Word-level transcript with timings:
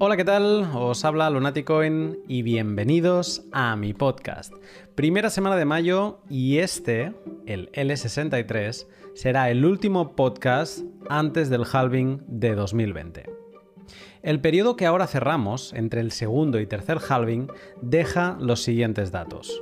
Hola, 0.00 0.16
¿qué 0.16 0.24
tal? 0.24 0.70
Os 0.74 1.04
habla 1.04 1.28
Lunaticoin 1.28 2.20
y 2.28 2.42
bienvenidos 2.42 3.42
a 3.50 3.74
mi 3.74 3.94
podcast. 3.94 4.54
Primera 4.94 5.28
semana 5.28 5.56
de 5.56 5.64
mayo 5.64 6.20
y 6.30 6.58
este, 6.58 7.14
el 7.46 7.68
L63, 7.72 8.86
será 9.16 9.50
el 9.50 9.64
último 9.64 10.14
podcast 10.14 10.82
antes 11.10 11.50
del 11.50 11.64
halving 11.64 12.22
de 12.28 12.54
2020. 12.54 13.24
El 14.22 14.40
periodo 14.40 14.76
que 14.76 14.86
ahora 14.86 15.08
cerramos, 15.08 15.72
entre 15.72 16.00
el 16.00 16.12
segundo 16.12 16.60
y 16.60 16.66
tercer 16.68 16.98
halving, 17.08 17.50
deja 17.82 18.36
los 18.38 18.62
siguientes 18.62 19.10
datos. 19.10 19.60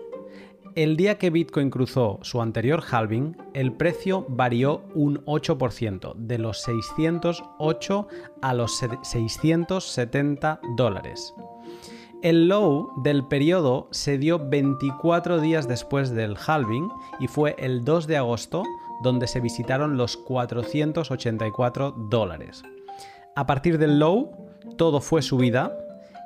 El 0.77 0.98
día 0.98 1.16
que 1.16 1.30
Bitcoin 1.30 1.70
cruzó 1.70 2.18
su 2.20 2.42
anterior 2.42 2.82
halving, 2.90 3.34
el 3.54 3.72
precio 3.72 4.27
varió 4.29 4.82
un 4.95 5.24
8%, 5.24 6.14
de 6.16 6.36
los 6.36 6.60
608 6.60 8.09
a 8.42 8.52
los 8.52 8.78
670 9.02 10.60
dólares. 10.77 11.32
El 12.23 12.48
low 12.48 12.92
del 13.02 13.24
periodo 13.24 13.88
se 13.91 14.18
dio 14.18 14.38
24 14.38 15.41
días 15.41 15.66
después 15.66 16.10
del 16.10 16.37
halving 16.46 16.90
y 17.20 17.27
fue 17.27 17.56
el 17.59 17.82
2 17.82 18.06
de 18.06 18.18
agosto 18.18 18.62
donde 19.02 19.29
se 19.29 19.40
visitaron 19.40 19.96
los 19.96 20.18
484 20.18 21.93
dólares. 22.10 22.62
A 23.34 23.46
partir 23.46 23.79
del 23.79 23.98
low, 23.98 24.30
todo 24.77 25.01
fue 25.01 25.23
subida 25.23 25.74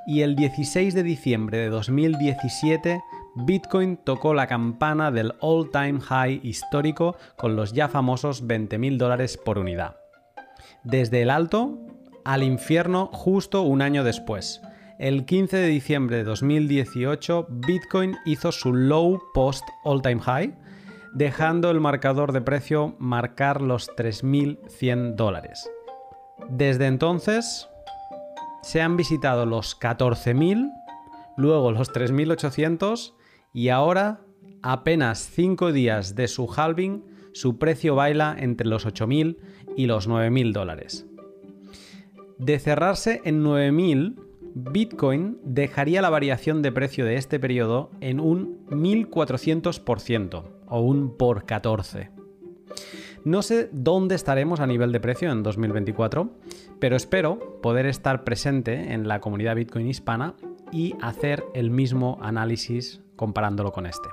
y 0.08 0.22
el 0.22 0.34
16 0.34 0.92
de 0.92 1.04
diciembre 1.04 1.58
de 1.58 1.68
2017 1.68 3.00
Bitcoin 3.34 3.96
tocó 3.96 4.34
la 4.34 4.46
campana 4.46 5.10
del 5.10 5.34
all-time 5.40 6.00
high 6.00 6.40
histórico 6.42 7.16
con 7.36 7.56
los 7.56 7.72
ya 7.72 7.88
famosos 7.88 8.46
20.000 8.46 8.96
dólares 8.96 9.36
por 9.36 9.58
unidad. 9.58 9.96
Desde 10.84 11.22
el 11.22 11.30
alto 11.30 11.78
al 12.24 12.42
infierno 12.42 13.08
justo 13.12 13.62
un 13.62 13.82
año 13.82 14.04
después. 14.04 14.60
El 14.98 15.24
15 15.24 15.56
de 15.56 15.66
diciembre 15.68 16.16
de 16.18 16.24
2018, 16.24 17.46
Bitcoin 17.48 18.16
hizo 18.26 18.52
su 18.52 18.74
low 18.74 19.20
post 19.32 19.66
all-time 19.84 20.20
high, 20.20 20.54
dejando 21.14 21.70
el 21.70 21.80
marcador 21.80 22.32
de 22.32 22.42
precio 22.42 22.96
marcar 22.98 23.62
los 23.62 23.88
3.100 23.96 25.14
dólares. 25.14 25.70
Desde 26.48 26.86
entonces, 26.86 27.68
se 28.62 28.82
han 28.82 28.96
visitado 28.96 29.46
los 29.46 29.78
14.000, 29.78 30.70
luego 31.36 31.72
los 31.72 31.90
3.800 31.92 33.14
y 33.52 33.68
ahora, 33.68 34.20
apenas 34.62 35.28
5 35.32 35.72
días 35.72 36.14
de 36.14 36.28
su 36.28 36.48
halving, 36.54 37.04
su 37.32 37.58
precio 37.58 37.94
baila 37.94 38.36
entre 38.38 38.66
los 38.66 38.86
8.000 38.86 39.36
y 39.76 39.86
los 39.86 40.08
9.000 40.08 40.52
dólares. 40.52 41.06
De 42.38 42.58
cerrarse 42.58 43.20
en 43.24 43.44
9.000, 43.44 44.14
Bitcoin 44.54 45.38
dejaría 45.44 46.02
la 46.02 46.10
variación 46.10 46.62
de 46.62 46.72
precio 46.72 47.04
de 47.04 47.16
este 47.16 47.38
periodo 47.38 47.90
en 48.00 48.18
un 48.20 48.66
1400% 48.68 50.44
o 50.66 50.80
un 50.80 51.16
por 51.16 51.44
14. 51.44 52.10
No 53.24 53.42
sé 53.42 53.68
dónde 53.72 54.14
estaremos 54.14 54.60
a 54.60 54.66
nivel 54.66 54.92
de 54.92 55.00
precio 55.00 55.30
en 55.30 55.42
2024, 55.42 56.30
pero 56.78 56.96
espero 56.96 57.60
poder 57.60 57.86
estar 57.86 58.24
presente 58.24 58.94
en 58.94 59.06
la 59.06 59.20
comunidad 59.20 59.56
Bitcoin 59.56 59.86
hispana 59.86 60.34
y 60.72 60.94
hacer 61.02 61.44
el 61.54 61.70
mismo 61.70 62.18
análisis 62.22 63.02
comparándolo 63.20 63.70
con 63.70 63.84
este. 63.84 64.08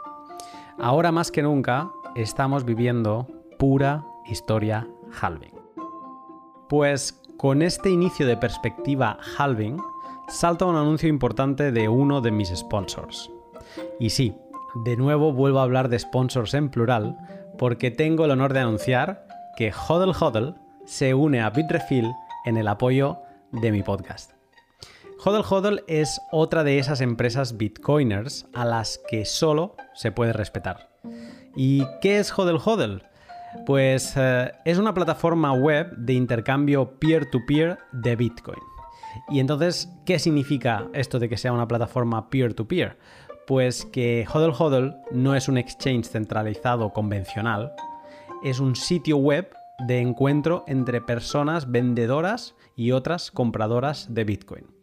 Ahora 0.78 1.14
más 1.14 1.32
que 1.32 1.42
nunca 1.42 1.90
estamos 2.16 2.66
viviendo 2.66 3.26
pura 3.58 4.04
historia 4.26 4.86
halving. 5.22 5.54
Pues 6.68 7.24
con 7.38 7.62
este 7.62 7.90
inicio 7.90 8.28
de 8.28 8.36
perspectiva 8.36 9.18
halving, 9.38 9.82
salta 10.28 10.66
un 10.66 10.76
anuncio 10.76 11.08
importante 11.08 11.72
de 11.72 11.88
uno 11.88 12.20
de 12.20 12.32
mis 12.32 12.50
sponsors. 12.50 13.32
Y 13.98 14.10
sí, 14.10 14.36
de 14.84 14.98
nuevo 14.98 15.32
vuelvo 15.32 15.60
a 15.60 15.64
hablar 15.64 15.88
de 15.88 16.00
sponsors 16.00 16.54
en 16.54 16.68
plural, 16.70 17.18
porque 17.58 17.92
tengo 17.92 18.26
el 18.26 18.32
honor 18.32 18.52
de 18.52 18.60
anunciar 18.60 19.26
que 19.56 19.72
Hodl 19.72 20.12
Hodl 20.20 20.56
se 20.86 21.14
une 21.14 21.42
a 21.42 21.50
Bitrefill 21.50 22.12
en 22.44 22.58
el 22.58 22.68
apoyo 22.68 23.20
de 23.54 23.72
mi 23.72 23.84
podcast. 23.84 24.37
Hodl 25.24 25.44
Hodl 25.50 25.84
es 25.88 26.22
otra 26.32 26.64
de 26.64 26.78
esas 26.78 27.02
empresas 27.02 27.58
bitcoiners 27.58 28.48
a 28.54 28.66
las 28.66 29.02
que 29.10 29.26
solo 29.26 29.76
se 29.96 30.12
puede 30.12 30.32
respetar. 30.32 30.90
¿Y 31.56 31.84
qué 32.02 32.20
es 32.20 32.32
Hodl 32.38 32.60
Hodl? 32.64 33.02
Pues 33.66 34.14
eh, 34.16 34.52
es 34.64 34.78
una 34.78 34.94
plataforma 34.94 35.54
web 35.54 35.96
de 35.98 36.14
intercambio 36.14 37.00
peer-to-peer 37.00 37.78
-peer 37.78 37.80
de 37.94 38.16
Bitcoin. 38.16 38.60
Y 39.30 39.40
entonces, 39.40 39.90
¿qué 40.06 40.20
significa 40.20 40.88
esto 40.94 41.18
de 41.18 41.30
que 41.30 41.38
sea 41.38 41.52
una 41.52 41.68
plataforma 41.68 42.30
peer-to-peer? 42.30 42.90
-peer? 42.90 43.46
Pues 43.48 43.86
que 43.86 44.26
Hodl 44.32 44.54
Hodl 44.58 44.96
no 45.12 45.34
es 45.34 45.48
un 45.48 45.58
exchange 45.58 46.06
centralizado 46.06 46.94
convencional, 46.94 47.72
es 48.44 48.60
un 48.60 48.76
sitio 48.76 49.18
web 49.18 49.50
de 49.88 50.00
encuentro 50.00 50.64
entre 50.68 51.02
personas 51.02 51.72
vendedoras 51.72 52.56
y 52.76 52.92
otras 52.92 53.32
compradoras 53.32 54.14
de 54.14 54.24
Bitcoin. 54.24 54.77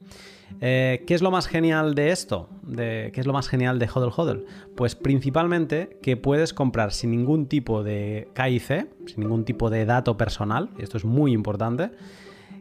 Eh, 0.60 1.04
¿Qué 1.06 1.14
es 1.14 1.22
lo 1.22 1.30
más 1.30 1.46
genial 1.46 1.94
de 1.94 2.10
esto? 2.10 2.48
¿Qué 2.74 3.12
es 3.14 3.26
lo 3.26 3.32
más 3.32 3.48
genial 3.48 3.78
de 3.78 3.88
Hodl 3.92 4.12
Hodl? 4.16 4.46
Pues 4.74 4.94
principalmente 4.94 5.98
que 6.02 6.16
puedes 6.16 6.54
comprar 6.54 6.92
sin 6.92 7.10
ningún 7.10 7.46
tipo 7.46 7.82
de 7.82 8.28
KIC, 8.34 8.88
sin 9.06 9.20
ningún 9.20 9.44
tipo 9.44 9.70
de 9.70 9.84
dato 9.84 10.16
personal, 10.16 10.70
esto 10.78 10.96
es 10.96 11.04
muy 11.04 11.32
importante, 11.32 11.90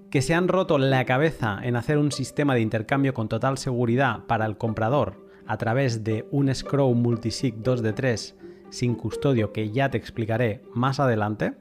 que 0.10 0.22
se 0.22 0.34
han 0.34 0.48
roto 0.48 0.78
la 0.78 1.06
cabeza 1.06 1.60
en 1.64 1.76
hacer 1.76 1.98
un 1.98 2.12
sistema 2.12 2.54
de 2.54 2.62
intercambio 2.62 3.14
con 3.14 3.30
total 3.30 3.58
seguridad 3.58 4.26
para 4.28 4.46
el 4.46 4.58
comprador 4.58 5.28
a 5.48 5.58
través 5.58 6.04
de 6.04 6.28
un 6.32 6.54
Scroll 6.54 6.96
Multisig 6.96 7.56
2 7.64 7.82
de 7.82 7.94
3 7.94 8.36
sin 8.70 8.96
custodio 8.96 9.54
que 9.54 9.72
ya 9.72 9.90
te 9.90 9.98
explicaré 9.98 10.64
más 10.74 11.00
adelante. 11.00 11.54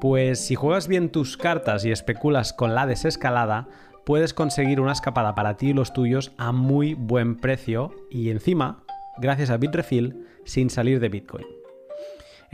Pues 0.00 0.46
si 0.46 0.54
juegas 0.54 0.88
bien 0.88 1.10
tus 1.10 1.36
cartas 1.36 1.84
y 1.84 1.92
especulas 1.92 2.54
con 2.54 2.74
la 2.74 2.86
desescalada, 2.86 3.68
puedes 4.06 4.32
conseguir 4.32 4.80
una 4.80 4.92
escapada 4.92 5.34
para 5.34 5.58
ti 5.58 5.68
y 5.68 5.72
los 5.74 5.92
tuyos 5.92 6.32
a 6.38 6.52
muy 6.52 6.94
buen 6.94 7.36
precio 7.36 7.92
y 8.10 8.30
encima, 8.30 8.82
gracias 9.18 9.50
a 9.50 9.58
Bitrefill, 9.58 10.26
sin 10.44 10.70
salir 10.70 11.00
de 11.00 11.10
Bitcoin. 11.10 11.63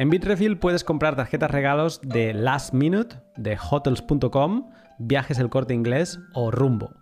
En 0.00 0.08
Bitrefill 0.08 0.56
puedes 0.56 0.82
comprar 0.82 1.14
tarjetas 1.14 1.50
regalos 1.50 2.00
de 2.00 2.32
Last 2.32 2.72
Minute, 2.72 3.16
de 3.36 3.58
hotels.com, 3.58 4.70
Viajes 4.98 5.38
el 5.38 5.50
Corte 5.50 5.74
Inglés 5.74 6.18
o 6.32 6.50
Rumbo. 6.50 6.94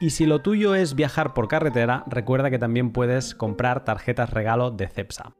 Y 0.00 0.10
si 0.10 0.26
lo 0.26 0.42
tuyo 0.42 0.74
es 0.74 0.94
viajar 0.94 1.32
por 1.32 1.48
carretera, 1.48 2.04
recuerda 2.08 2.50
que 2.50 2.58
también 2.58 2.92
puedes 2.92 3.34
comprar 3.34 3.86
tarjetas 3.86 4.34
regalo 4.34 4.70
de 4.70 4.86
Cepsa. 4.86 5.32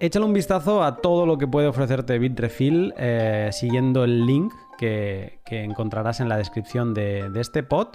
Échale 0.00 0.24
un 0.24 0.32
vistazo 0.32 0.82
a 0.82 0.96
todo 0.96 1.26
lo 1.26 1.36
que 1.36 1.46
puede 1.46 1.66
ofrecerte 1.66 2.18
Bitrefill 2.18 2.94
eh, 2.96 3.50
siguiendo 3.52 4.04
el 4.04 4.24
link 4.24 4.54
que, 4.78 5.40
encontrarás 5.44 6.20
en 6.20 6.30
la 6.30 6.38
descripción 6.38 6.94
de, 6.94 7.28
de 7.28 7.40
este 7.42 7.62
pod 7.62 7.88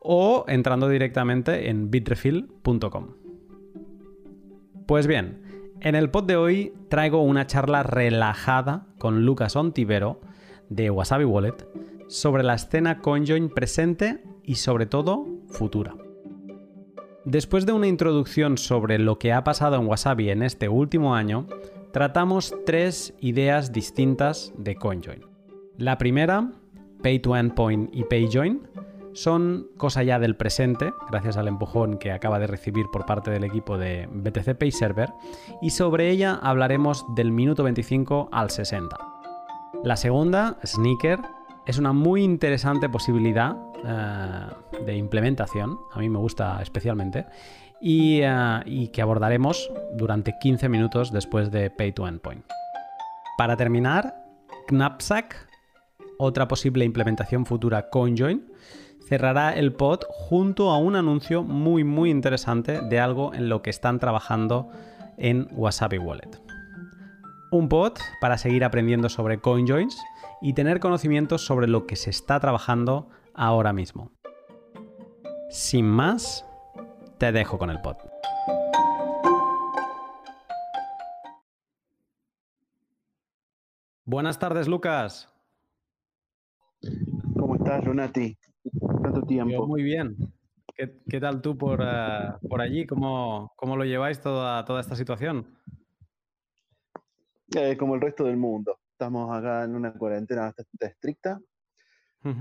o 0.00 0.44
entrando 0.46 0.88
directamente 0.88 1.70
en 1.70 1.90
bitrefill.com. 1.90 3.16
Pues 4.86 5.08
bien, 5.08 5.49
en 5.80 5.94
el 5.94 6.10
pod 6.10 6.24
de 6.24 6.36
hoy 6.36 6.72
traigo 6.88 7.22
una 7.22 7.46
charla 7.46 7.82
relajada 7.82 8.86
con 8.98 9.24
Lucas 9.24 9.56
Ontivero 9.56 10.20
de 10.68 10.90
Wasabi 10.90 11.24
Wallet 11.24 11.66
sobre 12.08 12.42
la 12.42 12.54
escena 12.54 13.00
CoinJoin 13.00 13.48
presente 13.48 14.22
y 14.44 14.56
sobre 14.56 14.86
todo 14.86 15.26
futura. 15.48 15.94
Después 17.24 17.66
de 17.66 17.72
una 17.72 17.86
introducción 17.86 18.58
sobre 18.58 18.98
lo 18.98 19.18
que 19.18 19.32
ha 19.32 19.44
pasado 19.44 19.76
en 19.76 19.86
Wasabi 19.86 20.30
en 20.30 20.42
este 20.42 20.68
último 20.68 21.14
año, 21.14 21.46
tratamos 21.92 22.54
tres 22.66 23.14
ideas 23.20 23.72
distintas 23.72 24.52
de 24.56 24.76
CoinJoin. 24.76 25.24
La 25.76 25.98
primera, 25.98 26.52
Pay 27.02 27.20
to 27.20 27.36
Endpoint 27.36 27.94
y 27.94 28.04
PayJoin, 28.04 28.62
son 29.12 29.68
cosa 29.76 30.02
ya 30.02 30.18
del 30.18 30.36
presente, 30.36 30.92
gracias 31.10 31.36
al 31.36 31.48
empujón 31.48 31.98
que 31.98 32.12
acaba 32.12 32.38
de 32.38 32.46
recibir 32.46 32.86
por 32.92 33.06
parte 33.06 33.30
del 33.30 33.44
equipo 33.44 33.78
de 33.78 34.08
BTC 34.10 34.56
Pay 34.56 34.70
Server, 34.70 35.12
y 35.60 35.70
sobre 35.70 36.10
ella 36.10 36.38
hablaremos 36.42 37.04
del 37.14 37.32
minuto 37.32 37.62
25 37.64 38.28
al 38.32 38.50
60. 38.50 38.96
La 39.84 39.96
segunda, 39.96 40.58
Sneaker, 40.64 41.20
es 41.66 41.78
una 41.78 41.92
muy 41.92 42.22
interesante 42.22 42.88
posibilidad 42.88 43.56
eh, 43.84 44.84
de 44.84 44.96
implementación, 44.96 45.78
a 45.92 45.98
mí 45.98 46.08
me 46.08 46.18
gusta 46.18 46.60
especialmente, 46.62 47.26
y, 47.80 48.20
eh, 48.22 48.60
y 48.66 48.88
que 48.88 49.02
abordaremos 49.02 49.70
durante 49.96 50.34
15 50.38 50.68
minutos 50.68 51.12
después 51.12 51.50
de 51.50 51.70
Pay 51.70 51.92
to 51.92 52.06
Endpoint. 52.06 52.44
Para 53.38 53.56
terminar, 53.56 54.22
Knapsack, 54.68 55.48
otra 56.18 56.46
posible 56.46 56.84
implementación 56.84 57.46
futura 57.46 57.88
CoinJoin, 57.88 58.52
cerrará 59.10 59.52
el 59.54 59.72
pod 59.72 60.04
junto 60.08 60.70
a 60.70 60.78
un 60.78 60.94
anuncio 60.94 61.42
muy 61.42 61.82
muy 61.82 62.10
interesante 62.10 62.80
de 62.80 63.00
algo 63.00 63.34
en 63.34 63.48
lo 63.48 63.60
que 63.60 63.68
están 63.68 63.98
trabajando 63.98 64.70
en 65.16 65.48
Wasabi 65.50 65.98
Wallet. 65.98 66.40
Un 67.50 67.68
pod 67.68 67.94
para 68.20 68.38
seguir 68.38 68.62
aprendiendo 68.62 69.08
sobre 69.08 69.40
CoinJoins 69.40 70.00
y 70.40 70.52
tener 70.52 70.78
conocimientos 70.78 71.44
sobre 71.44 71.66
lo 71.66 71.88
que 71.88 71.96
se 71.96 72.08
está 72.08 72.38
trabajando 72.38 73.08
ahora 73.34 73.72
mismo. 73.72 74.12
Sin 75.50 75.86
más, 75.86 76.46
te 77.18 77.32
dejo 77.32 77.58
con 77.58 77.70
el 77.70 77.80
pod. 77.80 77.96
Buenas 84.04 84.38
tardes, 84.38 84.68
Lucas. 84.68 85.28
¿Cómo 87.36 87.56
estás, 87.56 87.84
Lunati? 87.84 88.38
Tanto 89.12 89.26
tiempo. 89.26 89.66
muy 89.66 89.82
bien. 89.82 90.16
¿Qué, 90.76 91.20
tal 91.20 91.42
tú 91.42 91.58
por, 91.58 91.80
eh, 91.82 92.30
por 92.48 92.60
allí? 92.60 92.86
¿Cómo, 92.86 93.52
¿Cómo, 93.56 93.76
lo 93.76 93.84
lleváis 93.84 94.20
toda, 94.20 94.64
toda 94.64 94.80
esta 94.80 94.94
situación? 94.96 95.58
Eh, 97.54 97.76
como 97.76 97.96
el 97.96 98.00
resto 98.00 98.24
del 98.24 98.36
mundo. 98.36 98.78
Estamos 98.92 99.36
acá 99.36 99.64
en 99.64 99.74
una 99.74 99.92
cuarentena 99.92 100.42
bastante 100.42 100.86
estricta 100.86 101.40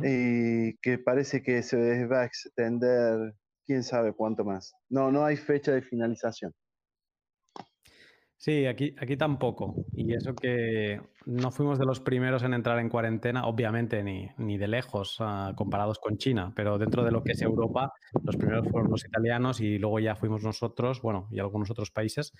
y 0.03 0.77
que 0.77 0.99
parece 0.99 1.41
que 1.41 1.63
se 1.63 2.05
va 2.05 2.21
a 2.21 2.25
extender 2.25 3.33
quién 3.65 3.81
sabe 3.83 4.13
cuánto 4.13 4.43
más. 4.43 4.73
No, 4.89 5.11
no 5.11 5.25
hay 5.25 5.37
fecha 5.37 5.71
de 5.71 5.81
finalización. 5.81 6.53
Sí, 8.39 8.65
aquí, 8.67 8.95
aquí 8.97 9.17
tampoco. 9.17 9.75
Y 9.93 10.13
eso 10.13 10.33
que 10.33 11.01
no 11.25 11.51
fuimos 11.51 11.77
de 11.77 11.85
los 11.85 11.99
primeros 11.99 12.41
en 12.41 12.53
entrar 12.53 12.79
en 12.79 12.87
cuarentena, 12.87 13.45
obviamente 13.45 14.01
ni, 14.01 14.29
ni 14.37 14.57
de 14.57 14.69
lejos 14.69 15.17
ah, 15.19 15.51
comparados 15.57 15.99
con 15.99 16.17
China, 16.17 16.53
pero 16.55 16.77
dentro 16.77 17.03
de 17.03 17.11
lo 17.11 17.21
que 17.21 17.33
es 17.33 17.41
Europa, 17.41 17.91
los 18.23 18.37
primeros 18.37 18.69
fueron 18.69 18.91
los 18.91 19.03
italianos 19.03 19.59
y 19.59 19.77
luego 19.77 19.99
ya 19.99 20.15
fuimos 20.15 20.41
nosotros, 20.41 21.01
bueno, 21.01 21.27
y 21.31 21.39
algunos 21.39 21.69
otros 21.69 21.91
países, 21.91 22.31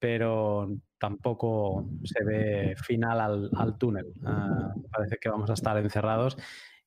pero 0.00 0.68
tampoco 0.98 1.88
se 2.02 2.24
ve 2.24 2.74
final 2.76 3.20
al, 3.20 3.78
túnel. 3.78 4.12
Ah, 4.24 4.74
parece 4.90 5.18
que 5.20 5.28
vamos 5.28 5.50
a 5.50 5.54
estar 5.54 5.78
encerrados 5.78 6.36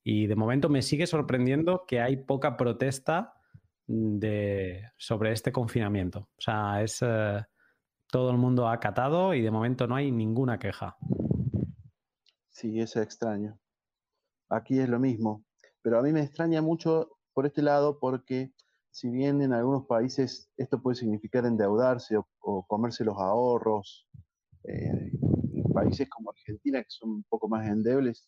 y 0.04 0.28
de 0.28 0.36
momento 0.36 0.68
me 0.68 0.82
sigue 0.82 1.08
sorprendiendo 1.08 1.86
que 1.88 2.02
hay 2.02 2.18
poca 2.18 2.58
protesta 2.58 3.36
de, 3.88 4.84
sobre 4.98 5.32
este 5.32 5.54
confinamiento. 5.54 6.28
O 6.38 6.42
sea, 6.42 6.84
es... 6.84 7.02
Eh, 7.02 7.40
todo 8.10 8.32
el 8.32 8.38
mundo 8.38 8.68
ha 8.68 8.74
acatado 8.74 9.34
y 9.34 9.42
de 9.42 9.52
momento 9.52 9.88
no 9.88 9.96
hay 9.96 10.12
ninguna 10.12 10.60
queja. 10.60 10.98
Sí, 12.50 12.80
eso 12.80 13.00
es 13.00 13.06
extraño. 13.06 13.60
Aquí 14.50 14.80
es 14.80 14.90
lo 14.90 15.00
mismo, 15.00 15.44
pero 15.82 16.00
a 16.00 16.02
mí 16.02 16.12
me 16.12 16.22
extraña 16.22 16.62
mucho 16.62 17.18
por 17.34 17.46
este 17.46 17.62
lado 17.62 18.00
porque 18.00 18.54
si 18.92 19.12
bien 19.12 19.42
en 19.42 19.54
algunos 19.54 19.86
países 19.86 20.50
esto 20.58 20.82
puede 20.82 20.96
significar 20.96 21.46
endeudarse 21.46 22.18
o, 22.18 22.66
comerse 22.66 23.04
los 23.04 23.18
ahorros, 23.18 24.08
eh, 24.64 25.12
en 25.54 25.64
países 25.74 26.10
como 26.10 26.32
Argentina 26.32 26.82
que 26.82 26.90
son 26.90 27.12
un 27.12 27.24
poco 27.30 27.48
más 27.48 27.68
endebles, 27.68 28.28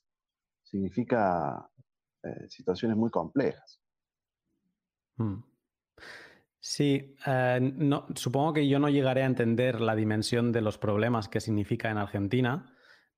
significa 0.64 1.68
eh, 2.24 2.50
situaciones 2.50 2.98
muy 2.98 3.10
complejas. 3.10 3.82
Hmm. 5.18 5.42
Sí, 6.62 7.16
eh, 7.26 7.60
no, 7.62 8.06
supongo 8.16 8.54
que 8.54 8.68
yo 8.68 8.80
no 8.80 8.90
llegaré 8.90 9.24
a 9.24 9.28
entender 9.28 9.80
la 9.80 9.96
dimensión 9.96 10.52
de 10.52 10.62
los 10.62 10.78
problemas 10.78 11.30
que 11.30 11.40
significa 11.40 11.90
en 11.90 11.98
Argentina, 11.98 12.76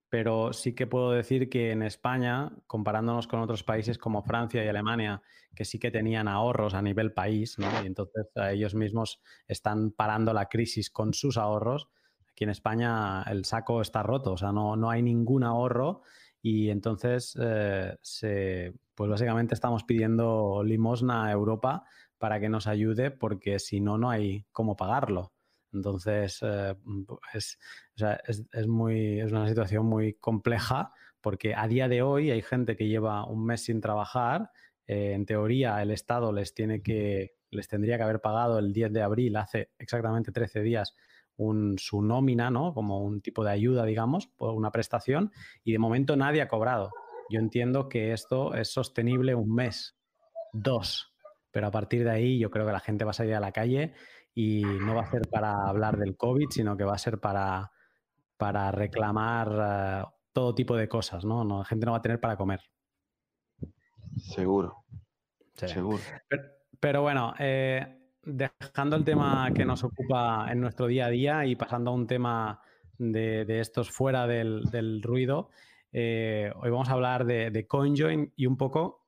pero 0.09 0.53
sí 0.53 0.75
que 0.75 0.85
puedo 0.85 1.11
decir 1.11 1.49
que 1.49 1.71
en 1.71 1.81
España, 1.81 2.51
comparándonos 2.67 3.27
con 3.27 3.39
otros 3.39 3.63
países 3.63 3.97
como 3.97 4.21
Francia 4.21 4.63
y 4.63 4.67
Alemania, 4.67 5.23
que 5.55 5.65
sí 5.65 5.79
que 5.79 5.89
tenían 5.89 6.27
ahorros 6.27 6.75
a 6.75 6.81
nivel 6.83 7.13
país, 7.13 7.57
¿no? 7.57 7.67
y 7.83 7.87
entonces 7.87 8.27
eh, 8.35 8.51
ellos 8.53 8.75
mismos 8.75 9.21
están 9.47 9.91
parando 9.91 10.33
la 10.33 10.47
crisis 10.47 10.91
con 10.91 11.13
sus 11.13 11.37
ahorros, 11.37 11.87
aquí 12.29 12.43
en 12.43 12.51
España 12.51 13.23
el 13.23 13.45
saco 13.45 13.81
está 13.81 14.03
roto, 14.03 14.33
o 14.33 14.37
sea, 14.37 14.51
no, 14.51 14.75
no 14.75 14.91
hay 14.91 15.01
ningún 15.01 15.43
ahorro 15.43 16.03
y 16.43 16.69
entonces, 16.69 17.35
eh, 17.41 17.97
se, 18.01 18.73
pues 18.93 19.09
básicamente 19.09 19.55
estamos 19.55 19.83
pidiendo 19.83 20.61
limosna 20.63 21.25
a 21.25 21.31
Europa 21.31 21.85
para 22.21 22.39
que 22.39 22.49
nos 22.49 22.67
ayude, 22.67 23.09
porque 23.09 23.57
si 23.57 23.81
no, 23.81 23.97
no 23.97 24.11
hay 24.11 24.45
cómo 24.51 24.77
pagarlo. 24.77 25.33
Entonces, 25.73 26.39
eh, 26.43 26.75
es, 27.33 28.67
muy, 28.67 29.19
es 29.19 29.31
una 29.31 29.47
situación 29.47 29.87
muy 29.87 30.13
compleja 30.13 30.93
porque 31.19 31.55
a 31.55 31.67
día 31.67 31.87
de 31.87 32.03
hoy 32.03 32.29
hay 32.29 32.43
gente 32.43 32.75
que 32.75 32.87
lleva 32.87 33.25
un 33.25 33.43
mes 33.43 33.63
sin 33.63 33.81
trabajar. 33.81 34.51
Eh, 34.85 35.13
en 35.13 35.25
teoría, 35.25 35.81
el 35.81 35.89
Estado 35.89 36.31
les, 36.31 36.53
tiene 36.53 36.83
que, 36.83 37.33
les 37.49 37.67
tendría 37.67 37.97
que 37.97 38.03
haber 38.03 38.21
pagado 38.21 38.59
el 38.59 38.71
10 38.71 38.93
de 38.93 39.01
abril, 39.01 39.35
hace 39.37 39.71
exactamente 39.79 40.31
13 40.31 40.61
días, 40.61 40.95
un, 41.37 41.79
su 41.79 42.03
nómina, 42.03 42.51
¿no? 42.51 42.75
Como 42.75 43.03
un 43.03 43.21
tipo 43.21 43.43
de 43.43 43.51
ayuda, 43.51 43.83
digamos, 43.83 44.27
por 44.27 44.53
una 44.53 44.71
prestación, 44.71 45.31
y 45.63 45.71
de 45.71 45.79
momento 45.79 46.15
nadie 46.15 46.43
ha 46.43 46.47
cobrado. 46.47 46.91
Yo 47.31 47.39
entiendo 47.39 47.89
que 47.89 48.13
esto 48.13 48.53
es 48.53 48.71
sostenible 48.71 49.33
un 49.33 49.55
mes, 49.55 49.97
dos, 50.53 51.10
pero 51.51 51.67
a 51.67 51.71
partir 51.71 52.03
de 52.03 52.11
ahí 52.11 52.39
yo 52.39 52.49
creo 52.49 52.65
que 52.65 52.71
la 52.71 52.79
gente 52.79 53.05
va 53.05 53.11
a 53.11 53.15
salir 53.15 53.35
a 53.35 53.39
la 53.39 53.51
calle 53.51 53.93
y 54.33 54.63
no 54.63 54.95
va 54.95 55.01
a 55.01 55.11
ser 55.11 55.27
para 55.29 55.67
hablar 55.67 55.97
del 55.97 56.15
COVID, 56.15 56.49
sino 56.49 56.77
que 56.77 56.83
va 56.83 56.95
a 56.95 56.97
ser 56.97 57.19
para, 57.19 57.71
para 58.37 58.71
reclamar 58.71 59.51
eh, 59.51 60.03
todo 60.31 60.55
tipo 60.55 60.75
de 60.75 60.87
cosas, 60.87 61.25
¿no? 61.25 61.43
La 61.43 61.65
gente 61.65 61.85
no 61.85 61.91
va 61.91 61.97
a 61.97 62.01
tener 62.01 62.19
para 62.19 62.37
comer. 62.37 62.61
Seguro. 64.17 64.85
Seguro. 65.53 66.01
Pero, 66.79 67.01
bueno, 67.01 67.33
eh, 67.37 67.99
dejando 68.23 68.95
el 68.95 69.03
tema 69.03 69.51
que 69.53 69.65
nos 69.65 69.83
ocupa 69.83 70.47
en 70.49 70.61
nuestro 70.61 70.87
día 70.87 71.07
a 71.07 71.09
día 71.09 71.45
y 71.45 71.55
pasando 71.55 71.91
a 71.91 71.93
un 71.93 72.07
tema 72.07 72.61
de, 72.97 73.59
estos 73.59 73.91
fuera 73.91 74.25
del, 74.25 75.01
ruido, 75.03 75.49
eh, 75.91 76.51
hoy 76.55 76.71
vamos 76.71 76.89
a 76.89 76.93
hablar 76.93 77.25
de, 77.25 77.51
de 77.51 77.67
CoinJoin 77.67 78.33
y 78.35 78.45
un 78.45 78.57
poco 78.57 79.00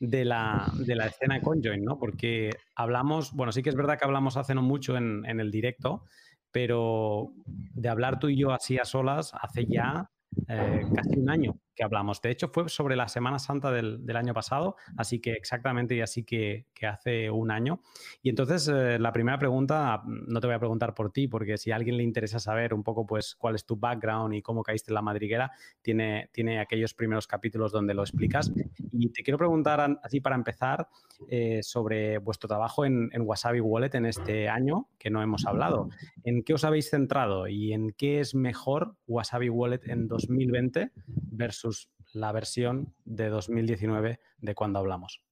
de 0.00 0.24
la, 0.24 0.70
de 0.74 0.94
la 0.94 1.06
escena 1.06 1.40
Conjoin, 1.40 1.84
¿no? 1.84 1.98
Porque 1.98 2.50
hablamos, 2.74 3.32
bueno, 3.32 3.52
sí 3.52 3.62
que 3.62 3.70
es 3.70 3.76
verdad 3.76 3.98
que 3.98 4.04
hablamos 4.04 4.36
hace 4.36 4.54
no 4.54 4.62
mucho 4.62 4.96
en, 4.96 5.24
el 5.24 5.50
directo, 5.50 6.04
pero 6.50 7.32
de 7.46 7.88
hablar 7.88 8.18
tú 8.18 8.28
y 8.28 8.36
yo 8.36 8.52
así 8.52 8.78
a 8.78 8.84
solas 8.84 9.32
hace 9.40 9.66
ya 9.66 10.10
eh, 10.48 10.82
casi 10.94 11.18
un 11.18 11.30
año 11.30 11.58
hablamos. 11.84 12.20
De 12.20 12.30
hecho, 12.30 12.48
fue 12.48 12.68
sobre 12.68 12.96
la 12.96 13.08
Semana 13.08 13.38
Santa 13.38 13.70
del, 13.70 14.16
año 14.16 14.34
pasado, 14.34 14.76
así 14.96 15.20
que 15.20 15.32
exactamente 15.32 15.94
y 15.94 16.00
así 16.00 16.24
que, 16.24 16.66
hace 16.88 17.30
un 17.30 17.50
año. 17.50 17.80
Y 18.22 18.30
entonces, 18.30 18.68
eh, 18.68 18.98
la 18.98 19.12
primera 19.12 19.38
pregunta, 19.38 20.02
no 20.06 20.40
te 20.40 20.46
voy 20.46 20.56
a 20.56 20.58
preguntar 20.58 20.94
por 20.94 21.12
ti, 21.12 21.28
porque 21.28 21.56
si 21.56 21.70
a 21.70 21.76
alguien 21.76 21.96
le 21.96 22.02
interesa 22.02 22.38
saber 22.38 22.74
un 22.74 22.82
poco 22.82 23.06
pues 23.06 23.34
cuál 23.36 23.54
es 23.54 23.64
tu 23.64 23.76
background 23.76 24.34
y 24.34 24.42
cómo 24.42 24.62
caíste 24.62 24.90
en 24.90 24.94
la 24.94 25.02
madriguera, 25.02 25.52
tiene, 25.82 26.30
tiene 26.32 26.60
aquellos 26.60 26.94
primeros 26.94 27.26
capítulos 27.26 27.72
donde 27.72 27.94
lo 27.94 28.02
explicas. 28.02 28.52
Y 28.92 29.10
te 29.10 29.22
quiero 29.22 29.38
preguntar, 29.38 29.98
así 30.02 30.20
para 30.20 30.36
empezar, 30.36 30.88
eh, 31.28 31.60
sobre 31.62 32.18
vuestro 32.18 32.48
trabajo 32.48 32.84
en, 32.84 33.10
en 33.12 33.22
Wasabi 33.22 33.60
Wallet 33.60 33.94
en 33.94 34.06
este 34.06 34.48
año, 34.48 34.88
que 34.98 35.10
no 35.10 35.22
hemos 35.22 35.46
hablado. 35.46 35.88
¿En 36.24 36.42
qué 36.42 36.54
os 36.54 36.64
habéis 36.64 36.90
centrado 36.90 37.48
y 37.48 37.72
en 37.72 37.92
qué 37.92 38.20
es 38.20 38.34
mejor 38.34 38.96
Wasabi 39.06 39.48
Wallet 39.48 39.80
en 39.86 40.08
2020 40.08 40.90
versus 41.06 41.67
la 42.12 42.32
versión 42.32 42.94
de 43.04 43.28
2019 43.28 44.20
de 44.38 44.54
cuando 44.54 44.78
hablamos? 44.78 45.22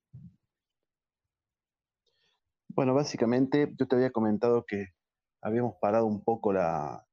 Bueno, 2.69 2.95
básicamente 2.95 3.73
yo 3.79 3.89
te 3.89 3.97
había 3.97 4.11
comentado 4.11 4.67
que 4.67 4.89
habíamos 5.41 5.77
parado 5.81 6.07
un 6.07 6.23
poco 6.23 6.53
la, 6.53 7.07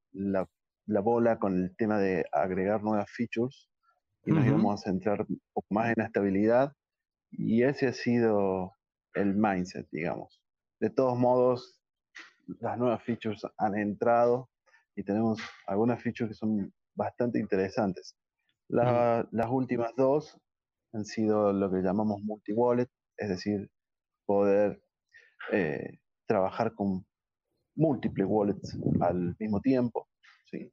bola 0.84 1.38
con 1.38 1.54
el 1.54 1.74
tema 1.76 1.98
de 1.98 2.26
agregar 2.32 2.82
nuevas 2.82 3.10
features 3.10 3.70
y 4.26 4.32
nos 4.32 4.46
íbamos 4.46 4.74
a 4.74 4.90
centrar 4.90 5.24
un 5.28 5.40
poco 5.52 5.66
más 5.70 5.88
en 5.88 5.94
la 5.96 6.04
estabilidad 6.04 6.72
y 7.30 7.62
ese 7.62 7.86
ha 7.86 7.92
sido 7.92 8.72
el 9.14 9.34
mindset, 9.34 9.88
digamos. 9.90 10.42
De 10.80 10.90
todos 10.90 11.18
modos, 11.18 11.80
las 12.60 12.76
nuevas 12.78 13.02
features 13.02 13.42
han 13.56 13.78
entrado 13.78 14.50
y 14.96 15.02
tenemos 15.02 15.40
algunas 15.66 16.02
features 16.02 16.30
que 16.30 16.34
son 16.34 16.72
bastante 16.94 17.38
interesantes. 17.38 18.16
Las 18.74 19.50
últimas 19.50 19.94
dos 19.96 20.36
han 20.92 21.04
sido 21.04 21.52
lo 21.52 21.70
que 21.70 21.78
llamamos 21.78 22.20
multi-wallet, 22.22 22.88
es 23.16 23.28
decir, 23.28 23.70
poder 24.26 24.82
eh, 25.52 26.00
trabajar 26.26 26.74
con 26.74 27.06
múltiples 27.76 28.26
wallets 28.28 28.76
al 29.00 29.36
mismo 29.38 29.60
tiempo, 29.60 30.08
¿sí? 30.50 30.72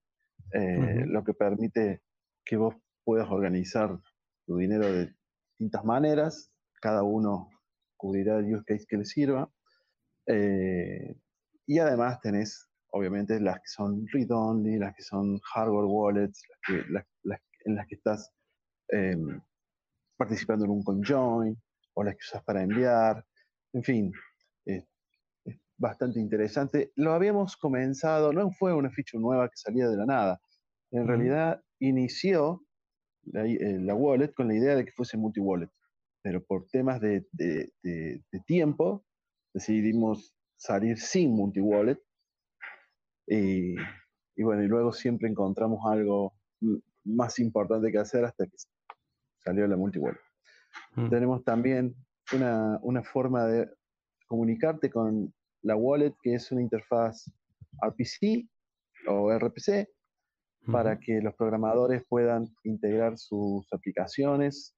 Eh, 0.54 1.06
lo 1.06 1.24
que 1.24 1.36
permite 1.36 2.02
que 2.44 2.58
vos 2.58 2.76
puedas 3.04 3.30
organizar 3.30 4.00
tu 4.48 4.58
dinero 4.58 4.92
de 4.92 5.14
distintas 5.52 5.86
maneras, 5.86 6.52
cada 6.82 7.04
uno 7.04 7.50
cubrirá 7.98 8.40
el 8.40 8.56
use 8.56 8.64
case 8.66 8.86
que 8.88 8.98
le 8.98 9.06
sirva, 9.06 9.52
eh, 10.26 11.20
y 11.68 11.78
además 11.78 12.20
tenés 12.22 12.68
obviamente 12.94 13.40
las 13.40 13.58
que 13.58 13.68
son 13.68 14.08
read-only, 14.12 14.80
las 14.80 14.96
que 14.96 15.04
son 15.04 15.40
hardware 15.54 15.86
wallets, 15.86 16.42
en 17.66 17.76
las 17.76 17.88
que 17.88 17.96
estás 17.96 18.32
em, 18.90 19.42
participando 20.18 20.66
en 20.66 20.72
un 20.72 20.84
conjoin, 20.84 21.62
o 21.94 22.04
las 22.04 22.16
que 22.16 22.22
usas 22.22 22.44
para 22.44 22.64
enviar, 22.64 23.26
en 23.74 23.84
fin, 23.84 24.12
es 24.66 24.86
bastante 25.78 26.20
interesante. 26.20 26.92
Lo 26.96 27.14
habíamos 27.14 27.58
comenzado, 27.58 28.32
no 28.32 28.52
fue 28.52 28.74
una 28.74 28.92
feature 28.92 29.22
nueva 29.22 29.50
que 29.50 29.58
salía 29.58 29.88
de 29.88 29.98
la 29.98 30.06
nada, 30.06 30.42
en 30.92 31.08
realidad 31.08 31.62
inició 31.80 32.64
eh, 33.34 33.80
la, 33.80 33.96
wallet 33.96 34.34
con 34.34 34.48
la 34.48 34.56
idea 34.56 34.76
de 34.76 34.86
que 34.86 34.92
fuese 34.92 35.18
multi-wallet, 35.18 35.70
pero 36.22 36.44
por 36.44 36.68
temas 36.68 37.00
de, 37.02 37.26
de 37.32 38.40
tiempo 38.46 39.06
decidimos 39.54 40.36
salir 40.62 40.98
sin 41.00 41.32
multi-wallet. 41.32 42.00
Y, 43.28 43.76
bueno, 44.38 44.64
y 44.64 44.68
luego 44.68 44.92
siempre 44.92 45.30
encontramos 45.30 45.80
algo 45.86 46.34
más 47.04 47.40
importante 47.40 47.92
que 47.92 47.98
hacer 47.98 48.26
hasta 48.26 48.46
que 48.46 48.56
salió 49.44 49.68
la 49.68 49.78
multi-wallet. 49.78 50.20
Mm. 50.96 51.10
Tenemos 51.10 51.44
también 51.44 51.96
una, 52.34 52.80
una, 52.82 53.04
forma 53.04 53.46
de 53.46 53.70
comunicarte 54.28 54.90
con 54.90 55.34
la 55.64 55.76
wallet 55.76 56.14
que 56.22 56.36
es 56.36 56.52
una 56.52 56.62
interfaz 56.62 57.30
RPC 57.82 58.48
o 59.08 59.38
RPC 59.38 59.88
para 60.72 61.00
que 61.00 61.22
los 61.22 61.34
programadores 61.36 62.04
puedan 62.08 62.48
integrar 62.64 63.18
sus 63.18 63.66
aplicaciones 63.74 64.76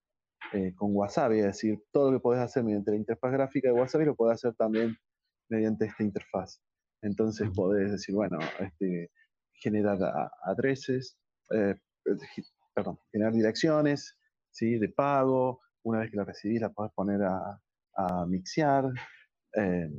eh, 0.54 0.74
con 0.76 0.96
Wasabi, 0.96 1.40
es 1.40 1.46
decir, 1.46 1.80
todo 1.92 2.12
lo 2.12 2.18
que 2.18 2.22
podés 2.22 2.42
hacer 2.42 2.64
mediante 2.64 2.92
la 2.92 2.98
interfaz 2.98 3.32
gráfica 3.32 3.68
de 3.68 3.74
Wasabi 3.74 4.06
lo 4.06 4.16
podés 4.16 4.36
hacer 4.36 4.56
también 4.56 4.96
mediante 5.50 5.86
esta 5.86 6.04
interfaz. 6.04 6.62
Entonces 7.02 7.50
podés 7.54 7.92
decir, 7.92 8.16
bueno, 8.16 8.40
este, 8.60 9.10
generar 9.54 9.98
adreses, 10.44 11.18
eh, 11.52 11.76
perdón, 12.74 13.00
generar 13.12 13.34
direcciones 13.34 14.18
¿sí? 14.52 14.78
de 14.78 14.90
pago. 14.90 15.62
Una 15.84 16.00
vez 16.00 16.12
que 16.12 16.18
la 16.18 16.26
recibís, 16.26 16.62
la 16.62 16.72
podés 16.72 16.94
poner 16.94 17.22
a, 17.24 17.60
mixear, 18.28 18.86
eh, 19.56 19.90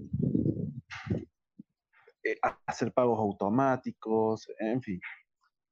eh, 2.24 2.36
hacer 2.66 2.92
pagos 2.92 3.18
automáticos, 3.18 4.48
en 4.58 4.82
fin. 4.82 5.00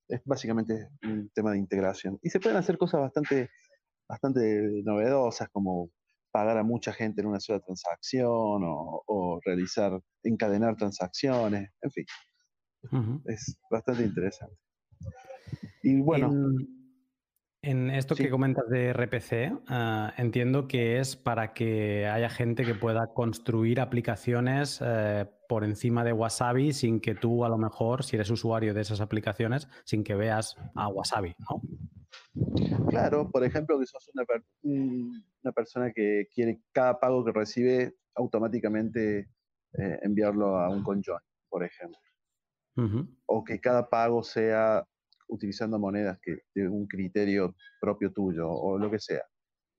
Es 0.09 0.21
básicamente 0.25 0.89
un 1.03 1.31
tema 1.35 1.53
de 1.53 1.59
integración. 1.59 2.19
Y 2.23 2.31
se 2.31 2.39
pueden 2.39 2.59
hacer 2.59 2.77
cosas 2.77 3.01
bastante, 3.01 3.51
bastante 4.09 4.83
novedosas 4.85 5.49
como 5.49 5.91
pagar 6.31 6.59
a 6.59 6.63
mucha 6.63 6.93
gente 6.93 7.21
en 7.21 7.29
una 7.29 7.41
sola 7.41 7.61
transacción 7.61 8.63
o, 8.65 9.41
realizar, 9.45 10.01
encadenar 10.23 10.77
transacciones, 10.77 11.71
en 11.81 11.91
fin. 11.91 12.07
Es 13.27 13.57
bastante 13.71 14.03
interesante. 14.03 14.57
Y 15.83 16.01
bueno. 16.01 16.31
En, 17.65 17.91
esto 17.91 18.17
que 18.17 18.29
comentas 18.29 18.69
de 18.69 18.93
RPC, 18.93 19.63
ah, 19.69 20.13
entiendo 20.17 20.67
que 20.67 20.99
es 20.99 21.15
para 21.15 21.53
que 21.53 22.09
haya 22.09 22.29
gente 22.29 22.65
que 22.65 22.75
pueda 22.75 23.07
construir 23.15 23.81
aplicaciones 23.81 24.81
eh, 24.85 25.31
por 25.49 25.63
encima 25.63 26.03
de 26.03 26.13
Wasabi 26.13 26.73
sin 26.73 27.01
que 27.01 27.15
tú, 27.15 27.45
a 27.45 27.49
lo 27.49 27.59
mejor, 27.59 28.03
si 28.03 28.17
eres 28.17 28.31
usuario 28.31 28.75
de 28.75 28.81
esas 28.81 29.01
aplicaciones, 29.01 29.69
sin 29.85 30.03
que 30.03 30.17
veas 30.17 30.57
a 30.75 30.89
Wasabi, 30.89 31.37
¿no? 31.39 31.63
Claro, 32.89 33.31
por 33.31 33.45
ejemplo, 33.45 33.79
que 33.79 33.87
sos 33.87 34.11
una, 34.13 34.25
una 34.65 35.53
persona 35.53 35.93
que 35.93 36.27
quiere 36.35 36.63
cada 36.73 36.99
pago 36.99 37.25
que 37.25 37.33
recibe 37.33 37.95
automáticamente 38.15 39.29
eh, 39.75 39.99
enviarlo 40.03 40.59
a 40.59 40.69
un 40.69 40.83
conjoin, 40.83 41.21
por 41.49 41.65
ejemplo. 41.65 41.99
O 43.27 43.45
que 43.45 43.61
cada 43.61 43.89
pago 43.89 44.23
sea 44.23 44.87
utilizando 45.33 45.79
monedas 45.79 46.19
que 46.23 46.39
de 46.55 46.69
un 46.69 46.87
criterio 46.87 47.55
propio 47.81 48.13
tuyo 48.13 48.51
o 48.51 48.79
lo 48.79 48.91
que 48.91 48.99
sea. 48.99 49.23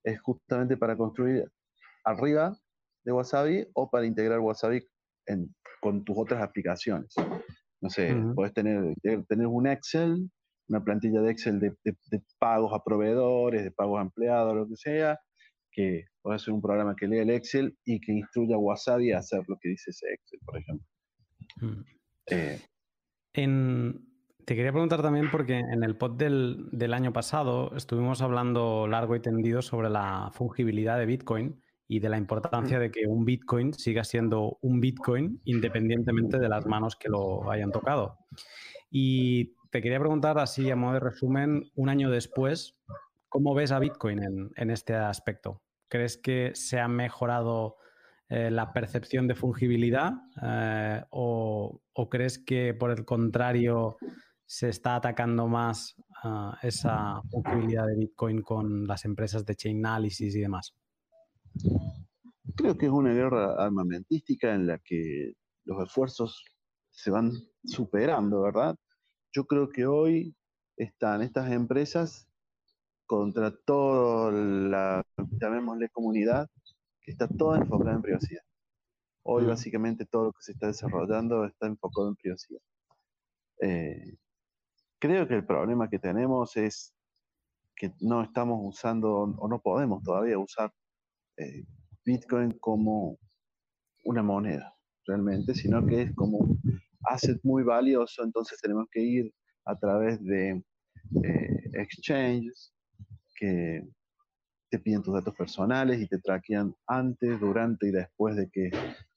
Es 0.04 0.20
justamente 0.22 0.78
para 0.78 0.98
construir 0.98 1.50
arriba 2.04 2.58
de 3.06 3.12
Wasabi 3.12 3.68
o 3.74 3.90
para 3.90 4.06
integrar 4.06 4.40
Wasabi 4.40 4.86
con 5.82 6.04
tus 6.04 6.18
otras 6.18 6.42
aplicaciones. 6.42 7.14
No 7.82 7.90
sé, 7.90 8.16
puedes 8.36 8.54
tener, 8.54 8.96
tener 9.28 9.48
un 9.48 9.68
Excel 9.68 10.30
una 10.70 10.84
plantilla 10.84 11.22
de 11.22 11.32
Excel 11.32 11.60
de, 11.60 11.76
pagos 12.40 12.74
a 12.74 12.84
proveedores, 12.84 13.64
de 13.64 13.72
pagos 13.72 14.00
a 14.00 14.04
empleados, 14.04 14.56
lo 14.56 14.68
que 14.68 14.76
sea, 14.76 15.20
que 15.72 16.06
puede 16.22 16.40
ser 16.40 16.54
un 16.54 16.62
programa 16.62 16.96
que 16.96 17.08
lee 17.08 17.20
el 17.20 17.30
Excel 17.30 17.78
y 17.86 18.00
que 18.00 18.14
instruya 18.14 18.56
a 18.56 18.60
Wasabi 18.60 19.12
a 19.12 19.20
hacer 19.20 19.44
lo 19.48 19.58
que 19.60 19.70
dice 19.70 19.92
ese 19.92 20.14
Excel, 20.14 20.40
por 20.46 20.58
ejemplo. 20.58 20.88
Mm. 21.62 21.84
Eh, 22.28 22.60
te 24.46 24.56
quería 24.56 24.72
preguntar 24.72 25.02
también 25.02 25.30
porque 25.32 25.60
en 25.60 25.84
el 25.84 25.96
pod 25.96 26.12
del, 26.12 26.68
del, 26.72 26.94
año 26.94 27.14
pasado 27.14 27.76
estuvimos 27.76 28.22
hablando 28.22 28.88
largo 28.88 29.16
y 29.16 29.20
tendido 29.20 29.62
sobre 29.62 29.90
la 29.90 30.30
fungibilidad 30.34 30.98
de 30.98 31.06
Bitcoin 31.06 31.62
y 31.88 32.00
de 32.00 32.10
la 32.10 32.18
importancia 32.18 32.80
de 32.80 32.92
que 32.92 33.06
un 33.08 33.26
Bitcoin 33.26 33.74
siga 33.74 34.04
siendo 34.04 34.58
un 34.62 34.80
Bitcoin 34.80 35.42
independientemente 35.46 36.40
de 36.40 36.50
las 36.50 36.66
manos 36.66 36.96
que 36.96 37.10
lo 37.10 37.50
hayan 37.52 37.72
tocado. 37.72 38.18
Y 38.90 39.56
te 39.70 39.82
quería 39.82 40.00
preguntar 40.00 40.38
así 40.38 40.70
a 40.70 40.76
modo 40.76 40.94
de 40.94 41.00
resumen, 41.00 41.72
un 41.76 41.90
año 41.90 42.10
después, 42.10 42.78
¿cómo 43.28 43.54
ves 43.54 43.72
a 43.72 43.80
Bitcoin 43.80 44.52
en, 44.56 44.70
este 44.70 44.94
aspecto? 44.94 45.62
¿Crees 45.88 46.18
que 46.18 46.52
se 46.54 46.80
ha 46.80 46.88
mejorado 46.88 47.78
eh, 48.30 48.50
la 48.50 48.72
percepción 48.72 49.28
de 49.28 49.36
fungibilidad 49.36 50.14
eh, 50.42 51.04
o, 51.10 51.82
crees 52.10 52.40
que 52.40 52.74
por 52.74 52.92
el 52.92 53.06
contrario 53.06 53.98
se 54.46 54.70
está 54.70 54.96
atacando 54.96 55.48
más 55.48 55.96
esa 56.62 57.22
fungibilidad 57.30 57.86
de 57.88 57.96
Bitcoin 57.96 58.42
con 58.42 58.86
las 58.88 59.06
empresas 59.06 59.46
de 59.46 59.56
chain 59.56 59.86
analysis 59.86 60.36
y 60.36 60.42
demás? 60.42 60.74
Creo 62.56 62.78
que 62.78 62.86
es 62.86 62.92
una 62.92 63.14
guerra 63.14 63.56
armamentística 63.58 64.54
en 64.54 64.68
la 64.68 64.80
que 64.80 65.34
los 65.66 65.82
esfuerzos 65.84 66.44
se 66.92 67.10
van 67.10 67.32
superando, 67.64 68.42
¿verdad? 68.42 68.76
yo 69.34 69.46
creo 69.46 69.70
que 69.70 69.86
hoy 69.86 70.36
están 70.78 71.22
estas 71.22 71.52
empresas 71.52 72.28
contra 73.06 73.52
toda 73.66 74.32
la, 74.32 75.04
llamémosle 75.42 75.90
comunidad, 75.90 76.48
que 77.02 77.12
está 77.12 77.28
toda 77.28 77.58
enfocada 77.58 77.96
en 77.96 78.02
privacidad. 78.02 78.44
Hoy 79.24 79.46
básicamente 79.46 80.06
todo 80.06 80.26
lo 80.26 80.32
que 80.34 80.44
se 80.44 80.52
está 80.54 80.68
desarrollando 80.68 81.46
está 81.46 81.68
enfocado 81.68 82.10
en 82.10 82.16
privacidad. 82.16 82.62
Eh, 83.62 84.18
creo 85.04 85.28
que 85.28 85.36
el 85.36 85.46
problema 85.46 85.90
que 85.90 86.00
tenemos 86.00 86.56
es 86.56 86.96
que 87.76 87.92
no 88.00 88.24
estamos 88.24 88.58
usando 88.62 89.12
o 89.12 89.48
no 89.50 89.60
podemos 89.60 90.02
todavía 90.02 90.40
usar 90.40 90.74
eh, 91.36 91.66
Bitcoin 92.06 92.58
como 92.62 93.20
una 94.06 94.24
moneda 94.24 94.74
realmente, 95.06 95.56
sino 95.56 95.86
que 95.86 96.04
es 96.04 96.16
como 96.16 96.38
un 96.38 96.62
asset 97.02 97.38
muy 97.44 97.64
valioso, 97.64 98.24
entonces 98.24 98.62
tenemos 98.62 98.88
que 98.90 99.02
ir 99.02 99.34
a 99.66 99.78
través 99.78 100.24
de 100.24 100.64
eh, 101.22 101.70
exchanges 101.74 102.74
que 103.36 103.86
te 104.70 104.80
piden 104.80 105.04
tus 105.04 105.16
datos 105.16 105.36
personales 105.36 106.00
y 106.00 106.08
te 106.08 106.20
traquean 106.20 106.74
antes, 106.88 107.42
durante 107.42 107.88
y 107.90 107.92
después 107.92 108.38
de 108.38 108.50
que 108.50 108.72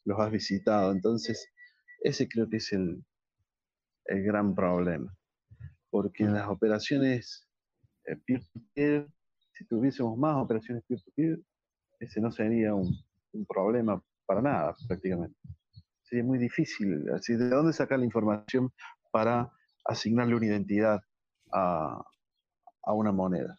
los 0.05 0.19
has 0.19 0.33
visitado. 0.33 0.91
Entonces, 0.91 1.49
ese 2.03 2.27
creo 2.29 2.49
que 2.49 2.57
es 2.57 2.73
el, 2.73 3.05
el 4.07 4.25
gran 4.25 4.53
problema. 4.53 5.17
Porque 5.91 6.25
en 6.25 6.35
las 6.35 6.49
operaciones 6.49 7.49
eh, 8.05 8.17
peer-to-peer, 8.27 9.09
si 9.53 9.67
tuviésemos 9.67 10.17
más 10.19 10.37
operaciones 10.37 10.85
peer-to-peer, 10.87 11.41
ese 12.01 12.21
no 12.21 12.31
sería 12.31 12.75
un, 12.75 12.95
problema 13.49 14.03
para 14.25 14.41
nada 14.41 14.75
prácticamente. 14.89 15.37
Sería 16.03 16.25
muy 16.25 16.39
difícil. 16.39 17.05
Así, 17.11 17.35
¿De 17.37 17.51
dónde 17.51 17.73
sacar 17.73 17.99
la 17.99 18.07
información 18.07 18.73
para 19.11 19.53
asignarle 19.85 20.37
una 20.37 20.47
identidad 20.47 21.01
a, 21.53 22.03
a 22.83 22.93
una 22.95 23.13
moneda? 23.13 23.59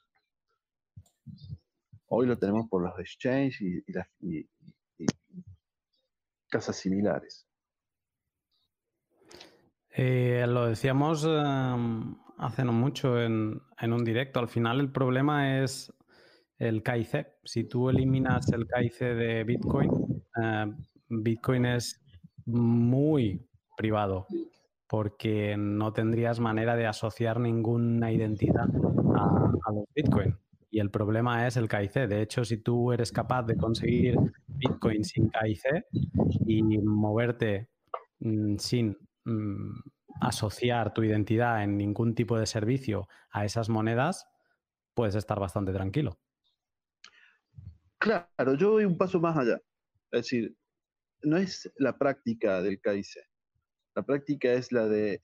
Hoy 2.08 2.26
lo 2.26 2.38
tenemos 2.38 2.68
por 2.70 2.84
los 2.84 2.98
exchanges 3.00 3.62
y, 3.62 3.84
y, 4.22 4.50
y 4.98 5.06
casas 6.50 6.78
similares. 6.78 7.47
Eh, 10.00 10.46
lo 10.48 10.68
decíamos 10.68 11.25
eh, 11.27 11.74
hace 12.38 12.63
no 12.63 12.72
mucho 12.72 13.20
en, 13.20 13.60
un 13.82 14.04
directo. 14.04 14.39
Al 14.39 14.48
final 14.48 14.80
el 14.80 14.92
problema 14.92 15.63
es 15.63 15.92
el 16.60 16.84
KIC. 16.84 17.25
Si 17.44 17.63
tú 17.63 17.89
eliminas 17.89 18.51
el 18.54 18.68
KIC 18.68 19.00
de 19.00 19.44
Bitcoin, 19.44 19.89
eh, 20.39 20.72
Bitcoin 21.10 21.66
es 21.66 22.00
muy 22.46 23.44
privado 23.75 24.27
porque 24.88 25.56
no 25.58 25.92
tendrías 25.94 26.39
manera 26.39 26.75
de 26.75 26.86
asociar 26.86 27.39
ninguna 27.39 28.12
identidad 28.12 28.68
a, 29.16 29.72
los 29.72 29.86
Bitcoin. 29.96 30.38
Y 30.70 30.80
el 30.80 30.92
problema 30.92 31.48
es 31.48 31.58
el 31.58 31.68
KIC. 31.68 32.08
De 32.08 32.22
hecho, 32.22 32.46
si 32.46 32.58
tú 32.58 32.92
eres 32.92 33.12
capaz 33.12 33.48
de 33.48 33.58
conseguir 33.58 34.16
Bitcoin 34.46 35.04
sin 35.04 35.32
KIC 35.32 35.88
y 36.46 36.62
moverte 36.62 37.70
mmm, 38.20 38.58
sin 38.58 38.96
mmm, 39.28 39.80
asociar 40.22 40.94
tu 40.94 41.04
identidad 41.04 41.64
en 41.64 41.78
ningún 41.78 42.16
tipo 42.16 42.38
de 42.38 42.46
servicio 42.46 43.08
a 43.32 43.46
esas 43.46 43.70
monedas, 43.70 44.28
puedes 44.94 45.16
estar 45.16 45.40
bastante 45.40 45.72
tranquilo. 45.72 46.20
Claro, 48.00 48.56
yo 48.56 48.72
voy 48.72 48.86
un 48.86 48.98
paso 48.98 49.20
más 49.20 49.38
allá. 49.38 49.62
Es 50.12 50.22
decir, 50.22 50.56
no 51.24 51.38
es 51.38 51.72
la 51.78 51.98
práctica 51.98 52.62
del 52.62 52.80
KIC. 52.82 53.24
La 53.96 54.04
práctica 54.04 54.54
es 54.54 54.72
la 54.72 54.88
de 54.88 55.24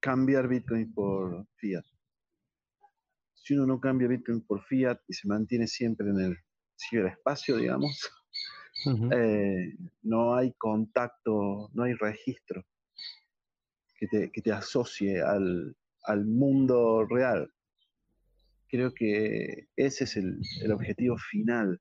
cambiar 0.00 0.48
Bitcoin 0.48 0.92
por 0.92 1.46
fiat 1.56 1.84
si 3.48 3.54
uno 3.54 3.64
no 3.64 3.80
cambia 3.80 4.08
Bitcoin 4.08 4.42
por 4.42 4.62
fiat 4.64 5.00
y 5.08 5.14
se 5.14 5.26
mantiene 5.26 5.66
siempre 5.66 6.10
en 6.10 6.20
el 6.20 6.36
ciberespacio, 6.76 7.56
digamos, 7.56 8.10
uh 8.84 8.90
-huh. 8.90 9.14
eh, 9.16 9.74
no 10.02 10.34
hay 10.34 10.52
contacto, 10.58 11.70
no 11.72 11.82
hay 11.84 11.94
registro 11.94 12.62
que 13.98 14.06
te, 14.06 14.30
que 14.30 14.40
te 14.40 14.52
asocie 14.52 15.20
al, 15.20 15.76
al, 16.04 16.24
mundo 16.24 17.04
real. 17.04 17.50
Creo 18.68 18.92
que 18.94 19.68
ese 19.76 20.04
es 20.04 20.16
el, 20.16 20.38
el, 20.62 20.72
objetivo 20.72 21.16
final. 21.18 21.80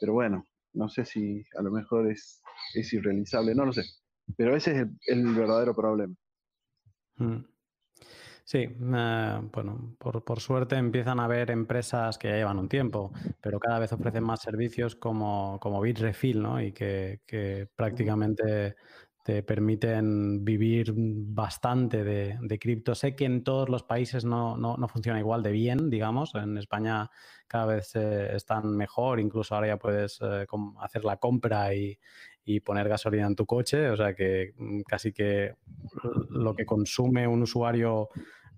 Pero 0.00 0.14
bueno, 0.14 0.44
no 0.72 0.88
sé 0.88 1.04
si 1.04 1.44
a 1.56 1.62
lo 1.62 1.70
mejor 1.70 2.10
es, 2.10 2.42
es 2.74 2.92
irrealizable, 2.92 3.54
no 3.54 3.66
lo 3.66 3.72
sé. 3.72 3.82
Pero 4.36 4.56
ese 4.56 4.72
es 4.72 4.76
el, 4.78 4.90
el 5.06 5.34
verdadero 5.34 5.74
problema. 5.74 6.14
Mm. 7.16 7.44
Sí, 8.48 8.60
eh, 8.60 9.40
bueno, 9.52 9.94
por, 9.98 10.24
por, 10.24 10.40
suerte 10.40 10.76
empiezan 10.76 11.20
a 11.20 11.26
haber 11.26 11.50
empresas 11.50 12.16
que 12.16 12.28
ya 12.28 12.36
llevan 12.36 12.58
un 12.58 12.66
tiempo, 12.66 13.12
pero 13.42 13.60
cada 13.60 13.78
vez 13.78 13.92
ofrecen 13.92 14.24
más 14.24 14.40
servicios 14.40 14.96
como, 14.96 15.58
como 15.60 15.82
Bitrefill, 15.82 16.40
¿no? 16.40 16.58
Y 16.62 16.72
que, 16.72 17.20
que 17.26 17.68
prácticamente 17.76 18.76
te 19.28 19.42
permiten 19.42 20.42
vivir 20.42 20.94
bastante 20.96 22.02
de, 22.02 22.58
cripto. 22.58 22.94
Sé 22.94 23.14
que 23.14 23.26
en 23.26 23.44
todos 23.44 23.68
los 23.68 23.82
países 23.82 24.24
no, 24.24 24.56
no, 24.56 24.78
no, 24.78 24.88
funciona 24.88 25.18
igual 25.18 25.42
de 25.42 25.52
bien, 25.52 25.90
digamos. 25.90 26.34
En 26.34 26.56
España 26.56 27.10
cada 27.46 27.66
vez 27.66 27.94
eh, 27.94 28.34
están 28.34 28.74
mejor, 28.74 29.20
incluso 29.20 29.54
ahora 29.54 29.66
ya 29.66 29.76
puedes 29.76 30.18
eh, 30.22 30.46
hacer 30.80 31.04
la 31.04 31.18
compra 31.18 31.74
y, 31.74 31.98
y, 32.46 32.60
poner 32.60 32.88
gasolina 32.88 33.26
en 33.26 33.36
tu 33.36 33.44
coche. 33.44 33.90
O 33.90 33.98
sea 33.98 34.14
que 34.14 34.54
mm, 34.56 34.80
casi 34.88 35.12
que 35.12 35.56
lo 36.30 36.54
que 36.54 36.64
consume 36.64 37.28
un 37.28 37.42
usuario 37.42 38.08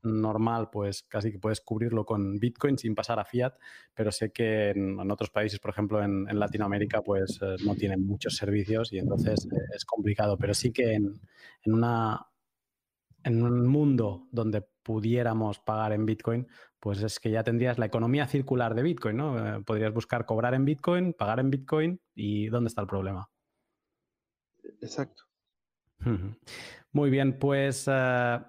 normal, 0.03 0.71
pues 0.71 1.03
casi 1.03 1.33
que 1.33 1.39
puedes 1.39 1.61
cubrirlo 1.61 2.05
con 2.05 2.39
Bitcoin 2.39 2.79
sin 2.79 2.95
pasar 2.95 3.19
a 3.19 3.25
fiat, 3.25 3.55
pero 3.95 4.13
sé 4.13 4.33
que 4.33 4.71
en, 4.71 5.01
en 5.01 5.11
otros 5.11 5.31
países, 5.31 5.59
por 5.59 5.71
ejemplo 5.71 6.03
en, 6.03 6.29
en 6.29 6.39
Latinoamérica, 6.39 7.03
pues 7.03 7.39
eh, 7.43 7.57
no 7.65 7.75
tienen 7.75 8.07
muchos 8.07 8.37
servicios 8.37 8.93
y 8.93 8.99
entonces 8.99 9.47
eh, 9.47 9.57
es 9.75 9.85
complicado, 9.85 10.37
pero 10.39 10.55
sí 10.55 10.73
que 10.73 10.95
en, 10.95 11.21
en, 11.63 11.75
una, 11.75 12.27
en 13.25 13.43
un 13.43 13.67
mundo 13.67 14.29
donde 14.31 14.63
pudiéramos 14.83 15.59
pagar 15.59 15.93
en 15.93 16.07
Bitcoin, 16.07 16.47
pues 16.79 17.03
es 17.03 17.21
que 17.21 17.31
ya 17.31 17.45
tendrías 17.45 17.79
la 17.79 17.87
economía 17.87 18.27
circular 18.27 18.75
de 18.75 18.83
Bitcoin, 18.83 19.17
¿no? 19.17 19.57
Eh, 19.57 19.63
podrías 19.63 19.93
buscar 19.93 20.25
cobrar 20.25 20.55
en 20.55 20.65
Bitcoin, 20.65 21.13
pagar 21.13 21.41
en 21.41 21.51
Bitcoin 21.51 22.01
y 22.15 22.49
¿dónde 22.49 22.69
está 22.69 22.81
el 22.81 22.87
problema? 22.89 23.29
Exacto. 24.81 25.25
Muy 26.93 27.11
bien, 27.11 27.39
pues... 27.39 27.87
Uh, 27.87 28.41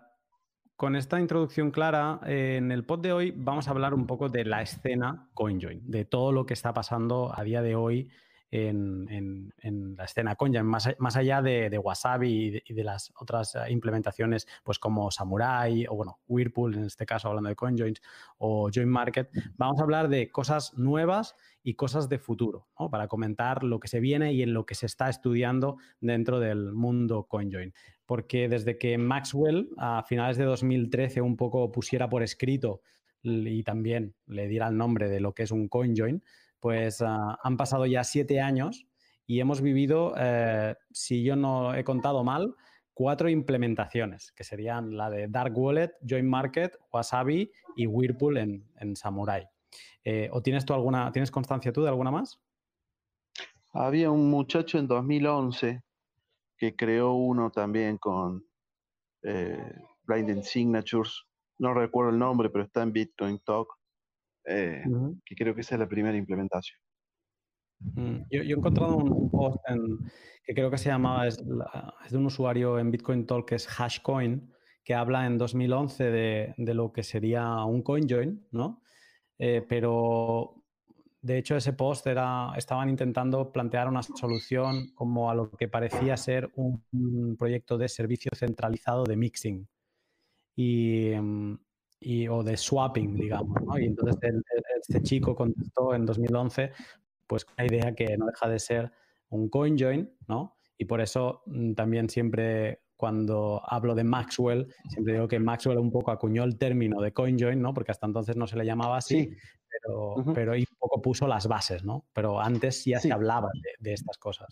con 0.81 0.95
esta 0.95 1.19
introducción 1.19 1.69
clara, 1.69 2.19
eh, 2.25 2.55
en 2.57 2.71
el 2.71 2.83
pod 2.83 3.01
de 3.01 3.13
hoy 3.13 3.31
vamos 3.37 3.67
a 3.67 3.69
hablar 3.69 3.93
un 3.93 4.07
poco 4.07 4.29
de 4.29 4.45
la 4.45 4.63
escena 4.63 5.29
CoinJoin, 5.35 5.79
de 5.83 6.05
todo 6.05 6.31
lo 6.31 6.47
que 6.47 6.55
está 6.55 6.73
pasando 6.73 7.31
a 7.37 7.43
día 7.43 7.61
de 7.61 7.75
hoy 7.75 8.09
en, 8.49 9.53
la 9.95 10.05
escena 10.05 10.35
CoinJoin, 10.35 10.65
más, 10.65 10.89
más 10.97 11.15
allá 11.17 11.43
de, 11.43 11.77
Wasabi 11.77 12.63
y 12.65 12.73
de, 12.73 12.83
las 12.83 13.13
otras 13.19 13.53
eh, 13.53 13.59
implementaciones, 13.69 14.47
pues 14.63 14.79
como 14.79 15.11
Samurai 15.11 15.85
o 15.87 15.93
bueno, 15.93 16.19
Whirlpool, 16.27 16.73
en 16.73 16.85
este 16.85 17.05
caso 17.05 17.27
hablando 17.27 17.49
de 17.49 17.55
CoinJoins, 17.55 18.01
o 18.39 18.71
Join 18.73 18.89
Market, 18.89 19.29
vamos 19.57 19.79
a 19.79 19.83
hablar 19.83 20.09
de 20.09 20.31
cosas 20.31 20.73
nuevas 20.79 21.35
y 21.61 21.75
cosas 21.75 22.09
de 22.09 22.17
futuro, 22.17 22.69
para 22.89 23.07
comentar 23.07 23.63
lo 23.63 23.79
que 23.79 23.87
se 23.87 23.99
viene 23.99 24.33
y 24.33 24.41
en 24.41 24.55
lo 24.55 24.65
que 24.65 24.73
se 24.73 24.87
está 24.87 25.09
estudiando 25.09 25.77
dentro 25.99 26.39
del 26.39 26.73
mundo 26.73 27.27
CoinJoin 27.29 27.71
porque 28.11 28.49
desde 28.49 28.77
que 28.77 28.97
Maxwell 28.97 29.69
a 29.77 30.03
finales 30.03 30.35
de 30.35 30.43
2013 30.43 31.21
un 31.21 31.37
poco 31.37 31.71
pusiera 31.71 32.09
por 32.09 32.23
escrito 32.23 32.81
y 33.23 33.63
también 33.63 34.15
le 34.27 34.49
diera 34.49 34.67
el 34.67 34.75
nombre 34.75 35.07
de 35.07 35.21
lo 35.21 35.33
que 35.33 35.43
es 35.43 35.51
un 35.51 35.69
CoinJoin, 35.69 36.21
pues 36.59 36.99
uh, 36.99 37.37
han 37.41 37.55
pasado 37.55 37.85
ya 37.85 38.03
siete 38.03 38.41
años 38.41 38.85
y 39.25 39.39
hemos 39.39 39.61
vivido, 39.61 40.13
eh, 40.17 40.75
si 40.91 41.23
yo 41.23 41.37
no 41.37 41.73
he 41.73 41.85
contado 41.85 42.25
mal, 42.25 42.53
cuatro 42.93 43.29
implementaciones, 43.29 44.33
que 44.33 44.43
serían 44.43 44.97
la 44.97 45.09
de 45.09 45.29
Dark 45.29 45.57
Wallet, 45.57 45.93
Join 46.05 46.27
Market, 46.27 46.77
Wasabi 46.91 47.49
y 47.77 47.87
Whirlpool 47.87 48.39
en, 48.39 48.65
en 48.81 48.97
Samurai. 48.97 49.47
Eh, 50.03 50.27
¿O 50.33 50.41
tienes 50.41 50.65
tú 50.65 50.73
alguna, 50.73 51.13
tienes 51.13 51.31
constancia 51.31 51.71
tú 51.71 51.81
de 51.83 51.87
alguna 51.87 52.11
más? 52.11 52.41
Había 53.71 54.11
un 54.11 54.29
muchacho 54.29 54.79
en 54.79 54.87
2011 54.87 55.81
que 56.61 56.75
creó 56.75 57.13
uno 57.13 57.49
también 57.49 57.97
con 57.97 58.45
eh, 59.23 59.73
Blinding 60.03 60.43
Signatures. 60.43 61.23
No 61.57 61.73
recuerdo 61.73 62.11
el 62.11 62.19
nombre, 62.19 62.51
pero 62.51 62.65
está 62.65 62.83
en 62.83 62.93
Bitcoin 62.93 63.39
Talk, 63.39 63.67
eh, 64.45 64.83
uh 64.85 64.91
-huh. 64.91 65.21
que 65.25 65.33
creo 65.33 65.55
que 65.55 65.61
esa 65.61 65.73
es 65.73 65.79
la 65.79 65.87
primera 65.87 66.15
implementación. 66.15 66.79
Mm, 67.79 68.17
yo, 68.29 68.43
yo, 68.43 68.55
he 68.55 68.59
encontrado 68.59 68.95
un 68.95 69.31
post 69.31 69.57
en, 69.67 69.97
que 70.43 70.53
creo 70.53 70.69
que 70.69 70.77
se 70.77 70.89
llamaba, 70.89 71.25
es, 71.25 71.43
es, 72.05 72.11
de 72.11 72.17
un 72.19 72.27
usuario 72.27 72.77
en 72.77 72.91
Bitcoin 72.91 73.25
Talk 73.25 73.47
que 73.47 73.55
es 73.55 73.67
Hashcoin, 73.67 74.53
que 74.83 74.93
habla 74.93 75.25
en 75.25 75.39
2011 75.39 76.03
de, 76.11 76.53
de 76.57 76.73
lo 76.75 76.91
que 76.93 77.01
sería 77.01 77.65
un 77.65 77.81
CoinJoin, 77.81 78.49
¿no? 78.51 78.83
Eh, 79.39 79.65
pero 79.67 80.60
de 81.21 81.37
hecho, 81.37 81.55
ese 81.55 81.73
post 81.73 82.07
era, 82.07 82.51
estaban 82.57 82.89
intentando 82.89 83.51
plantear 83.51 83.87
una 83.87 84.01
solución 84.01 84.91
como 84.95 85.29
a 85.29 85.35
lo 85.35 85.51
que 85.51 85.67
parecía 85.67 86.17
ser 86.17 86.51
un, 86.55 87.35
proyecto 87.37 87.77
de 87.77 87.87
servicio 87.89 88.31
centralizado 88.35 89.03
de 89.03 89.15
mixing 89.15 89.67
y, 90.55 91.11
y 91.99 92.27
o 92.27 92.43
de 92.43 92.57
swapping, 92.57 93.15
digamos. 93.15 93.59
Y 93.79 93.85
entonces 93.85 94.17
este 94.81 95.03
chico 95.03 95.35
contestó 95.35 95.93
en 95.93 96.05
2011 96.05 96.71
pues 97.27 97.45
una 97.55 97.65
idea 97.65 97.93
que 97.93 98.17
no 98.17 98.25
deja 98.25 98.49
de 98.49 98.59
ser 98.59 98.91
un 99.29 99.47
CoinJoin, 99.47 100.11
¿no? 100.27 100.57
Y 100.77 100.85
por 100.85 100.99
eso 100.99 101.43
mm, 101.45 101.73
también 101.73 102.09
siempre 102.09 102.81
cuando 102.97 103.61
hablo 103.65 103.95
de 103.95 104.03
Maxwell, 104.03 104.67
siempre 104.89 105.13
digo 105.13 105.27
que 105.27 105.39
Maxwell 105.39 105.77
un 105.77 105.91
poco 105.91 106.11
acuñó 106.11 106.43
el 106.43 106.57
término 106.57 107.01
de 107.01 107.13
CoinJoin, 107.13 107.61
¿no? 107.61 107.73
Porque 107.73 107.91
hasta 107.91 108.05
entonces 108.05 108.35
no 108.35 108.47
se 108.47 108.57
le 108.57 108.65
llamaba 108.65 108.97
así, 108.97 109.35
pero, 109.71 110.15
pero 110.33 110.53
un 110.53 110.65
poco 110.77 111.01
puso 111.01 111.27
las 111.27 111.47
bases, 111.47 111.83
¿no? 111.83 112.05
Pero 112.13 112.39
antes 112.39 112.83
ya 112.85 112.99
se 112.99 113.11
hablaba 113.11 113.49
de, 113.79 113.93
estas 113.93 114.17
cosas. 114.17 114.47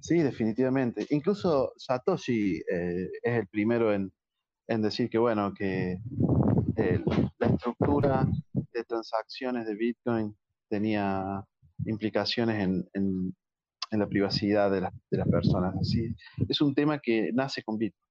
Sí, 0.00 0.18
definitivamente. 0.18 1.06
Incluso 1.10 1.72
Satoshi 1.76 2.56
eh, 2.70 3.10
es 3.22 3.38
el 3.38 3.46
primero 3.48 3.92
en, 3.92 4.12
decir 4.66 5.10
que, 5.10 5.18
bueno, 5.18 5.52
que 5.54 5.98
la 7.38 7.46
estructura 7.46 8.26
de 8.52 8.84
transacciones 8.84 9.66
de 9.66 9.74
Bitcoin 9.74 10.36
tenía 10.68 11.44
implicaciones 11.86 12.86
en, 12.92 13.34
la 13.90 14.06
privacidad 14.06 14.70
de, 14.70 14.82
las 14.82 15.28
personas. 15.28 15.74
Así, 15.80 16.14
es 16.48 16.60
un 16.60 16.74
tema 16.74 16.98
que 16.98 17.30
nace 17.32 17.62
con 17.62 17.78
Bitcoin. 17.78 18.04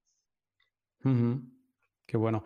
Qué 2.07 2.17
bueno. 2.17 2.43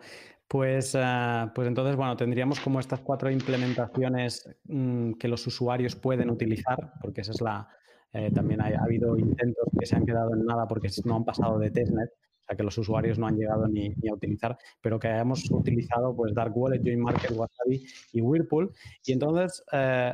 Pues, 0.52 0.94
ah, 0.96 1.50
pues 1.54 1.66
entonces, 1.66 1.96
bueno, 1.96 2.14
tendríamos 2.14 2.60
como 2.60 2.78
estas 2.78 3.00
cuatro 3.00 3.30
implementaciones 3.30 4.46
mm, 4.64 5.12
que 5.14 5.26
los 5.26 5.46
usuarios 5.46 5.96
pueden 5.96 6.28
utilizar, 6.28 6.92
porque 7.00 7.22
esa 7.22 7.32
es 7.32 7.40
la. 7.40 7.66
Eh, 8.12 8.30
también 8.34 8.60
ha, 8.60 8.66
habido 8.84 9.16
intentos 9.16 9.64
que 9.80 9.86
se 9.86 9.96
han 9.96 10.04
quedado 10.04 10.34
en 10.34 10.44
nada 10.44 10.68
porque 10.68 10.90
no 11.06 11.16
han 11.16 11.24
pasado 11.24 11.58
de 11.58 11.70
testnet, 11.70 12.10
o 12.10 12.44
sea 12.44 12.54
que 12.54 12.64
los 12.64 12.76
usuarios 12.76 13.18
no 13.18 13.28
han 13.28 13.38
llegado 13.38 13.66
ni, 13.66 13.94
a 14.10 14.12
utilizar, 14.12 14.58
pero 14.82 14.98
que 14.98 15.08
hayamos 15.08 15.50
utilizado 15.50 16.14
pues 16.14 16.34
Dark 16.34 16.54
Wallet, 16.54 16.82
Join 16.84 17.00
Market, 17.00 17.30
Wasabi 17.30 17.86
y 18.12 18.20
Whirlpool. 18.20 18.70
Y 19.06 19.12
entonces, 19.12 19.64
eh, 19.72 20.12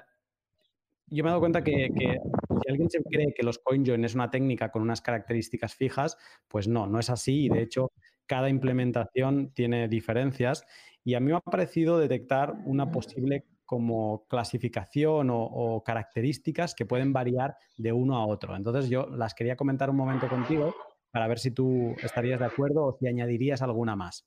yo 1.08 1.24
me 1.24 1.30
he 1.30 1.32
dado 1.32 1.40
cuenta 1.40 1.64
que, 1.64 1.88
si 1.98 2.70
alguien 2.70 2.88
se 2.88 3.02
cree 3.02 3.34
que 3.34 3.42
los 3.42 3.58
CoinJoin 3.58 4.04
es 4.04 4.14
una 4.14 4.30
técnica 4.30 4.70
con 4.70 4.82
unas 4.82 5.00
características 5.00 5.74
fijas, 5.74 6.16
pues 6.46 6.68
no, 6.68 6.86
no 6.86 7.00
es 7.00 7.10
así 7.10 7.46
y 7.46 7.48
de 7.48 7.62
hecho 7.62 7.90
cada 8.28 8.48
implementación 8.48 9.50
tiene 9.54 9.88
diferencias 9.88 10.64
y 11.02 11.14
a 11.14 11.20
mí 11.20 11.32
me 11.32 11.36
ha 11.36 11.40
parecido 11.40 11.98
detectar 11.98 12.54
una 12.66 12.90
posible 12.92 13.46
como 13.64 14.26
clasificación 14.28 15.28
o, 15.30 15.82
características 15.84 16.74
que 16.74 16.86
pueden 16.86 17.12
variar 17.12 17.56
de 17.76 17.92
uno 17.92 18.16
a 18.16 18.26
otro. 18.26 18.56
Entonces 18.56 18.88
yo 18.88 19.08
las 19.08 19.34
quería 19.34 19.56
comentar 19.56 19.90
un 19.90 19.96
momento 19.96 20.28
contigo 20.28 20.74
para 21.10 21.26
ver 21.26 21.38
si 21.38 21.50
tú 21.50 21.94
estarías 22.02 22.40
de 22.40 22.46
acuerdo 22.46 22.84
o 22.84 22.92
si 22.92 23.06
añadirías 23.06 23.60
alguna 23.60 23.96
más. 23.96 24.26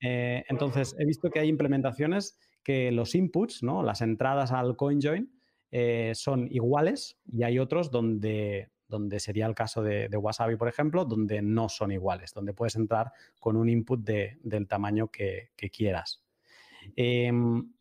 Eh, 0.00 0.42
entonces, 0.48 0.96
he 0.98 1.04
visto 1.04 1.30
que 1.30 1.38
hay 1.38 1.48
implementaciones 1.48 2.38
que 2.64 2.90
los 2.90 3.14
inputs, 3.14 3.62
¿no? 3.62 3.82
las 3.82 4.00
entradas 4.00 4.50
al 4.50 4.76
CoinJoin, 4.76 5.30
eh, 5.70 6.12
son 6.14 6.48
iguales 6.50 7.20
y 7.32 7.44
hay 7.44 7.58
otros 7.58 7.90
donde, 7.90 8.70
donde 8.92 9.18
sería 9.18 9.46
el 9.46 9.54
caso 9.54 9.82
de, 9.82 10.06
Wasabi, 10.14 10.56
por 10.56 10.68
ejemplo, 10.68 11.04
donde 11.06 11.40
no 11.40 11.68
son 11.68 11.90
iguales, 11.90 12.32
donde 12.34 12.52
puedes 12.52 12.76
entrar 12.76 13.10
con 13.40 13.56
un 13.56 13.68
input 13.68 14.00
del 14.00 14.68
tamaño 14.68 15.08
que, 15.08 15.50
quieras. 15.72 16.22
Em, 16.94 17.72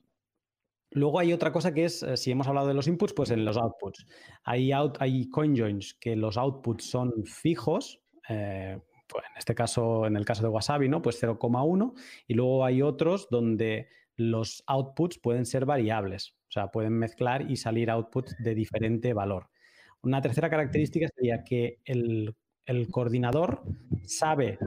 luego 0.92 1.20
hay 1.20 1.34
otra 1.34 1.52
cosa 1.52 1.74
que 1.74 1.86
es, 1.86 2.02
eh, 2.02 2.16
si 2.16 2.32
hemos 2.32 2.48
hablado 2.48 2.68
de 2.68 2.74
los 2.74 2.88
inputs, 2.88 3.14
pues 3.14 3.30
en 3.32 3.44
los 3.44 3.58
outputs. 3.58 4.08
Hay, 4.44 4.72
out, 4.72 4.98
hay 5.00 5.30
CoinJoins 5.30 5.96
que 5.96 6.16
los 6.16 6.38
outputs 6.38 6.90
son 6.90 7.26
fijos, 7.26 8.02
eh, 8.30 8.80
pues 9.08 9.26
en 9.30 9.38
este 9.38 9.54
caso, 9.54 10.06
en 10.06 10.16
el 10.16 10.24
caso 10.24 10.44
de 10.44 10.50
Wasabi, 10.50 10.88
¿no? 10.88 11.02
Pues 11.02 11.22
0,1 11.22 11.94
y 12.28 12.34
luego 12.34 12.64
hay 12.64 12.82
otros 12.82 13.28
donde 13.30 13.90
los 14.16 14.64
outputs 14.68 15.20
pueden 15.20 15.46
ser 15.46 15.66
variables. 15.66 16.36
O 16.48 16.52
sea, 16.52 16.72
pueden 16.72 16.94
mezclar 16.94 17.50
y 17.50 17.58
salir 17.58 17.90
outputs 17.90 18.36
de 18.40 18.56
diferente 18.56 19.14
valor. 19.14 19.50
Una 20.04 20.22
tercera 20.22 20.50
característica 20.50 21.08
sería 21.16 21.44
que 21.44 21.80
el, 21.86 22.36
coordinador 22.90 23.64
sabe 24.06 24.58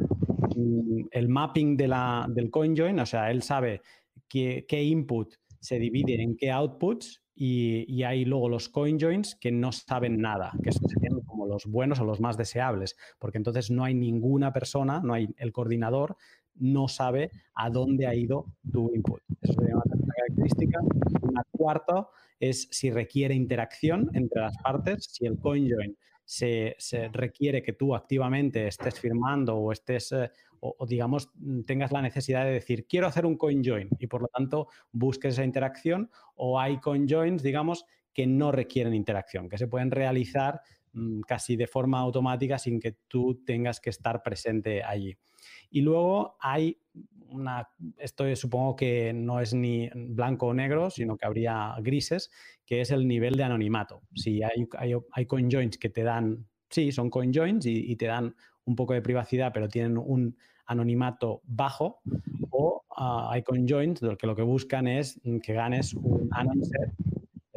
mm, 0.56 1.06
el 1.10 1.28
mapping 1.28 1.76
de 1.76 1.88
la, 1.88 2.26
del 2.28 2.50
CoinJoin, 2.50 3.00
o 3.00 3.06
sea, 3.06 3.30
él 3.30 3.42
sabe 3.42 3.80
qué, 4.28 4.82
input 4.82 5.34
se 5.60 5.78
divide 5.78 6.22
en 6.22 6.36
qué 6.36 6.50
outputs 6.50 7.22
y, 7.34 8.02
hay 8.02 8.24
luego 8.24 8.48
los 8.48 8.68
CoinJoins 8.68 9.36
que 9.36 9.50
no 9.50 9.72
saben 9.72 10.18
nada, 10.18 10.52
que 10.62 10.70
serían 10.70 11.20
como 11.22 11.46
los 11.46 11.66
buenos 11.66 11.98
o 12.00 12.04
los 12.04 12.20
más 12.20 12.36
deseables, 12.36 12.96
porque 13.18 13.38
entonces 13.38 13.70
no 13.70 13.84
hay 13.84 13.94
ninguna 13.94 14.52
persona, 14.52 15.00
no 15.02 15.14
hay 15.14 15.28
el 15.38 15.52
coordinador, 15.52 16.16
no 16.56 16.88
sabe 16.88 17.30
a 17.54 17.70
dónde 17.70 18.06
ha 18.06 18.14
ido 18.14 18.46
tu 18.70 18.92
input. 18.94 19.20
Eso 19.40 19.54
sería 19.54 19.74
una 19.74 19.84
tercera 19.84 20.12
característica. 20.16 20.80
Una 21.22 21.42
cuarta 21.50 22.08
es 22.40 22.68
si 22.70 22.90
requiere 22.90 23.34
interacción 23.34 24.10
entre 24.14 24.42
las 24.42 24.56
partes, 24.58 25.04
si 25.10 25.26
el 25.26 25.38
CoinJoin 25.38 25.96
se, 26.24 26.74
se 26.78 27.08
requiere 27.08 27.62
que 27.62 27.74
tú 27.74 27.94
activamente 27.94 28.66
estés 28.66 28.98
firmando 28.98 29.56
o 29.56 29.72
estés, 29.72 30.12
eh, 30.12 30.30
o, 30.60 30.86
digamos, 30.86 31.30
tengas 31.66 31.92
la 31.92 32.00
necesidad 32.00 32.44
de 32.44 32.52
decir, 32.52 32.86
quiero 32.86 33.06
hacer 33.06 33.26
un 33.26 33.36
CoinJoin 33.36 33.90
y 33.98 34.06
por 34.06 34.22
lo 34.22 34.28
tanto 34.28 34.68
busques 34.92 35.34
esa 35.34 35.44
interacción 35.44 36.10
o 36.36 36.58
hay 36.58 36.78
CoinJoins, 36.80 37.42
digamos, 37.42 37.84
que 38.14 38.26
no 38.26 38.52
requieren 38.52 38.94
interacción, 38.94 39.48
que 39.48 39.58
se 39.58 39.66
pueden 39.66 39.90
realizar 39.90 40.62
mm, 40.92 41.20
casi 41.22 41.56
de 41.56 41.66
forma 41.66 41.98
automática 41.98 42.58
sin 42.58 42.80
que 42.80 42.96
tú 43.08 43.42
tengas 43.44 43.80
que 43.80 43.90
estar 43.90 44.22
presente 44.22 44.82
allí. 44.82 45.14
Y 45.74 45.80
luego 45.80 46.36
hay 46.38 46.78
una, 47.30 47.68
esto 47.98 48.24
supongo 48.36 48.76
que 48.76 49.12
no 49.12 49.40
es 49.40 49.54
ni 49.54 49.90
blanco 49.92 50.46
o 50.46 50.54
negro, 50.54 50.88
sino 50.88 51.16
que 51.16 51.26
habría 51.26 51.74
grises, 51.80 52.30
que 52.64 52.80
es 52.80 52.92
el 52.92 53.08
nivel 53.08 53.34
de 53.34 53.42
anonimato. 53.42 54.02
Si 54.14 54.40
hay, 54.44 54.68
hay, 54.78 54.92
hay 55.10 55.26
que 55.26 55.90
te 55.90 56.04
dan, 56.04 56.46
sí, 56.70 56.92
son 56.92 57.10
coinjoins 57.10 57.66
y, 57.66 57.90
y 57.90 57.96
te 57.96 58.06
dan 58.06 58.36
un 58.66 58.76
poco 58.76 58.92
de 58.94 59.02
privacidad, 59.02 59.50
pero 59.52 59.68
tienen 59.68 59.98
un 59.98 60.36
anonimato 60.66 61.42
bajo, 61.42 62.02
o 62.50 62.84
ah, 62.96 63.30
hay 63.32 63.42
coinjoins 63.42 64.00
que 64.16 64.28
lo 64.28 64.36
que 64.36 64.42
buscan 64.42 64.86
es 64.86 65.20
que 65.42 65.54
ganes 65.54 65.92
un 65.94 66.28
anonset 66.30 66.92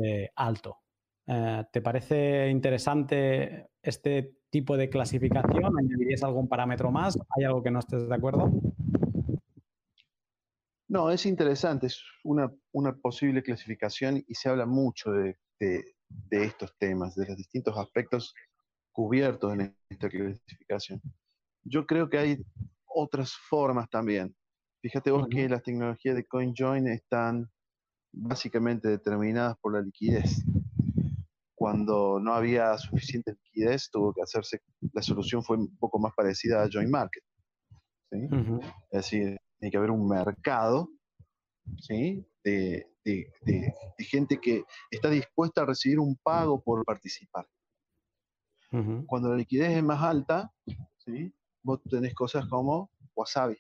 eh, 0.04 0.32
alto. 0.36 0.80
Eh, 1.28 1.66
¿Te 1.74 1.82
parece 1.82 2.50
interesante 2.50 3.70
este 3.82 4.38
tipo 4.50 4.78
de 4.78 4.90
clasificación? 4.90 5.78
¿Añadirías 5.78 6.24
algún 6.24 6.48
parámetro 6.48 6.90
más? 6.90 7.18
¿Hay 7.36 7.44
algo 7.44 7.62
que 7.62 7.70
no 7.70 7.80
estés 7.80 8.08
de 8.08 8.16
acuerdo? 8.16 8.50
No, 10.88 11.12
es 11.12 11.26
interesante, 11.26 11.88
es 11.88 12.02
una, 12.24 12.50
posible 13.02 13.44
clasificación 13.44 14.24
y 14.26 14.36
se 14.36 14.48
habla 14.48 14.66
mucho 14.66 15.12
de, 15.12 15.38
estos 16.32 16.78
temas, 16.78 17.14
de 17.16 17.28
los 17.28 17.36
distintos 17.36 17.78
aspectos 17.78 18.34
cubiertos 18.94 19.54
en 19.54 19.76
esta 19.90 20.08
clasificación. 20.08 21.02
Yo 21.64 21.86
creo 21.86 22.10
que 22.10 22.18
hay 22.18 22.38
otras 22.86 23.34
formas 23.50 23.90
también. 23.90 24.34
Fíjate 24.82 25.12
vos 25.12 25.28
que 25.30 25.50
las 25.50 25.62
tecnologías 25.62 26.16
de 26.16 26.26
CoinJoin 26.26 26.88
están 26.88 27.52
básicamente 28.14 28.88
determinadas 28.88 29.58
por 29.58 29.74
la 29.74 29.82
liquidez 29.82 30.42
cuando 31.58 32.20
no 32.20 32.36
había 32.36 32.78
suficiente 32.78 33.32
liquidez, 33.32 33.90
tuvo 33.90 34.14
que 34.14 34.22
hacerse, 34.22 34.62
la 34.94 35.02
solución 35.02 35.44
fue 35.44 35.58
un 35.58 35.76
poco 35.78 35.98
más 35.98 36.14
parecida 36.16 36.62
a 36.62 36.70
joint 36.72 36.92
market. 36.92 37.24
Es 38.12 38.22
decir, 38.92 39.40
tiene 39.58 39.72
que 39.72 39.78
haber 39.78 39.90
un 39.90 40.08
mercado 40.08 40.88
de, 42.44 42.86
gente 43.98 44.40
que 44.40 44.66
está 44.92 45.10
dispuesta 45.10 45.64
a 45.64 45.66
recibir 45.66 46.00
un 46.00 46.16
pago 46.18 46.62
por 46.62 46.86
participar. 46.86 47.48
Cuando 49.08 49.30
la 49.30 49.38
liquidez 49.38 49.78
es 49.78 49.84
más 49.84 50.04
alta, 50.04 50.54
¿sí? 50.98 51.34
vos 51.64 51.82
tenés 51.90 52.14
cosas 52.14 52.46
como 52.46 52.92
wasabi. 53.16 53.58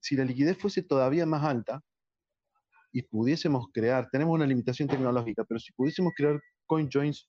Si 0.00 0.16
la 0.16 0.24
liquidez 0.24 0.56
fuese 0.56 0.82
todavía 0.82 1.26
más 1.26 1.44
alta, 1.44 1.84
y 2.94 3.02
pudiésemos 3.02 3.66
crear, 3.72 4.08
tenemos 4.10 4.36
una 4.36 4.46
limitación 4.46 4.88
tecnológica, 4.88 5.44
pero 5.44 5.58
si 5.58 5.72
pudiésemos 5.72 6.12
crear 6.14 6.40
coin 6.66 6.88
joins 6.88 7.28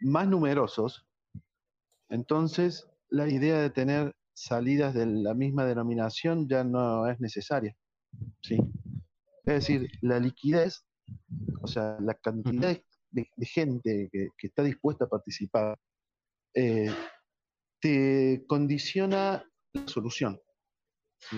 más 0.00 0.26
numerosos, 0.26 1.06
entonces 2.08 2.88
la 3.10 3.28
idea 3.28 3.60
de 3.60 3.68
tener 3.68 4.16
salidas 4.32 4.94
de 4.94 5.04
la 5.04 5.34
misma 5.34 5.66
denominación 5.66 6.48
ya 6.48 6.64
no 6.64 7.06
es 7.10 7.20
necesaria. 7.20 7.76
¿sí? 8.42 8.56
Es 9.44 9.54
decir, 9.54 9.90
la 10.00 10.18
liquidez, 10.18 10.82
o 11.60 11.66
sea, 11.66 11.98
la 12.00 12.14
cantidad 12.14 12.74
de, 13.10 13.30
gente 13.42 14.08
que, 14.10 14.28
está 14.38 14.62
dispuesta 14.62 15.04
a 15.04 15.08
participar, 15.08 15.78
eh, 16.54 16.90
te 17.82 18.42
condiciona 18.48 19.44
la 19.74 19.86
solución. 19.86 20.40
¿sí? 21.18 21.36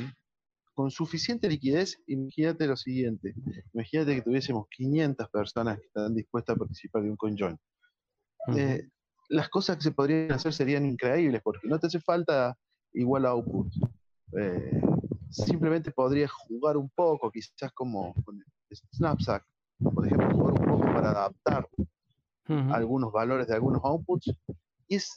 Con 0.75 0.91
suficiente 0.91 1.49
liquidez, 1.49 2.03
imagínate 2.09 2.67
lo 2.67 2.77
siguiente, 2.77 3.35
imagínate 3.73 4.17
que 4.17 4.23
tuviésemos 4.23 4.67
500 4.69 5.29
personas 5.31 5.79
que 5.79 5.87
están 5.87 6.15
dispuestas 6.15 6.57
a 6.57 6.59
participar 6.59 7.03
de 7.03 7.11
un 7.11 7.17
conjoin. 7.17 7.57
Eh, 8.57 8.89
las 9.29 9.49
cosas 9.49 9.77
que 9.77 9.85
se 9.85 9.93
podrían 9.93 10.33
hacer 10.33 10.53
serían 10.53 10.85
increíbles 10.85 11.41
porque 11.43 11.67
no 11.69 11.79
te 11.79 11.87
hace 11.87 12.01
falta 12.01 12.59
igual 12.93 13.25
output. 13.27 13.73
Eh, 14.39 14.81
simplemente 15.31 15.93
podrías 15.93 16.33
jugar 16.33 16.77
un 16.77 16.91
poco, 16.91 17.31
quizás 17.31 17.73
como 17.73 18.13
con 18.25 18.43
Snapsack, 18.95 19.45
por 19.79 20.07
ejemplo, 20.07 20.31
jugar 20.31 20.61
un 20.61 20.67
poco 20.67 20.93
para 20.93 21.11
adaptar 21.11 21.69
algunos 22.73 23.13
valores 23.13 23.47
de 23.47 23.55
algunos 23.55 23.81
outputs. 23.85 24.35
Y 24.89 24.97
es 24.97 25.13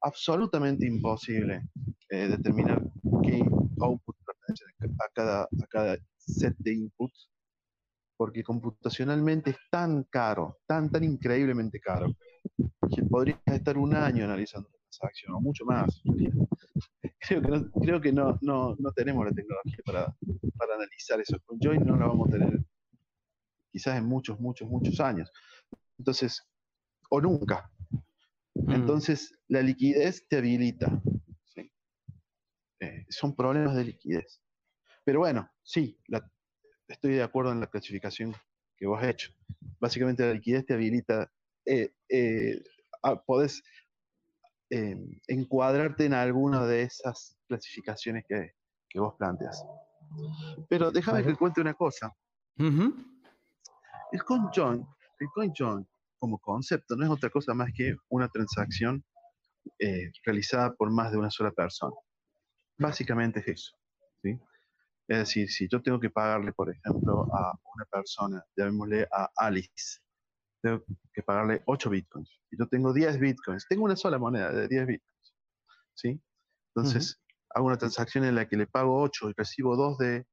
absolutamente 0.00 0.86
imposible 0.86 1.68
eh, 2.10 2.28
determinar 2.28 2.82
qué 3.22 3.44
output 3.80 4.17
a 4.50 5.08
cada, 5.14 5.42
a 5.42 5.66
cada 5.68 5.98
set 6.16 6.54
de 6.58 6.74
inputs, 6.74 7.30
porque 8.16 8.42
computacionalmente 8.42 9.50
es 9.50 9.58
tan 9.70 10.04
caro, 10.04 10.58
tan, 10.66 10.90
tan 10.90 11.04
increíblemente 11.04 11.80
caro, 11.80 12.14
que 12.94 13.02
podrías 13.04 13.38
estar 13.46 13.78
un 13.78 13.94
año 13.94 14.24
analizando 14.24 14.68
una 14.68 14.78
transacción, 14.90 15.34
o 15.34 15.40
mucho 15.40 15.64
más. 15.64 16.02
Creo 17.20 17.42
que 17.42 17.48
no, 17.48 17.70
creo 17.72 18.00
que 18.00 18.12
no, 18.12 18.38
no, 18.40 18.76
no 18.78 18.92
tenemos 18.92 19.24
la 19.24 19.32
tecnología 19.32 19.78
para, 19.84 20.16
para 20.56 20.74
analizar 20.76 21.20
eso. 21.20 21.36
Con 21.44 21.58
Join 21.60 21.84
no 21.84 21.96
la 21.96 22.06
vamos 22.06 22.28
a 22.28 22.32
tener 22.32 22.64
quizás 23.70 23.98
en 23.98 24.06
muchos, 24.06 24.40
muchos, 24.40 24.68
muchos 24.68 24.98
años. 25.00 25.30
Entonces, 25.98 26.42
o 27.10 27.20
nunca. 27.20 27.70
Mm. 28.54 28.72
Entonces, 28.72 29.34
la 29.48 29.62
liquidez 29.62 30.26
te 30.28 30.38
habilita. 30.38 31.02
Eh, 32.80 33.06
son 33.08 33.34
problemas 33.34 33.74
de 33.76 33.84
liquidez. 33.84 34.40
Pero 35.04 35.20
bueno, 35.20 35.50
sí, 35.62 35.98
estoy 36.86 37.14
de 37.14 37.22
acuerdo 37.22 37.52
en 37.52 37.60
la 37.60 37.66
clasificación 37.66 38.34
que 38.76 38.86
vos 38.86 39.02
has 39.02 39.08
hecho. 39.08 39.32
Básicamente 39.80 40.26
la 40.26 40.34
liquidez 40.34 40.66
te 40.66 40.74
habilita, 40.74 41.30
eh, 41.64 41.94
eh, 42.08 42.62
podés 43.26 43.62
encuadrarte 44.70 46.04
en 46.04 46.12
alguna 46.12 46.66
de 46.66 46.82
esas 46.82 47.38
clasificaciones 47.48 48.24
que, 48.28 48.52
vos 48.96 49.14
planteas. 49.18 49.64
Pero 50.68 50.90
déjame 50.90 51.24
que 51.24 51.34
cuente 51.36 51.60
una 51.60 51.72
cosa. 51.72 52.14
El 54.12 54.24
CoinJoin, 54.24 54.86
el 55.20 55.28
CoinJoin 55.34 55.86
como 56.18 56.38
concepto 56.38 56.96
no 56.96 57.04
es 57.04 57.10
otra 57.10 57.30
cosa 57.30 57.54
más 57.54 57.70
que 57.74 57.96
una 58.08 58.28
transacción 58.28 59.04
eh, 59.78 60.10
realizada 60.24 60.74
por 60.74 60.90
más 60.90 61.12
de 61.12 61.18
una 61.18 61.30
sola 61.30 61.50
persona. 61.52 61.94
Básicamente 62.78 63.40
es 63.40 63.48
eso. 63.48 63.76
¿sí? 64.22 64.38
Es 65.08 65.18
decir, 65.18 65.50
si 65.50 65.68
yo 65.68 65.82
tengo 65.82 65.98
que 65.98 66.10
pagarle, 66.10 66.52
por 66.52 66.70
ejemplo, 66.70 67.26
a 67.34 67.58
una 67.74 67.84
persona, 67.86 68.44
llamémosle 68.56 69.08
a 69.10 69.30
Alice, 69.36 70.00
tengo 70.62 70.84
que 71.12 71.22
pagarle 71.22 71.62
8 71.66 71.90
bitcoins 71.90 72.40
y 72.50 72.58
yo 72.58 72.66
tengo 72.68 72.92
10 72.92 73.18
bitcoins, 73.18 73.66
tengo 73.68 73.84
una 73.84 73.96
sola 73.96 74.18
moneda 74.18 74.52
de 74.52 74.68
10 74.68 74.86
bitcoins. 74.86 75.34
¿sí? 75.94 76.20
Entonces, 76.74 77.20
hago 77.50 77.66
una 77.66 77.78
transacción 77.78 78.24
en 78.24 78.34
la 78.34 78.48
que 78.48 78.56
le 78.56 78.66
pago 78.66 79.00
8 79.02 79.30
y 79.30 79.32
recibo 79.36 79.76
2 79.76 79.98
de, 79.98 80.26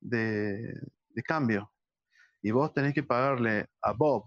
de, 0.00 0.80
de 1.10 1.22
cambio 1.22 1.72
y 2.42 2.50
vos 2.50 2.72
tenés 2.72 2.94
que 2.94 3.02
pagarle 3.02 3.68
a 3.82 3.92
Bob, 3.92 4.24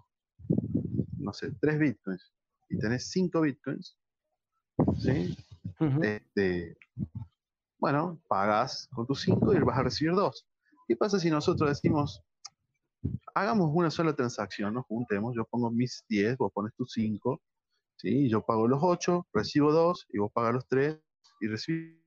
no 1.17 1.33
sé, 1.33 1.51
3 1.59 1.79
bitcoins 1.79 2.33
y 2.69 2.77
tenés 2.77 3.09
5 3.11 3.41
bitcoins, 3.41 3.97
¿sí? 4.99 5.37
Este, 6.01 6.77
bueno, 7.83 8.17
pagas 8.29 8.87
con 8.93 9.05
tus 9.05 9.23
5 9.23 9.53
y 9.53 9.59
vas 9.59 9.77
a 9.77 9.83
recibir 9.83 10.13
2. 10.13 10.47
¿Qué 10.87 10.95
pasa 10.95 11.19
si 11.19 11.29
nosotros 11.29 11.69
decimos, 11.69 12.23
hagamos 13.35 13.71
una 13.73 13.91
sola 13.91 14.15
transacción, 14.15 14.73
nos 14.73 14.85
juntemos, 14.85 15.35
yo 15.35 15.43
pongo 15.43 15.69
mis 15.69 16.05
10, 16.07 16.37
vos 16.37 16.49
pones 16.53 16.73
tus 16.75 16.93
5, 16.93 17.41
¿sí? 17.97 18.29
yo 18.29 18.41
pago 18.41 18.69
los 18.69 18.79
8, 18.81 19.27
recibo 19.33 19.73
2 19.73 20.07
y 20.13 20.17
vos 20.19 20.31
pagas 20.31 20.53
los 20.53 20.67
3 20.69 20.97
y 21.41 21.47
recibís 21.47 21.97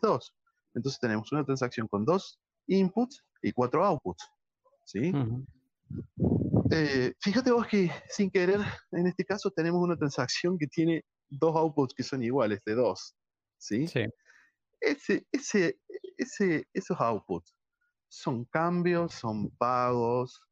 2. 0.00 0.34
Entonces 0.76 0.98
tenemos 0.98 1.30
una 1.30 1.44
transacción 1.44 1.86
con 1.88 2.06
2 2.06 2.40
inputs 2.68 3.22
y 3.42 3.52
4 3.52 3.84
outputs. 3.84 4.26
¿sí? 4.86 5.12
Eh, 6.70 7.12
fíjate 7.20 7.52
vos 7.52 7.66
que 7.66 7.90
sin 8.08 8.30
querer, 8.30 8.60
en 8.92 9.06
este 9.08 9.26
caso 9.26 9.50
tenemos 9.50 9.82
una 9.82 9.98
transacción 9.98 10.56
que 10.56 10.68
tiene 10.68 11.04
dos 11.28 11.54
outputs 11.54 11.92
que 11.92 12.02
son 12.02 12.22
iguales, 12.22 12.64
de 12.64 12.76
dos, 12.76 13.14
¿sí? 13.58 13.86
Sí. 13.86 14.06
Ese, 14.82 15.26
ese, 15.30 15.78
ese, 16.18 16.68
esos 16.74 17.00
outputs 17.00 17.54
son 18.08 18.44
cambios, 18.46 19.14
son 19.14 19.48
pagos. 19.56 20.42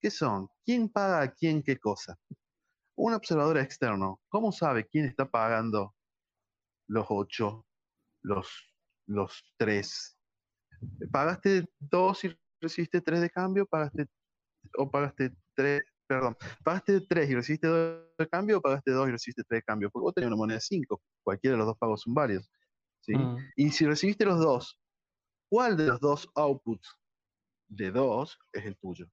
¿Qué 0.00 0.10
son? 0.10 0.48
¿Quién 0.64 0.88
paga 0.88 1.22
a 1.22 1.32
quién 1.32 1.62
qué 1.62 1.78
cosa? 1.78 2.18
Un 2.96 3.14
observador 3.14 3.58
externo, 3.58 4.20
¿cómo 4.28 4.52
sabe 4.52 4.86
quién 4.86 5.06
está 5.06 5.30
pagando 5.30 5.94
los 6.88 7.06
ocho, 7.08 7.64
los, 8.22 8.48
los 9.06 9.54
tres? 9.56 10.18
¿Pagaste 11.12 11.66
dos 11.78 12.24
y 12.24 12.36
recibiste 12.60 13.00
3 13.00 13.20
de 13.20 13.30
cambio, 13.30 13.66
pagaste 13.66 14.06
o 14.76 14.90
pagaste 14.90 15.32
3, 15.54 15.82
perdón, 16.06 16.36
pagaste 16.64 17.00
3 17.00 17.30
y 17.30 17.34
recibiste 17.34 17.68
2 17.68 18.02
de 18.18 18.28
cambio 18.28 18.58
o 18.58 18.60
pagaste 18.60 18.90
2 18.90 19.08
y 19.08 19.12
recibiste 19.12 19.44
3 19.44 19.58
de 19.58 19.62
cambio, 19.62 19.90
porque 19.90 20.04
vos 20.04 20.14
tenés 20.14 20.28
una 20.28 20.36
moneda 20.36 20.56
de 20.56 20.62
5, 20.62 21.00
cualquiera 21.22 21.54
de 21.54 21.58
los 21.58 21.66
dos 21.68 21.78
pagos 21.78 22.02
son 22.02 22.14
varios. 22.14 22.50
¿Sí? 23.08 23.16
Mm. 23.16 23.36
Y 23.56 23.70
si 23.70 23.86
recibiste 23.86 24.24
los 24.24 24.38
dos, 24.38 24.80
¿cuál 25.50 25.76
de 25.76 25.86
los 25.86 26.00
dos 26.00 26.30
outputs 26.36 26.96
de 27.68 27.90
2 27.90 28.38
es 28.52 28.64
el 28.64 28.76
tuyo? 28.76 29.10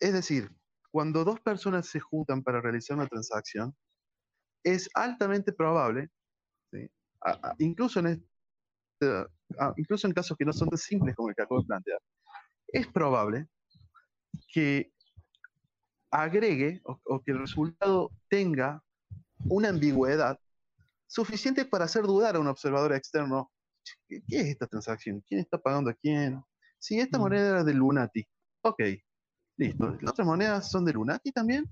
Es 0.00 0.12
decir, 0.12 0.50
cuando 0.90 1.24
dos 1.24 1.40
personas 1.40 1.86
se 1.86 2.00
juntan 2.00 2.42
para 2.42 2.60
realizar 2.60 2.96
una 2.96 3.06
transacción, 3.06 3.76
es 4.64 4.90
altamente 4.94 5.52
probable, 5.52 6.10
¿sí? 6.72 6.90
incluso 7.58 8.00
en, 8.00 8.26
Ah, 9.58 9.72
incluso 9.76 10.06
en 10.06 10.12
casos 10.12 10.36
que 10.36 10.44
no 10.44 10.52
son 10.52 10.68
tan 10.68 10.78
simples 10.78 11.16
como 11.16 11.30
el 11.30 11.34
que 11.34 11.42
acabo 11.42 11.60
de 11.60 11.66
plantear, 11.66 11.98
es 12.68 12.86
probable 12.86 13.48
que 14.52 14.92
agregue 16.10 16.80
o, 16.84 17.20
que 17.22 17.32
el 17.32 17.40
resultado 17.40 18.10
tenga 18.28 18.82
una 19.48 19.70
ambigüedad 19.70 20.38
suficiente 21.10 21.64
para 21.64 21.86
hacer 21.86 22.04
dudar 22.04 22.36
a 22.36 22.40
un 22.40 22.46
observador 22.46 22.94
externo, 22.94 23.50
¿qué, 24.08 24.22
es 24.28 24.46
esta 24.46 24.66
transacción? 24.66 25.22
¿Quién 25.26 25.40
está 25.40 25.58
pagando 25.58 25.90
a 25.90 25.94
quién? 25.94 26.40
Si 26.78 26.98
esta 26.98 27.18
mm. 27.18 27.20
moneda 27.20 27.48
era 27.48 27.64
de 27.64 27.74
Lunati, 27.74 28.26
ok, 28.62 28.82
listo. 29.58 29.98
¿Las 30.00 30.12
otras 30.12 30.26
monedas 30.26 30.70
son 30.70 30.84
de 30.84 30.92
Lunati 30.92 31.32
también? 31.32 31.70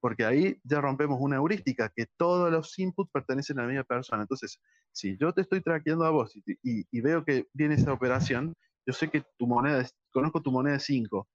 porque 0.00 0.24
ahí 0.24 0.58
ya 0.64 0.80
rompemos 0.80 1.18
una 1.20 1.36
heurística, 1.36 1.92
que 1.94 2.06
todos 2.16 2.50
los 2.50 2.78
inputs 2.78 3.10
pertenecen 3.12 3.58
a 3.58 3.62
la 3.62 3.68
misma 3.68 3.84
persona. 3.84 4.22
Entonces, 4.22 4.58
si 4.92 5.16
yo 5.18 5.32
te 5.32 5.42
estoy 5.42 5.60
traqueando 5.60 6.04
a 6.04 6.10
vos 6.10 6.32
y, 6.62 7.00
veo 7.00 7.24
que 7.24 7.46
viene 7.52 7.74
esa 7.74 7.92
operación, 7.92 8.54
yo 8.86 8.94
sé 8.94 9.10
que 9.10 9.22
tu 9.38 9.46
moneda, 9.46 9.80
es, 9.80 9.94
conozco 10.10 10.40
tu 10.40 10.50
moneda 10.50 10.74
de 10.74 10.80
5, 10.80 11.28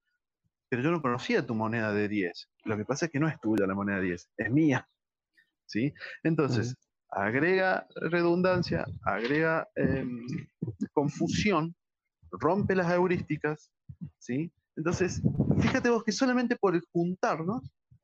pero 0.67 0.81
yo 0.81 0.91
no 0.91 1.01
conocía 1.01 1.45
tu 1.45 1.53
moneda 1.53 1.93
de 1.93 2.07
10. 2.07 2.49
Lo 2.65 2.75
que 2.75 2.85
pasa 2.85 3.05
es 3.05 3.11
que 3.11 3.19
no 3.19 3.27
es 3.27 3.39
tuya 3.39 3.67
la 3.67 3.75
moneda 3.75 3.97
de 3.97 4.07
10, 4.07 4.29
es 4.37 4.51
mía. 4.51 4.87
¿Sí? 5.67 5.93
Entonces, 6.23 6.75
agrega 7.15 7.87
redundancia, 7.95 8.85
agrega 9.03 9.67
em, 9.75 10.25
confusión, 10.93 11.73
rompe 12.29 12.75
las 12.75 12.91
heurísticas, 12.91 13.71
¿sí? 14.19 14.51
Entonces, 14.75 15.21
fíjate 15.59 15.89
vos 15.89 16.03
que 16.03 16.11
solamente 16.11 16.57
por 16.57 16.79
juntarnos 16.91 17.63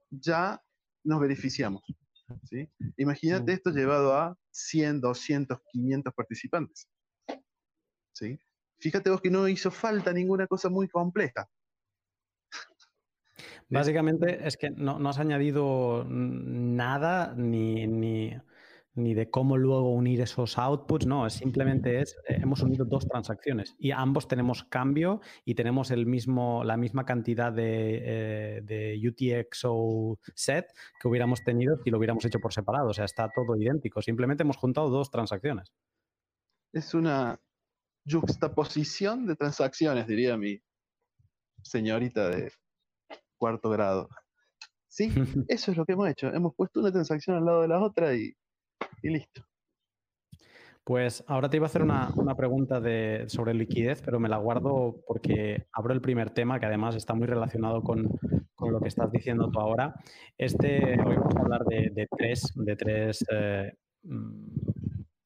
ya 0.09 0.61
nos 1.03 1.19
beneficiamos. 1.19 1.83
¿sí? 2.43 2.69
Imagínate 2.97 3.51
esto 3.51 3.71
llevado 3.71 4.15
a 4.15 4.37
100, 4.51 5.01
200, 5.01 5.59
500 5.73 6.13
participantes. 6.13 6.87
¿sí? 8.13 8.39
Fíjate 8.79 9.09
vos 9.09 9.19
que 9.21 9.29
no 9.29 9.47
hizo 9.49 9.69
falta 9.71 10.13
ninguna 10.13 10.47
cosa 10.47 10.69
muy 10.69 10.87
compleja. 10.87 11.49
Básicamente 13.69 14.47
es 14.47 14.55
que 14.55 14.69
no, 14.69 14.99
no 14.99 15.09
has 15.09 15.19
añadido 15.19 16.05
nada 16.07 17.33
ni, 17.35 17.87
ni, 17.87 18.37
ni 18.93 19.13
de 19.13 19.29
cómo 19.29 19.57
luego 19.57 19.93
unir 19.93 20.21
esos 20.21 20.57
outputs, 20.57 21.05
no, 21.05 21.29
simplemente 21.29 22.01
es, 22.01 22.15
eh, 22.27 22.39
hemos 22.41 22.61
unido 22.61 22.85
dos 22.85 23.07
transacciones 23.07 23.75
y 23.79 23.91
ambos 23.91 24.27
tenemos 24.27 24.63
cambio 24.63 25.21
y 25.45 25.55
tenemos 25.55 25.91
el 25.91 26.05
mismo, 26.05 26.63
la 26.63 26.77
misma 26.77 27.05
cantidad 27.05 27.53
de, 27.53 28.01
eh, 28.03 28.61
de 28.63 29.01
UTXO 29.07 30.19
set 30.35 30.67
que 30.99 31.07
hubiéramos 31.07 31.43
tenido 31.43 31.77
si 31.83 31.89
lo 31.89 31.97
hubiéramos 31.97 32.25
hecho 32.25 32.39
por 32.39 32.53
separado, 32.53 32.89
o 32.89 32.93
sea, 32.93 33.05
está 33.05 33.29
todo 33.33 33.55
idéntico, 33.55 34.01
simplemente 34.01 34.43
hemos 34.43 34.57
juntado 34.57 34.89
dos 34.89 35.09
transacciones. 35.09 35.71
Es 36.73 36.93
una 36.93 37.39
juxtaposición 38.09 39.25
de 39.25 39.35
transacciones, 39.35 40.07
diría 40.07 40.37
mi 40.37 40.61
señorita 41.63 42.29
de 42.29 42.51
cuarto 43.37 43.69
grado. 43.69 44.09
Sí, 44.87 45.09
eso 45.47 45.71
es 45.71 45.77
lo 45.77 45.85
que 45.85 45.93
hemos 45.93 46.09
hecho. 46.09 46.27
Hemos 46.27 46.53
puesto 46.55 46.79
una 46.79 46.91
transacción 46.91 47.37
al 47.37 47.45
lado 47.45 47.61
de 47.61 47.67
la 47.67 47.79
otra 47.81 48.13
y 48.13 48.35
y 49.01 49.09
listo. 49.09 49.43
Pues 50.83 51.23
ahora 51.27 51.49
te 51.49 51.57
iba 51.57 51.67
a 51.67 51.69
hacer 51.69 51.83
una, 51.83 52.11
pregunta 52.35 52.79
de, 52.79 53.25
sobre 53.27 53.53
liquidez, 53.53 54.01
pero 54.01 54.19
me 54.19 54.29
la 54.29 54.37
guardo 54.37 55.03
porque 55.05 55.67
abro 55.71 55.93
el 55.93 56.01
primer 56.01 56.31
tema 56.31 56.59
que 56.59 56.65
además 56.65 56.95
está 56.95 57.13
muy 57.13 57.27
relacionado 57.27 57.83
con, 57.83 58.09
lo 58.59 58.79
que 58.79 58.87
estás 58.87 59.11
diciendo 59.11 59.49
tú 59.51 59.59
ahora. 59.59 59.93
Este, 60.37 60.99
hoy 61.01 61.15
vamos 61.15 61.35
a 61.35 61.39
hablar 61.39 61.65
de, 61.65 62.07
tres, 62.17 62.51
de 62.55 62.75
tres 62.75 63.25
eh, 63.31 63.73
mm, 64.03 64.71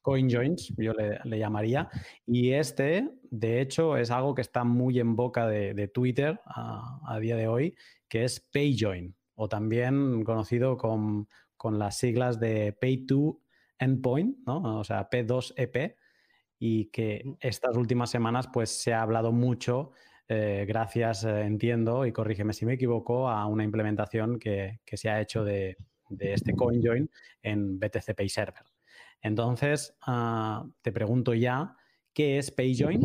coin 0.02 0.30
joins, 0.30 0.74
yo 0.78 0.94
le, 0.94 1.40
llamaría. 1.40 1.90
Y 2.26 2.52
este, 2.52 3.10
de 3.24 3.62
hecho, 3.62 3.98
es 3.98 4.12
algo 4.12 4.36
que 4.36 4.42
está 4.42 4.64
muy 4.64 5.00
en 5.00 5.16
boca 5.16 5.48
de, 5.48 5.88
Twitter 5.88 6.40
a, 6.46 7.18
día 7.20 7.36
de 7.38 7.48
hoy, 7.48 7.76
que 8.08 8.24
es 8.24 8.40
PayJoin, 8.40 9.16
o 9.36 9.48
también 9.50 10.24
conocido 10.24 10.78
como 10.78 11.28
con 11.58 11.80
las 11.80 11.98
siglas 11.98 12.40
de 12.40 12.78
Pay 12.80 13.06
to 13.06 13.42
Endpoint, 13.80 14.38
¿no? 14.46 14.80
O 14.80 14.84
sea, 14.84 15.10
P2EP, 15.10 15.96
y 16.60 16.86
que 16.86 17.36
estas 17.40 17.76
últimas 17.76 18.10
semanas 18.10 18.48
pues 18.52 18.70
se 18.70 18.94
ha 18.94 19.02
hablado 19.02 19.32
mucho, 19.32 19.92
eh, 20.28 20.66
gracias, 20.68 21.24
eh, 21.24 21.42
entiendo, 21.42 22.06
y 22.06 22.12
corrígeme 22.12 22.54
si 22.54 22.66
me 22.66 22.74
equivoco, 22.74 23.30
a 23.30 23.46
una 23.46 23.64
implementación 23.64 24.40
que, 24.40 24.80
se 24.86 25.10
ha 25.10 25.22
hecho 25.22 25.44
de, 25.44 25.78
este 26.20 26.54
CoinJoin 26.54 27.10
en 27.44 27.80
BTC 27.80 28.16
Pay 28.16 28.30
Server. 28.30 28.64
Entonces, 29.22 29.96
ah, 30.06 30.66
te 30.82 30.92
pregunto 30.92 31.34
ya, 31.34 31.76
¿qué 32.14 32.38
es 32.38 32.52
PayJoin? 32.52 33.02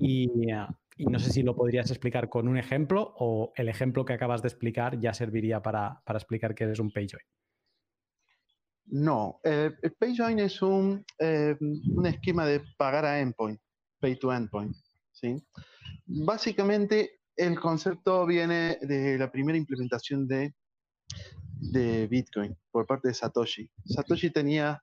Y, 0.00 0.50
ah, 0.52 0.68
y, 0.96 1.06
no 1.06 1.18
sé 1.18 1.30
si 1.30 1.42
lo 1.42 1.56
podrías 1.56 1.90
explicar 1.90 2.28
con 2.28 2.48
un 2.48 2.58
ejemplo 2.58 3.14
o 3.18 3.52
el 3.56 3.68
ejemplo 3.68 4.04
que 4.04 4.12
acabas 4.12 4.42
de 4.42 4.48
explicar 4.48 4.98
ya 5.00 5.14
serviría 5.14 5.62
para, 5.62 6.02
para 6.04 6.18
explicar 6.18 6.54
qué 6.54 6.70
es 6.70 6.78
un 6.78 6.90
PayJoin. 6.90 7.24
No, 8.86 9.40
eh, 9.44 9.70
el 9.80 9.92
PayJoin 9.92 10.38
es 10.40 10.60
un, 10.60 11.04
eh, 11.18 11.56
un, 11.60 12.06
esquema 12.06 12.44
de 12.46 12.60
pagar 12.76 13.04
a 13.04 13.20
endpoint, 13.20 13.60
pay 14.00 14.18
to 14.18 14.32
endpoint. 14.32 14.76
¿sí? 15.12 15.42
Básicamente, 16.06 17.20
el 17.36 17.58
concepto 17.58 18.26
viene 18.26 18.78
de 18.82 19.16
la 19.18 19.30
primera 19.30 19.56
implementación 19.56 20.26
de, 20.26 20.54
de 21.58 22.06
Bitcoin 22.06 22.56
por 22.70 22.86
parte 22.86 23.08
de 23.08 23.14
Satoshi. 23.14 23.70
Satoshi 23.86 24.30
tenía 24.30 24.82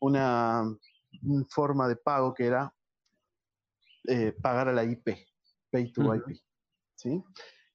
una, 0.00 0.64
forma 1.48 1.88
de 1.88 1.96
pago 1.96 2.34
que 2.34 2.44
era 2.44 2.74
eh, 4.06 4.32
pagar 4.42 4.68
a 4.68 4.72
la 4.72 4.84
IP, 4.84 5.16
pay 5.70 5.92
to 5.92 6.14
IP. 6.14 6.36
¿sí? 6.96 7.22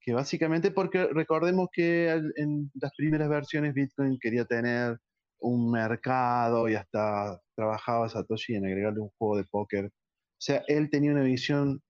Que 0.02 0.13
básicamente, 0.13 0.69
porque 0.69 1.08
recordemos 1.08 1.69
que 1.71 2.10
en 2.36 2.71
las 2.75 2.93
primeras 2.95 3.30
versiones 3.30 3.73
Bitcoin 3.73 4.19
quería 4.19 4.45
tener 4.45 4.99
un 5.39 5.71
mercado 5.71 6.69
y 6.69 6.75
hasta 6.75 7.41
trabajaba 7.56 8.10
Satoshi 8.10 8.56
en 8.56 8.65
agregarle 8.65 8.99
un 8.99 9.10
juego 9.17 9.38
de 9.38 9.43
póker. 9.45 9.86
O 9.86 10.41
sea, 10.41 10.63
él 10.67 10.89
tenía 10.89 11.12
una 11.12 11.23
visión 11.23 11.82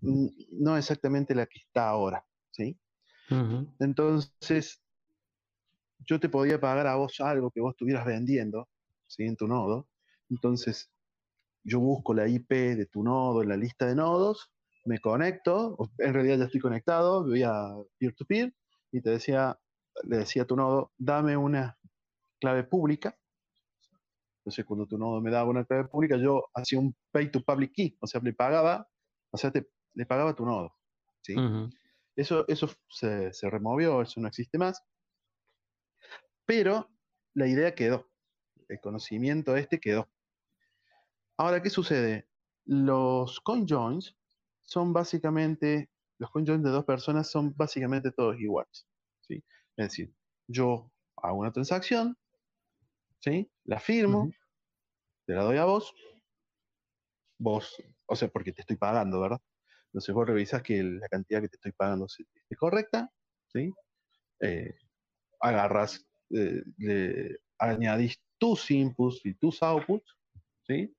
mm, 0.00 0.26
no 0.52 0.76
exactamente 0.76 1.34
la 1.34 1.46
que 1.46 1.58
está 1.58 1.88
ahora, 1.88 2.24
¿sí? 2.50 2.78
Entonces, 3.78 4.82
yo 6.00 6.20
te 6.20 6.28
podía 6.28 6.60
pagar 6.60 6.86
a 6.86 6.96
vos 6.96 7.18
algo 7.20 7.50
que 7.50 7.62
vos 7.62 7.72
estuvieras 7.72 8.04
vendiendo, 8.04 8.68
¿sí? 9.06 9.22
En 9.22 9.36
tu 9.36 9.46
nodo. 9.46 9.88
Entonces, 10.28 10.90
yo 11.64 11.80
busco 11.80 12.12
la 12.12 12.28
IP 12.28 12.50
de 12.50 12.86
tu 12.86 13.02
nodo 13.02 13.42
en 13.42 13.48
la 13.48 13.56
lista 13.56 13.86
de 13.86 13.94
nodos, 13.94 14.50
me 14.84 14.98
conecto, 14.98 15.78
en 15.98 16.12
realidad 16.12 16.38
ya 16.38 16.44
estoy 16.44 16.60
conectado, 16.60 17.24
voy 17.24 17.42
a 17.42 17.74
peer-to-peer 17.98 18.48
-peer, 18.48 18.54
y 18.90 19.00
te 19.00 19.10
decía, 19.10 19.58
le 20.04 20.18
decía 20.18 20.42
a 20.42 20.46
tu 20.46 20.56
nodo, 20.56 20.92
dame 20.98 21.36
una 21.36 21.78
clave 22.42 22.64
pública. 22.64 23.16
Entonces, 24.40 24.64
cuando 24.64 24.86
tu 24.86 24.98
nodo 24.98 25.20
me 25.20 25.30
daba 25.30 25.48
una 25.48 25.64
clave 25.64 25.84
pública, 25.84 26.16
yo 26.16 26.50
hacía 26.52 26.80
un 26.80 26.96
pay 27.12 27.30
to 27.30 27.40
public 27.44 27.72
key, 27.72 27.96
o 28.00 28.06
sea, 28.08 28.20
le 28.20 28.32
pagaba, 28.32 28.88
o 29.30 29.38
sea, 29.38 29.52
te, 29.52 29.68
le 29.94 30.04
pagaba 30.04 30.34
tu 30.34 30.44
nodo. 30.44 30.74
¿sí? 31.20 31.36
Eso, 32.16 32.44
eso 32.48 32.68
se, 32.88 33.32
se 33.32 33.48
removió, 33.48 34.02
eso 34.02 34.20
no 34.20 34.26
existe 34.26 34.58
más. 34.58 34.82
Pero 36.44 36.90
la 37.34 37.46
idea 37.46 37.76
quedó, 37.76 38.10
el 38.68 38.80
conocimiento 38.80 39.56
este 39.56 39.78
quedó. 39.78 40.10
Ahora, 41.36 41.62
¿qué 41.62 41.70
sucede? 41.70 42.28
Los 42.64 43.40
coinjoins 43.40 44.16
son 44.62 44.92
básicamente, 44.92 45.88
los 46.18 46.30
coinjoins 46.32 46.64
de 46.64 46.70
dos 46.70 46.84
personas 46.84 47.30
son 47.30 47.54
básicamente 47.56 48.10
todos 48.10 48.40
iguales. 48.40 48.88
¿sí? 49.20 49.44
Es 49.76 49.86
decir, 49.86 50.12
yo 50.48 50.90
hago 51.16 51.38
una 51.38 51.52
transacción, 51.52 52.18
¿sí? 53.22 53.50
La 53.64 53.78
firmo, 53.78 54.30
te 55.26 55.34
la 55.34 55.42
doy 55.42 55.56
a 55.56 55.64
vos, 55.64 55.94
vos, 57.38 57.82
o 58.06 58.16
sea, 58.16 58.28
porque 58.28 58.52
te 58.52 58.62
estoy 58.62 58.76
pagando, 58.76 59.20
¿verdad? 59.20 59.40
Entonces 59.86 60.14
vos 60.14 60.26
revisas 60.26 60.62
que 60.62 60.82
la 60.82 61.08
cantidad 61.08 61.40
que 61.40 61.48
te 61.48 61.56
estoy 61.56 61.72
pagando 61.72 62.06
esté 62.06 62.56
correcta, 62.56 63.10
¿sí? 63.48 63.72
Eh, 64.40 64.74
agarras, 65.40 66.04
eh, 66.30 66.62
le 66.78 67.38
añadís 67.58 68.20
tus 68.38 68.70
inputs 68.70 69.24
y 69.24 69.34
tus 69.34 69.62
outputs, 69.62 70.16
¿sí? 70.66 70.94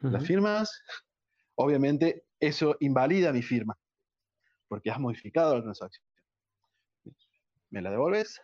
Las 0.00 0.26
firmas, 0.26 0.82
obviamente 1.54 2.26
eso 2.38 2.76
invalida 2.80 3.32
mi 3.32 3.42
firma, 3.42 3.76
porque 4.68 4.90
has 4.90 5.00
modificado 5.00 5.54
la 5.56 5.62
transacción. 5.62 6.04
Me 7.70 7.80
la 7.80 7.90
devolves 7.90 8.40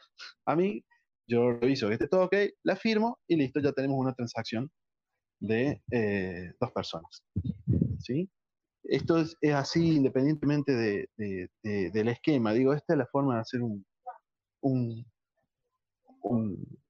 a 0.46 0.56
mí, 0.56 0.84
yo 1.26 1.52
reviso 1.52 1.88
que 1.88 1.94
esté 1.94 2.08
todo 2.08 2.24
ok, 2.24 2.34
la 2.64 2.76
firmo 2.76 3.18
y 3.26 3.36
listo, 3.36 3.60
ya 3.60 3.72
tenemos 3.72 3.98
una 3.98 4.14
transacción 4.14 4.70
de 5.40 5.82
eh, 5.90 6.52
dos 6.60 6.70
personas. 6.72 7.22
¿sí? 7.98 8.30
Esto 8.84 9.18
es, 9.18 9.36
así 9.54 9.96
independientemente 9.96 10.72
de, 10.72 11.90
del 11.92 12.08
esquema. 12.08 12.52
Digo, 12.52 12.72
esta 12.72 12.94
es 12.94 12.98
la 12.98 13.06
forma 13.06 13.36
de 13.36 13.40
hacer 13.40 13.62
un, 13.62 13.84
un, 14.60 15.04
un, 16.22 16.80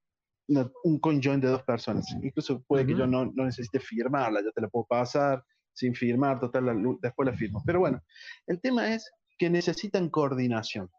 un 0.84 0.98
conjoin 1.00 1.40
de 1.40 1.48
dos 1.48 1.62
personas. 1.62 2.06
Incluso 2.22 2.62
puede 2.62 2.86
que 2.86 2.94
yo 2.96 3.06
no, 3.06 3.26
no, 3.26 3.44
necesite 3.44 3.80
firmarla, 3.80 4.42
ya 4.42 4.50
te 4.52 4.60
la 4.60 4.68
puedo 4.68 4.86
pasar 4.86 5.44
sin 5.74 5.94
firmar, 5.94 6.38
total, 6.38 6.66
después 7.00 7.26
la 7.26 7.36
firmo. 7.36 7.62
Pero 7.64 7.80
bueno, 7.80 8.00
el 8.46 8.60
tema 8.60 8.94
es 8.94 9.10
que 9.38 9.48
necesitan 9.48 10.10
coordinación. 10.10 10.90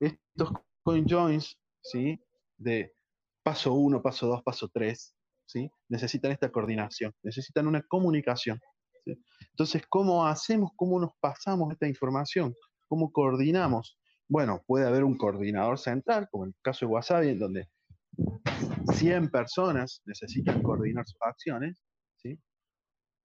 Estos 0.00 0.52
conjoins 0.82 1.59
¿sí? 1.82 2.20
De 2.56 2.94
paso 3.42 3.72
1, 3.74 4.02
paso 4.02 4.26
2, 4.26 4.42
paso 4.42 4.68
3, 4.72 5.14
¿sí? 5.46 5.70
Necesitan 5.88 6.32
esta 6.32 6.50
coordinación, 6.50 7.12
necesitan 7.22 7.66
una 7.66 7.82
comunicación. 7.82 8.60
Entonces, 9.50 9.82
¿cómo 9.88 10.26
hacemos, 10.26 10.70
cómo 10.76 11.00
nos 11.00 11.12
pasamos 11.20 11.72
esta 11.72 11.88
información? 11.88 12.54
¿Cómo 12.88 13.10
coordinamos? 13.10 13.98
Bueno, 14.28 14.62
puede 14.66 14.86
haber 14.86 15.04
un 15.04 15.16
coordinador 15.16 15.78
central, 15.78 16.28
como 16.30 16.44
en 16.44 16.50
el 16.50 16.56
caso 16.62 16.86
de 16.86 16.92
Wasabi, 16.92 17.28
en 17.30 17.38
donde 17.38 17.68
100 18.92 19.30
personas 19.30 20.02
necesitan 20.04 20.62
coordinar 20.62 21.06
sus 21.06 21.20
acciones, 21.20 21.82
¿sí? 22.16 22.38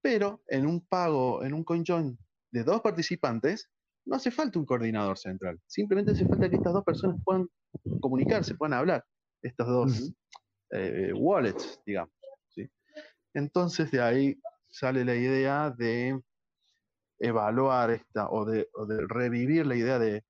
Pero 0.02 0.44
en 0.48 0.66
un 0.66 0.86
pago, 0.86 1.44
en 1.44 1.54
un 1.54 1.64
conjoin 1.64 2.18
de 2.52 2.64
dos 2.64 2.82
participantes, 2.82 3.70
no 4.06 4.16
hace 4.16 4.32
falta 4.32 4.60
un 4.60 4.66
coordinador 4.66 5.18
central. 5.18 5.60
Simplemente 5.68 6.12
hace 6.12 6.28
falta 6.28 6.50
que 6.50 6.56
estas 6.56 6.74
dos 6.74 6.84
personas 6.84 7.18
puedan 7.24 7.48
comunicarse, 8.00 8.56
puedan 8.56 8.78
hablar, 8.78 9.04
estos 9.42 9.68
dos 9.68 10.14
eh, 10.72 11.12
wallets, 11.14 11.80
digamos. 11.86 12.14
Entonces 13.34 13.92
de 13.92 14.02
ahí 14.02 14.42
sale 14.70 15.04
la 15.04 15.16
idea 15.16 15.70
de 15.70 16.20
evaluar 17.20 17.92
esta 17.92 18.30
o 18.30 18.46
de, 18.46 18.68
revivir 19.08 19.66
la 19.66 19.76
idea 19.76 20.00
de 20.00 20.24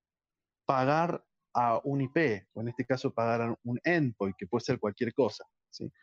pagar 0.66 1.24
a 1.54 1.80
un 1.84 2.02
IP, 2.02 2.48
o 2.54 2.62
en 2.62 2.70
este 2.70 2.86
caso 2.86 3.14
pagar 3.14 3.42
a 3.42 3.56
un 3.64 3.80
endpoint, 3.84 4.36
que 4.38 4.48
puede 4.48 4.66
ser 4.66 4.80
cualquier 4.80 5.14
cosa, 5.14 5.46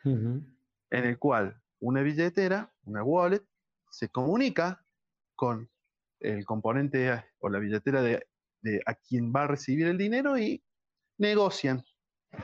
en 0.05 0.57
el 0.91 1.19
cual 1.19 1.61
una 1.81 2.03
billetera, 2.03 2.73
una 2.85 3.03
wallet, 3.03 3.43
se 3.91 4.09
comunica 4.09 4.85
con 5.35 5.69
el 6.21 6.45
componente 6.45 7.25
o 7.41 7.49
la 7.49 7.59
billetera 7.59 8.01
de, 8.03 8.25
a 8.87 8.95
quien 8.95 9.33
va 9.35 9.43
a 9.43 9.49
recibir 9.49 9.89
el 9.89 9.99
dinero 9.99 10.39
y 10.39 10.63
negocian 11.19 11.85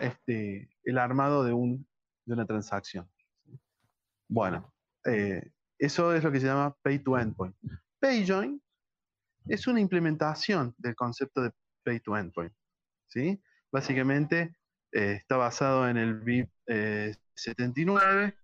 este, 0.00 0.68
el 0.84 0.98
armado 0.98 1.44
de, 1.44 1.52
un, 1.52 1.86
de 2.24 2.34
una 2.34 2.46
transacción. 2.46 3.08
Bueno, 4.28 4.74
eh, 5.04 5.52
eso 5.78 6.14
es 6.14 6.22
lo 6.22 6.30
que 6.30 6.40
se 6.40 6.46
llama 6.46 6.76
Pay 6.82 6.98
to 7.00 7.18
Endpoint. 7.18 7.56
PayJoin 8.00 8.60
es 9.46 9.66
una 9.66 9.80
implementación 9.80 10.74
del 10.78 10.94
concepto 10.94 11.42
de 11.42 11.52
Pay 11.84 12.00
to 12.00 12.16
Endpoint. 12.16 12.52
¿sí? 13.08 13.40
Básicamente 13.72 14.56
eh, 14.92 15.12
está 15.20 15.36
basado 15.36 15.88
en 15.88 15.96
el 15.96 16.20
BIP 16.20 16.50
79, 17.34 18.24
eh, 18.24 18.34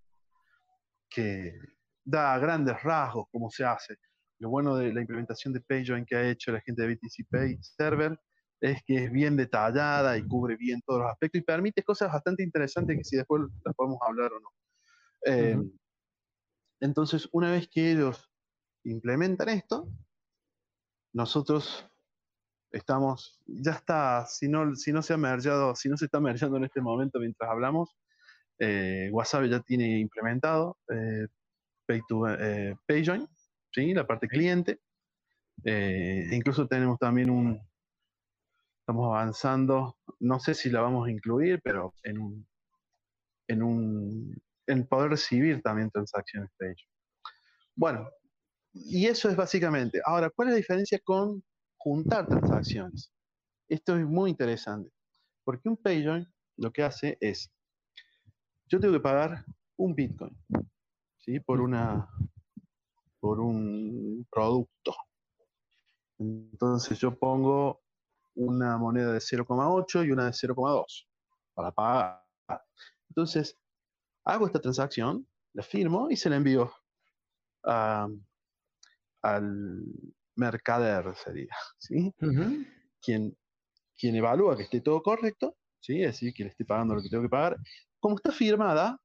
que 1.11 1.59
da 2.05 2.39
grandes 2.39 2.83
rasgos 2.83 3.27
cómo 3.31 3.51
se 3.51 3.65
hace. 3.65 3.99
Lo 4.39 4.49
bueno 4.49 4.77
de 4.77 4.93
la 4.93 5.01
implementación 5.01 5.53
de 5.53 5.61
PayJoin 5.61 6.07
que 6.07 6.17
ha 6.17 6.29
hecho 6.29 6.53
la 6.53 6.61
gente 6.61 6.83
de 6.83 6.95
BTC 6.95 7.29
Pay 7.31 7.59
Server 7.63 8.19
es 8.65 8.83
que 8.83 9.05
es 9.05 9.13
bien 9.13 9.37
detallada 9.37 10.17
y 10.17 10.27
cubre 10.27 10.57
bien 10.57 10.81
todos 10.87 11.03
los 11.03 11.11
aspectos 11.11 11.41
y 11.41 11.45
permite 11.45 11.83
cosas 11.83 12.11
bastante 12.11 12.43
interesantes 12.43 12.97
que 12.97 13.05
si 13.05 13.17
después 13.17 13.43
las 13.63 13.75
podemos 13.75 13.99
hablar 14.01 14.33
o 14.33 14.41
no. 14.41 14.49
Eh, 15.27 15.59
entonces, 16.81 17.29
una 17.33 17.51
vez 17.51 17.69
que 17.69 17.93
ellos 17.93 18.31
implementan 18.85 19.51
esto, 19.51 19.87
nosotros 21.13 21.87
estamos, 22.71 23.39
ya 23.47 23.73
está, 23.73 24.25
si 24.27 24.49
no, 24.49 24.75
si 24.75 24.93
no 24.93 25.03
se 25.03 25.13
ha 25.13 25.19
mergeado, 25.19 25.77
si 25.77 25.91
no 25.91 25.99
se 25.99 26.07
está 26.07 26.19
mergeando 26.19 26.57
en 26.57 26.65
este 26.65 26.81
momento 26.81 27.21
mientras 27.21 27.51
hablamos, 27.51 27.95
eh, 28.59 29.11
WhatsApp 29.13 29.45
ya 29.45 29.61
tiene 29.61 29.99
implementado 29.99 30.79
eh, 30.89 31.27
Pay 31.87 32.01
to, 32.09 32.29
eh, 32.31 32.75
PayJoin, 32.87 33.29
¿sí? 33.73 33.93
la 33.93 34.07
parte 34.07 34.27
cliente. 34.27 34.81
incluso 36.33 36.67
tenemos 36.67 36.99
también 36.99 37.29
un, 37.29 37.61
estamos 38.85 39.07
avanzando, 39.07 39.97
no 40.21 40.39
sé 40.39 40.53
si 40.53 40.69
la 40.69 40.83
vamos 40.83 41.09
a 41.09 41.11
incluir, 41.11 41.59
pero 41.65 41.95
en 42.03 42.19
un, 42.19 42.47
en 43.49 43.63
un, 43.63 44.43
en 44.67 44.87
poder 44.87 45.09
recibir 45.09 45.63
también 45.63 45.91
transacciones 45.91 46.51
PageJoin. 46.59 46.87
Bueno, 47.75 48.11
y 48.75 49.07
eso 49.07 49.31
es 49.31 49.37
básicamente. 49.37 50.03
Ahora, 50.05 50.29
¿cuál 50.29 50.49
es 50.49 50.53
la 50.53 50.59
diferencia 50.59 50.99
con 51.03 51.43
juntar 51.79 52.27
transacciones? 52.27 53.11
Esto 53.69 53.97
es 53.97 54.05
muy 54.05 54.31
interesante, 54.31 54.91
porque 55.45 55.71
un 55.71 55.79
PageJoin 55.79 56.27
lo 56.59 56.71
que 56.71 56.83
hace 56.83 57.17
es, 57.23 57.51
yo 58.69 58.79
tengo 58.79 58.93
que 58.93 59.01
pagar 59.01 59.47
un 59.79 59.95
Bitcoin, 59.95 60.37
¿sí? 61.21 61.41
Por 61.41 61.63
una, 61.63 62.07
por 63.19 63.41
un 63.41 64.27
producto. 64.31 64.95
Entonces 66.19 66.99
yo 66.99 67.19
pongo 67.19 67.84
una 68.35 68.77
moneda 68.79 69.13
de 69.13 69.21
0,8 69.21 70.07
y 70.07 70.11
una 70.11 70.27
de 70.27 70.33
0,2 70.33 71.07
para 71.55 71.73
pagar. 71.73 72.23
Entonces, 73.09 73.59
hago 74.25 74.47
esta 74.47 74.61
transacción, 74.61 75.27
la 75.53 75.63
firmo 75.63 76.11
y 76.11 76.17
se 76.17 76.31
la 76.31 76.37
envío 76.37 76.73
al 79.23 79.85
mercader, 80.37 81.15
sería, 81.17 81.55
¿sí? 81.79 82.13
quien, 83.01 83.37
quien 83.97 84.17
evalúa 84.17 84.57
que 84.57 84.65
esté 84.65 84.81
todo 84.81 85.03
correcto, 85.03 85.57
¿sí? 85.81 86.03
Es 86.03 86.15
decir, 86.15 86.35
que 86.35 86.45
le 86.45 86.51
esté 86.51 86.65
pagando 86.65 86.95
lo 86.95 87.03
que 87.03 87.09
tengo 87.09 87.23
que 87.23 87.29
pagar. 87.29 87.57
Como 88.01 88.17
está 88.17 88.33
firmada, 88.33 88.99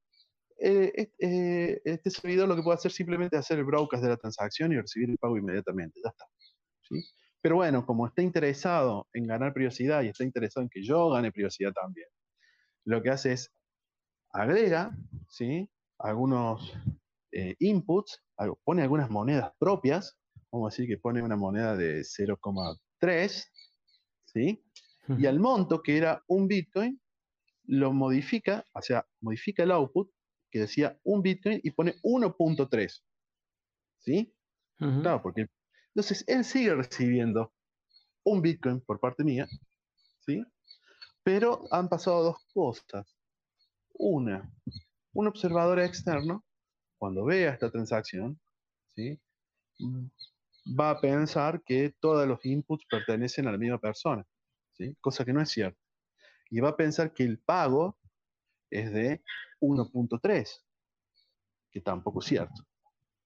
eh, 0.58 1.10
eh, 1.18 1.80
este 1.84 2.10
servidor 2.10 2.46
lo 2.48 2.56
que 2.56 2.62
puede 2.62 2.74
hacer 2.74 2.92
simplemente 2.92 3.36
es 3.36 3.40
hacer 3.40 3.58
el 3.58 3.64
broadcast 3.64 4.02
de 4.02 4.10
la 4.10 4.16
transacción 4.16 4.72
y 4.72 4.76
recibir 4.76 5.08
el 5.08 5.16
pago 5.16 5.38
inmediatamente, 5.38 6.00
ya 6.04 6.10
está. 6.10 6.26
¿sí? 6.82 7.02
Pero 7.42 7.56
bueno, 7.56 7.86
como 7.86 8.06
está 8.06 8.22
interesado 8.22 9.08
en 9.12 9.26
ganar 9.26 9.52
privacidad 9.54 10.02
y 10.02 10.08
está 10.08 10.24
interesado 10.24 10.64
en 10.64 10.70
que 10.70 10.82
yo 10.82 11.10
gane 11.10 11.32
privacidad 11.32 11.72
también, 11.72 12.08
lo 12.84 13.02
que 13.02 13.10
hace 13.10 13.32
es 13.32 13.52
agrega 14.32 14.96
¿sí? 15.28 15.70
algunos 15.98 16.74
eh, 17.32 17.56
inputs, 17.58 18.22
pone 18.64 18.82
algunas 18.82 19.10
monedas 19.10 19.52
propias, 19.58 20.18
vamos 20.50 20.66
a 20.66 20.70
decir 20.72 20.86
que 20.88 21.00
pone 21.00 21.22
una 21.22 21.36
moneda 21.36 21.76
de 21.76 22.00
0,3, 22.00 23.44
¿sí? 24.24 24.64
Y 25.18 25.26
al 25.26 25.40
monto, 25.40 25.82
que 25.82 25.96
era 25.96 26.22
un 26.28 26.46
Bitcoin, 26.46 27.00
lo 27.64 27.92
modifica, 27.92 28.64
o 28.74 28.82
sea, 28.82 29.06
modifica 29.20 29.64
el 29.64 29.72
output, 29.72 30.10
que 30.50 30.60
decía 30.60 30.98
un 31.02 31.22
Bitcoin, 31.22 31.60
y 31.62 31.70
pone 31.72 31.96
1.3, 32.02 33.02
¿sí? 33.98 34.34
Claro, 34.78 35.20
porque 35.22 35.46
entonces, 35.94 36.24
él 36.28 36.44
sigue 36.44 36.74
recibiendo 36.74 37.52
un 38.24 38.40
Bitcoin 38.42 38.80
por 38.80 39.00
parte 39.00 39.24
mía, 39.24 39.48
¿sí? 40.24 40.44
Pero 41.22 41.66
han 41.70 41.88
pasado 41.88 42.22
dos 42.22 42.36
cosas. 42.52 43.06
Una, 43.94 44.50
un 45.12 45.26
observador 45.26 45.80
externo, 45.80 46.44
cuando 46.96 47.24
vea 47.24 47.52
esta 47.52 47.70
transacción, 47.70 48.40
¿sí? 48.94 49.20
va 50.66 50.90
a 50.90 51.00
pensar 51.00 51.62
que 51.62 51.94
todos 52.00 52.26
los 52.28 52.44
inputs 52.44 52.84
pertenecen 52.86 53.48
a 53.48 53.52
la 53.52 53.58
misma 53.58 53.78
persona, 53.78 54.24
¿sí? 54.72 54.94
cosa 55.00 55.24
que 55.24 55.32
no 55.32 55.40
es 55.40 55.50
cierto. 55.50 55.80
Y 56.50 56.60
va 56.60 56.70
a 56.70 56.76
pensar 56.76 57.12
que 57.12 57.24
el 57.24 57.38
pago 57.38 57.98
es 58.70 58.92
de 58.92 59.22
1.3, 59.60 60.62
que 61.70 61.80
tampoco 61.80 62.20
es 62.20 62.26
cierto. 62.26 62.66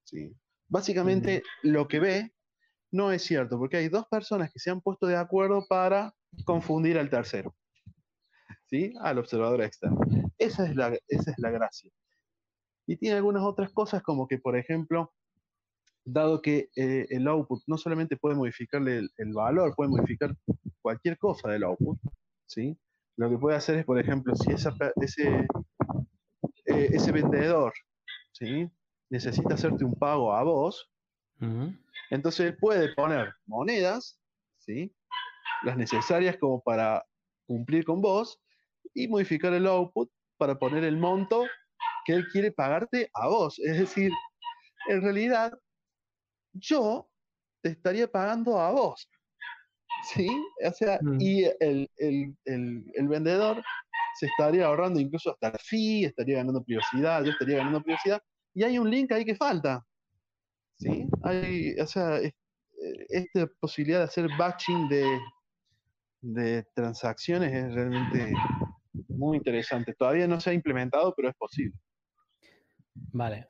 ¿sí? 0.05 0.35
Básicamente 0.69 1.43
lo 1.63 1.89
que 1.89 2.01
ve 2.01 2.35
no 2.95 3.11
es 3.11 3.23
cierto, 3.23 3.59
porque 3.59 3.79
hay 3.79 3.89
dos 3.89 4.07
personas 4.07 4.53
que 4.53 4.61
se 4.61 4.71
han 4.71 4.81
puesto 4.81 5.09
de 5.09 5.17
acuerdo 5.17 5.67
para 5.69 6.15
confundir 6.45 6.97
al 6.97 7.11
tercero, 7.11 7.53
¿sí? 8.67 8.95
Al 9.01 9.19
observador 9.19 9.63
externo. 9.63 9.99
Esa 10.39 10.65
es 10.65 10.77
la, 10.77 10.97
esa 11.09 11.33
es 11.33 11.39
la 11.39 11.51
gracia. 11.51 11.91
Y 12.87 12.97
tiene 12.97 13.17
algunas 13.17 13.43
otras 13.43 13.73
cosas 13.73 14.01
como 14.01 14.29
que, 14.29 14.39
por 14.39 14.57
ejemplo, 14.57 15.13
dado 16.05 16.41
que 16.41 16.69
eh, 16.77 17.07
el 17.11 17.27
output 17.27 17.65
no 17.67 17.79
solamente 17.79 18.17
puede 18.17 18.37
modificarle 18.37 19.09
el, 19.17 19.33
valor, 19.33 19.75
puede 19.75 19.91
modificar 19.91 20.37
cualquier 20.81 21.19
cosa 21.19 21.49
del 21.49 21.65
output, 21.65 21.99
¿sí? 22.47 22.79
Lo 23.17 23.29
que 23.29 23.39
puede 23.39 23.57
hacer 23.57 23.79
es, 23.79 23.85
por 23.85 23.99
ejemplo, 23.99 24.37
si 24.37 24.53
ese, 24.53 24.71
eh, 26.67 26.89
ese 26.93 27.11
vendedor, 27.11 27.73
¿sí? 28.31 28.71
Necesita 29.11 29.55
hacerte 29.55 29.85
un 29.85 29.95
pago 29.95 30.33
a 30.33 30.45
vos, 30.45 30.89
entonces 32.11 32.47
él 32.47 32.57
puede 32.57 32.95
poner 32.95 33.33
monedas, 33.47 34.19
¿sí? 34.59 34.95
las 35.63 35.77
necesarias 35.77 36.37
como 36.39 36.63
para 36.63 37.05
cumplir 37.47 37.85
con 37.85 38.01
vos, 38.01 38.39
y 38.95 39.09
modificar 39.09 39.53
el 39.53 39.67
output 39.67 40.11
para 40.37 40.59
poner 40.59 40.85
el 40.85 40.97
monto 40.97 41.47
que 42.05 42.13
él 42.13 42.29
quiere 42.29 42.53
pagarte 42.53 43.11
a 43.15 43.29
vos. 43.29 43.59
Es 43.59 43.79
decir, 43.79 44.11
en 44.89 45.03
realidad, 45.03 45.53
yo 46.53 47.09
te 47.63 47.71
estaría 47.71 48.11
pagando 48.11 48.61
a 48.61 48.71
vos. 48.71 49.09
¿Sí? 50.13 50.29
O 50.65 50.73
sea, 50.73 50.99
mm. 51.01 51.19
y 51.21 51.45
el, 51.61 51.91
el, 51.97 53.09
vendedor 53.09 53.63
se 54.19 54.27
estaría 54.27 54.67
ahorrando 54.67 55.01
incluso 55.01 55.31
hasta 55.31 55.53
la 55.53 55.59
fee, 55.59 56.05
estaría 56.05 56.37
ganando 56.37 56.63
privacidad, 56.63 57.25
yo 57.25 57.31
estaría 57.31 57.57
ganando 57.57 57.83
privacidad, 57.83 58.21
y 58.55 58.65
hay 58.65 58.79
un 58.79 58.91
link 58.91 59.11
ahí 59.13 59.25
que 59.25 59.35
falta. 59.35 59.83
¿Sí? 60.77 61.09
Hay, 61.23 61.75
o 61.81 61.87
sea, 61.87 62.19
eh, 62.19 62.35
esta 63.09 63.47
posibilidad 63.61 63.99
de 63.99 64.05
hacer 64.05 64.29
batching 64.39 64.89
de, 64.89 65.19
de 66.21 66.63
transacciones 66.75 67.53
es 67.53 67.75
realmente 67.75 68.33
muy 69.09 69.37
interesante. 69.37 69.95
Todavía 69.95 70.27
no 70.27 70.41
se 70.41 70.51
ha 70.51 70.53
implementado, 70.53 71.15
pero 71.15 71.29
es 71.29 71.37
posible. 71.37 71.79
Vale. 72.95 73.47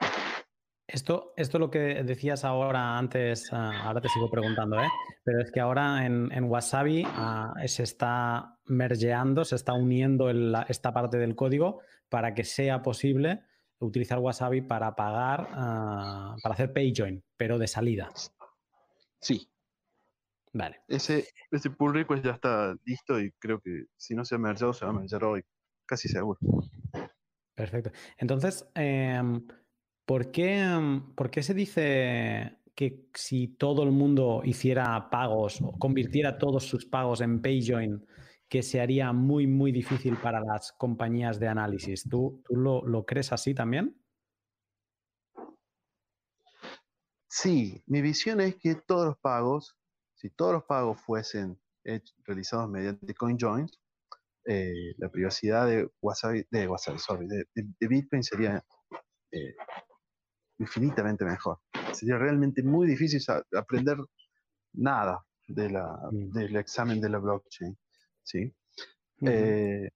Esto, 0.86 1.32
esto 1.36 1.58
lo 1.58 1.70
que 1.70 2.04
decías 2.04 2.44
ahora 2.44 2.98
antes, 2.98 3.48
ah, 3.52 3.84
ahora 3.84 4.00
te 4.00 4.08
sigo 4.08 4.30
preguntando, 4.30 4.78
¿eh? 4.80 4.88
pero 5.24 5.40
es 5.40 5.50
que 5.50 5.58
ahora 5.58 6.04
en, 6.04 6.44
Wasabi 6.44 7.04
ah, 7.06 7.54
se 7.66 7.82
está 7.82 8.58
mergeando, 8.66 9.44
se 9.44 9.56
está 9.56 9.72
uniendo 9.72 10.30
esta 10.68 10.92
parte 10.92 11.16
del 11.16 11.34
código 11.34 11.80
para 12.10 12.34
que 12.34 12.44
sea 12.44 12.82
posible 12.82 13.42
utilizar 13.84 14.18
Wasabi 14.18 14.62
para 14.62 14.94
pagar, 14.94 15.48
ah, 15.52 16.36
para 16.42 16.54
hacer 16.54 16.72
pay 16.72 16.92
join, 16.96 17.22
pero 17.36 17.58
de 17.58 17.66
salida. 17.66 18.10
Sí. 19.20 19.48
Vale. 20.52 20.82
Ese, 20.86 21.26
ese 21.50 21.70
pull 21.70 21.94
request 21.94 22.24
ya 22.24 22.30
está 22.30 22.76
listo 22.84 23.20
y 23.20 23.32
creo 23.32 23.60
que 23.60 23.86
si 23.96 24.14
no 24.14 24.24
se 24.24 24.36
ha 24.36 24.38
mergeado, 24.38 24.72
se 24.72 24.84
va 24.84 24.92
a 24.92 24.94
mergear 24.94 25.24
hoy. 25.24 25.42
Casi 25.84 26.08
seguro. 26.08 26.38
Perfecto. 27.54 27.90
Entonces, 28.18 28.66
em, 28.74 29.46
¿por, 30.04 30.30
qué, 30.30 30.58
em, 30.58 31.14
¿por 31.14 31.30
qué 31.30 31.42
se 31.42 31.54
dice 31.54 32.58
que 32.74 33.08
si 33.14 33.48
todo 33.48 33.82
el 33.82 33.90
mundo 33.90 34.42
hiciera 34.44 35.08
pagos 35.10 35.60
o 35.60 35.72
convirtiera 35.78 36.38
todos 36.38 36.64
sus 36.64 36.86
pagos 36.86 37.20
en 37.20 37.40
PayJoin, 37.40 38.04
que 38.48 38.62
se 38.62 38.80
haría 38.80 39.12
muy, 39.12 39.46
muy 39.46 39.72
difícil 39.72 40.16
para 40.16 40.40
las 40.40 40.72
compañías 40.72 41.40
de 41.40 41.48
análisis. 41.48 42.08
¿Tú, 42.08 42.42
tú 42.44 42.56
lo, 42.56 43.04
crees 43.04 43.32
así 43.32 43.54
también? 43.54 44.00
Sí, 47.28 47.82
mi 47.86 48.00
visión 48.00 48.40
es 48.40 48.56
que 48.56 48.76
todos 48.76 49.06
los 49.06 49.18
pagos, 49.18 49.76
si 50.14 50.30
todos 50.30 50.52
los 50.52 50.64
pagos 50.64 51.00
fuesen 51.00 51.58
realizados 52.24 52.70
mediante 52.70 53.14
CoinJoins, 53.14 53.80
eh, 54.46 54.94
la 54.98 55.08
privacidad 55.08 55.66
de 55.66 55.90
Wasabi, 56.00 56.46
de 56.50 56.68
sorry, 56.98 57.26
de, 57.26 57.88
Bitcoin 57.88 58.22
sería 58.22 58.62
eh, 59.32 59.54
infinitamente 60.58 61.24
mejor. 61.24 61.60
Sería 61.92 62.18
realmente 62.18 62.62
muy 62.62 62.86
difícil 62.86 63.20
aprender 63.56 63.98
nada 64.74 65.24
de 65.48 65.70
la, 65.70 65.98
mm. 66.10 66.30
del 66.32 66.56
examen 66.56 67.00
de 67.00 67.08
la 67.08 67.18
blockchain. 67.18 67.76
¿Sí? 68.24 68.52
Eh, 69.20 69.90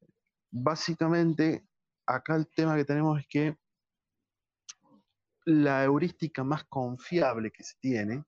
básicamente, 0.51 1.67
acá 2.07 2.37
el 2.37 2.47
tema 2.49 2.77
que 2.77 2.85
tenemos 2.85 3.19
es 3.21 3.27
que 3.27 3.57
la 5.45 5.83
heurística 5.85 6.45
más 6.45 6.65
confiable 6.65 7.51
que 7.51 7.65
se 7.65 7.75
tiene, 7.81 8.25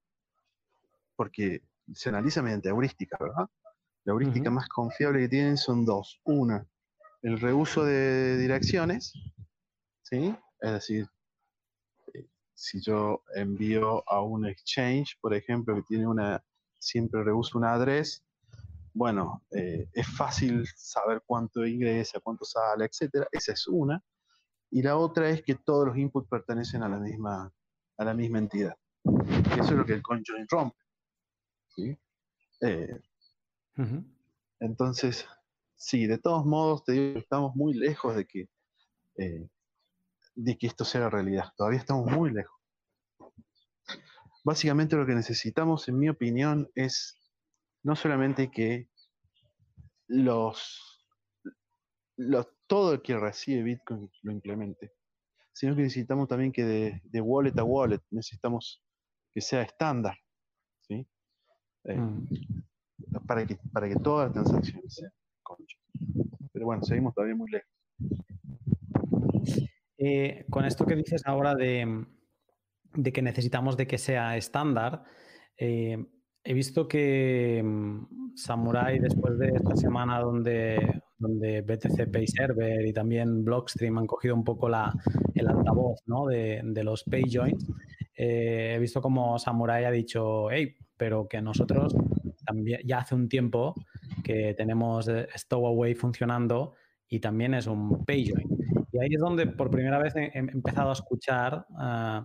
porque 1.16 1.62
se 1.94 2.08
analiza 2.08 2.42
mediante 2.42 2.70
heurística, 2.70 3.16
¿verdad? 3.20 3.48
La 4.04 4.12
heurística 4.12 4.50
más 4.50 4.68
confiable 4.68 5.20
que 5.20 5.28
tienen 5.28 5.56
son 5.56 5.84
dos. 5.84 6.20
Una, 6.24 6.66
el 7.22 7.38
reuso 7.38 7.84
de 7.84 8.38
direcciones, 8.38 9.12
¿sí? 10.02 10.34
Es 10.60 10.72
decir, 10.72 11.08
eh, 12.14 12.26
si 12.54 12.80
yo 12.80 13.22
envío 13.34 14.02
a 14.08 14.22
un 14.22 14.46
exchange, 14.46 15.18
por 15.20 15.34
ejemplo, 15.34 15.74
que 15.76 15.82
tiene 15.82 16.06
una, 16.06 16.42
siempre 16.78 17.22
reuso 17.22 17.58
una 17.58 17.74
address, 17.74 18.24
bueno, 18.92 19.44
eh, 19.50 19.88
es 19.92 20.06
fácil 20.16 20.66
saber 20.76 21.22
cuánto 21.24 21.64
ingresa, 21.64 22.20
cuánto 22.20 22.44
sale, 22.44 22.84
etcétera. 22.86 23.28
Esa 23.30 23.52
es 23.52 23.66
una. 23.68 24.02
Y 24.70 24.82
la 24.82 24.96
otra 24.96 25.28
es 25.28 25.42
que 25.42 25.54
todos 25.54 25.88
los 25.88 25.96
inputs 25.96 26.28
pertenecen 26.28 26.82
a 26.82 26.88
la 26.88 26.98
misma, 26.98 27.52
a 27.96 28.04
la 28.04 28.14
misma 28.14 28.38
entidad. 28.38 28.74
Eso 29.52 29.62
es 29.62 29.72
lo 29.72 29.84
que 29.84 29.94
el 29.94 30.02
conjoin 30.02 30.46
rompe. 30.48 30.78
¿sí? 31.74 31.98
Eh, 32.60 33.00
Entonces, 34.60 35.26
sí, 35.76 36.06
de 36.06 36.18
todos 36.18 36.44
modos, 36.44 36.84
te 36.84 36.92
digo, 36.92 37.18
estamos 37.18 37.54
muy 37.56 37.74
lejos 37.74 38.14
de 38.14 38.26
que, 38.26 38.48
eh, 39.16 39.48
de 40.34 40.58
que 40.58 40.66
esto 40.66 40.84
sea 40.84 41.10
realidad. 41.10 41.52
Todavía 41.56 41.78
estamos 41.78 42.10
muy 42.10 42.30
lejos. 42.30 42.58
Básicamente 44.44 44.96
lo 44.96 45.06
que 45.06 45.14
necesitamos, 45.14 45.88
en 45.88 45.98
mi 45.98 46.08
opinión, 46.08 46.70
es 46.74 47.19
no 47.82 47.96
solamente 47.96 48.50
que 48.50 48.88
los, 50.08 51.06
los 52.16 52.48
todo 52.66 52.92
el 52.94 53.02
que 53.02 53.18
recibe 53.18 53.62
Bitcoin 53.62 54.10
lo 54.22 54.32
implemente, 54.32 54.92
sino 55.52 55.74
que 55.74 55.82
necesitamos 55.82 56.28
también 56.28 56.52
que 56.52 56.64
de, 56.64 57.20
wallet 57.20 57.58
a 57.58 57.64
wallet, 57.64 58.00
necesitamos 58.10 58.82
que 59.32 59.40
sea 59.40 59.62
estándar, 59.62 60.16
¿sí? 60.82 61.06
Eh, 61.84 61.96
mm. 61.96 62.28
para, 63.26 63.46
que, 63.46 63.56
para 63.72 63.88
que 63.88 63.96
todas 63.96 64.26
las 64.26 64.44
transacciones 64.44 64.94
sean 64.94 65.12
concha. 65.42 65.76
Pero 66.52 66.66
bueno, 66.66 66.82
seguimos 66.82 67.14
todavía 67.14 67.36
muy 67.36 67.50
lejos. 67.50 67.68
Eh, 69.98 70.46
con 70.48 70.64
esto 70.64 70.86
que 70.86 70.96
dices 70.96 71.22
ahora 71.26 71.54
de, 71.54 72.06
que 73.12 73.22
necesitamos 73.22 73.76
de 73.76 73.86
que 73.86 73.98
sea 73.98 74.36
estándar, 74.36 75.04
eh, 75.58 76.06
he 76.44 76.54
visto 76.54 76.88
que 76.88 77.62
mm, 77.64 78.36
Samurai, 78.36 78.98
después 78.98 79.38
de 79.38 79.48
esta 79.48 79.76
semana 79.76 80.20
donde, 80.20 81.02
donde 81.18 81.62
BTC 81.62 82.10
Pay 82.10 82.26
Server 82.26 82.86
y 82.86 82.92
también 82.92 83.44
Blockstream 83.44 83.98
han 83.98 84.06
cogido 84.06 84.34
un 84.34 84.44
poco 84.44 84.68
la, 84.68 84.92
el 85.34 85.48
altavoz 85.48 86.00
¿no? 86.06 86.26
de, 86.26 86.60
de, 86.64 86.84
los 86.84 87.04
pay 87.04 87.24
joins, 87.30 87.66
eh, 88.16 88.74
he 88.74 88.78
visto 88.78 89.00
como 89.00 89.38
Samurai 89.38 89.84
ha 89.84 89.90
dicho, 89.90 90.50
hey, 90.50 90.74
pero 90.96 91.28
que 91.28 91.40
nosotros 91.40 91.94
también 92.44 92.80
ya 92.84 92.98
hace 92.98 93.14
un 93.14 93.28
tiempo 93.28 93.74
que 94.22 94.54
tenemos 94.54 95.10
Stowaway 95.36 95.94
funcionando 95.94 96.74
y 97.08 97.20
también 97.20 97.54
es 97.54 97.66
un 97.66 98.04
pay 98.04 98.30
join. 98.30 98.46
Y 98.92 98.98
ahí 98.98 99.08
es 99.14 99.20
donde 99.20 99.46
por 99.46 99.70
primera 99.70 99.98
vez 99.98 100.14
he, 100.16 100.30
empezado 100.34 100.90
a 100.90 100.92
escuchar 100.92 101.66
uh, 101.70 102.24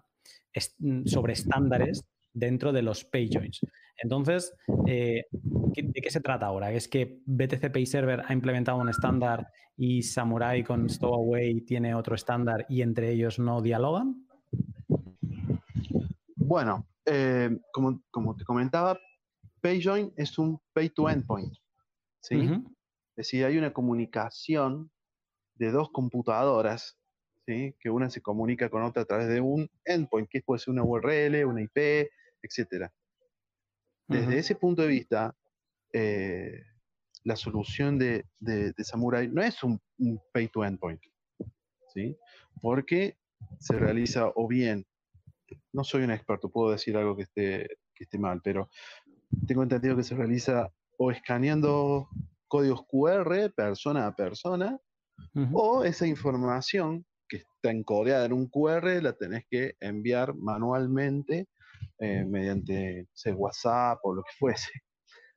sobre 1.05 1.33
estándares 1.33 2.03
dentro 2.33 2.71
de 2.71 2.81
los 2.81 3.05
pay 3.05 3.29
joins. 3.31 3.61
Entonces, 3.97 4.53
eh, 4.87 5.25
¿de 5.31 6.01
qué 6.01 6.09
se 6.09 6.21
trata 6.21 6.47
ahora? 6.47 6.71
¿Es 6.71 6.87
que 6.87 7.21
BTC 7.25 7.71
Pay 7.71 7.85
Server 7.85 8.23
ha 8.25 8.33
implementado 8.33 8.77
un 8.77 8.89
estándar 8.89 9.47
y 9.77 10.03
Samurai 10.03 10.63
con 10.63 10.89
Stowaway 10.89 11.61
tiene 11.61 11.95
otro 11.95 12.15
estándar 12.15 12.65
y 12.69 12.81
entre 12.81 13.11
ellos 13.11 13.39
no 13.39 13.61
dialogan? 13.61 14.27
Bueno, 16.35 16.87
eh, 17.05 17.57
como, 17.71 18.35
te 18.35 18.43
comentaba, 18.43 18.99
PayJoin 19.61 20.13
es 20.15 20.37
un 20.37 20.59
pay 20.73 20.89
to 20.89 21.09
endpoint. 21.09 21.53
¿sí? 22.21 22.49
Es 23.15 23.15
decir, 23.15 23.45
hay 23.45 23.57
una 23.57 23.73
comunicación 23.73 24.91
de 25.55 25.71
dos 25.71 25.89
computadoras, 25.91 26.97
¿sí? 27.45 27.75
que 27.79 27.89
una 27.89 28.09
se 28.09 28.21
comunica 28.21 28.69
con 28.69 28.83
otra 28.83 29.03
a 29.03 29.05
través 29.05 29.27
de 29.27 29.41
un 29.41 29.69
endpoint, 29.85 30.29
que 30.29 30.41
puede 30.41 30.59
ser 30.59 30.73
una 30.73 30.83
URL, 30.83 31.45
una 31.45 31.61
IP, 31.61 32.09
etcétera. 32.41 32.93
Desde 34.07 34.37
ese 34.37 34.55
punto 34.55 34.83
de 34.83 34.87
vista, 34.87 35.35
eh, 35.93 36.61
la 37.23 37.35
solución 37.35 37.97
de, 37.97 38.25
Samurai 38.77 39.27
no 39.27 39.41
es 39.41 39.63
un, 39.63 39.81
pay 40.31 40.47
to 40.49 40.63
endpoint, 40.63 41.01
¿sí? 41.93 42.15
Porque 42.61 43.17
se 43.59 43.77
realiza 43.77 44.31
o 44.35 44.47
bien, 44.47 44.85
no 45.73 45.83
soy 45.83 46.03
un 46.03 46.11
experto, 46.11 46.49
puedo 46.49 46.71
decir 46.71 46.95
algo 46.97 47.15
que 47.15 47.23
esté, 47.23 47.67
que 47.95 48.03
esté 48.03 48.19
mal, 48.19 48.41
pero 48.43 48.69
tengo 49.47 49.63
entendido 49.63 49.95
que 49.95 50.03
se 50.03 50.15
realiza 50.15 50.71
o 50.97 51.11
escaneando 51.11 52.07
códigos 52.47 52.85
QR 52.87 53.51
persona 53.55 54.07
a 54.07 54.15
persona, 54.15 54.79
o 55.53 55.83
esa 55.83 56.05
información 56.05 57.05
que 57.27 57.37
está 57.37 57.71
encodeada 57.71 58.25
en 58.25 58.33
un 58.33 58.47
QR 58.49 59.01
la 59.01 59.13
tenés 59.13 59.45
que 59.49 59.75
enviar 59.79 60.35
manualmente 60.35 61.47
eh, 61.99 62.25
mediante 62.25 63.07
WhatsApp 63.35 63.99
o 64.03 64.15
lo 64.15 64.23
que 64.23 64.31
fuese, 64.39 64.71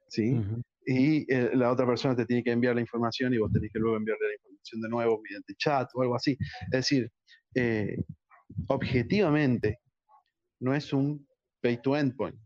¿sí? 0.08 0.40
Y 0.84 1.32
eh, 1.32 1.50
la 1.54 1.70
otra 1.70 1.86
persona 1.86 2.16
te 2.16 2.26
tiene 2.26 2.42
que 2.42 2.50
enviar 2.50 2.74
la 2.74 2.80
información 2.80 3.32
y 3.32 3.38
vos 3.38 3.52
tenés 3.52 3.70
que 3.72 3.78
luego 3.78 3.96
enviarle 3.96 4.26
la 4.26 4.34
información 4.34 4.80
de 4.80 4.88
nuevo 4.88 5.20
mediante 5.22 5.54
chat 5.56 5.88
o 5.94 6.02
algo 6.02 6.16
así. 6.16 6.36
Es 6.66 6.70
decir, 6.70 7.12
eh, 7.54 7.96
objetivamente 8.68 9.78
no 10.60 10.74
es 10.74 10.92
un 10.92 11.28
pay 11.60 11.80
to 11.80 11.96
endpoint, 11.96 12.36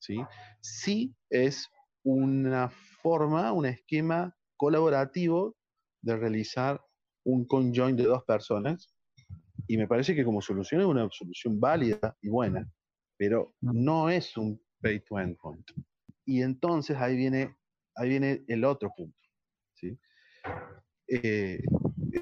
¿sí? 0.00 0.18
Sí 0.60 1.14
es 1.30 1.66
una 2.02 2.68
forma, 3.02 3.52
un 3.52 3.66
esquema 3.66 4.36
colaborativo 4.56 5.56
de 6.02 6.16
realizar 6.16 6.80
un 7.24 7.46
conjoin 7.46 7.96
de 7.96 8.04
dos 8.04 8.22
personas 8.24 8.94
y 9.66 9.76
me 9.76 9.88
parece 9.88 10.14
que 10.14 10.24
como 10.24 10.42
solución 10.42 10.82
es 10.82 10.86
una 10.86 11.08
solución 11.10 11.58
válida 11.58 12.16
y 12.20 12.28
buena 12.28 12.68
pero 13.16 13.54
no 13.60 14.10
es 14.10 14.36
un 14.36 14.60
pay 14.80 15.00
to 15.00 15.18
endpoint. 15.18 15.70
Y 16.24 16.42
entonces 16.42 16.96
ahí 16.96 17.16
viene, 17.16 17.56
ahí 17.94 18.08
viene 18.08 18.44
el 18.48 18.64
otro 18.64 18.92
punto. 18.96 19.18
¿sí? 19.74 19.98
Eh, 21.08 21.60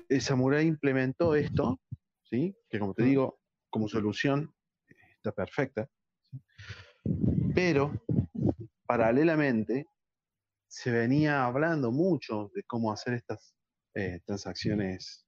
el 0.09 0.21
Samurai 0.21 0.67
implementó 0.67 1.35
esto, 1.35 1.81
¿sí? 2.23 2.57
que 2.69 2.79
como 2.79 2.95
te 2.95 3.05
digo, 3.05 3.41
como 3.71 3.89
solución 3.89 4.55
está 5.17 5.33
perfecta, 5.33 5.89
pero 7.55 7.93
paralelamente 8.87 9.87
se 10.69 10.91
venía 10.91 11.45
hablando 11.45 11.91
mucho 11.93 12.51
de 12.55 12.63
cómo 12.65 12.93
hacer 12.93 13.15
estas 13.15 13.55
eh, 13.95 14.21
transacciones 14.27 15.27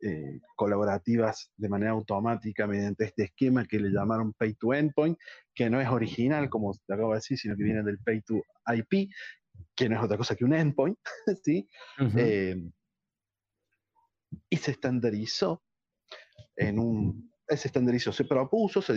eh, 0.00 0.40
colaborativas 0.56 1.50
de 1.56 1.68
manera 1.68 1.92
automática 1.92 2.66
mediante 2.66 3.04
este 3.04 3.24
esquema 3.24 3.64
que 3.64 3.78
le 3.78 3.90
llamaron 3.90 4.32
Pay 4.32 4.54
to 4.54 4.74
Endpoint, 4.74 5.18
que 5.54 5.70
no 5.70 5.80
es 5.80 5.88
original, 5.88 6.50
como 6.50 6.72
te 6.74 6.94
acabo 6.94 7.10
de 7.10 7.18
decir, 7.18 7.38
sino 7.38 7.56
que 7.56 7.62
viene 7.62 7.82
del 7.82 7.98
Pay 7.98 8.22
to 8.22 8.42
IP, 8.74 9.10
que 9.74 9.88
no 9.88 9.96
es 9.96 10.02
otra 10.02 10.16
cosa 10.16 10.34
que 10.34 10.44
un 10.44 10.54
endpoint, 10.54 10.98
¿sí? 11.44 11.68
Eh, 12.16 12.56
y 14.48 14.56
se 14.56 14.70
estandarizó 14.72 15.62
en 16.56 16.78
un... 16.78 17.32
Se 17.48 17.68
estandarizó, 17.68 18.12
se 18.12 18.24
propuso, 18.24 18.80
se, 18.80 18.94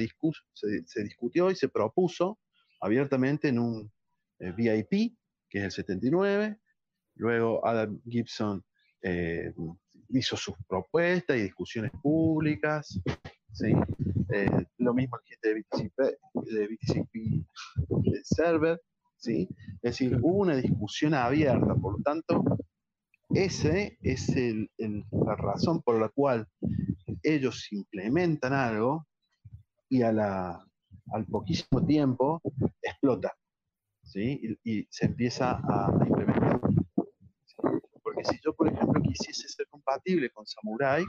se, 0.53 1.03
discutió 1.03 1.51
y 1.51 1.55
se 1.55 1.67
propuso 1.67 2.39
abiertamente 2.79 3.49
en 3.49 3.59
un 3.59 3.91
eh, 4.39 4.53
VIP, 4.53 5.17
que 5.49 5.59
es 5.59 5.65
el 5.65 5.71
79. 5.71 6.57
Luego 7.15 7.65
Adam 7.65 8.01
Gibson 8.07 8.63
hizo 10.09 10.37
sus 10.37 10.55
propuestas 10.67 11.37
y 11.37 11.43
discusiones 11.43 11.91
públicas, 12.01 12.99
¿sí? 13.51 13.73
Eh, 14.33 14.65
lo 14.77 14.93
mismo 14.93 15.17
gente 15.23 15.49
de 15.49 15.61
BTCP, 15.61 15.99
de 16.51 16.67
BTCP 16.67 17.45
Server, 18.23 18.81
¿sí? 19.17 19.47
Es 19.81 19.97
decir, 19.97 20.17
hubo 20.21 20.39
una 20.39 20.55
discusión 20.55 21.13
abierta, 21.13 21.75
por 21.75 21.97
lo 21.97 22.03
tanto, 22.03 22.43
ese 23.29 23.97
es 24.01 24.29
el, 24.29 24.69
la 24.77 25.35
razón 25.35 25.81
por 25.81 25.99
la 25.99 26.09
cual 26.09 26.47
ellos 27.23 27.71
implementan 27.71 28.53
algo 28.53 29.07
y 29.89 30.01
a 30.01 30.11
la, 30.11 30.65
al 31.11 31.25
poquísimo 31.25 31.85
tiempo 31.85 32.41
explota, 32.81 33.33
¿sí? 34.03 34.57
Y, 34.63 34.79
y 34.79 34.87
se 34.89 35.07
empieza 35.07 35.59
a 35.63 35.91
implementar 36.07 36.59
si 38.25 38.39
yo, 38.43 38.53
por 38.53 38.67
ejemplo, 38.67 39.01
quisiese 39.01 39.47
ser 39.47 39.67
compatible 39.67 40.29
con 40.31 40.45
Samurai, 40.45 41.03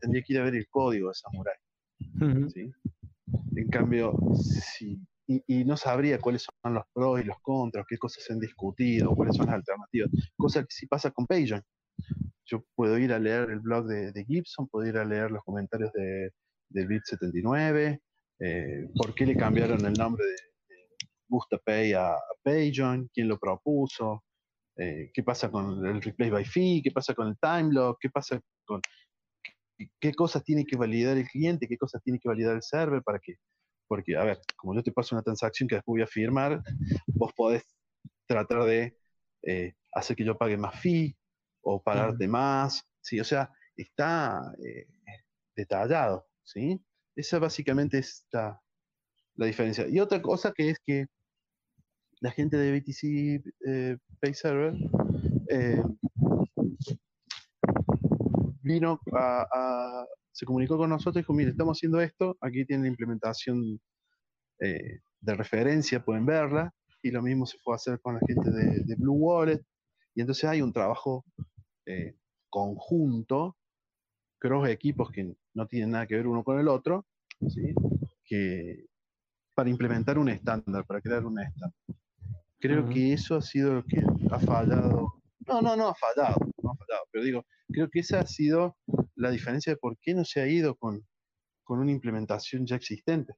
tendría 0.00 0.22
que 0.22 0.32
ir 0.32 0.40
a 0.40 0.44
ver 0.44 0.54
el 0.54 0.68
código 0.68 1.08
de 1.08 1.14
Samurai. 1.14 1.56
En 3.56 3.68
cambio, 3.70 4.14
si, 4.36 5.00
y, 5.26 5.64
no 5.64 5.76
sabría 5.76 6.18
cuáles 6.18 6.46
son 6.62 6.74
los 6.74 6.84
pros 6.92 7.20
y 7.20 7.24
los 7.24 7.36
contras, 7.42 7.86
qué 7.88 7.96
cosas 7.96 8.24
se 8.24 8.32
han 8.32 8.40
discutido, 8.40 9.14
cuáles 9.14 9.36
son 9.36 9.46
las 9.46 9.56
alternativas. 9.56 10.10
Cosa 10.36 10.60
que 10.62 10.70
sí 10.70 10.86
pasa 10.86 11.10
con 11.10 11.26
PayJoin. 11.26 11.62
Yo 12.46 12.64
puedo 12.74 12.98
ir 12.98 13.12
a 13.12 13.18
leer 13.18 13.50
el 13.50 13.60
blog 13.60 13.86
de, 13.86 14.24
Gibson, 14.26 14.68
puedo 14.68 14.86
ir 14.86 14.96
a 14.98 15.04
leer 15.04 15.30
los 15.30 15.42
comentarios 15.44 15.92
de, 15.92 16.30
del 16.68 16.88
Bit79, 16.88 18.00
eh, 18.40 18.88
por 18.94 19.14
qué 19.14 19.26
le 19.26 19.36
cambiaron 19.36 19.84
el 19.84 19.92
nombre 19.94 20.24
de, 20.24 20.36
GustaPay 21.28 21.94
a, 21.94 22.12
a 22.12 22.20
PayJoin, 22.42 23.08
quién 23.14 23.28
lo 23.28 23.38
propuso, 23.38 24.22
eh, 24.76 25.10
qué 25.12 25.22
pasa 25.22 25.50
con 25.50 25.84
el 25.84 26.00
replay 26.00 26.30
by 26.30 26.44
fee, 26.44 26.80
qué 26.82 26.90
pasa 26.90 27.14
con 27.14 27.28
el 27.28 27.36
time 27.38 27.72
lock, 27.72 27.98
qué 28.00 28.10
pasa 28.10 28.40
con 28.64 28.80
qué 30.00 30.14
cosas 30.14 30.44
tiene 30.44 30.64
que 30.64 30.76
validar 30.76 31.16
el 31.16 31.26
cliente, 31.26 31.66
qué 31.66 31.76
cosas 31.76 32.02
tiene 32.02 32.18
que 32.18 32.28
validar 32.28 32.56
el 32.56 32.62
server 32.62 33.02
para 33.02 33.18
que, 33.18 33.36
porque, 33.88 34.16
a 34.16 34.24
ver, 34.24 34.38
como 34.56 34.74
yo 34.74 34.82
te 34.82 34.92
paso 34.92 35.14
una 35.14 35.22
transacción 35.22 35.68
que 35.68 35.76
después 35.76 35.94
voy 35.94 36.02
a 36.02 36.06
firmar, 36.06 36.62
vos 37.06 37.32
podés 37.34 37.64
tratar 38.26 38.64
de 38.64 38.96
eh, 39.42 39.74
hacer 39.92 40.16
que 40.16 40.24
yo 40.24 40.36
pague 40.36 40.56
más 40.56 40.80
fee 40.80 41.16
o 41.62 41.82
pagarte 41.82 42.28
más, 42.28 42.82
¿sí? 43.00 43.20
O 43.20 43.24
sea, 43.24 43.50
está 43.76 44.52
eh, 44.64 44.86
detallado, 45.54 46.26
¿sí? 46.44 46.80
Esa 47.14 47.38
básicamente 47.38 47.98
es 47.98 48.26
la, 48.30 48.60
la 49.34 49.46
diferencia. 49.46 49.86
Y 49.88 50.00
otra 50.00 50.22
cosa 50.22 50.52
que 50.52 50.70
es 50.70 50.78
que 50.84 51.06
la 52.22 52.30
gente 52.30 52.56
de 52.56 52.78
BTC 52.78 53.44
eh, 53.66 53.98
Pay 54.20 54.34
Server 54.34 54.74
eh, 55.48 55.82
vino 58.62 59.00
a, 59.12 60.06
se 60.30 60.46
comunicó 60.46 60.78
con 60.78 60.88
nosotros 60.88 61.16
y 61.16 61.22
dijo, 61.22 61.32
mire, 61.32 61.50
estamos 61.50 61.76
haciendo 61.76 62.00
esto, 62.00 62.38
aquí 62.40 62.64
tienen 62.64 62.84
la 62.84 62.90
implementación 62.90 63.80
eh, 64.60 65.00
de 65.20 65.34
referencia, 65.34 66.04
pueden 66.04 66.24
verla, 66.24 66.72
y 67.02 67.10
lo 67.10 67.22
mismo 67.22 67.44
se 67.44 67.58
fue 67.58 67.74
a 67.74 67.76
hacer 67.76 68.00
con 68.00 68.14
la 68.14 68.20
gente 68.26 68.50
de, 68.50 68.94
Blue 68.96 69.14
Wallet, 69.14 69.60
y 70.14 70.20
entonces 70.20 70.44
hay 70.44 70.62
un 70.62 70.72
trabajo 70.72 71.24
conjunto, 72.48 73.56
cross 74.38 74.68
equipos 74.68 75.10
que 75.10 75.34
no 75.54 75.66
tienen 75.66 75.90
nada 75.90 76.06
que 76.06 76.14
ver 76.14 76.28
uno 76.28 76.44
con 76.44 76.60
el 76.60 76.68
otro, 76.68 77.04
que, 78.24 78.86
para 79.56 79.68
implementar 79.68 80.18
un 80.18 80.28
estándar, 80.28 80.86
para 80.86 81.00
crear 81.00 81.26
un 81.26 81.40
estándar. 81.40 81.72
Creo 82.62 82.88
que 82.88 83.12
eso 83.12 83.34
ha 83.34 83.42
sido 83.42 83.74
lo 83.74 83.84
que 83.84 84.00
ha 84.30 84.38
fallado. 84.38 85.20
No, 85.48 85.60
no, 85.60 85.74
no 85.74 85.88
ha 85.88 85.94
fallado, 85.96 86.36
no 86.62 86.70
ha 86.70 86.76
fallado, 86.76 87.04
pero 87.10 87.24
digo, 87.24 87.44
creo 87.66 87.90
que 87.90 87.98
esa 87.98 88.20
ha 88.20 88.26
sido 88.26 88.76
la 89.16 89.32
diferencia 89.32 89.72
de 89.72 89.78
por 89.78 89.98
qué 89.98 90.14
no 90.14 90.24
se 90.24 90.40
ha 90.40 90.46
ido 90.46 90.76
con, 90.76 91.04
con 91.64 91.80
una 91.80 91.90
implementación 91.90 92.64
ya 92.64 92.76
existente. 92.76 93.34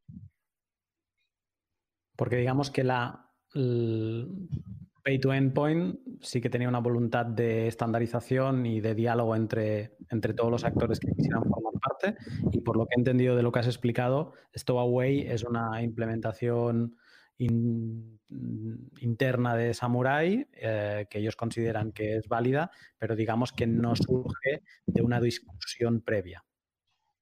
Porque 2.14 2.36
digamos 2.36 2.70
que 2.70 2.84
la 2.84 3.30
Pay 3.54 5.18
to 5.20 5.32
Endpoint 5.32 5.98
sí 6.20 6.42
que 6.42 6.50
tenía 6.50 6.68
una 6.68 6.80
voluntad 6.80 7.24
de 7.24 7.66
estandarización 7.66 8.66
y 8.66 8.82
de 8.82 8.94
diálogo 8.94 9.34
entre, 9.36 9.96
entre 10.10 10.34
todos 10.34 10.50
los 10.50 10.64
actores 10.64 11.00
que 11.00 11.10
quisieran 11.12 11.44
formar 11.44 11.72
parte. 11.80 12.18
Y 12.52 12.60
por 12.60 12.76
lo 12.76 12.84
que 12.84 12.92
he 12.94 13.00
entendido 13.00 13.36
de 13.36 13.42
lo 13.42 13.50
que 13.50 13.60
has 13.60 13.66
explicado, 13.68 14.34
Stowaway 14.54 15.20
es 15.22 15.44
una 15.44 15.80
implementación 15.82 16.96
interna 17.38 19.56
de 19.56 19.74
Samurai, 19.74 20.46
eh, 20.52 21.06
que 21.10 21.18
ellos 21.18 21.36
consideran 21.36 21.92
que 21.92 22.16
es 22.16 22.28
válida, 22.28 22.70
pero 22.98 23.16
digamos 23.16 23.52
que 23.52 23.66
no 23.66 23.96
surge 23.96 24.62
de 24.86 25.02
una 25.02 25.20
discusión 25.20 26.00
previa. 26.00 26.44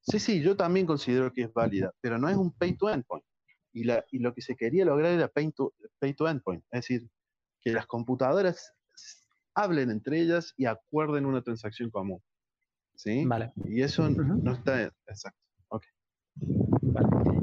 Sí, 0.00 0.18
sí, 0.18 0.42
yo 0.42 0.56
también 0.56 0.86
considero 0.86 1.32
que 1.32 1.42
es 1.42 1.52
válida, 1.52 1.92
pero 2.00 2.18
no 2.18 2.28
es 2.28 2.36
un 2.36 2.52
pay 2.52 2.76
to 2.76 2.90
endpoint. 2.90 3.24
Y, 3.72 3.84
la, 3.84 4.04
y 4.10 4.18
lo 4.18 4.34
que 4.34 4.42
se 4.42 4.54
quería 4.54 4.84
lograr 4.84 5.12
era 5.12 5.28
pay 5.28 5.50
to, 5.52 5.72
pay 5.98 6.12
to 6.12 6.28
endpoint, 6.28 6.62
es 6.70 6.80
decir, 6.80 7.08
que 7.60 7.72
las 7.72 7.86
computadoras 7.86 8.74
hablen 9.54 9.90
entre 9.90 10.20
ellas 10.20 10.52
y 10.56 10.66
acuerden 10.66 11.26
una 11.26 11.42
transacción 11.42 11.90
común. 11.90 12.20
¿Sí? 12.94 13.24
Vale. 13.24 13.52
Y 13.64 13.82
eso 13.82 14.08
no 14.10 14.52
está 14.52 14.92
exacto. 15.06 15.40
Ok. 15.68 15.86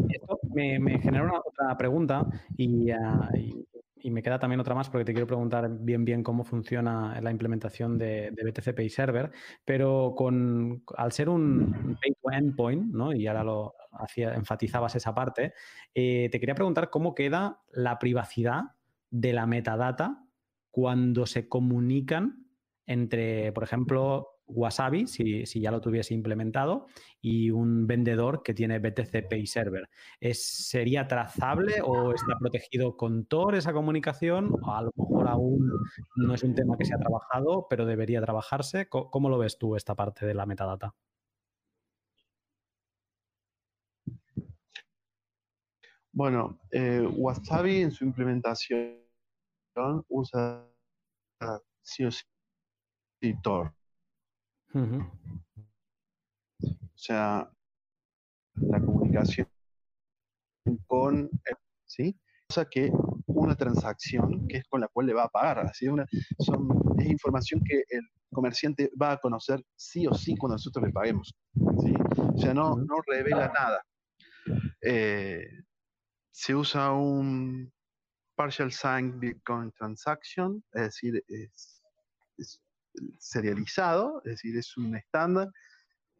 Esto 0.09 0.39
me, 0.53 0.99
genera 0.99 1.23
una 1.23 1.39
otra 1.39 1.77
pregunta 1.77 2.25
y, 2.57 2.91
ah, 2.91 3.29
y, 3.35 3.65
me 4.11 4.23
queda 4.23 4.39
también 4.39 4.59
otra 4.59 4.73
más 4.73 4.89
porque 4.89 5.05
te 5.05 5.11
quiero 5.11 5.27
preguntar 5.27 5.69
bien 5.69 6.03
bien 6.03 6.23
cómo 6.23 6.43
funciona 6.43 7.19
la 7.21 7.31
implementación 7.31 7.97
de, 7.97 8.31
de 8.31 8.43
BTC 8.43 8.73
Pay 8.73 8.89
Server, 8.89 9.31
pero 9.63 10.13
con, 10.15 10.83
al 10.97 11.11
ser 11.11 11.29
un 11.29 11.97
endpoint, 12.31 12.93
¿no? 12.93 13.13
y 13.13 13.27
ahora 13.27 13.43
lo 13.43 13.75
hacía, 13.91 14.33
enfatizabas 14.33 14.95
esa 14.95 15.13
parte, 15.13 15.53
eh, 15.93 16.29
te 16.31 16.39
quería 16.39 16.55
preguntar 16.55 16.89
cómo 16.89 17.13
queda 17.13 17.61
la 17.71 17.99
privacidad 17.99 18.75
de 19.11 19.33
la 19.33 19.45
metadata 19.45 20.23
cuando 20.71 21.25
se 21.25 21.47
comunican 21.47 22.45
entre, 22.85 23.51
por 23.51 23.63
ejemplo, 23.63 24.38
Wasabi, 24.49 25.07
si, 25.07 25.45
ya 25.45 25.71
lo 25.71 25.81
tuviese 25.81 26.13
implementado, 26.13 26.87
y 27.21 27.51
un 27.51 27.87
vendedor 27.87 28.43
que 28.43 28.53
tiene 28.53 28.79
BTC 28.79 29.27
Pay 29.29 29.45
Server. 29.47 29.89
¿Es, 30.19 30.67
¿Sería 30.67 31.07
trazable 31.07 31.81
o 31.83 32.13
está 32.13 32.37
protegido 32.39 32.97
con 32.97 33.25
Tor 33.25 33.55
esa 33.55 33.73
comunicación? 33.73 34.53
O 34.61 34.71
a 34.73 34.81
lo 34.81 34.91
mejor 34.95 35.27
aún 35.27 35.71
no 36.15 36.33
es 36.33 36.43
un 36.43 36.55
tema 36.55 36.77
que 36.77 36.85
se 36.85 36.93
ha 36.93 36.97
trabajado, 36.97 37.67
pero 37.69 37.85
debería 37.85 38.21
trabajarse. 38.21 38.89
¿Cómo, 38.89 39.29
lo 39.29 39.37
ves 39.37 39.57
tú 39.57 39.75
esta 39.75 39.95
parte 39.95 40.25
de 40.25 40.33
la 40.33 40.45
metadata? 40.45 40.95
Bueno, 46.11 46.59
eh, 46.71 47.07
Wasabi 47.17 47.81
en 47.81 47.91
su 47.91 48.03
implementación 48.03 48.99
usa 50.09 50.67
sí 51.81 52.05
o 52.05 52.09
Tor. 53.41 53.78
O 54.73 55.07
sea, 56.95 57.49
la 58.55 58.79
comunicación 58.81 59.47
con, 60.87 61.29
¿sí? 61.85 62.19
O 62.49 62.53
sea 62.53 62.65
que 62.65 62.91
una 63.27 63.55
transacción 63.55 64.47
que 64.47 64.57
es 64.57 64.63
con 64.67 64.81
la 64.81 64.87
cual 64.87 65.07
le 65.07 65.13
va 65.13 65.23
a 65.23 65.29
pagar. 65.29 65.59
Así 65.59 65.87
una, 65.87 66.05
es 66.11 66.47
información 67.05 67.61
que 67.63 67.83
el 67.89 68.01
comerciante 68.31 68.91
va 68.99 69.13
a 69.13 69.17
conocer 69.17 69.63
sí 69.75 70.07
o 70.07 70.13
sí 70.13 70.35
cuando 70.35 70.55
nosotros 70.55 70.85
le 70.85 70.91
paguemos. 70.91 71.33
¿sí? 71.53 71.93
O 72.17 72.37
sea, 72.37 72.53
no, 72.53 72.75
no 72.75 72.95
revela 73.07 73.51
nada. 73.53 73.83
Eh, 74.81 75.45
se 76.31 76.55
usa 76.55 76.91
un 76.91 77.71
partial 78.35 78.71
signed 78.71 79.19
Bitcoin 79.19 79.71
transaction, 79.71 80.63
es 80.73 80.83
decir, 80.83 81.23
es 81.27 81.78
serializado, 83.19 84.21
es 84.25 84.31
decir, 84.33 84.57
es 84.57 84.75
un 84.77 84.95
estándar, 84.95 85.49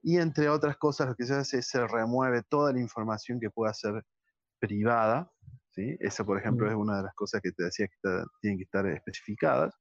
y 0.01 0.17
entre 0.17 0.49
otras 0.49 0.77
cosas 0.77 1.09
lo 1.09 1.15
que 1.15 1.25
se 1.25 1.33
hace 1.33 1.59
es 1.59 1.67
se 1.67 1.85
remueve 1.85 2.43
toda 2.43 2.71
la 2.71 2.79
información 2.79 3.39
que 3.39 3.49
pueda 3.49 3.73
ser 3.73 4.03
privada, 4.59 5.31
¿sí? 5.71 5.97
Eso, 5.99 6.25
por 6.25 6.37
ejemplo, 6.37 6.69
es 6.69 6.75
una 6.75 6.97
de 6.97 7.03
las 7.03 7.13
cosas 7.15 7.41
que 7.41 7.51
te 7.51 7.63
decía 7.63 7.87
que 7.87 8.23
tienen 8.41 8.57
que 8.57 8.63
estar 8.63 8.85
especificadas, 8.87 9.73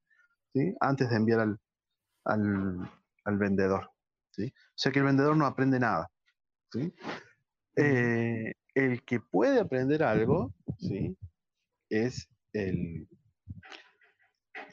¿sí? 0.53 0.75
Antes 0.79 1.09
de 1.09 1.15
enviar 1.15 1.39
al, 1.41 1.59
al, 2.25 3.37
vendedor, 3.37 3.89
¿sí? 4.31 4.45
O 4.47 4.77
sea 4.77 4.91
que 4.91 4.99
el 4.99 5.05
vendedor 5.05 5.37
no 5.37 5.45
aprende 5.45 5.79
nada, 5.79 6.09
¿sí? 6.71 6.93
Eh, 7.75 8.53
el 8.75 9.03
que 9.03 9.19
puede 9.19 9.59
aprender 9.59 10.03
algo, 10.03 10.53
¿sí? 10.77 11.17
Es 11.89 12.27
el, 12.53 13.07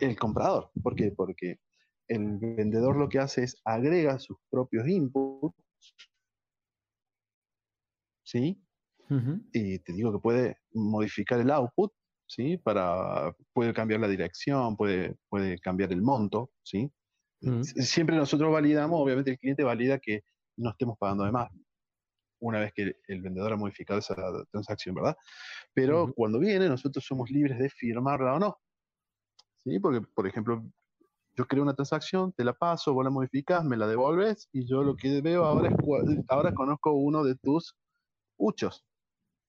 el 0.01 0.19
comprador. 0.19 0.71
¿Por 0.83 0.95
qué? 0.95 1.13
Porque 1.17 1.61
el 2.09 2.39
vendedor 2.39 2.97
lo 2.97 3.09
que 3.09 3.19
hace 3.19 3.45
es 3.45 3.61
agrega 3.65 4.19
sus 4.19 4.37
propios 4.51 4.87
inputs, 4.89 5.57
¿sí? 8.25 8.63
Y 9.53 9.79
te 9.79 9.93
digo 9.93 10.13
que 10.13 10.19
puede 10.19 10.59
modificar 10.73 11.41
el 11.41 11.51
output, 11.51 11.93
¿sí? 12.27 12.59
Para, 12.59 13.33
puede 13.53 13.73
cambiar 13.73 14.01
la 14.01 14.09
dirección, 14.09 14.77
puede, 14.77 15.17
puede 15.29 15.59
cambiar 15.59 15.93
el 15.93 16.03
monto, 16.03 16.51
¿sí? 16.63 16.91
Siempre 17.63 18.17
nosotros 18.17 18.53
validamos, 18.53 19.01
obviamente 19.01 19.31
el 19.31 19.39
cliente 19.39 19.63
valida 19.63 19.99
que 19.99 20.23
no 20.57 20.71
estemos 20.71 20.97
pagando 20.99 21.25
de 21.25 21.33
más 21.33 21.49
una 22.41 22.61
vez 22.61 22.73
que 22.75 22.97
el 23.09 23.23
vendedor 23.23 23.53
ha 23.53 23.57
modificado 23.57 23.99
esa 23.99 24.15
transacción, 24.51 24.95
¿verdad? 24.95 25.17
Pero 25.73 26.13
cuando 26.15 26.39
viene, 26.39 26.69
nosotros 26.69 27.05
somos 27.05 27.31
libres 27.31 27.59
de 27.59 27.71
firmarla 27.71 28.35
o 28.35 28.39
no. 28.39 28.59
¿Sí? 29.65 29.79
Porque, 29.81 30.01
por 30.15 30.27
ejemplo, 30.27 30.65
yo 31.37 31.47
creo 31.47 31.63
una 31.63 31.75
transacción, 31.75 32.33
te 32.33 32.45
la 32.45 32.55
paso, 32.55 32.95
vos 32.95 33.05
la 33.05 33.11
modificas, 33.11 33.63
me 33.63 33.77
la 33.77 33.87
devolves 33.87 34.49
y 34.53 34.67
yo 34.67 34.83
lo 34.83 34.97
que 34.97 35.21
veo 35.21 35.45
ahora 35.45 35.69
es, 35.69 36.25
ahora 36.29 36.55
conozco 36.55 36.93
uno 36.93 37.23
de 37.25 37.37
tus 37.37 37.77
huchos. 38.39 38.87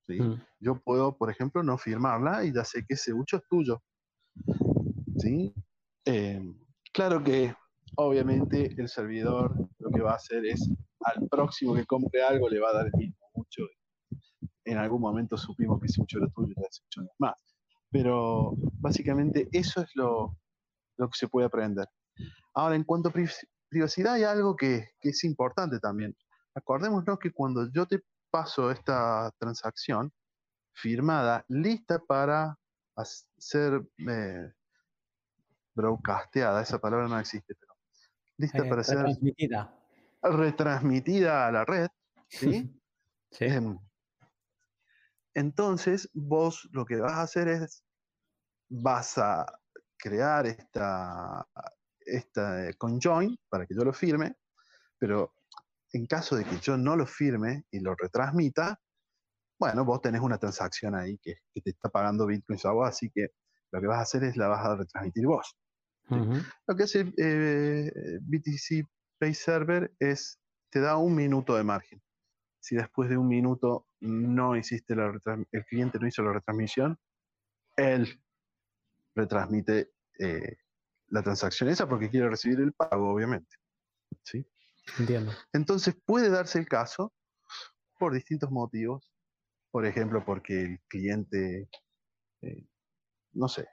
¿sí? 0.05 0.19
Mm. 0.19 0.43
Yo 0.59 0.81
puedo, 0.81 1.17
por 1.17 1.31
ejemplo, 1.31 1.63
no 1.63 1.77
firmarla 1.77 2.43
y 2.43 2.53
ya 2.53 2.65
sé 2.65 2.83
que 2.85 2.95
ese 2.95 3.13
hucho 3.13 3.37
es 3.37 3.43
tuyo. 3.49 3.81
¿sí? 5.17 5.53
Em, 6.03 6.59
claro 6.91 7.23
que 7.23 7.55
obviamente 7.95 8.75
el 8.77 8.89
servidor 8.89 9.55
lo 9.79 9.89
que 9.89 10.01
va 10.01 10.11
a 10.11 10.15
hacer 10.15 10.45
es 10.45 10.69
al 11.01 11.25
próximo 11.29 11.73
que 11.73 11.85
compre 11.85 12.21
algo 12.21 12.49
le 12.49 12.59
va 12.59 12.71
a 12.71 12.73
dar 12.73 12.87
el 12.87 12.99
mismo 12.99 13.25
hucho. 13.33 13.63
En 14.65 14.77
algún 14.77 14.99
momento 14.99 15.37
supimos 15.37 15.79
que 15.79 15.85
ese 15.85 16.01
hucho 16.01 16.17
era 16.17 16.27
tuyo 16.35 16.53
y 16.57 16.61
ese 16.69 16.81
hucho 16.85 17.01
no 17.01 17.07
es 17.07 17.15
más. 17.17 17.35
Pero 17.89 18.55
básicamente 18.73 19.47
eso 19.53 19.81
es 19.81 19.89
lo, 19.95 20.37
lo 20.97 21.09
que 21.09 21.17
se 21.17 21.27
puede 21.27 21.47
aprender. 21.47 21.87
Ahora, 22.53 22.75
en 22.75 22.83
cuanto 22.83 23.09
a 23.09 23.13
privacidad, 23.69 24.13
hay 24.13 24.23
algo 24.23 24.55
que, 24.55 24.89
es 25.01 25.23
importante 25.23 25.79
también. 25.79 26.15
Acordémonos 26.55 27.19
que 27.19 27.31
cuando 27.31 27.71
yo 27.71 27.85
te 27.85 28.01
paso 28.31 28.71
esta 28.71 29.31
transacción 29.37 30.11
firmada, 30.73 31.45
lista 31.47 31.99
para 31.99 32.57
ser 33.37 33.87
eh, 34.09 34.51
broadcasteada, 35.75 36.61
esa 36.61 36.79
palabra 36.79 37.07
no 37.07 37.19
existe, 37.19 37.55
pero 37.55 37.73
lista 38.37 38.65
eh, 38.65 38.69
para 38.69 38.83
ser 38.83 38.97
retransmitida. 38.97 39.75
retransmitida 40.21 41.47
a 41.47 41.51
la 41.51 41.65
red, 41.65 41.89
¿sí? 42.27 42.81
sí. 43.31 43.45
Em, 43.45 43.77
entonces, 45.35 46.09
vos 46.15 46.67
lo 46.71 46.85
que 46.85 46.95
vas 46.95 47.13
a 47.13 47.21
hacer 47.21 47.47
es, 47.47 47.83
vas 48.69 49.19
a 49.19 49.45
crear 49.97 50.45
esta, 50.45 51.45
esta 51.99 52.71
conjoin 52.77 53.37
para 53.49 53.65
que 53.65 53.75
yo 53.75 53.83
lo 53.83 53.93
firme, 53.93 54.35
pero 54.97 55.33
en 55.93 56.05
caso 56.05 56.35
de 56.35 56.43
que 56.43 56.57
yo 56.59 56.77
no 56.77 56.95
lo 56.95 57.05
firme 57.05 57.65
y 57.71 57.79
lo 57.79 57.95
retransmita, 57.95 58.79
bueno, 59.59 59.85
vos 59.85 60.01
tenés 60.01 60.21
una 60.21 60.37
transacción 60.37 60.95
ahí 60.95 61.17
que, 61.17 61.35
te 61.53 61.69
está 61.69 61.89
pagando 61.89 62.27
Bitcoin 62.27 62.59
agua, 62.63 62.89
así 62.89 63.09
que 63.09 63.29
Lo 63.71 63.81
que 63.81 63.87
vas 63.87 63.99
a 63.99 64.03
hacer 64.03 64.23
es 64.23 64.37
la 64.37 64.47
vas 64.47 64.65
a 64.65 64.75
retransmitir 64.75 65.25
vos. 65.25 65.57
Lo 66.09 66.75
que 66.75 66.83
hace 66.83 67.13
eh, 67.17 67.91
BTC 68.21 68.87
Pay 69.19 69.33
Server 69.33 69.91
es, 69.99 70.39
te 70.69 70.79
da 70.79 70.95
un 70.97 71.15
minuto 71.15 71.55
de 71.55 71.63
margen. 71.63 72.01
Si 72.61 72.75
después 72.75 73.09
de 73.09 73.17
un 73.17 73.27
minuto 73.27 73.87
no 73.99 74.55
hiciste 74.55 74.95
la 74.95 75.11
el 75.51 75.65
cliente 75.65 75.99
no 75.99 76.07
hizo 76.07 76.23
la 76.23 76.33
retransmisión, 76.33 76.97
él 77.75 78.21
retransmite 79.17 79.91
eh, 80.19 80.57
la 81.09 81.23
transacción 81.23 81.69
esa 81.69 81.87
porque 81.87 82.09
quiere 82.09 82.29
recibir 82.29 82.59
el 82.59 82.73
pago, 82.73 83.11
obviamente. 83.13 83.57
¿Sí? 84.23 84.45
Entiendo. 84.99 85.33
Entonces 85.53 85.95
puede 86.05 86.29
darse 86.29 86.59
el 86.59 86.67
caso 86.67 87.13
por 87.99 88.13
distintos 88.13 88.51
motivos. 88.51 89.11
Por 89.71 89.85
ejemplo, 89.85 90.23
porque 90.25 90.63
el 90.63 90.79
cliente, 90.87 91.69
eh, 92.41 92.67
no 93.33 93.47
sé, 93.47 93.67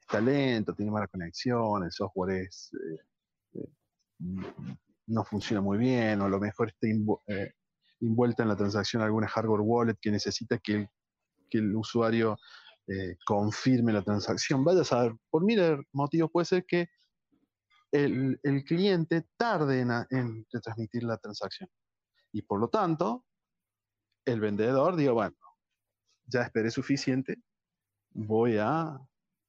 está 0.00 0.20
lento, 0.20 0.74
tiene 0.74 0.90
mala 0.90 1.08
conexión, 1.08 1.84
el 1.84 1.92
software 1.92 2.46
es, 2.46 2.70
eh, 3.54 3.68
no 5.06 5.24
funciona 5.24 5.60
muy 5.60 5.78
bien, 5.78 6.20
o 6.20 6.24
a 6.24 6.28
lo 6.28 6.40
mejor 6.40 6.68
está 6.68 6.88
envuelta 8.00 8.42
en 8.42 8.48
la 8.48 8.56
transacción 8.56 9.02
alguna 9.02 9.28
hardware 9.28 9.60
wallet 9.60 9.96
que 10.00 10.10
necesita 10.10 10.58
que 10.58 10.72
el, 10.74 10.88
que 11.50 11.58
el 11.58 11.76
usuario 11.76 12.36
eh, 12.86 13.16
confirme 13.24 13.92
la 13.92 14.02
transacción. 14.02 14.64
Vaya 14.64 14.82
a 14.82 14.84
saber, 14.84 15.14
por 15.30 15.44
miles 15.44 15.78
motivos 15.92 16.30
puede 16.30 16.44
ser 16.44 16.64
que 16.66 16.88
el, 17.92 18.38
cliente 18.66 19.26
tarde 19.36 19.80
en, 19.80 19.90
en, 20.10 20.46
retransmitir 20.52 21.04
la 21.04 21.16
transacción. 21.16 21.68
Y 22.32 22.42
por 22.42 22.60
lo 22.60 22.68
tanto, 22.68 23.24
el 24.26 24.40
vendedor 24.40 24.96
diga, 24.96 25.12
bueno, 25.12 25.36
ya 26.26 26.42
esperé 26.42 26.70
suficiente, 26.70 27.36
voy 28.10 28.58
a 28.58 28.98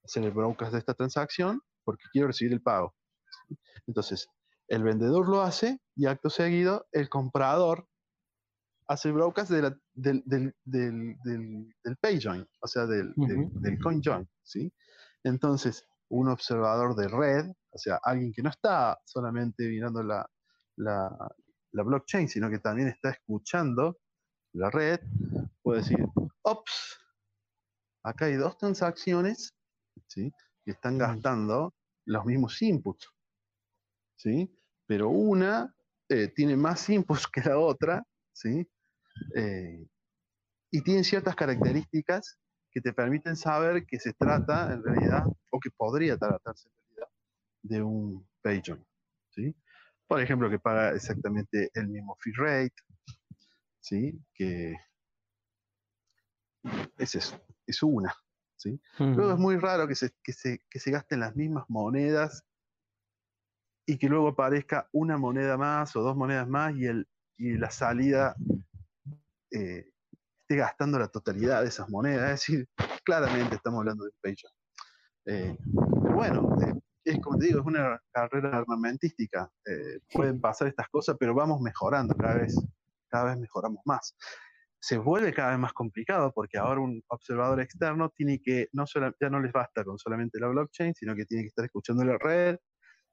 hacer 0.03 0.23
el 0.23 0.31
broadcast 0.31 0.73
de 0.73 0.79
esta 0.79 0.93
transacción 0.93 1.61
porque 1.83 2.05
quiero 2.11 2.27
recibir 2.27 2.53
el 2.53 2.61
pago. 2.61 2.93
Entonces, 3.87 4.27
el 4.67 4.83
vendedor 4.83 5.29
lo 5.29 5.41
hace 5.41 5.79
y 5.95 6.07
acto 6.07 6.29
seguido 6.29 6.87
el 6.91 7.09
comprador 7.09 7.87
hace 8.87 9.09
el 9.09 9.15
broadcast 9.15 9.51
del, 9.95 10.21
del, 10.25 10.53
del, 10.63 11.15
del, 11.23 11.97
pay 11.97 12.19
join, 12.21 12.45
o 12.61 12.67
sea, 12.67 12.85
del, 12.85 13.13
coin 13.81 14.01
join, 14.03 14.27
¿sí? 14.43 14.71
Entonces, 15.23 15.87
un 16.09 16.27
observador 16.27 16.95
de 16.95 17.07
red, 17.07 17.51
o 17.71 17.77
sea, 17.77 17.99
alguien 18.03 18.31
que 18.33 18.43
no 18.43 18.49
está 18.49 18.99
solamente 19.05 19.67
mirando 19.67 20.03
la, 20.03 20.29
la, 20.77 21.09
la 21.71 21.83
blockchain, 21.83 22.27
sino 22.27 22.49
que 22.49 22.59
también 22.59 22.89
está 22.89 23.09
escuchando 23.09 23.97
la 24.53 24.69
red, 24.69 24.99
puede 25.61 25.81
decir, 25.81 25.97
ops, 26.43 26.97
acá 28.03 28.25
hay 28.25 28.35
dos 28.35 28.57
transacciones, 28.57 29.53
¿sí? 30.07 30.31
Que 30.63 30.71
están 30.71 30.97
gastando 30.97 31.73
los 32.05 32.25
mismos 32.25 32.61
inputs, 32.61 33.09
¿sí? 34.15 34.53
Pero 34.85 35.09
una 35.09 35.73
eh, 36.09 36.27
tiene 36.27 36.55
más 36.55 36.89
inputs 36.89 37.27
que 37.33 37.41
la 37.41 37.57
otra, 37.57 38.03
¿sí? 38.33 38.67
Eh, 39.35 39.87
y 40.71 40.81
tienen 40.81 41.03
ciertas 41.03 41.35
características 41.35 42.37
que 42.71 42.81
te 42.81 42.93
permiten 42.93 43.35
saber 43.35 43.85
que 43.85 43.99
se 43.99 44.13
trata 44.13 44.73
en 44.73 44.83
realidad, 44.83 45.23
o 45.51 45.59
que 45.59 45.71
podría 45.71 46.17
tratarse 46.17 46.67
en 46.67 46.75
realidad, 46.75 47.13
de 47.63 47.81
un 47.81 48.27
page 48.41 48.75
¿sí? 49.29 49.55
Por 50.07 50.21
ejemplo, 50.21 50.49
que 50.49 50.59
paga 50.59 50.91
exactamente 50.91 51.71
el 51.73 51.87
mismo 51.87 52.17
fee 52.19 52.33
rate, 52.35 52.75
¿sí? 53.79 54.19
Que 54.33 54.75
es 56.97 57.15
eso, 57.15 57.41
es 57.65 57.81
una. 57.81 58.13
¿sí? 58.57 58.79
Luego 58.99 59.33
es 59.33 59.39
muy 59.39 59.57
raro 59.57 59.87
que 59.87 59.95
se, 59.95 60.11
que, 60.23 60.33
se, 60.33 60.61
que 60.69 60.79
se 60.79 60.91
gasten 60.91 61.19
las 61.19 61.35
mismas 61.35 61.65
monedas 61.69 62.43
y 63.85 63.97
que 63.97 64.09
luego 64.09 64.29
aparezca 64.29 64.89
una 64.91 65.17
moneda 65.17 65.57
más 65.57 65.95
o 65.95 66.01
dos 66.01 66.15
monedas 66.15 66.47
más 66.47 66.75
y, 66.75 66.87
el, 66.87 67.07
y 67.37 67.57
la 67.57 67.69
salida 67.69 68.35
eh, 69.55 69.89
esté 70.41 70.55
gastando 70.57 70.99
la 70.99 71.07
totalidad 71.07 71.61
de 71.61 71.69
esas 71.69 71.89
monedas. 71.89 72.25
Es 72.33 72.47
decir, 72.47 72.67
claramente 73.03 73.55
estamos 73.55 73.79
hablando 73.79 74.03
de 74.03 74.11
un 74.11 74.35
eh, 75.27 75.57
pero 76.03 76.13
bueno, 76.13 76.55
eh, 76.61 76.73
es 77.03 77.19
como 77.19 77.37
te 77.37 77.47
digo, 77.47 77.61
es 77.61 77.65
una 77.65 77.99
carrera 78.11 78.57
armamentística. 78.57 79.49
pueden 80.11 80.39
pasar 80.39 80.67
estas 80.67 80.87
cosas, 80.89 81.15
pero 81.19 81.33
vamos 81.33 81.61
mejorando 81.61 82.15
cada 82.15 82.35
vez, 82.35 82.55
cada 83.09 83.25
vez 83.25 83.37
mejoramos 83.37 83.81
más. 83.85 84.15
Se 84.79 84.97
vuelve 84.97 85.33
cada 85.33 85.51
vez 85.51 85.59
más 85.59 85.73
complicado 85.73 86.31
porque 86.31 86.59
ahora 86.59 86.81
un 86.81 87.01
observador 87.07 87.59
externo 87.59 88.09
tiene 88.09 88.39
que, 88.39 88.67
no 88.73 88.85
ya 89.19 89.29
no 89.29 89.39
les 89.39 89.51
basta 89.51 89.83
con 89.83 89.97
solamente 89.97 90.39
la 90.39 90.47
blockchain, 90.47 90.93
sino 90.93 91.15
que 91.15 91.25
tiene 91.25 91.43
que 91.43 91.47
estar 91.47 91.65
escuchando 91.65 92.03
la 92.03 92.17
red, 92.19 92.57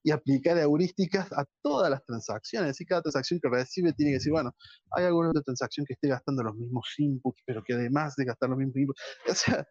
y 0.02 0.10
aplicar 0.10 0.58
heurísticas 0.58 1.32
a 1.32 1.44
todas 1.62 1.90
las 1.90 2.04
transacciones. 2.04 2.80
Y 2.80 2.86
cada 2.86 3.02
transacción 3.02 3.40
que 3.40 3.48
recibe 3.48 3.92
tiene 3.92 4.12
que 4.12 4.16
decir, 4.16 4.32
bueno, 4.32 4.54
hay 4.90 5.04
alguna 5.04 5.30
otra 5.30 5.42
transacción 5.42 5.86
que 5.86 5.94
esté 5.94 6.08
gastando 6.08 6.42
los 6.42 6.56
mismos 6.56 6.86
inputs, 6.98 7.42
pero 7.46 7.62
que 7.62 7.74
además 7.74 8.14
de 8.16 8.24
gastar 8.24 8.48
los 8.50 8.58
mismos 8.58 8.76
inputs, 8.76 9.00
o 9.30 9.34
sea, 9.34 9.66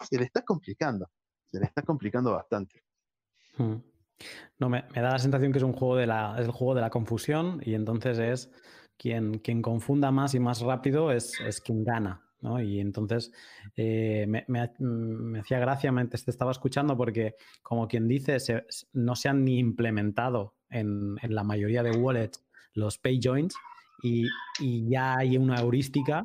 se 0.00 0.18
le 0.18 0.24
está 0.24 0.42
complicando, 0.42 1.06
se 1.50 1.60
le 1.60 1.66
está 1.66 1.82
complicando 1.82 2.32
bastante. 2.32 2.82
Hmm. 3.56 3.76
No, 4.58 4.68
me, 4.68 4.84
da 4.94 5.12
la 5.12 5.18
sensación 5.18 5.52
que 5.52 5.58
es 5.58 5.64
un 5.64 5.72
juego 5.72 5.96
de 5.96 6.06
la, 6.06 6.36
es 6.38 6.46
el 6.46 6.52
juego 6.52 6.74
de 6.74 6.80
la 6.80 6.90
confusión 6.90 7.60
y 7.64 7.74
entonces 7.74 8.18
es 8.18 8.50
quien, 8.96 9.38
quien 9.40 9.60
confunda 9.60 10.12
más 10.12 10.34
y 10.34 10.40
más 10.40 10.60
rápido 10.60 11.10
es, 11.10 11.38
es 11.40 11.60
quien 11.60 11.84
gana. 11.84 12.23
Y 12.62 12.80
entonces 12.80 13.32
eh, 13.76 14.26
me, 14.26 14.60
hacía 15.40 15.58
gracia 15.58 15.92
mientras 15.92 16.24
te 16.24 16.30
estaba 16.30 16.50
escuchando 16.50 16.96
porque, 16.96 17.34
como 17.62 17.88
quien 17.88 18.06
dice, 18.06 18.36
no 18.92 19.16
se 19.16 19.28
han 19.28 19.44
ni 19.44 19.58
implementado 19.58 20.54
en, 20.70 21.16
la 21.22 21.42
mayoría 21.42 21.82
de 21.82 21.92
wallets 21.92 22.44
los 22.74 22.98
pay 22.98 23.20
joins 23.22 23.54
y, 24.02 24.26
ya 24.88 25.16
hay 25.16 25.38
una 25.38 25.60
heurística, 25.60 26.22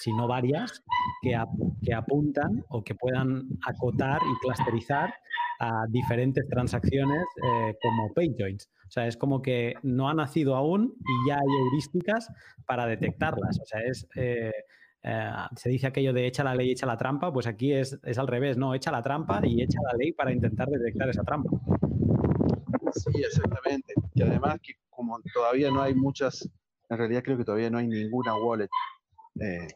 si 0.00 0.12
no 0.12 0.28
varias, 0.28 0.84
que, 1.22 1.36
que 1.82 1.94
apuntan 1.94 2.64
o 2.68 2.84
que 2.84 2.94
puedan 2.94 3.48
acotar 3.66 4.20
y 4.22 4.38
clusterizar 4.40 5.12
a 5.58 5.86
diferentes 5.88 6.46
transacciones 6.48 7.24
eh, 7.42 7.76
como 7.82 8.12
pay 8.14 8.34
joins. 8.38 8.70
O 8.86 8.90
sea, 8.90 9.08
es 9.08 9.16
como 9.16 9.42
que 9.42 9.74
no 9.82 10.08
ha 10.08 10.14
nacido 10.14 10.54
aún 10.54 10.94
y 11.00 11.28
ya 11.28 11.36
hay 11.36 11.60
heurísticas 11.60 12.30
para 12.66 12.86
detectarlas. 12.86 13.58
O 13.60 13.64
sea, 13.64 13.80
es... 13.80 14.06
Eh, 14.14 14.52
eh, 15.08 15.30
se 15.54 15.68
dice 15.68 15.86
aquello 15.86 16.12
de 16.12 16.26
echa 16.26 16.42
la 16.42 16.52
ley, 16.52 16.72
echa 16.72 16.84
la 16.84 16.96
trampa, 16.96 17.32
pues 17.32 17.46
aquí 17.46 17.72
es, 17.72 17.96
al 18.18 18.26
revés, 18.26 18.56
¿no? 18.56 18.74
Echa 18.74 18.90
la 18.90 19.02
trampa 19.04 19.40
y 19.44 19.62
echa 19.62 19.78
la 19.82 19.96
ley 19.96 20.10
para 20.10 20.32
intentar 20.32 20.68
detectar 20.68 21.08
esa 21.08 21.22
trampa. 21.22 21.48
Sí, 22.92 23.22
exactamente. 23.22 23.94
Y 24.14 24.22
además 24.22 24.58
que 24.60 24.72
como 24.90 25.20
todavía 25.32 25.70
no 25.70 25.80
hay 25.80 25.94
muchas, 25.94 26.50
en 26.88 26.98
realidad 26.98 27.22
creo 27.22 27.38
que 27.38 27.44
todavía 27.44 27.70
no 27.70 27.78
hay 27.78 27.86
ninguna 27.86 28.34
wallet 28.34 28.68
eh, 29.40 29.68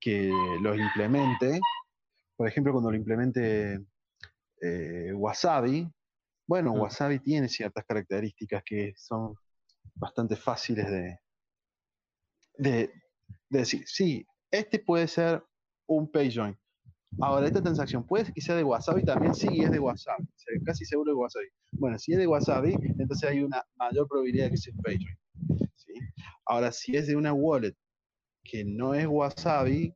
que 0.00 0.32
lo 0.60 0.74
implemente. 0.74 1.60
Por 2.36 2.48
ejemplo, 2.48 2.72
cuando 2.72 2.90
lo 2.90 2.96
implemente 2.96 3.78
eh, 4.60 5.12
Wasabi, 5.14 5.88
bueno, 6.48 6.74
mm. 6.74 6.80
Wasabi 6.80 7.20
tiene 7.20 7.48
ciertas 7.48 7.84
características 7.84 8.64
que 8.64 8.94
son 8.96 9.36
bastante 9.94 10.34
fáciles 10.34 10.90
de, 10.90 11.18
de, 12.58 12.90
de 13.48 13.58
decir, 13.60 13.84
sí, 13.86 14.26
este 14.50 14.78
puede 14.78 15.06
ser 15.08 15.42
un 15.86 16.10
pay 16.10 16.30
join. 16.30 16.56
Ahora, 17.20 17.46
esta 17.46 17.62
transacción 17.62 18.06
puede 18.06 18.26
ser 18.26 18.34
que 18.34 18.40
sea 18.40 18.54
de 18.54 18.62
Wasabi 18.62 19.04
también, 19.04 19.34
sí, 19.34 19.48
es 19.62 19.70
de 19.72 19.80
Wasabi, 19.80 20.24
casi 20.64 20.84
seguro 20.84 21.12
de 21.12 21.16
Wasabi. 21.16 21.46
Bueno, 21.72 21.98
si 21.98 22.12
es 22.12 22.18
de 22.18 22.26
Wasabi, 22.26 22.74
entonces 22.98 23.28
hay 23.28 23.42
una 23.42 23.64
mayor 23.76 24.06
probabilidad 24.06 24.44
de 24.44 24.50
que 24.52 24.56
sea 24.56 24.72
un 24.72 24.82
pay 24.82 24.96
join. 24.98 25.68
Ahora, 26.46 26.72
si 26.72 26.96
es 26.96 27.06
de 27.06 27.16
una 27.16 27.32
wallet 27.32 27.74
que 28.44 28.64
no 28.64 28.94
es 28.94 29.06
Wasabi, 29.06 29.94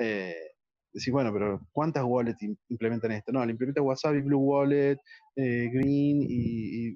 eh, 0.00 0.34
decir, 0.92 1.12
bueno, 1.12 1.32
pero 1.32 1.60
¿cuántas 1.72 2.04
wallets 2.04 2.42
implementan 2.68 3.12
esto? 3.12 3.32
No, 3.32 3.44
le 3.44 3.52
implementa 3.52 3.82
Wasabi, 3.82 4.20
Blue 4.22 4.38
Wallet, 4.38 4.98
eh, 5.36 5.70
Green 5.72 6.26
y, 6.28 6.92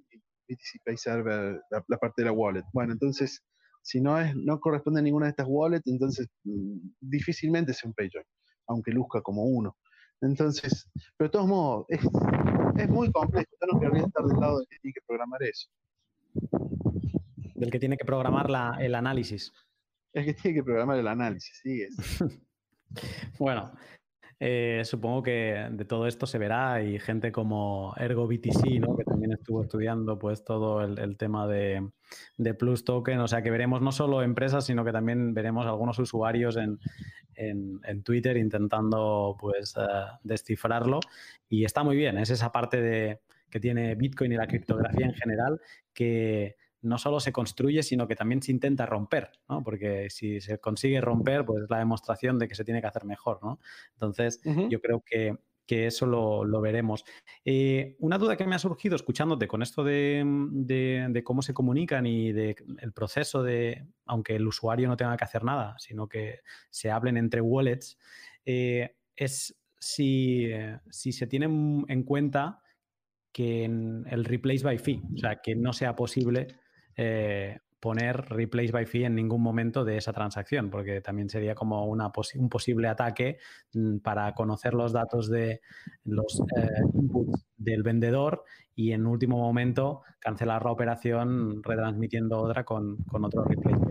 BTC 0.49 0.82
Pay 0.84 0.97
Server, 0.97 1.61
la, 1.70 1.99
parte 1.99 2.22
de 2.22 2.26
la 2.26 2.32
wallet. 2.32 2.64
Bueno, 2.72 2.93
entonces 2.93 3.43
si 3.82 4.00
no, 4.00 4.18
es, 4.18 4.34
no 4.36 4.60
corresponde 4.60 5.00
a 5.00 5.02
ninguna 5.02 5.26
de 5.26 5.30
estas 5.30 5.46
wallets, 5.48 5.86
entonces 5.86 6.28
mm, 6.44 6.76
difícilmente 7.00 7.74
sea 7.74 7.88
un 7.88 7.94
PayJoin, 7.94 8.24
aunque 8.68 8.92
luzca 8.92 9.20
como 9.20 9.44
uno. 9.44 9.76
Entonces, 10.20 10.88
pero 11.16 11.28
de 11.28 11.32
todos 11.32 11.48
modos, 11.48 11.86
es, 11.88 12.00
es 12.78 12.88
muy 12.88 13.10
complejo. 13.10 13.50
Yo 13.60 13.66
no 13.72 13.80
querría 13.80 14.06
estar 14.06 14.24
del 14.24 14.38
lado 14.38 14.58
del 14.58 14.68
que 14.68 14.78
tiene 14.78 14.94
que 14.94 15.00
programar 15.06 15.42
eso. 15.42 15.68
Del 17.56 17.70
que 17.70 17.78
tiene 17.80 17.96
que 17.96 18.04
programar 18.04 18.48
la, 18.48 18.76
el 18.80 18.94
análisis. 18.94 19.52
El 20.12 20.26
que 20.26 20.34
tiene 20.34 20.58
que 20.58 20.62
programar 20.62 20.98
el 20.98 21.08
análisis, 21.08 21.58
sí. 21.62 21.82
Es. 21.82 21.96
bueno, 23.38 23.72
eh, 24.40 24.82
supongo 24.84 25.22
que 25.22 25.68
de 25.70 25.84
todo 25.84 26.06
esto 26.06 26.26
se 26.26 26.38
verá 26.38 26.82
y 26.82 26.98
gente 26.98 27.30
como 27.32 27.94
Ergo 27.96 28.26
BTC, 28.26 28.80
¿no? 28.80 28.96
que 28.96 29.04
también 29.04 29.32
estuvo 29.32 29.62
estudiando 29.62 30.18
pues 30.18 30.44
todo 30.44 30.82
el, 30.82 31.16
tema 31.16 31.46
de, 31.46 31.88
Plus 32.58 32.84
Token, 32.84 33.20
o 33.20 33.28
sea 33.28 33.42
que 33.42 33.50
veremos 33.50 33.82
no 33.82 33.92
solo 33.92 34.22
empresas, 34.22 34.66
sino 34.66 34.84
que 34.84 34.92
también 34.92 35.34
veremos 35.34 35.66
algunos 35.66 35.98
usuarios 35.98 36.56
en, 36.56 36.78
en, 37.34 38.02
Twitter 38.02 38.36
intentando 38.36 39.36
pues 39.38 39.74
eh, 39.76 39.82
descifrarlo 40.22 41.00
y 41.48 41.64
está 41.64 41.82
muy 41.82 41.96
bien, 41.96 42.18
es 42.18 42.30
esa 42.30 42.50
parte 42.52 42.80
de, 42.80 43.20
que 43.48 43.60
tiene 43.60 43.94
Bitcoin 43.94 44.32
y 44.32 44.36
la 44.36 44.46
criptografía 44.46 45.06
en 45.06 45.14
general 45.14 45.60
que 45.92 46.56
no 46.82 46.98
solo 46.98 47.20
se 47.20 47.32
construye, 47.32 47.82
sino 47.82 48.06
que 48.06 48.16
también 48.16 48.42
se 48.42 48.50
intenta 48.50 48.86
romper, 48.86 49.30
¿no? 49.48 49.62
Porque 49.62 50.10
si 50.10 50.40
se 50.40 50.58
consigue 50.58 51.00
romper, 51.00 51.44
pues 51.44 51.62
es 51.62 51.70
la 51.70 51.78
demostración 51.78 52.38
de 52.38 52.48
que 52.48 52.56
se 52.56 52.64
tiene 52.64 52.80
que 52.80 52.88
hacer 52.88 53.04
mejor, 53.04 53.38
¿no? 53.42 53.60
Entonces, 53.94 54.40
yo 54.68 54.80
creo 54.80 55.02
que, 55.04 55.38
eso 55.74 56.04
lo, 56.04 56.60
veremos. 56.60 57.02
Eh, 57.46 57.96
una 57.98 58.18
duda 58.18 58.36
que 58.36 58.46
me 58.46 58.54
ha 58.54 58.58
surgido 58.58 58.94
escuchándote 58.94 59.48
con 59.48 59.62
esto 59.62 59.82
de, 59.82 61.22
cómo 61.24 61.40
se 61.40 61.54
comunican 61.54 62.04
y 62.04 62.30
del 62.30 62.92
proceso 62.94 63.42
de, 63.42 63.86
aunque 64.04 64.36
el 64.36 64.46
usuario 64.46 64.86
no 64.86 64.98
tenga 64.98 65.16
que 65.16 65.24
hacer 65.24 65.44
nada, 65.44 65.74
sino 65.78 66.10
que 66.10 66.40
se 66.68 66.90
hablen 66.90 67.16
entre 67.16 67.40
wallets, 67.40 67.98
eh, 68.44 68.96
es 69.16 69.58
si, 69.78 70.50
si 70.90 71.12
se 71.12 71.26
tienen 71.26 71.86
en 71.88 72.02
cuenta 72.02 72.60
que 73.32 73.64
en 73.64 74.04
el 74.10 74.26
replace 74.26 74.62
by 74.62 74.76
fee, 74.76 75.00
o 75.14 75.16
sea, 75.16 75.40
que 75.40 75.54
no 75.54 75.72
sea 75.72 75.96
posible 75.96 76.48
eh, 76.97 77.59
poner 77.82 78.28
replace 78.28 78.70
by 78.70 78.86
fee 78.86 79.05
en 79.07 79.16
ningún 79.16 79.43
momento 79.43 79.84
de 79.84 79.97
esa 79.97 80.12
transacción, 80.12 80.70
porque 80.70 81.01
también 81.01 81.28
sería 81.28 81.57
como 81.57 81.84
una 81.86 82.12
un 82.36 82.49
posible 82.49 82.86
ataque 82.86 83.38
mm, 83.74 83.99
para 83.99 84.32
conocer 84.34 84.72
los 84.72 84.93
datos 84.93 85.28
de 85.28 85.61
los 86.05 86.43
eh, 86.57 86.80
inputs 86.95 87.45
del 87.57 87.82
vendedor 87.82 88.45
y 88.76 88.93
en 88.93 89.05
último 89.05 89.36
momento 89.36 90.03
cancelar 90.20 90.64
la 90.64 90.70
operación 90.70 91.61
retransmitiendo 91.64 92.38
otra 92.38 92.64
con, 92.64 92.99
otro 93.11 93.45
replace. 93.45 93.84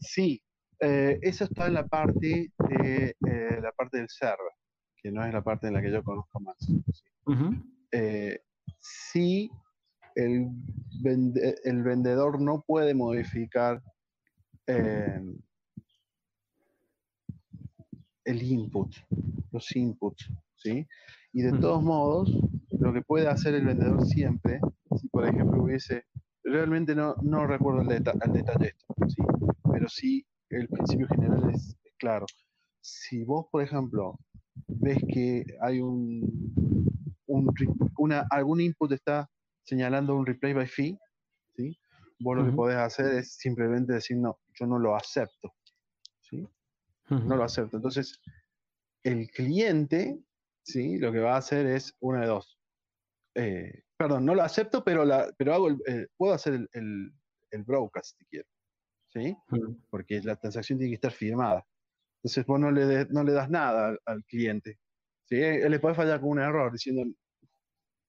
Sí, 0.00 0.42
eh, 0.80 1.18
eso 1.20 1.44
está 1.44 1.66
en 1.66 1.74
la 1.74 1.86
parte 1.86 2.52
de 2.56 3.16
la 3.60 3.72
parte 3.72 3.98
del 3.98 4.08
server, 4.08 4.52
que 4.96 5.12
no 5.12 5.22
es 5.26 5.32
la 5.34 5.42
parte 5.42 5.66
en 5.66 5.74
la 5.74 5.82
que 5.82 5.92
yo 5.92 6.02
conozco 6.02 6.40
más 6.40 6.56
si 8.78 9.50
el, 10.14 10.48
el 11.64 11.82
vendedor 11.82 12.40
no 12.40 12.62
puede 12.66 12.94
modificar 12.94 13.82
eh, 14.66 15.20
el 18.24 18.42
input, 18.42 18.94
los 19.52 19.74
inputs, 19.74 20.30
¿sí? 20.56 20.86
Y 21.32 21.42
de 21.42 21.52
todos 21.52 21.82
modos, 21.82 22.30
lo 22.78 22.92
que 22.92 23.02
puede 23.02 23.28
hacer 23.28 23.54
el 23.54 23.64
vendedor 23.64 24.04
siempre, 24.04 24.60
si 25.00 25.08
por 25.08 25.26
ejemplo 25.26 25.62
hubiese, 25.62 26.04
realmente 26.44 26.94
no, 26.94 27.14
no 27.22 27.46
recuerdo 27.46 27.80
el, 27.80 27.88
detalle 27.88 28.66
esto, 28.68 28.94
¿sí? 29.08 29.22
Pero 29.72 29.88
sí, 29.88 30.26
el 30.50 30.68
principio 30.68 31.06
general 31.08 31.50
es 31.54 31.76
claro. 31.98 32.26
Si 32.80 33.24
vos, 33.24 33.46
por 33.50 33.62
ejemplo, 33.62 34.18
ves 34.66 34.98
que 35.12 35.44
hay 35.62 35.80
un, 35.80 37.07
una, 37.28 38.26
algún 38.30 38.60
input 38.60 38.92
está 38.92 39.28
señalando 39.64 40.16
un 40.16 40.26
replay 40.26 40.54
by 40.54 40.66
fee, 40.66 40.98
¿sí? 41.54 41.78
vos 42.20 42.36
lo 42.36 42.44
que 42.44 42.52
podés 42.52 42.76
hacer 42.76 43.14
es 43.14 43.34
simplemente 43.34 43.92
decir, 43.92 44.16
no, 44.16 44.38
yo 44.54 44.66
no 44.66 44.78
lo 44.78 44.96
acepto. 44.96 45.54
¿sí? 46.20 46.46
No 47.10 47.36
lo 47.36 47.44
acepto. 47.44 47.76
Entonces, 47.76 48.20
el 49.02 49.30
cliente, 49.30 50.18
¿sí? 50.62 50.98
lo 50.98 51.12
que 51.12 51.20
va 51.20 51.34
a 51.34 51.38
hacer 51.38 51.66
es 51.66 51.94
una 52.00 52.22
de 52.22 52.26
dos. 52.26 52.58
Eh, 53.34 53.82
perdón, 53.96 54.24
no 54.24 54.34
lo 54.34 54.42
acepto, 54.42 54.82
pero, 54.82 55.04
la, 55.04 55.32
pero 55.36 55.54
hago 55.54 55.68
puedo 56.16 56.34
hacer 56.34 56.68
el, 56.72 57.12
el, 57.50 57.62
broadcast 57.62 58.18
si 58.18 58.24
quiero. 58.26 58.48
¿sí? 59.12 59.36
Porque 59.90 60.20
la 60.22 60.36
transacción 60.36 60.78
tiene 60.78 60.90
que 60.90 60.96
estar 60.96 61.12
firmada. 61.12 61.64
Entonces 62.18 62.44
vos 62.46 62.58
no 62.58 62.70
le, 62.70 63.06
no 63.06 63.22
le 63.22 63.32
das 63.32 63.48
nada 63.48 63.96
al 64.04 64.24
cliente. 64.24 64.78
¿Sí? 65.28 65.36
Él 65.36 65.70
le 65.70 65.80
puede 65.80 65.94
fallar 65.94 66.20
con 66.20 66.30
un 66.30 66.40
error 66.40 66.72
diciendo, 66.72 67.04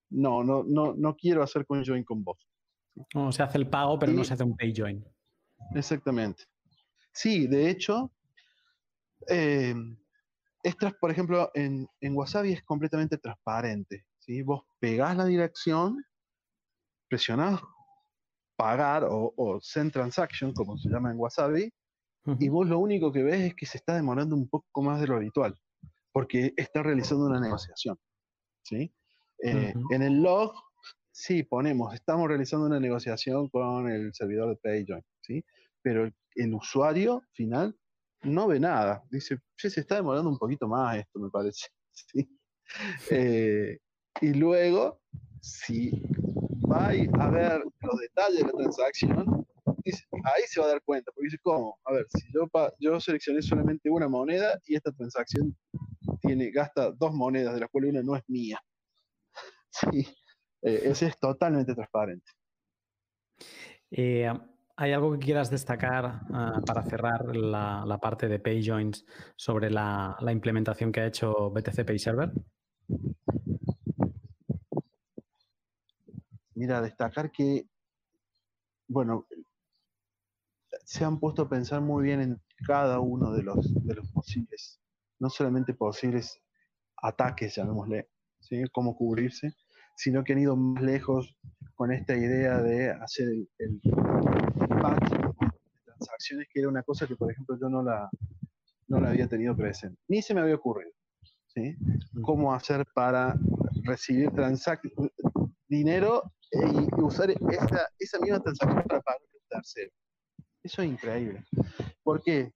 no, 0.09 0.43
no, 0.43 0.63
no, 0.63 0.93
no 0.95 1.15
quiero 1.15 1.43
hacer 1.43 1.65
join 1.67 2.03
con 2.03 2.23
vos. 2.23 2.37
No, 3.13 3.31
se 3.31 3.43
hace 3.43 3.57
el 3.57 3.69
pago, 3.69 3.99
pero 3.99 4.11
no 4.11 4.23
se 4.23 4.33
hace 4.33 4.43
un 4.43 4.57
pay 4.57 4.73
join. 4.75 5.05
Exactamente. 5.75 6.43
Sí, 7.13 7.47
de 7.47 7.69
hecho, 7.69 8.11
eh, 9.27 9.75
por 10.99 11.11
ejemplo, 11.11 11.51
en, 11.53 11.87
en, 12.01 12.15
Wasabi 12.15 12.53
es 12.53 12.63
completamente 12.63 13.17
transparente. 13.17 14.05
¿sí? 14.19 14.41
Vos 14.41 14.63
pegás 14.79 15.15
la 15.15 15.25
dirección, 15.25 16.03
presionás 17.07 17.61
pagar 18.55 19.07
o, 19.09 19.59
send 19.61 19.93
transaction, 19.93 20.53
como 20.53 20.77
se 20.77 20.89
llama 20.89 21.11
en 21.11 21.17
Wasabi, 21.17 21.71
y 22.39 22.49
vos 22.49 22.67
lo 22.67 22.79
único 22.79 23.11
que 23.11 23.23
ves 23.23 23.41
es 23.41 23.55
que 23.55 23.65
se 23.65 23.77
está 23.77 23.95
demorando 23.95 24.35
un 24.35 24.49
poco 24.49 24.81
más 24.81 24.99
de 24.99 25.07
lo 25.07 25.15
habitual 25.15 25.57
porque 26.11 26.53
está 26.57 26.83
realizando 26.83 27.25
una 27.25 27.39
negociación. 27.39 27.97
¿sí? 28.63 28.93
Eh, 29.43 29.73
en 29.91 30.01
el 30.01 30.21
log, 30.21 30.53
sí, 31.11 31.43
ponemos, 31.43 31.93
estamos 31.93 32.27
realizando 32.27 32.65
una 32.65 32.79
negociación 32.79 33.49
con 33.49 33.89
el 33.89 34.13
servidor 34.13 34.49
de 34.49 34.55
PayJoin, 34.57 35.03
¿sí? 35.21 35.43
pero 35.81 36.09
el, 36.35 36.53
usuario 36.53 37.23
final 37.33 37.75
no 38.23 38.47
ve 38.47 38.59
nada. 38.59 39.03
Dice, 39.09 39.39
se 39.55 39.79
está 39.79 39.95
demorando 39.95 40.29
un 40.29 40.37
poquito 40.37 40.67
más 40.67 40.97
esto, 40.97 41.19
me 41.19 41.29
parece. 41.29 41.67
¿sí? 41.91 42.29
Eh, 43.09 43.79
y 44.21 44.33
luego, 44.33 45.01
si 45.41 46.03
va 46.69 46.87
a 46.87 47.29
ver 47.29 47.63
los 47.81 47.99
detalles 47.99 48.39
de 48.39 48.45
la 48.45 48.51
transacción, 48.51 49.47
ahí 49.85 50.43
se 50.47 50.59
va 50.59 50.67
a 50.67 50.69
dar 50.69 50.81
cuenta, 50.83 51.11
porque 51.13 51.27
dice, 51.27 51.37
¿cómo? 51.41 51.77
A 51.85 51.93
ver, 51.93 52.05
si 52.09 52.27
yo, 52.33 52.47
yo 52.79 52.99
seleccioné 52.99 53.41
solamente 53.41 53.89
una 53.89 54.07
moneda 54.07 54.59
y 54.65 54.75
esta 54.75 54.91
transacción 54.91 55.55
tiene, 56.21 56.51
gasta 56.51 56.91
dos 56.91 57.13
monedas, 57.13 57.53
de 57.53 57.61
las 57.61 57.69
cuales 57.69 57.91
una 57.91 58.03
no 58.03 58.15
es 58.15 58.23
mía. 58.27 58.59
Sí, 59.71 59.99
eh, 60.63 60.81
ese 60.85 61.05
es 61.05 61.19
totalmente 61.19 61.75
transparente. 61.75 62.31
Eh, 63.91 64.27
¿Hay 64.75 64.93
algo 64.93 65.11
que 65.13 65.19
quieras 65.19 65.51
destacar 65.51 66.21
ah, 66.33 66.61
para 66.65 66.83
cerrar 66.83 67.35
la, 67.35 67.99
parte 68.01 68.27
de 68.27 68.39
PayJoins 68.39 69.05
sobre 69.35 69.69
la, 69.69 70.17
la, 70.21 70.31
implementación 70.31 70.91
que 70.91 71.01
ha 71.01 71.05
hecho 71.05 71.51
BTC 71.51 71.85
Pay 71.85 71.99
Server? 71.99 72.31
Mira, 76.55 76.81
destacar 76.81 77.31
que, 77.31 77.67
bueno, 78.87 79.27
se 80.89 81.05
han 81.05 81.19
puesto 81.19 81.43
a 81.43 81.49
pensar 81.49 81.81
muy 81.81 82.03
bien 82.03 82.19
en 82.19 82.41
cada 82.65 82.99
uno 82.99 83.31
de 83.31 83.43
los, 83.43 83.73
de 83.85 83.93
los 83.93 84.11
posibles 84.11 84.79
no 85.19 85.29
solamente 85.29 85.73
posibles 85.73 86.41
ataques, 86.97 87.55
llamémosle, 87.55 88.09
¿sí? 88.39 88.63
cómo 88.71 88.95
cubrirse, 88.95 89.53
sino 89.95 90.23
que 90.23 90.33
han 90.33 90.39
ido 90.39 90.55
más 90.55 90.81
lejos 90.81 91.37
con 91.75 91.91
esta 91.91 92.15
idea 92.15 92.61
de 92.61 92.91
hacer 92.91 93.27
el, 93.57 93.81
patch 94.81 95.11
de 95.11 95.83
transacciones, 95.85 96.47
que 96.51 96.61
era 96.61 96.69
una 96.69 96.83
cosa 96.83 97.05
que, 97.05 97.15
por 97.15 97.31
ejemplo, 97.31 97.57
yo 97.59 97.69
no 97.69 97.83
la, 97.83 98.09
no 98.87 98.99
la 98.99 99.09
había 99.09 99.27
tenido 99.27 99.55
presente, 99.55 100.01
ni 100.07 100.21
se 100.21 100.33
me 100.33 100.41
había 100.41 100.55
ocurrido. 100.55 100.91
¿sí? 101.47 101.75
Cómo 102.23 102.53
hacer 102.53 102.85
para 102.93 103.37
recibir 103.83 104.31
dinero 105.67 106.23
y 106.51 107.01
usar 107.01 107.31
esa, 107.31 107.87
esa 107.99 108.19
misma 108.19 108.39
transacción 108.39 108.83
para 108.87 109.01
pagar 109.01 109.21
un 109.21 109.49
tercero. 109.49 109.91
Eso 110.69 110.83
es 110.83 110.89
increíble. 110.89 111.43
¿Por 112.03 112.21
qué? 112.21 112.51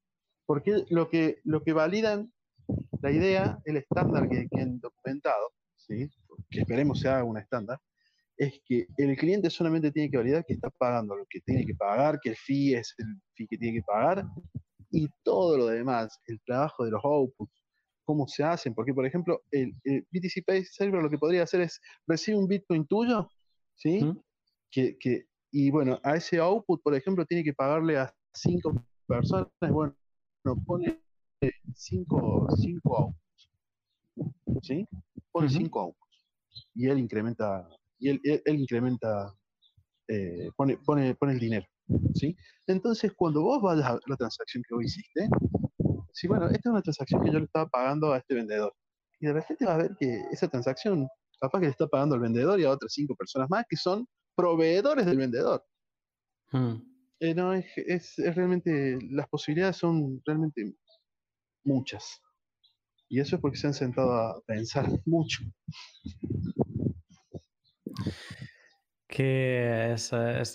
Porque 0.45 0.85
lo 0.91 1.09
que, 1.09 1.39
lo 1.45 1.63
que 1.63 1.73
validan 1.73 2.31
la 3.01 3.11
idea, 3.11 3.59
el 3.65 3.77
estándar 3.77 4.29
que, 4.29 4.47
han 4.61 4.79
documentado, 4.79 5.49
¿sí? 5.75 6.07
que 6.51 6.59
esperemos 6.59 6.99
sea 6.99 7.23
un 7.23 7.39
estándar, 7.39 7.79
es 8.37 8.61
que 8.67 8.85
el 8.97 9.17
cliente 9.17 9.49
solamente 9.49 9.91
tiene 9.91 10.11
que 10.11 10.17
validar 10.17 10.45
que 10.45 10.53
está 10.53 10.69
pagando 10.69 11.15
lo 11.15 11.25
que 11.27 11.41
tiene 11.41 11.65
que 11.65 11.73
pagar, 11.73 12.19
que 12.21 12.29
el 12.29 12.35
fee 12.35 12.75
es 12.75 12.93
el 12.99 13.19
fee 13.35 13.47
que 13.47 13.57
tiene 13.57 13.79
que 13.79 13.83
pagar, 13.83 14.23
y 14.91 15.07
todo 15.23 15.57
lo 15.57 15.65
demás, 15.65 16.19
el 16.27 16.39
trabajo 16.45 16.85
de 16.85 16.91
los 16.91 17.03
outputs, 17.03 17.63
cómo 18.05 18.27
se 18.27 18.43
hacen, 18.43 18.75
porque 18.75 18.93
por 18.93 19.07
ejemplo, 19.07 19.41
el, 19.49 19.73
BTC 20.11 20.45
Pay 20.45 20.65
Server 20.65 21.01
lo 21.01 21.09
que 21.09 21.17
podría 21.17 21.43
hacer 21.43 21.61
es 21.61 21.81
recibir 22.05 22.39
un 22.39 22.47
Bitcoin 22.47 22.85
tuyo, 22.85 23.27
¿sí? 23.75 24.01
que, 24.69 24.99
que, 24.99 25.25
y 25.55 25.69
bueno, 25.69 25.99
a 26.03 26.15
ese 26.15 26.39
output, 26.39 26.81
por 26.81 26.95
ejemplo, 26.95 27.27
tiene 27.27 27.43
que 27.43 27.53
pagarle 27.53 27.95
a 27.95 28.11
cinco 28.33 28.73
personas, 29.07 29.47
bueno, 29.69 29.95
pone 30.65 30.99
cinco, 31.75 32.47
cinco 32.57 32.97
outputs. 32.97 33.51
¿Sí? 34.63 34.87
Pone 35.31 35.49
cinco 35.49 35.79
outputs. 35.79 36.25
Y 36.73 36.87
él 36.87 36.97
incrementa, 36.97 37.69
y 37.99 38.09
él, 38.09 38.21
él, 38.23 38.59
incrementa, 38.59 39.31
eh, 40.07 40.49
pone, 40.57 40.77
pone, 40.77 41.13
pone 41.13 41.33
el 41.33 41.39
dinero. 41.39 41.67
¿Sí? 42.15 42.35
Entonces, 42.65 43.13
cuando 43.15 43.43
vos 43.43 43.61
vayas 43.61 43.85
a 43.85 43.99
la 44.07 44.15
transacción 44.15 44.63
que 44.67 44.73
vos 44.73 44.85
hiciste, 44.85 45.29
sí, 46.13 46.27
bueno, 46.27 46.47
esta 46.47 46.57
es 46.57 46.65
una 46.65 46.81
transacción 46.81 47.23
que 47.23 47.31
yo 47.31 47.37
le 47.37 47.45
estaba 47.45 47.67
pagando 47.67 48.11
a 48.11 48.17
este 48.17 48.33
vendedor. 48.33 48.73
Y 49.19 49.27
de 49.27 49.33
repente 49.33 49.65
vas 49.65 49.75
a 49.75 49.83
ver 49.83 49.95
que 49.99 50.19
esa 50.31 50.47
transacción, 50.47 51.07
capaz 51.39 51.59
que 51.59 51.65
le 51.65 51.71
está 51.71 51.85
pagando 51.85 52.15
al 52.15 52.21
vendedor 52.21 52.59
y 52.59 52.63
a 52.63 52.71
otras 52.71 52.91
cinco 52.91 53.15
personas 53.15 53.47
más 53.51 53.65
que 53.69 53.77
son 53.77 54.07
proveedores 54.35 55.05
del 55.05 55.17
vendedor. 55.17 55.65
Hmm. 56.51 56.75
Eh, 57.19 57.33
no, 57.33 57.53
es, 57.53 57.65
es, 57.77 58.15
realmente, 58.17 58.99
las 59.11 59.27
posibilidades 59.29 59.77
son 59.77 60.21
realmente 60.25 60.75
muchas. 61.63 62.21
Y 63.09 63.19
eso 63.19 63.35
es 63.35 63.41
porque 63.41 63.57
se 63.57 63.67
han 63.67 63.73
sentado 63.73 64.13
a 64.13 64.41
pensar 64.41 64.87
mucho 65.05 65.43
que 69.13 69.95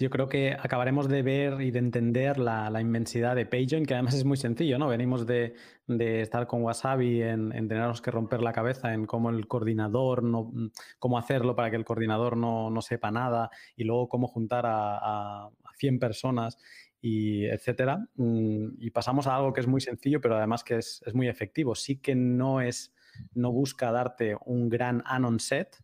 yo 0.00 0.11
creo 0.11 0.28
que 0.28 0.52
acabaremos 0.52 1.09
de 1.09 1.22
ver 1.22 1.61
y 1.61 1.70
de 1.70 1.78
entender 1.78 2.38
la, 2.38 2.80
inmensidad 2.80 3.36
de 3.36 3.46
PageJoin, 3.46 3.86
que 3.86 3.94
además 3.94 4.14
es 4.14 4.24
muy 4.24 4.36
sencillo, 4.36 4.80
¿no? 4.80 4.88
Venimos 4.88 5.28
de, 5.28 5.54
estar 5.86 6.48
con 6.48 6.62
Wasabi 6.62 7.22
en, 7.22 7.52
en, 7.52 7.68
tenernos 7.68 8.02
que 8.02 8.11
romper 8.11 8.42
la 8.42 8.52
cabeza 8.52 8.94
en 8.94 9.06
cómo 9.06 9.30
el 9.30 9.46
coordinador, 9.46 10.24
no, 10.24 10.50
cómo 10.98 11.18
hacerlo 11.18 11.54
para 11.54 11.70
que 11.70 11.76
el 11.76 11.84
coordinador 11.84 12.36
no, 12.36 12.82
sepa 12.82 13.12
nada 13.12 13.48
y 13.76 13.84
luego 13.84 14.09
cómo 14.09 14.26
juntar 14.26 14.66
a, 14.66 14.96
a 15.44 15.50
100 15.78 16.00
personas 16.00 16.59
y 17.00 17.44
etcétera. 17.44 18.09
Mm, 18.16 18.70
y 18.80 18.90
pasamos 18.90 19.28
a 19.28 19.36
algo 19.36 19.52
que 19.52 19.61
es 19.61 19.68
muy 19.68 19.80
sencillo, 19.80 20.20
pero 20.20 20.36
además 20.36 20.64
que 20.64 20.78
es, 20.78 21.00
es 21.06 21.14
muy 21.14 21.28
efectivo. 21.28 21.76
Sí 21.76 22.00
que 22.00 22.16
no 22.16 22.61
es, 22.61 22.92
no 23.34 23.52
busca 23.52 23.92
darte 23.92 24.36
un 24.46 24.68
gran 24.68 25.04
anon 25.06 25.38
set, 25.38 25.76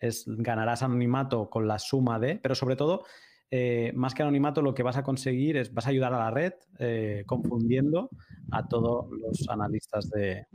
es 0.00 0.24
ganarás 0.26 0.82
anonimato 0.82 1.50
con 1.50 1.68
la 1.68 1.78
suma 1.78 2.18
de, 2.18 2.36
pero 2.36 2.54
sobre 2.54 2.76
todo, 2.76 3.04
eh, 3.50 3.92
más 3.94 4.14
que 4.14 4.22
anonimato, 4.22 4.62
lo 4.62 4.74
que 4.74 4.82
vas 4.82 4.96
a 4.96 5.02
conseguir 5.02 5.56
es, 5.56 5.74
vas 5.74 5.86
a 5.86 5.90
ayudar 5.90 6.14
a 6.14 6.18
la 6.18 6.30
red 6.30 6.52
eh, 6.78 7.24
confundiendo 7.26 8.10
a 8.52 8.68
todos 8.68 9.10
los 9.10 9.48
analistas 9.48 10.08
de, 10.10 10.46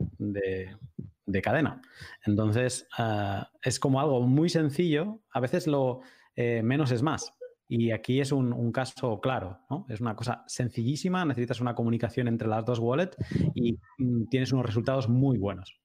cadena. 1.42 1.82
Entonces, 2.24 2.88
eh, 2.98 3.42
es 3.62 3.78
como 3.78 4.00
algo 4.00 4.22
muy 4.22 4.48
sencillo, 4.48 5.20
a 5.30 5.40
veces 5.40 5.66
lo 5.66 6.00
menos 6.36 6.90
es 6.90 7.02
más. 7.02 7.32
Y 7.68 7.90
aquí 7.90 8.20
es 8.20 8.30
un, 8.30 8.52
un, 8.52 8.70
caso 8.70 9.20
claro, 9.20 9.58
¿no? 9.70 9.86
Es 9.88 10.00
una 10.00 10.14
cosa 10.14 10.44
sencillísima, 10.46 11.24
necesitas 11.24 11.60
una 11.60 11.74
comunicación 11.74 12.28
entre 12.28 12.46
las 12.46 12.64
dos 12.64 12.78
wallets 12.78 13.16
y 13.54 13.76
mm, 13.98 14.26
tienes 14.28 14.52
unos 14.52 14.66
resultados 14.66 15.08
muy 15.08 15.36
buenos. 15.36 15.80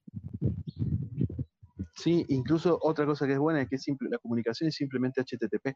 Sí, 2.02 2.26
incluso 2.30 2.80
otra 2.82 3.06
cosa 3.06 3.28
que 3.28 3.34
es 3.34 3.40
buena 3.40 3.62
es 3.62 3.70
que 3.70 3.78
simple, 3.78 4.10
la 4.10 4.18
comunicación 4.18 4.70
es 4.70 4.76
simplemente 4.76 5.22
HTTP. 5.22 5.76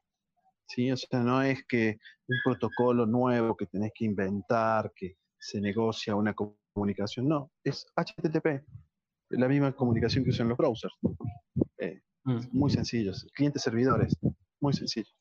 ¿sí? 0.68 0.92
O 0.92 0.98
sea, 0.98 1.20
no 1.20 1.42
es 1.44 1.64
que 1.68 2.00
un 2.28 2.38
protocolo 2.44 3.06
nuevo 3.06 3.56
que 3.56 3.68
tenés 3.68 3.92
que 3.94 4.06
inventar, 4.06 4.92
que 4.96 5.18
se 5.38 5.62
negocia 5.62 6.16
una 6.16 6.34
comunicación, 6.34 7.28
no, 7.28 7.52
es 7.64 7.86
HTTP, 7.96 8.66
la 9.30 9.48
misma 9.48 9.74
comunicación 9.74 10.24
que 10.24 10.32
usan 10.32 10.50
los 10.50 10.58
browsers. 10.58 10.96
Eh, 11.78 12.02
mm. 12.24 12.40
Muy 12.52 12.72
sencillos, 12.72 13.28
clientes 13.36 13.62
servidores, 13.62 14.18
muy 14.60 14.74
sencillo. 14.74 15.12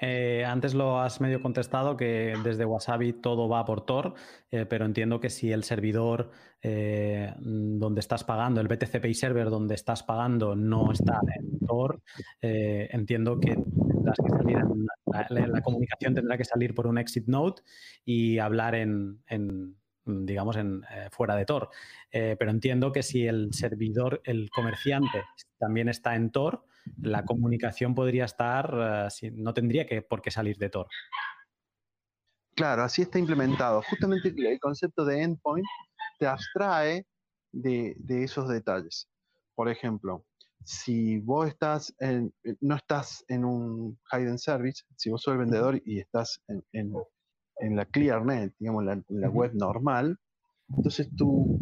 Eh, 0.00 0.44
antes 0.44 0.74
lo 0.74 1.00
has 1.00 1.20
medio 1.20 1.40
contestado 1.42 1.96
que 1.96 2.34
desde 2.44 2.64
Wasabi 2.64 3.14
todo 3.14 3.48
va 3.48 3.64
por 3.64 3.84
Tor, 3.84 4.14
eh, 4.50 4.64
pero 4.66 4.84
entiendo 4.84 5.18
que 5.20 5.30
si 5.30 5.50
el 5.50 5.64
servidor 5.64 6.30
eh, 6.62 7.34
donde 7.38 8.00
estás 8.00 8.24
pagando, 8.24 8.60
el 8.60 8.68
BTC 8.68 9.00
Pay 9.00 9.14
Server 9.14 9.50
donde 9.50 9.74
estás 9.74 10.02
pagando 10.02 10.54
no 10.54 10.92
está 10.92 11.20
en 11.36 11.58
Tor, 11.66 12.02
entiendo 12.40 13.40
que 13.40 13.56
la, 15.30 15.62
comunicación 15.62 16.14
tendrá 16.14 16.36
que 16.36 16.44
salir 16.44 16.74
por 16.74 16.86
un 16.86 16.98
exit 16.98 17.26
node 17.26 17.62
y 18.04 18.38
hablar 18.38 18.74
en, 18.74 19.20
digamos, 20.04 20.56
en, 20.56 20.82
fuera 21.10 21.34
de 21.36 21.44
Tor. 21.44 21.70
pero 22.10 22.50
entiendo 22.50 22.92
que 22.92 23.02
si 23.02 23.26
el 23.26 23.52
servidor, 23.52 24.20
el 24.24 24.48
comerciante 24.50 25.22
también 25.58 25.88
está 25.88 26.14
en 26.14 26.30
Tor, 26.30 26.64
la 27.00 27.24
comunicación 27.24 27.94
podría 27.94 28.24
estar, 28.24 29.08
eh, 29.22 29.30
no 29.34 29.54
tendría 29.54 29.86
que, 29.86 30.02
por 30.02 30.22
qué 30.22 30.30
salir 30.30 30.56
de 30.58 30.70
Tor. 30.70 30.86
Claro, 32.54 32.82
así 32.82 33.02
está 33.02 33.18
implementado. 33.18 33.82
Justamente 33.82 34.34
el 34.36 34.58
concepto 34.58 35.04
de 35.04 35.22
endpoint 35.22 35.66
te 36.18 36.26
abstrae 36.26 37.06
de, 37.52 37.94
esos 38.08 38.48
detalles. 38.48 39.08
Por 39.54 39.68
ejemplo, 39.68 40.24
si 40.64 41.18
vos 41.18 41.46
estás 41.46 41.94
en, 42.00 42.32
no 42.60 42.74
estás 42.74 43.24
en 43.28 43.44
un 43.44 43.98
hidden 44.12 44.38
service, 44.38 44.82
si 44.96 45.10
vos 45.10 45.22
sos 45.22 45.32
el 45.32 45.38
vendedor 45.38 45.80
y 45.84 46.00
estás 46.00 46.40
en, 46.72 46.92
la 47.60 47.84
ClearNet, 47.86 48.54
digamos, 48.58 48.84
la, 48.84 49.02
la 49.08 49.30
web 49.30 49.52
normal, 49.54 50.18
entonces 50.68 51.08
tu, 51.16 51.60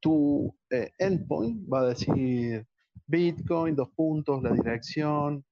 tu 0.00 0.54
eh, 0.70 0.90
endpoint 0.98 1.66
va 1.72 1.80
a 1.80 1.88
decir 1.88 2.66
Bitcoin, 3.08 3.74
dos 3.74 3.90
puntos, 3.90 4.42
la 4.42 4.52
dirección, 4.52 5.44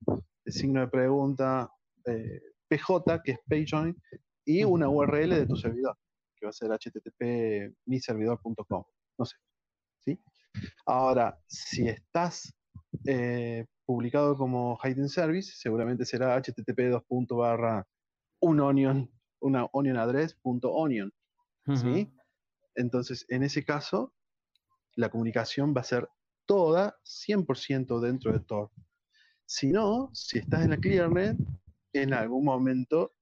el 0.45 0.53
signo 0.53 0.81
de 0.81 0.89
pregunta, 0.89 1.71
eh, 2.05 2.43
PJ, 2.69 3.23
que 3.23 3.33
es 3.33 3.39
PageJoin, 3.49 3.97
y 4.45 4.63
una 4.63 4.89
URL 4.91 5.31
de 5.31 5.47
tu 5.47 5.57
servidor, 5.57 5.97
que 6.37 6.45
va 6.45 6.51
a 6.51 6.53
ser 6.53 6.71
http 6.71 7.75
miservidor.com. 7.87 8.85
No 9.19 9.25
sé. 9.25 9.37
¿sí? 10.05 10.21
Ahora, 10.85 11.41
si 11.47 11.89
estás 11.89 12.55
eh, 13.07 13.65
publicado 13.87 14.37
como 14.37 14.79
hidden 14.85 15.09
service, 15.09 15.53
seguramente 15.57 16.05
será 16.05 16.39
http 16.39 16.91
dos 16.91 17.05
barra 17.31 17.87
un 18.41 18.61
onion, 18.61 19.11
una 19.41 19.65
onion 19.73 19.97
address 19.97 20.37
onion. 20.43 21.11
¿sí? 21.75 22.13
Entonces, 22.75 23.25
en 23.31 23.43
ese 23.43 23.65
caso, 23.65 24.13
la 24.95 25.09
comunicación 25.09 25.75
va 25.75 25.81
a 25.81 25.85
ser 25.85 26.09
toda 26.47 26.97
100% 27.05 28.01
dentro 28.01 28.33
de 28.33 28.41
Tor. 28.41 28.71
Si 29.45 29.69
no, 29.69 30.11
si 30.13 30.39
estás 30.39 30.65
en 30.65 30.71
la 30.71 30.77
ClearNet, 30.77 31.37
en 31.93 32.15
algún 32.15 32.45
momento 32.45 33.13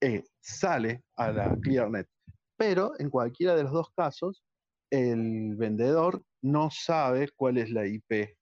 eh, 0.00 0.24
sale 0.40 1.04
a 1.16 1.30
la 1.30 1.56
ClearNet. 1.60 2.08
Pero 2.56 2.92
en 2.98 3.10
cualquiera 3.10 3.54
de 3.54 3.64
los 3.64 3.72
dos 3.72 3.90
casos, 3.96 4.44
el 4.90 5.56
vendedor 5.56 6.24
no 6.42 6.70
sabe 6.70 7.30
cuál 7.36 7.58
es 7.58 7.70
la 7.70 7.86
IP 7.86 8.36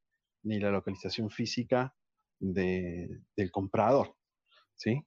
ni 0.45 0.59
la 0.59 0.71
localización 0.71 1.31
física 1.31 1.95
del 2.39 3.51
comprador. 3.51 4.15
¿Sí? 4.75 5.05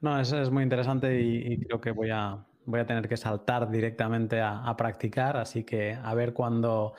No, 0.00 0.18
eso 0.18 0.40
es 0.40 0.50
muy 0.50 0.62
interesante 0.62 1.20
y 1.20 1.60
creo 1.64 1.80
que 1.80 1.92
voy 1.92 2.10
a, 2.10 2.44
voy 2.64 2.80
a 2.80 2.86
tener 2.86 3.08
que 3.08 3.16
saltar 3.16 3.70
directamente 3.70 4.40
a, 4.40 4.74
practicar, 4.76 5.36
así 5.36 5.64
que 5.64 5.94
a 5.94 6.14
ver 6.14 6.32
cuando, 6.32 6.94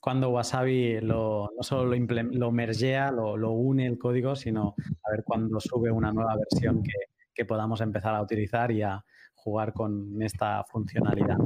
cuando 0.00 0.30
Wasabi 0.30 1.00
lo, 1.00 1.50
no 1.56 1.62
solo 1.62 1.84
lo, 1.84 2.22
lo 2.22 2.52
mergea, 2.52 3.10
lo, 3.10 3.36
lo, 3.36 3.52
une 3.52 3.86
el 3.86 3.98
código, 3.98 4.36
sino 4.36 4.74
a 5.04 5.10
ver 5.10 5.24
cuando 5.24 5.60
sube 5.60 5.90
una 5.90 6.12
nueva 6.12 6.36
versión 6.36 6.82
que, 6.82 6.92
que 7.34 7.44
podamos 7.44 7.80
empezar 7.80 8.14
a 8.14 8.22
utilizar 8.22 8.70
y 8.70 8.82
a 8.82 9.04
jugar 9.34 9.72
con 9.72 10.20
esta 10.22 10.64
funcionalidad. 10.64 11.38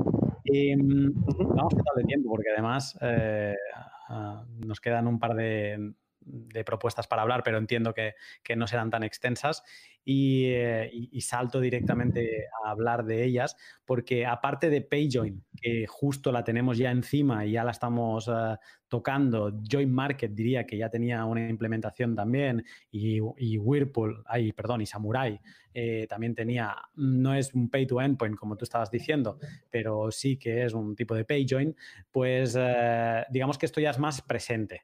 Y, 0.45 0.75
mm, 0.75 1.13
vamos 1.55 1.75
a 1.75 1.99
de 1.99 2.05
tiempo, 2.05 2.31
porque 2.31 2.51
además 2.51 2.99
eh, 3.01 3.55
ah, 4.09 4.45
nos 4.67 4.81
quedan 4.81 5.07
un 5.07 5.19
par 5.19 5.35
de, 5.35 5.95
de 6.21 6.65
propuestas 6.65 7.07
para 7.07 7.23
hablar, 7.23 7.43
pero 7.45 7.59
entiendo 7.59 7.95
que, 7.95 8.15
que 8.43 8.57
no 8.57 8.67
serán 8.67 8.91
tan 8.91 9.03
extensas. 9.03 9.63
Eh, 10.05 10.91
y, 10.93 11.21
salto 11.21 11.61
directamente 11.61 12.47
a 12.65 12.71
hablar 12.71 13.05
de 13.05 13.25
ellas, 13.25 13.57
porque 13.85 14.27
aparte 14.27 14.69
de 14.69 14.81
PayJoin, 14.81 15.45
que 15.61 15.87
justo 15.87 16.33
la 16.33 16.43
tenemos 16.43 16.77
ya 16.77 16.91
encima 16.91 17.47
y 17.47 17.53
ya 17.53 17.63
la 17.63 17.71
estamos 17.71 18.27
eh, 18.27 18.57
tocando, 18.89 19.53
Join 19.71 19.93
Market 19.93 20.33
diría 20.33 20.67
que 20.67 20.77
ya 20.77 20.91
tenía 20.91 21.25
una 21.25 21.49
implementación 21.49 22.17
también, 22.17 22.65
y, 22.91 23.21
Whirlpool, 23.21 24.25
ay, 24.27 24.53
perdón, 24.53 24.81
y 24.81 24.87
Samurai 24.87 25.41
eh, 25.73 26.07
también 26.09 26.35
tenía, 26.35 26.77
no 26.97 27.33
es 27.35 27.55
un 27.55 27.71
pay 27.71 27.87
to 27.87 28.01
endpoint 28.01 28.37
como 28.37 28.57
tú 28.57 28.65
estabas 28.65 28.91
diciendo, 28.91 29.39
pero 29.71 30.11
sí 30.11 30.37
que 30.37 30.65
es 30.65 30.75
un 30.75 30.97
tipo 30.97 31.15
de 31.15 31.25
PayJoin, 31.25 31.77
pues 32.11 32.59
digamos 33.31 33.57
que 33.57 33.67
esto 33.67 33.81
ya 33.81 33.91
es 33.91 34.01
más 34.01 34.21
presente. 34.21 34.83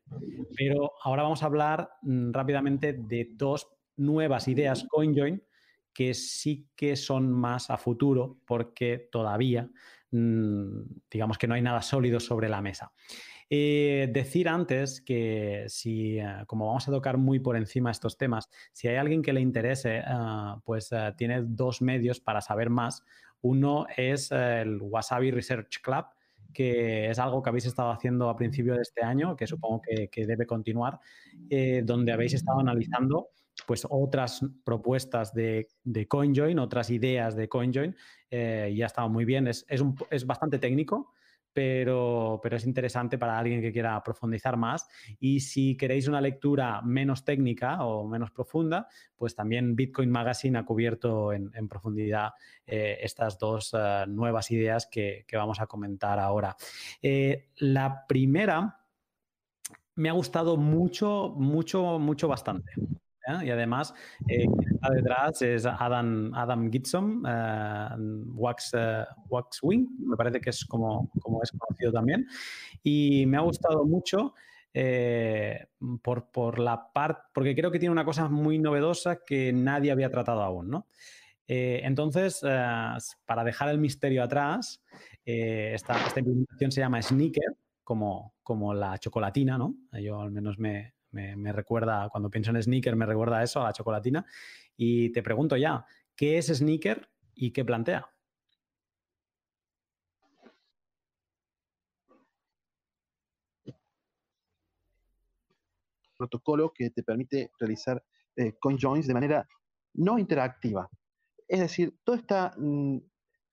Pero 0.56 0.92
ahora 1.02 1.24
vamos 1.24 1.42
a 1.42 1.46
hablar 1.46 1.90
mm, 2.02 2.30
rápidamente 2.32 2.92
de 2.92 3.30
dos 3.32 3.77
nuevas 3.98 4.48
ideas 4.48 4.86
CoinJoin 4.88 5.42
que 5.92 6.14
sí 6.14 6.68
que 6.76 6.96
son 6.96 7.32
más 7.32 7.70
a 7.70 7.76
futuro 7.76 8.38
porque 8.46 9.08
todavía 9.10 9.68
mm, 10.12 10.82
digamos 11.10 11.38
que 11.38 11.48
no 11.48 11.54
hay 11.54 11.62
nada 11.62 11.82
sólido 11.82 12.20
sobre 12.20 12.48
la 12.48 12.62
mesa. 12.62 12.92
Eh, 13.50 14.08
decir 14.12 14.48
antes 14.48 15.00
que 15.00 15.64
si, 15.68 16.18
eh, 16.18 16.44
como 16.46 16.66
vamos 16.66 16.86
a 16.86 16.92
tocar 16.92 17.16
muy 17.16 17.40
por 17.40 17.56
encima 17.56 17.90
estos 17.90 18.18
temas, 18.18 18.48
si 18.72 18.88
hay 18.88 18.96
alguien 18.96 19.22
que 19.22 19.32
le 19.32 19.40
interese, 19.40 19.98
eh, 19.98 20.04
pues 20.64 20.90
tiene 21.16 21.42
dos 21.42 21.80
medios 21.80 22.20
para 22.20 22.40
saber 22.42 22.70
más. 22.70 23.02
Uno 23.40 23.86
es 23.96 24.30
el 24.32 24.78
Wasabi 24.80 25.30
Research 25.30 25.80
Club, 25.82 26.04
que 26.52 27.08
es 27.10 27.18
algo 27.18 27.42
que 27.42 27.50
habéis 27.50 27.66
estado 27.66 27.90
haciendo 27.90 28.28
a 28.28 28.36
principio 28.36 28.74
de 28.74 28.82
este 28.82 29.02
año, 29.02 29.34
que 29.34 29.46
supongo 29.46 29.80
que, 29.80 30.08
que 30.08 30.26
debe 30.26 30.46
continuar, 30.46 30.98
donde 31.84 32.12
habéis 32.12 32.34
estado 32.34 32.60
analizando 32.60 33.30
pues 33.66 33.86
otras 33.88 34.40
propuestas 34.64 35.34
de, 35.34 35.68
CoinJoin, 36.08 36.58
otras 36.58 36.90
ideas 36.90 37.36
de 37.36 37.48
CoinJoin, 37.48 37.96
eh, 38.30 38.74
ya 38.76 38.86
estaba 38.86 39.08
muy 39.08 39.24
bien. 39.24 39.46
Es, 39.48 39.66
es, 39.68 40.26
bastante 40.26 40.58
técnico, 40.58 41.12
pero, 41.52 42.38
pero 42.42 42.56
es 42.56 42.64
interesante 42.66 43.18
para 43.18 43.38
alguien 43.38 43.60
que 43.60 43.72
quiera 43.72 44.00
profundizar 44.02 44.56
más. 44.56 44.88
Y 45.18 45.40
si 45.40 45.76
queréis 45.76 46.06
una 46.06 46.20
lectura 46.20 46.82
menos 46.82 47.24
técnica 47.24 47.84
o 47.84 48.06
menos 48.06 48.30
profunda, 48.30 48.86
pues 49.16 49.34
también 49.34 49.74
Bitcoin 49.74 50.10
Magazine 50.10 50.58
ha 50.58 50.64
cubierto 50.64 51.32
en, 51.32 51.50
profundidad 51.68 52.30
eh, 52.66 52.98
estas 53.02 53.38
dos 53.38 53.74
eh, 53.76 54.04
nuevas 54.06 54.50
ideas 54.50 54.86
que, 54.86 55.26
vamos 55.32 55.60
a 55.60 55.66
comentar 55.66 56.18
ahora. 56.18 56.56
Eh, 57.02 57.50
la 57.56 58.06
primera 58.06 58.80
me 59.96 60.08
ha 60.08 60.12
gustado 60.12 60.56
mucho, 60.56 61.34
mucho, 61.36 61.98
mucho, 61.98 62.28
bastante. 62.28 62.70
Y 63.44 63.50
además, 63.50 63.94
eh, 64.26 64.46
quien 64.46 64.74
está 64.74 64.90
detrás 64.90 65.42
es 65.42 65.66
Adam, 65.66 66.32
Adam 66.34 66.70
eh, 66.72 67.88
Wax, 68.34 68.70
eh, 68.74 69.04
Waxwing, 69.28 69.86
me 70.00 70.16
parece 70.16 70.40
que 70.40 70.50
es 70.50 70.64
como, 70.64 71.10
como 71.20 71.42
es 71.42 71.52
conocido 71.52 71.92
también. 71.92 72.26
Y 72.82 73.26
me 73.26 73.36
ha 73.36 73.40
gustado 73.40 73.84
mucho 73.84 74.34
por, 76.02 76.30
por, 76.30 76.58
la 76.58 76.92
parte, 76.92 77.22
porque 77.34 77.54
creo 77.54 77.70
que 77.70 77.80
tiene 77.80 77.92
una 77.92 78.04
cosa 78.04 78.28
muy 78.28 78.58
novedosa 78.58 79.24
que 79.24 79.52
nadie 79.52 79.90
había 79.90 80.10
tratado 80.10 80.42
aún, 80.42 80.70
¿no? 80.70 80.86
entonces, 81.50 82.40
para 82.42 83.42
dejar 83.42 83.70
el 83.70 83.78
misterio 83.78 84.22
atrás, 84.22 84.84
esta, 85.24 86.06
esta 86.06 86.20
implementación 86.20 86.70
se 86.70 86.80
llama 86.82 87.00
Sneaker, 87.00 87.56
como, 87.82 88.34
como 88.42 88.74
la 88.74 88.98
chocolatina, 88.98 89.56
¿no? 89.56 89.74
Yo 89.92 90.20
al 90.20 90.30
menos 90.30 90.58
me, 90.58 90.92
me, 91.10 91.52
recuerda, 91.52 92.08
cuando 92.10 92.30
pienso 92.30 92.50
en 92.50 92.62
sneaker, 92.62 92.96
me 92.96 93.06
recuerda 93.06 93.38
a 93.38 93.42
eso, 93.42 93.60
a 93.60 93.64
la 93.64 93.72
chocolatina. 93.72 94.26
Y 94.76 95.10
te 95.12 95.22
pregunto 95.22 95.56
ya, 95.56 95.84
¿qué 96.16 96.38
es 96.38 96.46
sneaker 96.46 97.08
y 97.34 97.52
qué 97.52 97.64
plantea? 97.64 98.06
protocolo 106.18 106.72
que 106.74 106.90
te 106.90 107.04
permite 107.04 107.52
realizar 107.60 108.02
eh, 108.36 108.54
conjoins 108.58 109.06
de 109.06 109.14
manera 109.14 109.48
no 109.94 110.18
interactiva. 110.18 110.88
Es 111.46 111.60
decir, 111.60 111.96
toda 112.04 112.18
esta, 112.18 112.54
mm, 112.56 112.98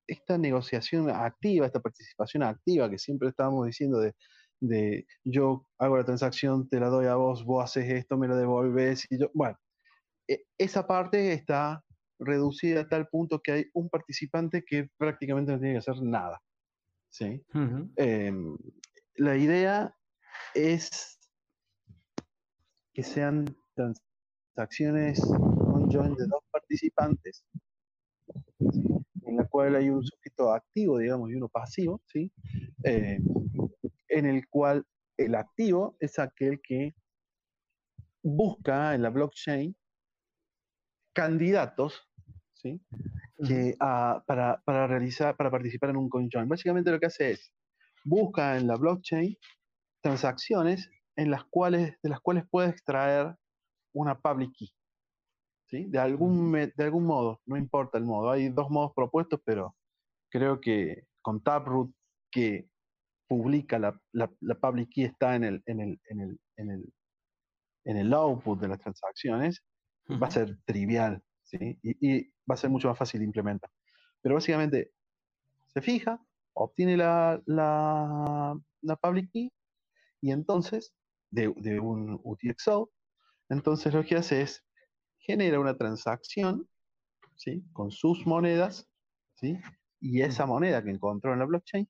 esta 0.08 0.38
negociación 0.38 1.10
activa, 1.10 1.66
esta 1.66 1.80
participación 1.80 2.44
activa 2.44 2.90
que 2.90 2.98
siempre 2.98 3.30
estábamos 3.30 3.68
diciendo 3.68 4.00
de 4.00 4.16
de 4.60 5.06
yo 5.24 5.68
hago 5.78 5.98
la 5.98 6.06
transacción, 6.06 6.68
te 6.70 6.80
la 6.80 6.88
doy 6.88 7.08
a 7.08 7.16
vos, 7.16 7.46
vos 7.46 7.64
haces 7.64 7.90
esto, 7.90 8.18
me 8.18 8.28
lo 8.28 8.36
devolves 8.36 9.06
y 9.10 9.20
yo, 9.20 9.30
bueno, 9.34 9.58
e, 10.28 10.46
esa 10.58 10.88
parte 10.88 11.34
está 11.34 11.84
reducida 12.20 12.82
a 12.82 12.88
tal 12.88 13.08
punto 13.08 13.42
que 13.42 13.52
hay 13.52 13.66
un 13.74 13.90
participante 13.90 14.64
que 14.66 14.90
prácticamente 14.98 15.52
no 15.52 15.60
tiene 15.60 15.74
que 15.74 15.80
hacer 15.80 16.02
nada. 16.02 16.42
¿sí? 17.10 17.44
Em, 17.98 18.58
la 19.16 19.38
idea 19.38 19.96
es 20.54 21.20
que 22.94 23.04
sean 23.04 23.46
transacciones 23.76 25.22
conjoint 25.22 26.18
de 26.18 26.28
dos 26.28 26.44
participantes, 26.52 27.46
en 28.60 29.38
la 29.38 29.46
cual 29.46 29.76
hay 29.76 29.90
un 29.90 30.04
sujeto 30.04 30.54
activo, 30.54 30.98
digamos, 30.98 31.30
y 31.30 31.36
uno 31.36 31.50
pasivo, 31.50 32.02
¿sí? 32.06 32.32
Eh, 32.84 33.20
en 34.10 34.26
el 34.26 34.48
cual 34.48 34.86
el 35.18 35.36
activo 35.36 35.96
es 36.00 36.20
aquel 36.20 36.62
que 36.62 36.96
busca 38.24 38.96
en 38.96 39.02
la 39.02 39.10
blockchain 39.10 39.76
candidatos 41.14 42.10
¿sí? 42.54 42.82
Ah, 43.80 44.24
para, 44.26 44.88
realizar, 44.88 45.36
para 45.36 45.52
participar 45.52 45.92
en 45.92 45.98
un 45.98 46.10
conjoin. 46.10 46.48
Básicamente 46.48 46.92
lo 46.92 47.00
que 47.00 47.08
hace 47.08 47.32
es 47.32 47.54
busca 48.04 48.58
en 48.58 48.68
la 48.68 48.76
blockchain 48.76 49.38
transacciones 50.02 50.90
en 51.16 51.32
las 51.32 51.44
cuales, 51.46 51.98
de 52.02 52.10
las 52.10 52.20
cuales 52.20 52.46
puede 52.50 52.70
extraer 52.70 53.36
una 53.94 54.20
public 54.20 54.52
key. 54.54 54.70
¿sí? 55.68 55.86
De, 55.86 56.00
algún, 56.00 56.52
de 56.52 56.84
algún 56.84 57.06
modo, 57.06 57.42
no 57.46 57.58
importa 57.58 57.98
el 57.98 58.06
modo. 58.06 58.32
Hay 58.32 58.50
dos 58.50 58.70
modos 58.70 58.92
propuestos, 58.96 59.40
pero 59.44 59.76
creo 60.30 60.60
que 60.60 61.08
con 61.22 61.42
Taproot, 61.42 61.92
que 62.32 62.70
publica 63.28 63.80
la, 63.80 64.00
la, 64.12 64.56
public 64.56 64.90
key 64.90 65.04
está 65.06 65.36
en 65.36 65.44
el, 65.44 65.64
en 65.66 65.80
el, 65.80 66.00
en 66.10 66.22
el, 66.22 66.40
en 66.58 66.72
el, 66.72 66.94
en 67.86 67.98
el 67.98 68.14
output 68.14 68.60
de 68.60 68.68
las 68.68 68.80
transacciones, 68.80 69.64
va 70.10 70.28
a 70.28 70.32
ser 70.32 70.58
trivial, 70.66 71.22
¿sí? 71.44 71.80
Y, 71.84 72.24
va 72.50 72.54
a 72.54 72.58
ser 72.58 72.70
mucho 72.70 72.88
más 72.88 72.98
fácil 72.98 73.20
de 73.20 73.26
implementar. 73.26 73.70
Pero 74.22 74.36
básicamente 74.36 74.92
se 75.68 75.82
fija, 75.82 76.24
obtiene 76.54 76.96
la, 76.96 77.42
la, 77.46 78.56
la 78.82 78.96
public 78.98 79.32
key 79.32 79.52
y 80.22 80.32
entonces, 80.32 80.94
de, 81.32 81.54
de 81.58 81.80
un 81.80 82.20
UTXO, 82.24 82.92
entonces 83.50 83.94
lo 83.94 84.04
que 84.06 84.16
hace 84.16 84.42
es 84.42 84.64
genera 85.18 85.60
una 85.60 85.76
transacción, 85.76 86.68
¿sí? 87.36 87.64
Con 87.74 87.92
sus 87.92 88.26
monedas, 88.28 88.88
¿sí? 89.36 89.58
Y 90.00 90.22
esa 90.22 90.46
moneda 90.46 90.84
que 90.84 90.92
encontró 90.92 91.34
en 91.34 91.40
la 91.40 91.46
blockchain 91.46 91.90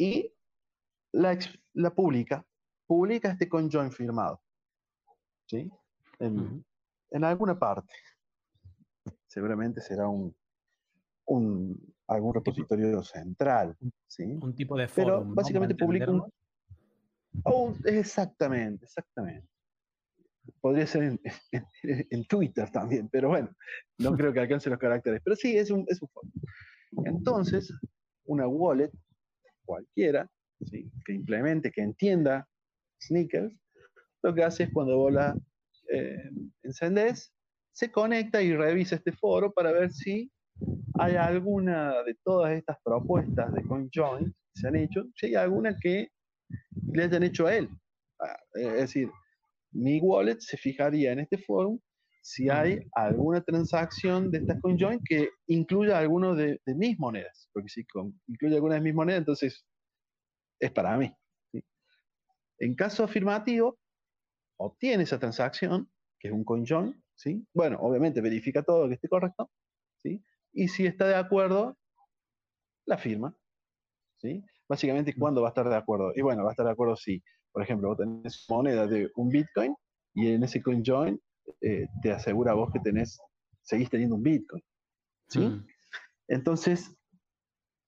y 0.00 0.34
la, 1.12 1.38
la 1.74 1.94
publica, 1.94 2.42
publica 2.86 3.32
este 3.32 3.50
conjoin 3.50 3.92
firmado, 3.92 4.40
¿sí? 5.46 5.70
En, 6.18 6.64
alguna 7.22 7.58
parte. 7.58 7.92
Seguramente 9.26 9.82
será 9.82 10.08
un, 10.08 10.34
un 11.26 11.94
algún 12.06 12.32
repositorio 12.32 13.02
central, 13.02 13.76
¿sí? 14.06 14.24
Un 14.24 14.54
tipo 14.54 14.74
de 14.74 14.88
Pero 14.88 15.22
básicamente 15.22 15.74
publica 15.74 16.10
un... 16.10 16.32
Oh, 17.44 17.74
exactamente, 17.84 18.86
exactamente. 18.86 19.46
Podría 20.62 20.86
ser 20.86 21.20
en, 21.52 22.24
Twitter 22.24 22.70
también, 22.70 23.10
pero 23.10 23.28
bueno, 23.28 23.50
no 23.98 24.16
creo 24.16 24.32
que 24.32 24.40
alcance 24.40 24.70
los 24.70 24.78
caracteres. 24.78 25.20
Pero 25.22 25.36
sí, 25.36 25.58
es 25.58 25.70
un, 25.70 25.84
es 25.88 26.00
un 26.00 26.08
Entonces, 27.04 27.70
una 28.24 28.48
wallet 28.48 28.90
cualquiera, 29.70 30.28
que 31.04 31.12
implemente, 31.12 31.70
que 31.70 31.80
entienda 31.80 32.44
sneakers, 33.00 33.54
lo 34.22 34.34
que 34.34 34.42
hace 34.42 34.64
es 34.64 34.70
cuando 34.72 34.96
vos 34.96 35.12
la 35.12 35.36
eh, 35.92 36.30
encendés, 36.64 37.32
se 37.72 37.92
conecta 37.92 38.42
y 38.42 38.52
revisa 38.52 38.96
este 38.96 39.12
foro 39.12 39.52
para 39.52 39.70
ver 39.70 39.92
si 39.92 40.28
hay 40.98 41.14
alguna 41.14 42.02
de 42.02 42.16
todas 42.24 42.52
estas 42.52 42.78
propuestas 42.84 43.54
de 43.54 43.62
CoinJoin 43.62 44.26
que 44.26 44.60
se 44.60 44.66
han 44.66 44.74
hecho, 44.74 45.04
si 45.14 45.26
hay 45.26 45.34
alguna 45.36 45.78
que 45.78 46.08
le 46.92 47.04
hayan 47.04 47.22
hecho 47.22 47.46
a 47.46 47.54
él. 47.54 47.68
Ah, 48.18 48.38
es 48.54 48.72
decir, 48.72 49.08
mi 49.70 50.00
wallet 50.00 50.40
se 50.40 50.56
fijaría 50.56 51.12
en 51.12 51.20
este 51.20 51.38
foro 51.38 51.78
si 52.20 52.50
hay 52.50 52.86
alguna 52.92 53.40
transacción 53.40 54.30
de 54.30 54.38
estas 54.38 54.60
CoinJoin 54.60 55.00
que 55.04 55.30
incluya 55.46 55.98
alguno 55.98 56.34
de, 56.34 56.60
mis 56.66 56.98
monedas. 56.98 57.48
Porque 57.52 57.68
si 57.68 57.86
incluye 58.26 58.54
alguna 58.54 58.74
de 58.74 58.80
mis 58.82 58.94
monedas, 58.94 59.20
entonces 59.20 59.64
es 60.60 60.70
para 60.70 60.96
mí. 60.96 61.12
En 62.58 62.74
caso 62.74 63.04
afirmativo, 63.04 63.78
obtiene 64.58 65.04
esa 65.04 65.18
transacción, 65.18 65.90
que 66.18 66.28
es 66.28 66.34
un 66.34 66.44
CoinJoin, 66.44 67.02
¿sí? 67.14 67.46
Bueno, 67.54 67.78
obviamente 67.80 68.20
verifica 68.20 68.62
todo 68.62 68.86
que 68.88 68.94
esté 68.94 69.08
correcto, 69.08 69.50
¿sí? 70.02 70.22
Y 70.52 70.68
si 70.68 70.84
está 70.84 71.08
de 71.08 71.14
acuerdo, 71.14 71.78
la 72.84 72.98
firma, 72.98 73.34
¿sí? 74.18 74.44
Básicamente, 74.68 75.14
¿cuándo 75.18 75.40
va 75.40 75.48
a 75.48 75.50
estar 75.50 75.68
de 75.68 75.76
acuerdo? 75.76 76.12
Y 76.14 76.20
bueno, 76.20 76.44
va 76.44 76.50
a 76.50 76.52
estar 76.52 76.66
de 76.66 76.72
acuerdo 76.72 76.96
si, 76.96 77.22
por 77.50 77.62
ejemplo, 77.62 77.88
vos 77.88 77.96
tenés 77.96 78.44
moneda 78.50 78.86
de 78.86 79.10
un 79.16 79.30
Bitcoin 79.30 79.74
y 80.12 80.28
en 80.32 80.42
ese 80.44 80.62
CoinJoin 80.62 81.18
eh, 81.60 81.86
te 82.02 82.12
asegura 82.12 82.54
vos 82.54 82.70
que 82.72 82.80
tenés, 82.80 83.20
seguís 83.62 83.90
teniendo 83.90 84.16
un 84.16 84.22
Bitcoin. 84.22 84.62
¿sí? 85.28 85.40
Mm. 85.40 85.66
Entonces, 86.28 86.96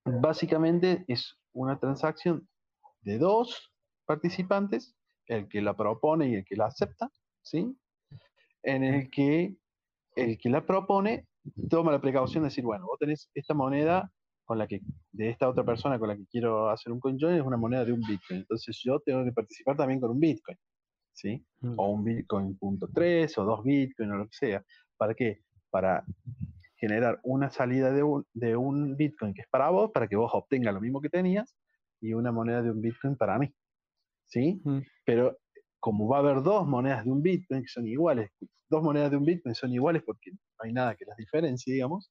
básicamente 0.05 1.05
es 1.09 1.39
una 1.53 1.79
transacción 1.79 2.49
de 3.03 3.19
dos 3.19 3.73
participantes, 4.07 4.97
el 5.27 5.49
que 5.49 5.61
la 5.63 5.77
propone 5.77 6.29
y 6.29 6.35
el 6.35 6.45
que 6.45 6.57
la 6.57 6.67
acepta, 6.67 7.11
¿sí? 7.43 7.77
En 8.63 8.85
el 8.85 9.11
que 9.11 9.57
el 10.17 10.39
que 10.39 10.51
la 10.51 10.67
propone 10.67 11.27
toma 11.71 11.93
la 11.93 12.01
precaución 12.01 12.43
de 12.43 12.49
decir, 12.49 12.65
bueno, 12.65 12.87
vos 12.87 12.99
tenés 12.99 13.31
esta 13.35 13.55
moneda 13.55 14.13
con 14.45 14.59
la 14.59 14.67
que, 14.67 14.81
de 15.13 15.31
esta 15.31 15.49
otra 15.49 15.65
persona 15.65 15.99
con 15.99 16.09
la 16.09 16.17
que 16.17 16.27
quiero 16.27 16.69
hacer 16.69 16.93
un 16.93 17.01
conjoin, 17.01 17.37
es 17.37 17.43
una 17.43 17.57
moneda 17.57 17.85
de 17.85 17.93
un 17.93 18.01
Bitcoin. 18.01 18.41
Entonces 18.41 18.79
yo 18.85 19.01
tengo 19.01 19.25
que 19.25 19.33
participar 19.33 19.77
también 19.77 20.01
con 20.01 20.11
un 20.11 20.21
Bitcoin. 20.21 20.59
¿Sí? 21.13 21.45
Mm. 21.61 21.75
O 21.79 21.91
un 21.91 22.05
Bitcoin 22.05 22.57
punto 22.59 22.89
tres, 22.93 23.37
o 23.39 23.45
dos 23.45 23.63
Bitcoin, 23.63 24.11
o 24.13 24.17
lo 24.17 24.27
que 24.27 24.37
sea. 24.37 24.65
¿Para 24.97 25.15
qué? 25.15 25.43
Para 25.71 26.05
generar 26.77 27.21
una 27.23 27.51
salida 27.51 27.93
de 27.93 28.03
un, 28.03 28.27
de 28.33 28.57
un 28.57 28.97
Bitcoin 28.97 29.35
que 29.35 29.43
es 29.43 29.49
para 29.49 29.71
vos, 29.71 29.91
para 29.93 30.09
que 30.09 30.17
vos 30.17 30.31
obtengas 30.35 30.75
lo 30.75 30.81
mismo 30.81 31.01
que 31.01 31.09
tenías, 31.09 31.57
y 32.01 32.13
una 32.15 32.33
moneda 32.33 32.63
de 32.63 32.71
un 32.71 32.81
Bitcoin 32.81 33.17
para 33.17 33.39
mí. 33.39 33.53
¿Sí? 34.27 34.61
Mm. 34.65 34.81
Pero 35.05 35.39
como 35.81 36.09
va 36.09 36.19
a 36.19 36.21
haber 36.21 36.43
dos 36.43 36.67
monedas 36.67 37.05
de 37.05 37.11
un 37.11 37.23
Bitcoin 37.23 37.63
que 37.63 37.69
son 37.69 37.87
iguales, 37.87 38.31
dos 38.69 38.83
monedas 38.83 39.11
de 39.11 39.17
un 39.17 39.25
Bitcoin 39.25 39.55
son 39.55 39.73
iguales 39.73 40.03
porque 40.05 40.31
no 40.33 40.39
hay 40.59 40.73
nada 40.73 40.95
que 40.95 41.05
las 41.05 41.17
diferencie, 41.17 41.75
digamos, 41.75 42.11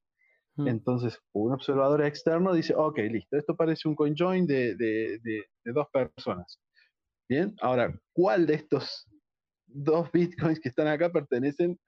Mm. 0.56 0.68
Entonces, 0.68 1.20
un 1.34 1.54
observador 1.54 2.04
externo 2.04 2.54
dice, 2.54 2.74
ok, 2.76 2.98
listo, 3.10 3.38
esto 3.38 3.56
parece 3.56 3.88
un 3.88 3.96
conjoin 3.96 4.46
de, 4.46 4.76
de, 4.76 5.46
dos 5.66 5.88
personas. 5.92 6.60
Bien, 7.32 7.56
ahora, 7.62 7.98
¿cuál 8.12 8.46
de 8.46 8.56
estos 8.56 9.08
dos 9.66 10.12
bitcoins 10.12 10.60
que 10.60 10.68
están 10.68 10.88
acá 10.88 11.10
pertenecen 11.10 11.80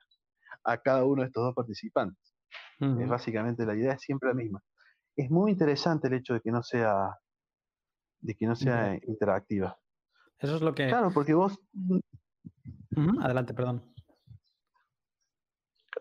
a 0.63 0.77
cada 0.77 1.03
uno 1.03 1.21
de 1.21 1.27
estos 1.27 1.43
dos 1.43 1.53
participantes? 1.53 2.33
Es 2.79 3.09
básicamente 3.09 3.65
la 3.65 3.75
idea 3.75 3.91
es 3.91 4.01
siempre 4.01 4.29
la 4.29 4.35
misma. 4.35 4.63
Es 5.17 5.29
muy 5.29 5.51
interesante 5.51 6.07
el 6.07 6.13
hecho 6.13 6.35
de 6.35 6.39
que 6.39 6.49
no 6.49 6.63
sea 6.63 7.09
de 8.21 8.35
que 8.35 8.45
no 8.45 8.55
sea 8.55 8.97
interactiva. 9.05 9.77
Eso 10.39 10.55
es 10.55 10.61
lo 10.61 10.73
que. 10.73 10.87
Claro, 10.87 11.11
porque 11.13 11.33
vos. 11.33 11.59
Adelante, 13.21 13.53
perdón. 13.53 13.93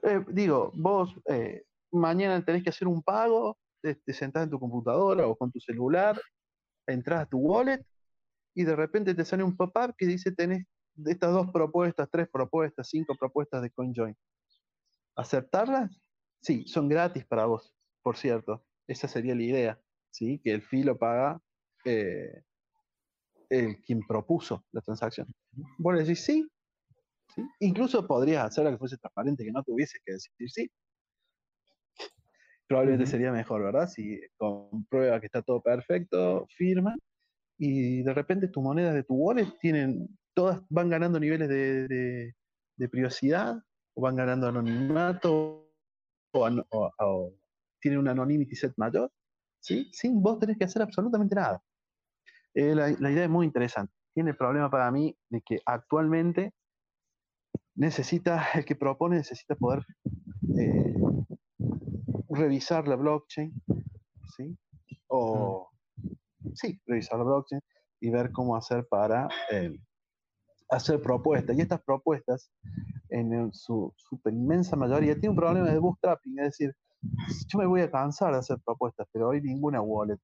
Eh, 0.05 0.25
digo, 0.29 0.71
vos 0.77 1.17
eh, 1.29 1.65
mañana 1.91 2.45
tenés 2.45 2.63
que 2.63 2.71
hacer 2.71 2.87
un 2.87 3.03
pago, 3.03 3.59
te, 3.81 3.99
sentás 4.13 4.45
en 4.45 4.51
tu 4.51 4.61
computadora 4.61 5.27
o 5.27 5.35
con 5.35 5.51
tu 5.51 5.59
celular, 5.59 6.17
entras 6.87 7.23
a 7.23 7.27
tu 7.27 7.39
wallet 7.39 7.85
y 8.55 8.65
de 8.65 8.77
repente 8.77 9.15
te 9.15 9.25
sale 9.25 9.43
un 9.43 9.57
pop-up 9.57 9.95
que 9.97 10.07
dice 10.07 10.33
tenés 10.33 10.67
estas 11.07 11.33
dos 11.33 11.51
propuestas, 11.51 12.09
tres 12.11 12.29
propuestas, 12.31 12.89
cinco 12.89 13.17
propuestas 13.19 13.63
de 13.63 13.71
CoinJoin. 13.71 14.17
¿Aceptarlas? 15.17 15.91
Sí, 16.41 16.67
son 16.67 16.89
gratis 16.89 17.25
para 17.25 17.47
vos, 17.47 17.75
por 18.03 18.17
cierto. 18.17 18.65
Esa 18.87 19.09
sería 19.09 19.35
la 19.35 19.43
idea, 19.43 19.81
¿sí? 20.11 20.41
Que 20.43 20.53
el 20.53 20.63
fee 20.63 20.85
lo 20.85 20.99
paga 20.99 21.41
eh, 21.85 22.43
el 23.49 23.81
quien 23.83 24.07
propuso 24.07 24.65
la 24.73 24.81
transacción. 24.81 25.29
Vos 25.79 25.95
le 25.95 26.01
decís 26.01 26.25
sí, 26.25 26.47
sí. 27.35 27.43
Incluso 27.61 28.07
podrías 28.07 28.45
hacerla 28.45 28.73
que 28.73 28.79
fuese 28.79 28.99
transparente, 28.99 29.45
que 29.45 29.53
no 29.53 29.63
tuvieses 29.63 30.01
que 30.05 30.13
decir 30.13 30.51
sí 30.51 30.71
probablemente 32.73 33.07
sería 33.07 33.31
mejor, 33.31 33.63
¿verdad? 33.63 33.87
Si 33.87 34.19
comprueba 34.39 35.21
que 35.21 35.27
está 35.27 35.43
todo 35.43 35.61
perfecto, 35.61 36.47
firma, 36.57 36.97
y 37.59 38.03
de 38.03 38.15
repente 38.15 38.49
tus 38.49 38.63
monedas 38.63 38.95
de 38.95 39.05
tu 39.05 39.15
wallet 39.15 39.47
tienen, 39.61 40.09
todas 40.35 40.63
van 40.69 40.89
ganando 40.89 41.21
niveles 41.21 41.49
de, 41.49 42.35
privacidad, 42.91 43.63
o 43.95 44.01
van 44.03 44.17
ganando 44.17 44.49
anonimato, 44.49 45.71
o, 46.33 47.33
tienen 47.81 48.01
un 48.01 48.09
anonymity 48.09 48.57
set 48.57 48.73
mayor, 48.77 49.13
¿sí? 49.61 49.89
Sin 49.93 50.21
vos 50.23 50.39
tenés 50.39 50.59
que 50.59 50.65
hacer 50.65 50.83
absolutamente 50.83 51.35
nada. 51.35 51.63
Eh, 52.55 52.75
la, 52.75 52.91
idea 52.91 53.25
es 53.25 53.31
muy 53.31 53.47
interesante. 53.47 53.93
Tiene 54.15 54.31
el 54.31 54.37
problema 54.37 54.71
para 54.71 54.91
mí 54.91 55.17
de 55.31 55.41
que 55.43 55.61
actualmente 55.65 56.53
necesita, 57.75 58.45
el 58.55 58.65
que 58.65 58.77
propone 58.77 59.17
necesita 59.17 59.55
poder 59.55 59.85
eh, 60.59 60.95
revisar 62.29 62.89
la 62.89 62.97
blockchain, 62.97 63.53
¿sí? 64.37 64.57
O, 65.09 65.72
sí, 66.55 66.81
revisar 66.87 67.19
la 67.19 67.25
blockchain 67.25 67.61
y 68.01 68.11
ver 68.11 68.33
cómo 68.33 68.57
hacer 68.57 68.87
para 68.89 69.29
eh, 69.51 69.77
hacer 70.71 71.01
propuestas. 71.01 71.57
Y 71.57 71.61
estas 71.61 71.83
propuestas, 71.83 72.51
en 73.11 73.53
su 73.53 73.93
super 73.97 74.33
inmensa 74.33 74.77
mayoría, 74.77 75.15
tienen 75.15 75.31
un 75.31 75.37
problema 75.37 75.71
de 75.71 75.79
bootstrapping, 75.79 76.39
es 76.39 76.45
decir, 76.47 76.75
yo 77.49 77.59
me 77.59 77.67
voy 77.67 77.81
a 77.81 77.91
cansar 77.91 78.33
de 78.33 78.39
hacer 78.39 78.59
propuestas, 78.65 79.07
pero 79.13 79.29
hoy 79.29 79.41
ninguna 79.41 79.81
wallet 79.81 80.19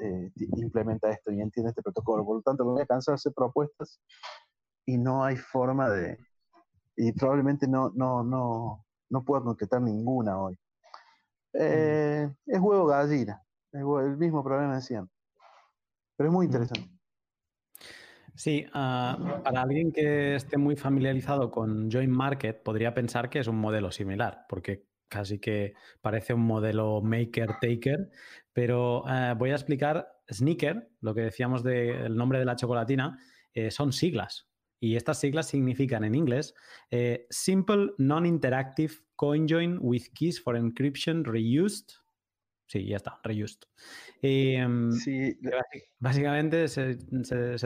eh, 0.00 0.32
implementa 0.56 1.10
esto 1.10 1.32
y 1.32 1.40
entiende 1.40 1.70
este 1.70 1.82
protocolo. 1.82 2.24
Por 2.24 2.36
lo 2.36 2.42
tanto, 2.42 2.64
me 2.64 2.72
voy 2.72 2.82
a 2.82 2.86
cansar 2.86 3.12
de 3.12 3.16
hacer 3.16 3.32
propuestas 3.32 4.00
y 4.84 4.98
no 4.98 5.24
hay 5.24 5.36
forma 5.36 5.88
de. 5.90 6.18
Y 6.96 7.12
probablemente 7.12 7.68
no, 7.68 7.90
no, 7.94 8.24
no, 8.24 8.84
no 9.10 9.24
pueda 9.24 9.42
concretar 9.42 9.80
ninguna 9.82 10.40
hoy. 10.40 10.58
Eh, 11.52 12.28
es 12.46 12.60
huevo 12.60 12.86
gallina, 12.86 13.42
es 13.72 13.80
el 13.80 14.16
mismo 14.16 14.42
problema 14.44 14.76
de 14.76 14.82
siempre. 14.82 15.15
Pero 16.16 16.28
es 16.30 16.32
muy 16.32 16.46
interesante. 16.46 16.96
Sí, 18.36 18.66
ah, 18.74 19.40
para 19.42 19.62
alguien 19.62 19.92
que 19.92 20.34
esté 20.34 20.58
muy 20.58 20.76
familiarizado 20.76 21.50
con 21.50 21.90
Join 21.90 22.10
Market, 22.10 22.62
podría 22.62 22.92
pensar 22.92 23.30
que 23.30 23.38
es 23.38 23.46
un 23.46 23.56
modelo 23.56 23.90
similar, 23.90 24.44
porque 24.46 24.84
casi 25.08 25.38
que 25.38 25.72
parece 26.02 26.34
un 26.34 26.42
modelo 26.42 27.00
maker-taker, 27.00 28.10
pero 28.52 29.04
eh, 29.08 29.34
voy 29.38 29.50
a 29.50 29.54
explicar 29.54 30.06
Sneaker, 30.30 30.90
lo 31.00 31.14
que 31.14 31.22
decíamos 31.22 31.62
del 31.62 32.14
nombre 32.14 32.38
de 32.38 32.44
la 32.44 32.56
chocolatina, 32.56 33.18
eh, 33.54 33.70
son 33.70 33.92
siglas. 33.92 34.50
Y 34.78 34.96
estas 34.96 35.18
siglas 35.18 35.46
significan 35.46 36.04
en 36.04 36.14
inglés 36.14 36.54
Simple 37.30 37.92
Non-Interactive 37.96 38.92
CoinJoin 39.16 39.78
with 39.80 40.12
keys 40.14 40.38
for 40.38 40.54
encryption 40.54 41.24
reused. 41.24 41.94
Sí, 42.66 42.84
ya 42.84 42.96
está, 42.96 43.20
reused. 43.22 43.60
Em, 44.22 44.90
sí. 44.92 45.38
Básicamente 45.98 46.66
se, 46.68 46.96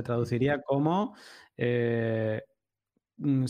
traduciría 0.02 0.60
como 0.62 1.16
eh, 1.56 2.42
un, 3.18 3.46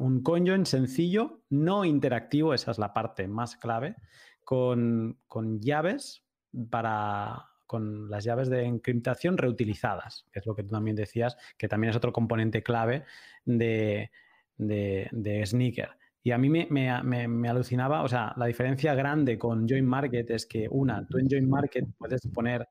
un, 0.00 0.22
CoinJoin 0.22 0.64
sencillo, 0.64 1.42
no 1.50 1.84
interactivo, 1.84 2.54
esa 2.54 2.70
es 2.70 2.78
la 2.78 2.94
parte 2.94 3.28
más 3.28 3.56
clave, 3.56 3.96
con, 4.44 5.18
con 5.26 5.60
llaves 5.60 6.24
para 6.70 7.44
con 7.66 8.08
las 8.08 8.24
llaves 8.24 8.48
de 8.48 8.64
encriptación 8.64 9.36
reutilizadas, 9.36 10.24
que 10.32 10.38
es 10.38 10.46
lo 10.46 10.54
que 10.54 10.62
tú 10.62 10.70
también 10.70 10.96
decías, 10.96 11.36
que 11.58 11.68
también 11.68 11.90
es 11.90 11.96
otro 11.96 12.14
componente 12.14 12.62
clave 12.62 13.04
de, 13.44 14.10
de, 14.56 15.08
de 15.12 15.44
Sneaker. 15.44 15.90
Y 16.22 16.32
a 16.32 16.38
mí 16.38 16.50
me, 16.50 16.90
alucinaba, 17.48 18.02
o 18.02 18.08
sea, 18.08 18.34
la 18.36 18.46
diferencia 18.46 18.94
grande 18.94 19.38
con 19.38 19.68
Join 19.68 19.86
Market 19.86 20.30
es 20.30 20.46
que, 20.46 20.68
una, 20.70 21.06
tú 21.06 21.18
en 21.18 21.28
Join 21.28 21.48
Market 21.48 21.86
puedes 21.96 22.20
poner 22.34 22.68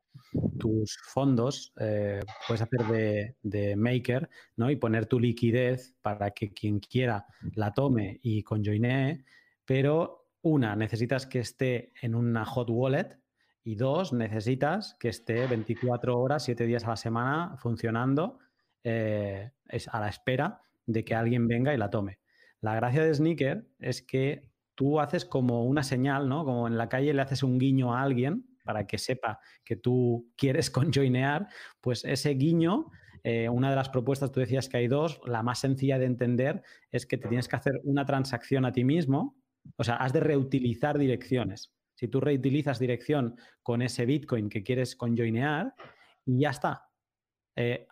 tus 0.60 0.98
fondos, 1.04 1.74
eh, 1.80 2.20
puedes 2.48 2.62
hacer 2.62 3.34
de, 3.42 3.76
maker, 3.76 4.30
¿no? 4.58 4.70
Y 4.70 4.76
poner 4.76 5.06
tu 5.06 5.20
liquidez 5.20 5.96
para 6.02 6.32
que 6.32 6.52
quien 6.52 6.80
quiera 6.80 7.26
la 7.56 7.74
tome 7.74 8.20
y 8.22 8.44
conjoinee, 8.44 9.24
pero 9.66 10.28
una, 10.42 10.76
necesitas 10.76 11.26
que 11.26 11.40
esté 11.40 11.94
en 12.02 12.16
una 12.16 12.46
hot 12.46 12.70
wallet 12.70 13.18
y 13.64 13.76
dos, 13.76 14.14
necesitas 14.14 14.96
que 15.00 15.10
esté 15.10 15.48
24 15.48 16.18
horas, 16.18 16.44
7 16.44 16.66
días 16.66 16.86
a 16.86 16.90
la 16.90 16.96
semana 16.96 17.56
funcionando 17.58 18.40
eh, 18.84 19.52
es 19.68 19.88
a 19.90 20.00
la 20.00 20.08
espera 20.08 20.62
de 20.86 21.04
que 21.04 21.16
alguien 21.16 21.48
venga 21.48 21.74
y 21.74 21.78
la 21.78 21.90
tome. 21.90 22.20
La 22.62 22.76
gracia 22.76 23.04
de 23.04 23.14
Sneaker 23.14 23.68
es 23.80 24.02
que 24.02 24.48
tú 24.76 25.00
haces 25.00 25.26
como 25.26 25.66
una 25.66 25.84
señal, 25.84 26.30
¿no? 26.30 26.46
Como 26.46 26.68
en 26.68 26.78
la 26.78 26.90
calle 26.90 27.14
le 27.14 27.22
haces 27.22 27.44
un 27.44 27.58
guiño 27.58 27.96
a 27.96 28.02
alguien 28.02 28.46
para 28.64 28.86
que 28.86 28.98
sepa 28.98 29.40
que 29.64 29.76
tú 29.76 30.32
quieres 30.38 30.70
conjoinear, 30.72 31.48
pues 31.82 32.04
ese 32.06 32.32
guiño, 32.32 32.92
eh, 33.24 33.50
una 33.50 33.70
de 33.70 33.76
las 33.76 33.90
propuestas, 33.90 34.32
tú 34.32 34.40
decías 34.40 34.70
que 34.70 34.78
hay 34.78 34.88
dos, 34.88 35.20
la 35.26 35.42
más 35.42 35.60
sencilla 35.60 35.98
de 35.98 36.06
entender 36.06 36.62
es 36.92 37.06
que 37.06 37.18
te 37.18 37.28
tienes 37.28 37.48
que 37.48 37.56
hacer 37.56 37.80
una 37.84 38.06
transacción 38.06 38.66
a 38.66 38.72
ti 38.72 38.84
mismo, 38.84 39.38
o 39.76 39.84
sea, 39.84 39.96
has 39.96 40.14
de 40.14 40.20
reutilizar 40.20 40.98
direcciones. 40.98 41.74
Si 41.96 42.08
tú 42.08 42.22
reutilizas 42.22 42.78
dirección 42.78 43.36
con 43.64 43.82
ese 43.82 44.06
Bitcoin 44.06 44.50
que 44.50 44.64
quieres 44.64 44.96
conjoinear, 44.96 45.74
y 46.26 46.42
ya 46.42 46.52
está. 46.52 46.90
Eh, 47.56 47.88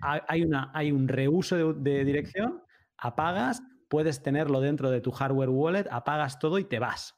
hay, 0.00 0.42
una, 0.42 0.70
hay 0.74 0.90
un 0.90 1.06
reuso 1.06 1.74
de 1.74 2.04
dirección, 2.04 2.62
apagas, 2.96 3.62
puedes 3.94 4.24
tenerlo 4.24 4.60
dentro 4.60 4.90
de 4.90 5.00
tu 5.00 5.12
hardware 5.12 5.50
wallet, 5.50 5.86
apagas 5.88 6.40
todo 6.40 6.58
y 6.58 6.64
te 6.64 6.80
vas. 6.80 7.14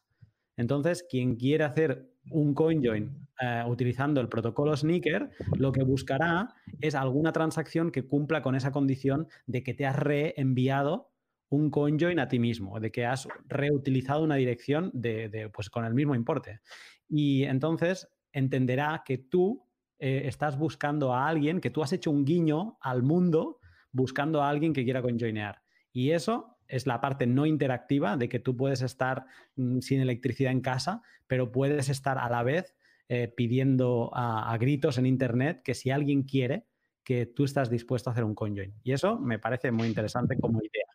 Entonces, 0.58 1.06
quien 1.08 1.36
quiere 1.36 1.64
hacer 1.64 2.12
un 2.30 2.52
CoinJoin 2.52 3.28
eh, 3.40 3.64
utilizando 3.66 4.20
el 4.20 4.28
protocolo 4.28 4.76
Sneaker, 4.76 5.30
lo 5.56 5.72
que 5.72 5.84
buscará 5.84 6.54
es 6.82 6.94
alguna 6.94 7.32
transacción 7.32 7.90
que 7.90 8.06
cumpla 8.06 8.42
con 8.42 8.54
esa 8.54 8.72
condición 8.72 9.26
de 9.46 9.62
que 9.62 9.72
te 9.72 9.86
has 9.86 9.96
reenviado 9.96 11.14
un 11.48 11.70
CoinJoin 11.70 12.18
a 12.18 12.28
ti 12.28 12.38
mismo, 12.38 12.78
de 12.78 12.92
que 12.92 13.06
has 13.06 13.26
reutilizado 13.46 14.22
una 14.22 14.34
dirección 14.34 14.90
de, 14.92 15.48
pues, 15.54 15.70
con 15.70 15.86
el 15.86 15.94
mismo 15.94 16.14
importe. 16.14 16.60
Y 17.08 17.44
entonces 17.44 18.06
entenderá 18.32 19.02
que 19.02 19.16
tú 19.16 19.64
eh, 19.98 20.24
estás 20.26 20.58
buscando 20.58 21.14
a 21.14 21.26
alguien, 21.26 21.62
que 21.62 21.70
tú 21.70 21.82
has 21.82 21.94
hecho 21.94 22.10
un 22.10 22.26
guiño 22.26 22.76
al 22.82 23.02
mundo 23.02 23.60
buscando 23.92 24.42
a 24.42 24.50
alguien 24.50 24.74
que 24.74 24.84
quiera 24.84 25.00
conjoinear. 25.00 25.62
Y 25.90 26.10
eso 26.10 26.55
es 26.68 26.86
la 26.86 27.00
parte 27.00 27.26
no 27.26 27.46
interactiva 27.46 28.16
de 28.16 28.28
que 28.28 28.38
tú 28.38 28.56
puedes 28.56 28.82
estar 28.82 29.26
mm, 29.56 29.80
sin 29.80 30.00
electricidad 30.00 30.52
en 30.52 30.60
casa, 30.60 31.02
pero 31.26 31.52
puedes 31.52 31.88
estar 31.88 32.18
a 32.18 32.28
la 32.28 32.42
vez 32.42 32.74
eh, 33.08 33.28
pidiendo 33.28 34.10
a, 34.14 34.56
gritos 34.58 34.98
en 34.98 35.06
Internet 35.06 35.62
que 35.62 35.74
si 35.74 35.90
alguien 35.90 36.24
quiere, 36.24 36.66
que 37.04 37.24
tú 37.24 37.44
estás 37.44 37.70
dispuesto 37.70 38.10
a 38.10 38.12
hacer 38.12 38.24
un 38.24 38.34
conjoin. 38.34 38.74
Y 38.82 38.92
eso 38.92 39.18
me 39.18 39.38
parece 39.38 39.70
muy 39.70 39.86
interesante 39.86 40.36
como 40.40 40.60
idea. 40.60 40.86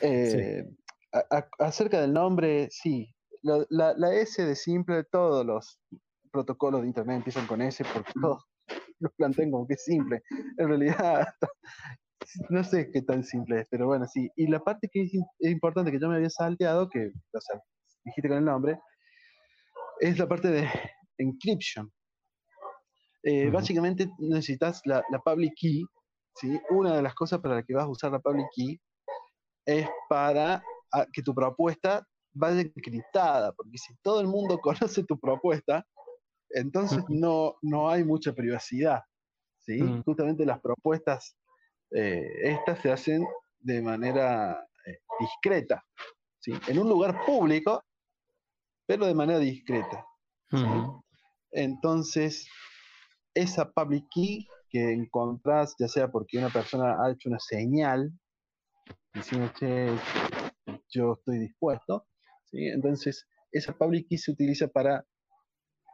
Eh, 0.00 0.64
acerca 1.60 2.00
del 2.00 2.12
nombre, 2.12 2.68
sí. 2.70 3.14
La, 3.42 3.94
la, 3.96 4.14
S 4.14 4.44
de 4.44 4.56
simple, 4.56 5.04
todos 5.04 5.46
los 5.46 5.80
protocolos 6.32 6.82
de 6.82 6.88
Internet 6.88 7.18
empiezan 7.18 7.46
con 7.46 7.62
S 7.62 7.84
porque 7.92 8.12
todos 8.20 8.44
los 8.98 9.12
plantean 9.12 9.52
como 9.52 9.66
que 9.66 9.74
es 9.74 9.84
simple. 9.84 10.22
En 10.56 10.68
realidad, 10.68 11.28
no 12.50 12.64
sé 12.64 12.90
qué 12.92 13.02
tan 13.02 13.24
simple 13.24 13.60
es, 13.60 13.66
pero 13.70 13.86
bueno, 13.86 14.06
sí. 14.06 14.30
Y 14.36 14.46
la 14.48 14.60
parte 14.60 14.88
que 14.92 15.02
es, 15.02 15.12
importante 15.40 15.90
que 15.90 16.00
yo 16.00 16.08
me 16.08 16.16
había 16.16 16.30
salteado, 16.30 16.88
que, 16.88 17.10
o 17.32 17.40
sea, 17.40 17.60
dijiste 18.04 18.28
con 18.28 18.38
el 18.38 18.44
nombre, 18.44 18.78
es 20.00 20.18
la 20.18 20.28
parte 20.28 20.48
de 20.48 20.68
encryption. 21.18 21.90
Eh, 23.22 23.50
básicamente 23.50 24.08
necesitas 24.18 24.80
la, 24.84 25.02
public 25.24 25.52
key, 25.56 25.84
¿sí? 26.36 26.60
Una 26.70 26.96
de 26.96 27.02
las 27.02 27.14
cosas 27.14 27.40
para 27.40 27.56
las 27.56 27.64
que 27.64 27.74
vas 27.74 27.84
a 27.84 27.88
usar 27.88 28.12
la 28.12 28.20
public 28.20 28.46
key 28.54 28.80
es 29.66 29.88
para 30.08 30.62
ah, 30.92 31.06
que 31.12 31.22
tu 31.22 31.34
propuesta 31.34 32.06
vaya 32.32 32.60
encriptada, 32.60 33.52
porque 33.52 33.76
si 33.78 33.94
todo 34.02 34.20
el 34.20 34.28
mundo 34.28 34.58
conoce 34.62 35.04
tu 35.04 35.18
propuesta, 35.18 35.84
entonces 36.50 37.02
no, 37.08 37.56
no 37.62 37.90
hay 37.90 38.04
mucha 38.04 38.32
privacidad, 38.32 39.02
¿sí? 39.58 39.82
Mm. 39.82 40.02
Justamente 40.04 40.46
las 40.46 40.60
propuestas, 40.60 41.36
eh, 41.90 42.30
estas 42.42 42.80
se 42.80 42.90
hacen 42.90 43.26
de 43.60 43.82
manera 43.82 44.66
eh, 44.86 44.98
discreta, 45.18 45.84
¿sí? 46.38 46.52
En 46.68 46.78
un 46.78 46.88
lugar 46.88 47.24
público, 47.24 47.84
pero 48.86 49.06
de 49.06 49.14
manera 49.14 49.38
discreta. 49.38 50.04
Entonces, 51.50 52.48
esa 53.34 53.70
public 53.70 54.06
key 54.10 54.46
que 54.70 54.92
encontrás, 54.92 55.74
ya 55.78 55.88
sea 55.88 56.08
porque 56.08 56.38
una 56.38 56.50
persona 56.50 56.96
ha 57.02 57.10
hecho 57.10 57.28
una 57.28 57.38
señal, 57.38 58.12
diciendo, 59.14 59.50
che, 59.58 59.90
yo 60.90 61.14
estoy 61.14 61.38
dispuesto, 61.38 62.06
¿sí? 62.50 62.66
entonces 62.66 63.26
esa 63.50 63.72
public 63.72 64.08
key 64.08 64.18
se 64.18 64.32
utiliza 64.32 64.68
para, 64.68 65.04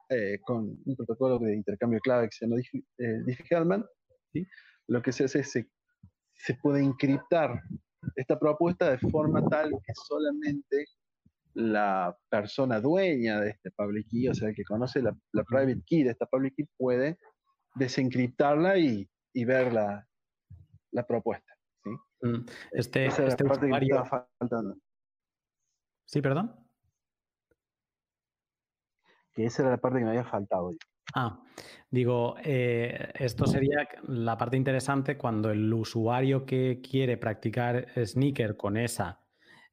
eh, 0.09 0.39
con 0.43 0.77
un 0.85 0.97
protocolo 0.97 1.39
de 1.39 1.55
intercambio 1.55 1.99
de 1.99 2.01
clave 2.01 2.29
que 2.29 2.37
se 2.37 2.47
llama 2.47 2.57
Diffie-Hellman, 3.27 3.87
¿sí? 4.33 4.47
lo 4.89 5.03
que 5.03 5.13
se 5.13 5.25
hace 5.25 5.41
es 5.41 5.51
se, 5.53 5.69
se 6.35 6.55
puede 6.55 6.83
encriptar 6.83 7.63
esta 8.17 8.39
propuesta 8.39 8.91
de 8.91 8.99
forma 8.99 9.47
tal 9.49 9.71
que 9.71 9.93
solamente 9.95 10.87
la 11.55 12.17
persona 12.29 12.81
dueña 12.81 13.41
de 13.41 13.51
este 13.51 13.71
public 13.71 14.09
key, 14.09 14.29
o 14.29 14.35
sea, 14.35 14.49
el 14.49 14.55
que 14.55 14.65
conoce 14.65 15.01
la, 15.03 15.15
private 15.33 15.83
key 15.87 16.03
de 16.03 16.11
esta 16.11 16.27
public 16.27 16.55
key, 16.57 16.67
puede 16.77 17.19
desencriptarla 17.77 18.77
y, 18.79 19.09
ver 19.45 19.73
la, 19.73 20.07
propuesta. 21.07 21.55
¿sí? 21.83 21.91
Mm, 22.23 22.47
este, 22.73 23.07
Esa 23.07 23.27
este 23.27 23.45
parte 23.45 23.69
que 23.69 23.77
estaba 23.77 24.29
faltando. 24.39 24.77
Sí, 26.07 26.21
perdón. 26.21 26.55
Que 29.33 29.47
esa 29.47 29.63
era 29.63 29.73
la 29.73 29.79
parte 29.79 29.99
que 29.99 30.05
me 30.05 30.11
había 30.11 30.25
faltado. 30.25 30.71
Ah, 31.15 31.43
digo, 31.91 32.37
eh, 32.43 33.11
esto 33.15 33.47
sería 33.47 33.89
la 34.09 34.39
parte 34.39 34.57
interesante 34.57 35.17
cuando 35.19 35.51
el 35.51 35.73
usuario 35.73 36.47
que 36.47 36.81
quiere 36.81 37.17
practicar 37.19 37.89
sneaker 38.05 38.57
con 38.57 38.77
esa 38.77 39.25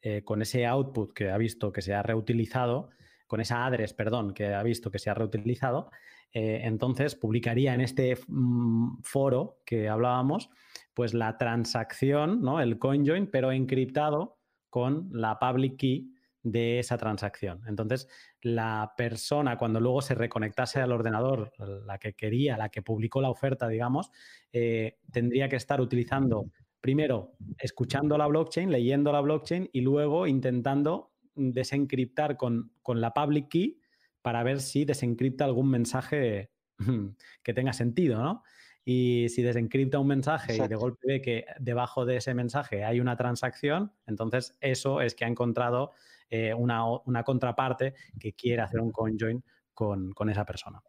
eh, 0.03 0.24
con 0.24 0.41
ese 0.41 0.66
output 0.66 1.14
que 1.14 1.30
ha 1.30 1.38
visto 1.38 1.72
que 1.72 1.84
se 1.84 1.94
ha 1.94 2.02
reutilizado, 2.02 2.90
con 3.28 3.40
esa 3.40 3.68
address, 3.68 3.94
perdón, 3.94 4.34
que 4.34 4.52
ha 4.52 4.64
visto 4.64 4.90
que 4.90 4.98
se 4.98 5.12
ha 5.12 5.14
reutilizado, 5.14 5.91
eh, 6.34 6.62
entonces 6.64 7.14
publicaría 7.14 7.76
en 7.76 7.82
este 7.82 8.18
mm, 8.28 9.03
foro 9.03 9.60
que 9.64 9.90
hablábamos, 9.90 10.49
pues 10.95 11.14
la 11.14 11.38
transacción, 11.38 12.41
¿no? 12.41 12.60
El 12.62 12.80
CoinJoin, 12.80 13.28
pero 13.28 13.52
encriptado 13.52 14.40
con 14.72 15.08
la 15.12 15.38
public 15.38 15.78
key 15.78 16.16
de 16.43 16.80
esa 16.80 16.97
transacción. 16.97 17.61
Entonces, 17.68 18.07
la 18.41 18.93
persona, 18.97 19.57
cuando 19.57 19.80
luego 19.80 20.01
se 20.01 20.15
reconectase 20.15 20.80
al 20.80 20.91
ordenador, 20.91 21.53
la 21.85 21.97
que 21.97 22.13
quería, 22.13 22.57
la 22.57 22.69
que 22.69 22.81
publicó 22.81 23.22
la 23.22 23.30
oferta, 23.30 23.68
digamos, 23.68 24.11
eh, 24.51 24.97
tendría 25.11 25.49
que 25.49 25.55
estar 25.55 25.81
utilizando 25.81 26.51
primero 26.81 27.35
escuchando 27.59 28.18
la 28.18 28.27
blockchain, 28.27 28.72
leyendo 28.72 29.11
la 29.11 29.22
blockchain 29.22 29.69
y 29.72 29.81
luego 29.81 30.26
intentando 30.26 31.13
desencriptar 31.35 32.38
con, 32.38 32.72
la 32.88 33.13
public 33.13 33.47
key 33.47 33.80
para 34.22 34.43
ver 34.43 34.59
si 34.59 34.84
desencripta 34.84 35.45
algún 35.45 35.69
mensaje 35.69 36.51
que 37.43 37.53
tenga 37.53 37.73
sentido, 37.73 38.22
¿no? 38.22 38.43
Y 38.84 39.28
si 39.30 39.44
desencripta 39.44 39.99
un 39.99 40.08
mensaje 40.08 40.56
y 40.56 40.68
de 40.68 40.76
golpe 40.76 40.99
ve 41.06 41.22
que 41.22 41.45
debajo 41.60 42.06
de 42.06 42.18
ese 42.18 42.34
mensaje 42.34 42.84
hay 42.84 42.99
una 42.99 43.16
transacción, 43.16 43.91
entonces 44.08 44.56
eso 44.60 45.02
es 45.02 45.14
que 45.14 45.26
ha 45.26 45.28
encontrado 45.28 45.91
eh, 46.30 46.53
una, 46.53 47.24
contraparte 47.24 47.94
que 48.20 48.34
quiere 48.34 48.62
hacer 48.64 48.80
un 48.80 48.91
conjoin 48.91 49.44
con, 49.74 50.12
con 50.14 50.30
esa 50.30 50.45
persona. 50.45 50.82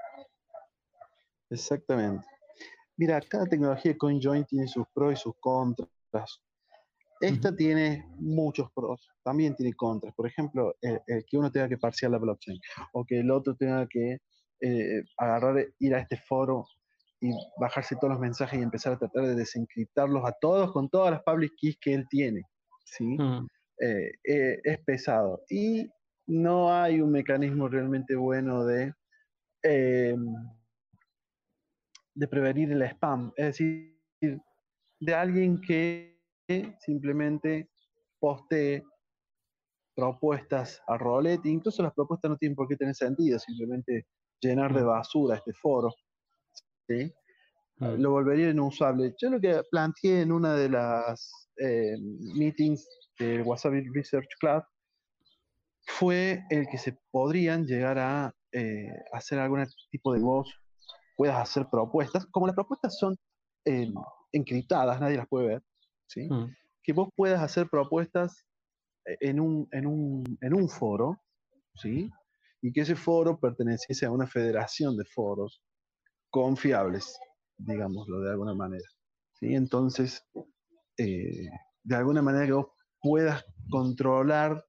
Exactamente. 1.50 2.26
Mira, 2.96 3.20
cada 3.20 3.46
tecnología 3.46 3.92
de 3.92 3.98
CoinJoin 3.98 4.44
tiene 4.44 4.68
sus 4.68 4.86
pros 4.92 5.12
y 5.14 5.16
sus 5.16 5.34
contras. 5.40 6.42
Esta 7.20 7.54
tiene 7.54 8.06
muchos 8.16 8.70
pros, 8.72 9.08
también 9.22 9.54
tiene 9.54 9.74
contras. 9.74 10.14
Por 10.14 10.26
ejemplo, 10.26 10.74
el, 10.80 11.24
que 11.26 11.36
uno 11.36 11.50
tenga 11.52 11.68
que 11.68 11.78
parciar 11.78 12.10
la 12.10 12.18
blockchain 12.18 12.60
o 12.92 13.04
que 13.04 13.20
el 13.20 13.30
otro 13.30 13.54
tenga 13.54 13.86
que 13.86 14.18
eh, 14.60 15.02
agarrar, 15.16 15.66
ir 15.78 15.94
a 15.94 16.00
este 16.00 16.16
foro 16.16 16.66
y 17.22 17.30
bajarse 17.58 17.96
todos 17.96 18.12
los 18.14 18.20
mensajes 18.20 18.58
y 18.58 18.62
empezar 18.62 18.94
a 18.94 18.98
tratar 18.98 19.24
de 19.24 19.34
desencriptarlos 19.34 20.24
a 20.26 20.32
todos 20.40 20.72
con 20.72 20.90
todas 20.90 21.12
las 21.12 21.22
public 21.22 21.52
keys 21.58 21.78
que 21.80 21.94
él 21.94 22.06
tiene. 22.10 22.42
¿sí? 22.84 23.16
Eh, 23.78 24.10
eh, 24.28 24.60
es 24.62 24.78
pesado. 24.84 25.42
Y 25.48 25.88
no 26.26 26.74
hay 26.74 27.00
un 27.00 27.10
mecanismo 27.10 27.68
realmente 27.68 28.14
bueno 28.16 28.64
de 28.64 28.92
de 32.14 32.28
prevenir 32.28 32.70
el 32.72 32.82
spam, 32.82 33.32
es 33.36 33.46
decir, 33.46 33.98
de 35.00 35.14
alguien 35.14 35.60
que 35.60 36.18
simplemente 36.80 37.70
postee 38.20 38.84
propuestas 39.94 40.80
a 40.86 40.96
roulette, 40.96 41.46
incluso 41.46 41.82
las 41.82 41.92
propuestas 41.94 42.30
no 42.30 42.36
tienen 42.36 42.56
por 42.56 42.68
qué 42.68 42.76
tener 42.76 42.94
sentido, 42.94 43.38
simplemente 43.38 44.06
llenar 44.40 44.74
de 44.74 44.82
mm. 44.82 44.86
basura 44.86 45.36
este 45.36 45.52
foro. 45.54 45.90
¿Sí? 46.88 47.12
Mm. 47.78 48.00
Lo 48.00 48.10
volvería 48.10 48.50
inusable. 48.50 49.14
Yo 49.20 49.30
lo 49.30 49.40
que 49.40 49.60
planteé 49.70 50.22
en 50.22 50.32
una 50.32 50.54
de 50.54 50.68
las 50.68 51.48
eh, 51.56 51.96
meetings 52.34 52.86
del 53.18 53.42
Wasabi 53.42 53.88
Research 53.94 54.28
Club 54.40 54.62
fue 55.86 56.44
el 56.50 56.66
que 56.68 56.78
se 56.78 56.96
podrían 57.10 57.66
llegar 57.66 57.98
a 57.98 58.34
eh, 58.52 58.92
hacer 59.12 59.38
algún 59.38 59.66
tipo 59.90 60.12
de 60.12 60.20
voz 60.20 60.48
puedas 61.16 61.36
hacer 61.36 61.66
propuestas, 61.70 62.26
como 62.26 62.46
las 62.46 62.54
propuestas 62.54 62.98
son 62.98 63.16
eh, 63.64 63.92
encriptadas, 64.32 65.00
nadie 65.00 65.18
las 65.18 65.28
puede 65.28 65.46
ver, 65.48 65.62
¿sí? 66.08 66.28
Mm. 66.28 66.54
que 66.82 66.92
vos 66.92 67.08
puedas 67.14 67.40
hacer 67.40 67.68
propuestas 67.68 68.44
en 69.04 69.38
un, 69.38 69.68
en 69.72 69.86
un, 69.86 70.38
en 70.40 70.54
un 70.54 70.68
foro, 70.68 71.20
¿sí? 71.74 72.10
y 72.62 72.72
que 72.72 72.82
ese 72.82 72.94
foro 72.94 73.38
perteneciese 73.38 74.06
a 74.06 74.10
una 74.10 74.26
federación 74.26 74.96
de 74.96 75.04
foros 75.04 75.60
confiables, 76.32 77.20
digámoslo 77.58 78.20
de 78.20 78.30
alguna 78.30 78.54
manera. 78.54 78.88
¿sí? 79.38 79.54
Entonces, 79.54 80.26
eh, 80.96 81.48
de 81.84 81.94
alguna 81.94 82.22
manera 82.22 82.46
que 82.46 82.52
vos 82.52 82.68
puedas 83.00 83.44
controlar 83.70 84.64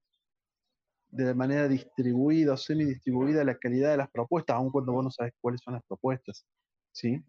de 1.09 1.33
manera 1.33 1.67
distribuida 1.67 2.53
o 2.53 2.57
semi-distribuida 2.57 3.43
la 3.43 3.57
calidad 3.57 3.91
de 3.91 3.97
las 3.97 4.11
propuestas, 4.11 4.55
aun 4.55 4.71
cuando 4.71 4.91
vos 4.91 5.03
no 5.05 5.11
sabes 5.11 5.33
cuáles 5.39 5.61
son 5.61 5.75
las 5.75 5.83
propuestas. 5.83 6.45
¿sí? 6.91 7.23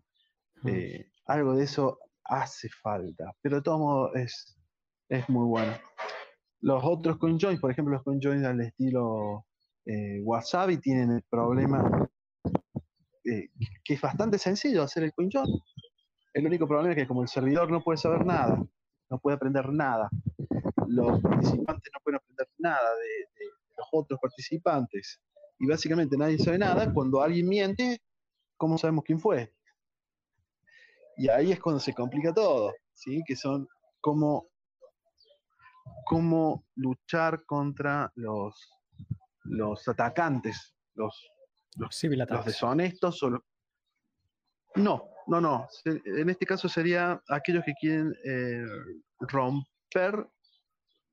Eh, 0.66 1.06
algo 1.26 1.54
de 1.54 1.64
eso 1.64 1.98
hace 2.24 2.68
falta, 2.82 3.32
pero 3.40 3.56
de 3.56 3.62
todos 3.62 3.78
modos 3.78 4.16
es, 4.16 4.58
es 5.08 5.28
muy 5.28 5.46
bueno. 5.46 5.72
Los 6.60 6.82
otros 6.82 7.18
CoinJoins, 7.18 7.60
por 7.60 7.70
ejemplo, 7.70 7.94
los 7.94 8.02
CoinJoins 8.02 8.44
al 8.44 8.60
estilo 8.62 9.46
eh, 9.84 10.20
Wasabi 10.24 10.78
tienen 10.78 11.10
el 11.10 11.22
problema 11.30 12.08
eh, 13.24 13.48
que 13.84 13.94
es 13.94 14.00
bastante 14.00 14.38
sencillo 14.38 14.82
hacer 14.82 15.04
el 15.04 15.12
CoinJoin. 15.12 15.46
El 16.34 16.46
único 16.46 16.66
problema 16.66 16.90
es 16.90 16.96
que 16.96 17.06
como 17.06 17.22
el 17.22 17.28
servidor 17.28 17.70
no 17.70 17.82
puede 17.82 17.98
saber 17.98 18.26
nada, 18.26 18.62
no 19.10 19.18
puede 19.18 19.36
aprender 19.36 19.72
nada, 19.72 20.08
los 20.88 21.20
participantes 21.20 21.92
no 21.92 22.00
pueden 22.02 22.16
aprender 22.16 22.48
nada 22.58 22.90
de 22.96 23.46
los 23.76 23.88
otros 23.92 24.18
participantes 24.20 25.20
y 25.58 25.66
básicamente 25.66 26.16
nadie 26.16 26.38
sabe 26.38 26.58
nada, 26.58 26.92
cuando 26.92 27.22
alguien 27.22 27.48
miente, 27.48 28.00
¿cómo 28.56 28.76
sabemos 28.78 29.04
quién 29.04 29.20
fue? 29.20 29.54
Y 31.16 31.28
ahí 31.28 31.52
es 31.52 31.60
cuando 31.60 31.80
se 31.80 31.94
complica 31.94 32.34
todo, 32.34 32.72
¿sí? 32.92 33.22
Que 33.26 33.36
son 33.36 33.68
cómo, 34.00 34.48
cómo 36.04 36.64
luchar 36.74 37.44
contra 37.46 38.10
los, 38.16 38.54
los 39.44 39.86
atacantes, 39.86 40.74
los, 40.94 41.30
los, 41.76 42.04
los 42.04 42.44
deshonestos 42.44 43.22
o 43.22 43.30
No, 44.76 45.08
no, 45.26 45.40
no. 45.40 45.68
En 45.84 46.30
este 46.30 46.46
caso 46.46 46.68
sería 46.68 47.22
aquellos 47.28 47.64
que 47.64 47.74
quieren 47.74 48.14
eh, 48.24 48.64
romper 49.20 50.26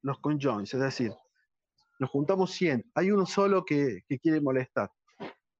los 0.01 0.19
conjoins, 0.19 0.73
es 0.73 0.79
decir, 0.79 1.13
nos 1.99 2.09
juntamos 2.09 2.51
100, 2.51 2.91
hay 2.95 3.11
uno 3.11 3.25
solo 3.25 3.63
que, 3.63 4.01
quiere 4.21 4.41
molestar. 4.41 4.89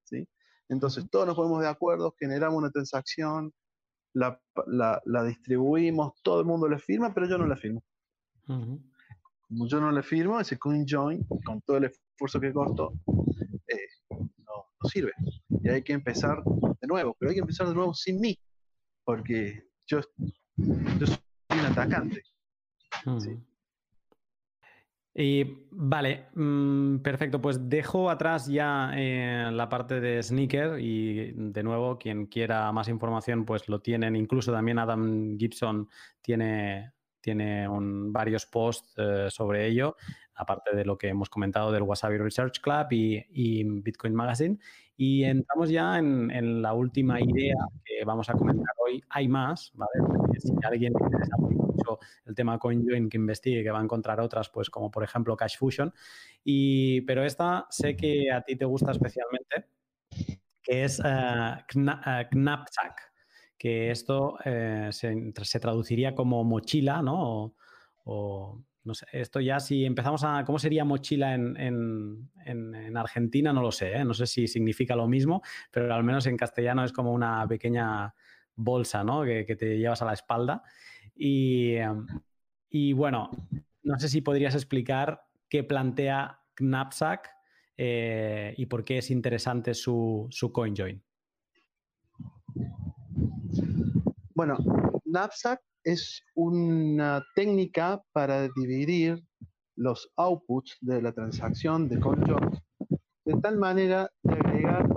¿sí? 0.06 0.28
Entonces 0.70 1.08
todos 1.12 1.28
nos 1.28 1.36
ponemos 1.36 1.62
de 1.62 1.68
acuerdo, 1.68 2.16
generamos 2.18 2.58
una 2.58 2.72
transacción, 2.72 3.54
la, 4.14 4.42
distribuimos, 5.26 6.14
todo 6.24 6.40
el 6.40 6.48
mundo 6.48 6.68
le 6.68 6.80
firma, 6.80 7.14
pero 7.14 7.28
yo 7.28 7.38
no 7.38 7.46
la 7.46 7.56
firmo. 7.56 7.84
Como 8.48 9.68
yo 9.68 9.80
no 9.80 9.92
le 9.92 10.02
firmo, 10.02 10.40
ese 10.40 10.58
coin 10.58 10.86
join, 10.88 11.24
con 11.46 11.62
todo 11.62 11.78
el 11.78 11.86
esfuerzo 11.86 12.40
que 12.40 12.52
costó, 12.52 12.94
no, 14.82 14.90
sirve. 14.90 15.12
Y 15.64 15.70
hay 15.70 15.82
que 15.84 15.94
empezar 15.94 16.44
de 16.44 16.88
nuevo, 16.88 17.16
pero 17.20 17.30
hay 17.30 17.36
que 17.36 17.42
empezar 17.42 17.68
de 17.68 17.76
nuevo 17.76 17.94
sin 17.94 18.20
mí, 18.20 18.38
porque 19.04 19.64
yo, 19.88 20.02
soy 20.02 21.18
un 21.50 21.60
atacante. 21.60 22.22
Y 25.14 25.44
vale, 25.72 26.28
mm, 26.36 27.00
perfecto. 27.00 27.42
Pues 27.42 27.70
dejo 27.70 28.10
atrás 28.10 28.48
ya 28.48 28.92
eh, 28.96 29.50
la 29.52 29.68
parte 29.68 30.00
de 30.00 30.24
sneaker 30.24 30.80
y 30.80 31.34
de 31.34 31.64
nuevo, 31.64 31.98
quien 31.98 32.28
quiera 32.28 32.72
más 32.72 32.88
información, 32.88 33.46
pues 33.46 33.68
lo 33.68 33.80
tienen. 33.80 34.16
Incluso 34.16 34.52
también 34.54 34.80
Adam 34.80 35.38
Gibson 35.38 35.90
tiene, 36.22 36.94
tiene 37.20 37.68
un, 37.68 38.14
varios 38.14 38.46
posts 38.46 38.94
eh, 38.98 39.28
sobre 39.30 39.68
ello, 39.68 39.98
aparte 40.42 40.76
de 40.76 40.86
lo 40.86 40.98
que 40.98 41.08
hemos 41.08 41.30
comentado 41.30 41.72
del 41.72 41.84
Wasabi 41.84 42.18
Research 42.18 42.60
Club 42.62 42.88
y, 42.92 43.64
Bitcoin 43.64 44.14
Magazine. 44.14 44.58
Y 44.98 45.24
entramos 45.24 45.70
ya 45.70 45.98
en, 45.98 46.62
la 46.62 46.74
última 46.74 47.20
idea 47.20 47.56
que 47.86 48.04
vamos 48.06 48.30
a 48.30 48.34
comentar 48.34 48.74
hoy. 48.86 49.04
Hay 49.10 49.28
más, 49.28 49.72
¿vale? 49.76 49.92
si 50.38 50.52
alguien 50.64 50.94
le 50.94 51.06
interesa 51.06 51.38
mucho 51.38 52.00
el 52.26 52.36
tema 52.36 52.58
CoinJoin 52.58 53.10
que 53.10 53.18
investigue, 53.18 53.64
que 53.64 53.72
va 53.72 53.80
a 53.80 53.84
encontrar 53.84 54.20
otras, 54.20 54.50
pues 54.50 54.70
como 54.70 54.90
por 54.90 55.04
ejemplo 55.04 55.38
Cash 55.38 55.58
Fusion. 55.58 55.94
Y, 56.44 57.02
pero 57.02 57.24
esta 57.24 57.68
sé 57.70 57.96
que 57.96 58.32
a 58.32 58.42
ti 58.42 58.56
te 58.56 58.66
gusta 58.66 58.92
especialmente, 58.92 59.68
que 60.64 60.84
es 60.84 61.00
uh, 61.00 61.58
Knapsack 61.68 63.12
que 63.62 63.92
esto 63.92 64.40
eh, 64.44 64.90
se, 64.92 65.60
traduciría 65.60 66.16
como 66.16 66.44
mochila, 66.44 67.04
¿no? 67.04 67.54
O, 68.06 68.60
esto 69.12 69.40
ya 69.40 69.60
si 69.60 69.86
empezamos 69.86 70.24
a... 70.24 70.44
¿Cómo 70.46 70.58
sería 70.60 70.84
mochila 70.84 71.34
en, 71.34 72.30
Argentina? 72.96 73.54
No 73.54 73.62
lo 73.62 73.72
sé, 73.72 73.94
¿eh? 73.94 74.06
no 74.06 74.14
sé 74.14 74.26
si 74.26 74.48
significa 74.48 74.96
lo 74.96 75.08
mismo, 75.08 75.42
pero 75.70 75.94
al 75.94 76.04
menos 76.04 76.26
en 76.26 76.38
castellano 76.38 76.84
es 76.84 76.92
como 76.92 77.12
una 77.12 77.48
pequeña 77.48 78.14
bolsa, 78.56 79.04
¿no? 79.04 79.24
Que, 79.24 79.56
te 79.58 79.78
llevas 79.78 80.02
a 80.02 80.06
la 80.06 80.14
espalda. 80.14 80.64
Y, 81.16 82.94
bueno, 82.94 83.30
no 83.84 84.00
sé 84.00 84.10
si 84.10 84.22
podrías 84.22 84.56
explicar 84.56 85.22
qué 85.48 85.64
plantea 85.64 86.40
Knapsack 86.56 87.30
eh, 87.78 88.54
y 88.58 88.66
por 88.66 88.84
qué 88.84 88.98
es 88.98 89.12
interesante 89.12 89.74
su, 89.74 90.28
su 90.30 90.52
CoinJoin. 90.52 91.02
Bueno, 94.34 94.58
Knapsack 95.06 95.62
es 95.84 96.24
una 96.36 97.24
técnica 97.36 98.02
para 98.12 98.48
dividir 98.50 99.24
los 99.76 100.12
outputs 100.16 100.78
de 100.82 101.02
la 101.02 101.12
transacción 101.12 101.90
de 101.90 102.00
CoinJoin 102.00 102.62
de 103.26 103.40
tal 103.42 103.58
manera 103.58 104.12
de 104.24 104.34
agregar 104.34 104.88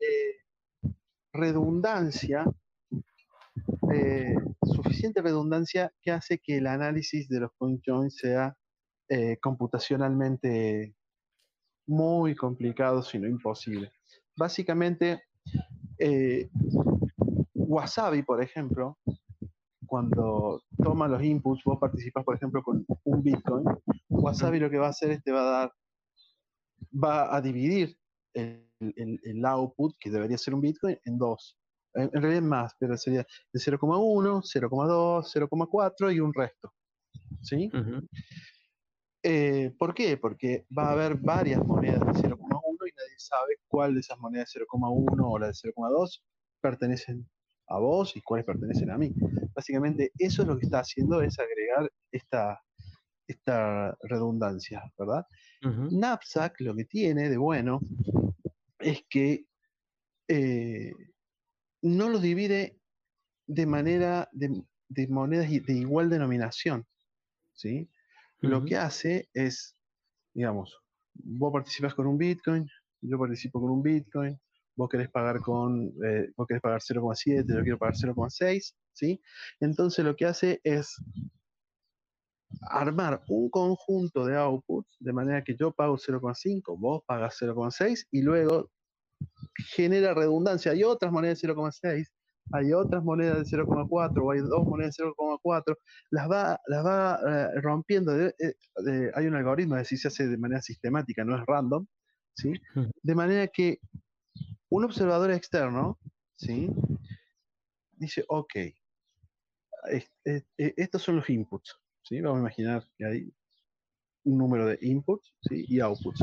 eh, 0.00 0.94
redundancia, 1.32 2.44
eh, 3.92 4.34
suficiente 4.62 5.22
redundancia 5.22 5.92
que 6.02 6.10
hace 6.10 6.38
que 6.38 6.58
el 6.58 6.66
análisis 6.66 7.28
de 7.28 7.40
los 7.40 7.50
CoinJoins 7.56 8.16
sea 8.16 8.56
eh, 9.08 9.38
computacionalmente 9.40 10.94
muy 11.86 12.34
complicado, 12.34 13.02
si 13.02 13.18
no 13.18 13.28
imposible. 13.28 13.92
Básicamente, 14.36 15.22
Wasabi, 17.54 18.22
por 18.22 18.42
ejemplo, 18.42 18.98
cuando 19.86 20.62
toma 20.82 21.08
los 21.08 21.22
inputs, 21.22 21.62
vos 21.64 21.78
participas, 21.78 22.24
por 22.24 22.36
ejemplo, 22.36 22.62
con 22.62 22.84
un 23.04 23.22
Bitcoin, 23.22 23.64
Wasabi 24.08 24.58
lo 24.58 24.70
que 24.70 24.78
va 24.78 24.86
a 24.86 24.90
hacer 24.90 25.10
es 25.10 25.22
te 25.22 25.32
va 25.32 25.40
a 25.40 25.60
dar, 25.60 25.72
va 26.92 27.34
a 27.34 27.40
dividir 27.40 27.96
el, 28.34 29.44
output, 29.44 29.94
que 29.98 30.10
debería 30.10 30.38
ser 30.38 30.54
un 30.54 30.60
Bitcoin, 30.60 30.98
en 31.04 31.18
dos. 31.18 31.56
En, 31.94 32.10
realidad 32.10 32.42
más, 32.42 32.74
pero 32.78 32.96
sería 32.96 33.24
de 33.52 33.60
0,1, 33.60 34.42
0,2, 34.42 35.48
0,4 35.48 36.14
y 36.14 36.20
un 36.20 36.34
resto. 36.34 36.72
¿Sí? 37.42 37.70
Eh, 39.22 39.74
¿Por 39.78 39.94
qué? 39.94 40.16
Porque 40.16 40.66
va 40.76 40.88
a 40.88 40.92
haber 40.92 41.16
varias 41.16 41.64
monedas 41.64 42.00
de 42.00 42.28
0,1 42.28 42.38
y 42.38 42.92
nadie 42.94 43.18
sabe 43.18 43.56
cuál 43.68 43.94
de 43.94 44.00
esas 44.00 44.18
monedas 44.18 44.52
de 44.52 44.60
0,1 44.60 45.24
o 45.24 45.38
la 45.38 45.46
de 45.46 45.52
0,2 45.52 46.20
pertenecen 46.60 47.26
a 47.68 47.78
vos 47.78 48.16
y 48.16 48.22
cuáles 48.22 48.44
pertenecen 48.44 48.90
a 48.90 48.98
mí. 48.98 49.14
Básicamente 49.54 50.12
eso 50.18 50.42
es 50.42 50.48
lo 50.48 50.58
que 50.58 50.66
está 50.66 50.80
haciendo, 50.80 51.22
es 51.22 51.38
agregar 51.38 51.90
esta, 52.10 52.60
esta 53.26 53.96
redundancia, 54.02 54.82
¿verdad? 54.98 55.26
Knapsack 55.62 56.60
lo 56.60 56.74
que 56.74 56.84
tiene 56.84 57.30
de 57.30 57.38
bueno 57.38 57.80
es 58.78 59.02
que 59.08 59.46
eh, 60.28 60.92
no 61.82 62.08
lo 62.08 62.18
divide 62.18 62.78
de 63.46 63.66
manera 63.66 64.28
de, 64.32 64.62
monedas 65.08 65.48
de 65.48 65.72
igual 65.72 66.10
denominación, 66.10 66.86
¿sí? 67.52 67.88
Lo 68.40 68.62
que 68.62 68.76
hace 68.76 69.28
es, 69.32 69.74
digamos, 70.34 70.78
vos 71.14 71.52
participas 71.52 71.94
con 71.94 72.06
un 72.06 72.18
Bitcoin, 72.18 72.68
yo 73.00 73.18
participo 73.18 73.60
con 73.60 73.70
un 73.70 73.82
Bitcoin, 73.82 74.38
vos 74.76 74.88
querés 74.88 75.08
pagar 75.10 75.40
con, 75.40 75.92
eh, 76.04 76.30
vos 76.36 76.46
querés 76.46 76.60
pagar 76.60 76.80
0,7, 76.80 77.44
yo 77.46 77.62
quiero 77.62 77.78
pagar 77.78 77.94
0,6, 77.94 78.74
¿sí? 78.94 79.20
Entonces 79.60 80.04
lo 80.04 80.16
que 80.16 80.26
hace 80.26 80.60
es 80.64 80.96
armar 82.62 83.22
un 83.28 83.50
conjunto 83.50 84.24
de 84.24 84.36
outputs 84.36 84.96
de 85.00 85.12
manera 85.12 85.42
que 85.42 85.56
yo 85.56 85.72
pago 85.72 85.96
0,5, 85.96 86.78
vos 86.78 87.02
pagas 87.06 87.36
0,6 87.40 88.06
y 88.10 88.22
luego 88.22 88.70
genera 89.74 90.14
redundancia. 90.14 90.72
Hay 90.72 90.84
otras 90.84 91.12
monedas 91.12 91.40
de 91.40 91.48
0,6, 91.48 92.06
hay 92.52 92.72
otras 92.72 93.02
monedas 93.02 93.50
de 93.50 93.58
0,4 93.58 94.22
o 94.22 94.30
hay 94.30 94.40
dos 94.40 94.66
monedas 94.66 94.96
de 94.96 95.04
0,4, 95.04 95.76
las 96.10 96.30
va, 96.30 96.60
las 96.66 96.84
va 96.84 97.20
eh, 97.26 97.60
rompiendo. 97.60 98.14
Eh, 98.18 98.32
hay 99.14 99.26
un 99.26 99.34
algoritmo, 99.34 99.76
es 99.76 99.82
decir, 99.82 99.98
se 99.98 100.08
hace 100.08 100.28
de 100.28 100.38
manera 100.38 100.62
sistemática, 100.62 101.24
no 101.24 101.36
es 101.36 101.44
random, 101.46 101.86
¿sí? 102.36 102.52
De 103.02 103.14
manera 103.14 103.46
que 103.48 103.78
un 104.68 104.84
observador 104.84 105.30
externo, 105.30 105.98
¿sí? 106.36 106.70
Dice, 107.92 108.24
ok, 108.28 108.54
estos 110.56 111.02
son 111.02 111.16
los 111.16 111.28
inputs, 111.28 111.78
¿sí? 112.02 112.20
Vamos 112.20 112.38
a 112.38 112.40
imaginar 112.40 112.86
que 112.96 113.04
hay 113.04 113.32
un 114.24 114.38
número 114.38 114.66
de 114.66 114.78
inputs 114.80 115.34
¿sí? 115.42 115.64
y 115.68 115.80
outputs. 115.80 116.22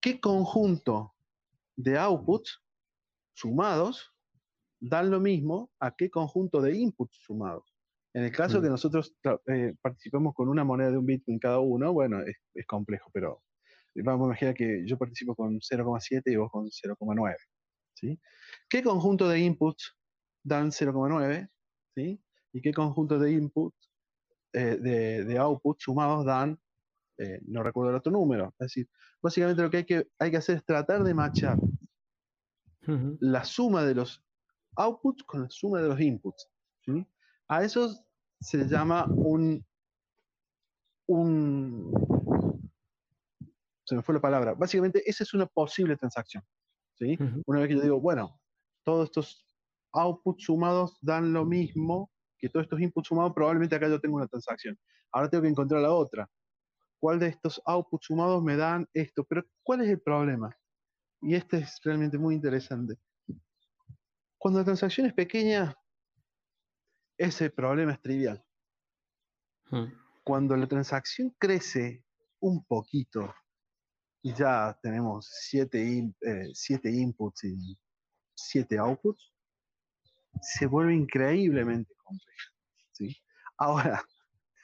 ¿Qué 0.00 0.20
conjunto 0.20 1.14
de 1.76 1.98
outputs 1.98 2.62
sumados 3.34 4.12
dan 4.80 5.10
lo 5.10 5.20
mismo 5.20 5.70
a 5.78 5.94
qué 5.94 6.10
conjunto 6.10 6.60
de 6.60 6.76
inputs 6.76 7.18
sumados? 7.22 7.74
En 8.12 8.24
el 8.24 8.32
caso 8.32 8.58
mm. 8.58 8.62
que 8.62 8.68
nosotros 8.68 9.14
eh, 9.46 9.74
participemos 9.80 10.34
con 10.34 10.48
una 10.48 10.64
moneda 10.64 10.90
de 10.90 10.98
un 10.98 11.06
Bitcoin 11.06 11.38
cada 11.38 11.60
uno, 11.60 11.92
bueno, 11.92 12.20
es 12.54 12.66
complejo, 12.66 13.10
pero 13.12 13.42
vamos 13.94 14.24
a 14.24 14.26
imaginar 14.28 14.54
que 14.54 14.84
yo 14.86 14.98
participo 14.98 15.34
con 15.34 15.60
0,7 15.60 16.22
y 16.26 16.36
vos 16.36 16.50
con 16.50 16.66
0,9. 16.66 17.36
¿sí? 17.94 18.20
¿Qué 18.68 18.82
conjunto 18.82 19.28
de 19.28 19.40
inputs 19.40 19.96
dan 20.42 20.70
0,9? 20.70 21.48
¿Sí? 21.94 22.22
¿Y 22.52 22.60
qué 22.60 22.72
conjunto 22.72 23.18
de 23.18 23.32
inputs, 23.32 23.90
eh, 24.52 24.76
de, 24.76 25.24
de 25.24 25.38
outputs 25.38 25.84
sumados 25.84 26.24
dan, 26.24 26.58
eh, 27.18 27.40
no 27.46 27.62
recuerdo 27.62 27.90
el 27.90 27.96
otro 27.96 28.12
número? 28.12 28.54
Es 28.58 28.66
decir, 28.66 28.88
básicamente 29.22 29.62
lo 29.62 29.70
que 29.70 29.78
hay 29.78 29.84
que, 29.84 30.08
hay 30.18 30.30
que 30.30 30.36
hacer 30.36 30.56
es 30.56 30.64
tratar 30.64 31.04
de 31.04 31.14
machar 31.14 31.58
la 33.20 33.44
suma 33.44 33.84
de 33.84 33.94
los 33.94 34.22
outputs 34.76 35.22
con 35.24 35.42
la 35.42 35.50
suma 35.50 35.80
de 35.80 35.88
los 35.88 36.00
inputs. 36.00 36.48
¿sí? 36.84 37.06
A 37.48 37.62
eso 37.62 38.04
se 38.40 38.58
le 38.58 38.66
llama 38.66 39.06
un, 39.06 39.64
un, 41.06 41.92
se 43.84 43.94
me 43.94 44.02
fue 44.02 44.14
la 44.14 44.20
palabra. 44.20 44.54
Básicamente, 44.54 45.08
esa 45.08 45.24
es 45.24 45.34
una 45.34 45.46
posible 45.46 45.96
transacción. 45.96 46.42
¿sí? 46.94 47.18
Una 47.46 47.60
vez 47.60 47.68
que 47.68 47.76
yo 47.76 47.82
digo, 47.82 48.00
bueno, 48.00 48.40
todos 48.84 49.06
estos 49.06 49.46
outputs 49.92 50.44
sumados 50.44 50.96
dan 51.00 51.32
lo 51.32 51.44
mismo 51.44 52.10
que 52.38 52.48
todos 52.48 52.64
estos 52.64 52.80
inputs 52.80 53.08
sumados, 53.08 53.32
probablemente 53.34 53.76
acá 53.76 53.88
yo 53.88 54.00
tengo 54.00 54.16
una 54.16 54.26
transacción. 54.26 54.78
Ahora 55.12 55.28
tengo 55.28 55.42
que 55.42 55.48
encontrar 55.48 55.82
la 55.82 55.92
otra. 55.92 56.28
¿Cuál 56.98 57.18
de 57.18 57.28
estos 57.28 57.60
outputs 57.66 58.06
sumados 58.06 58.42
me 58.42 58.56
dan 58.56 58.88
esto? 58.94 59.24
Pero 59.24 59.44
¿cuál 59.62 59.82
es 59.82 59.88
el 59.88 60.00
problema? 60.00 60.56
Y 61.22 61.34
este 61.34 61.58
es 61.58 61.80
realmente 61.84 62.18
muy 62.18 62.34
interesante. 62.34 62.98
Cuando 64.38 64.60
la 64.60 64.64
transacción 64.64 65.06
es 65.06 65.12
pequeña, 65.12 65.74
ese 67.18 67.50
problema 67.50 67.92
es 67.92 68.00
trivial. 68.00 68.42
Cuando 70.24 70.56
la 70.56 70.66
transacción 70.66 71.34
crece 71.38 72.04
un 72.40 72.64
poquito, 72.64 73.34
y 74.22 74.34
ya 74.34 74.78
tenemos 74.82 75.28
siete, 75.30 76.12
eh, 76.20 76.50
siete 76.54 76.90
inputs 76.90 77.44
y 77.44 77.78
siete 78.34 78.78
outputs, 78.78 79.32
se 80.42 80.66
vuelve 80.66 80.94
increíblemente 80.94 81.92
complejo. 82.02 82.52
¿sí? 82.92 83.16
Ahora, 83.58 84.02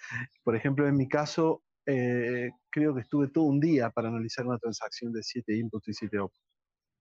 por 0.45 0.57
ejemplo, 0.57 0.87
en 0.87 0.97
mi 0.97 1.09
caso, 1.09 1.63
eh, 1.87 2.51
creo 2.71 2.95
que 2.95 3.03
estuve 3.03 3.29
todo 3.29 3.45
un 3.45 3.61
día 3.61 3.91
para 3.91 4.09
analizar 4.09 4.47
una 4.47 4.59
transacción 4.59 5.13
de 5.13 5.23
7 5.23 5.57
inputs 5.57 5.89
y 5.89 5.95
7 5.95 6.19
outputs. 6.19 6.45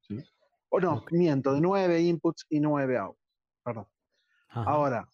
¿sí? 0.08 0.24
O 0.70 0.80
no, 0.80 1.06
miento, 1.12 1.54
de 1.54 1.62
9 1.62 2.02
inputs 2.02 2.46
y 2.50 2.60
9 2.60 2.98
outputs. 2.98 3.22
Perdón. 3.64 3.88
Ahora, 4.50 5.10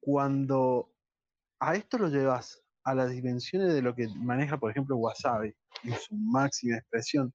cuando 0.00 0.92
a 1.60 1.74
esto 1.76 1.98
lo 1.98 2.08
llevas 2.08 2.62
a 2.84 2.94
las 2.94 3.10
dimensiones 3.10 3.74
de 3.74 3.82
lo 3.82 3.94
que 3.94 4.08
maneja, 4.16 4.58
por 4.58 4.70
ejemplo, 4.70 4.96
Wasabi, 4.96 5.54
en 5.84 5.94
su 5.94 6.14
máxima 6.16 6.78
expresión, 6.78 7.32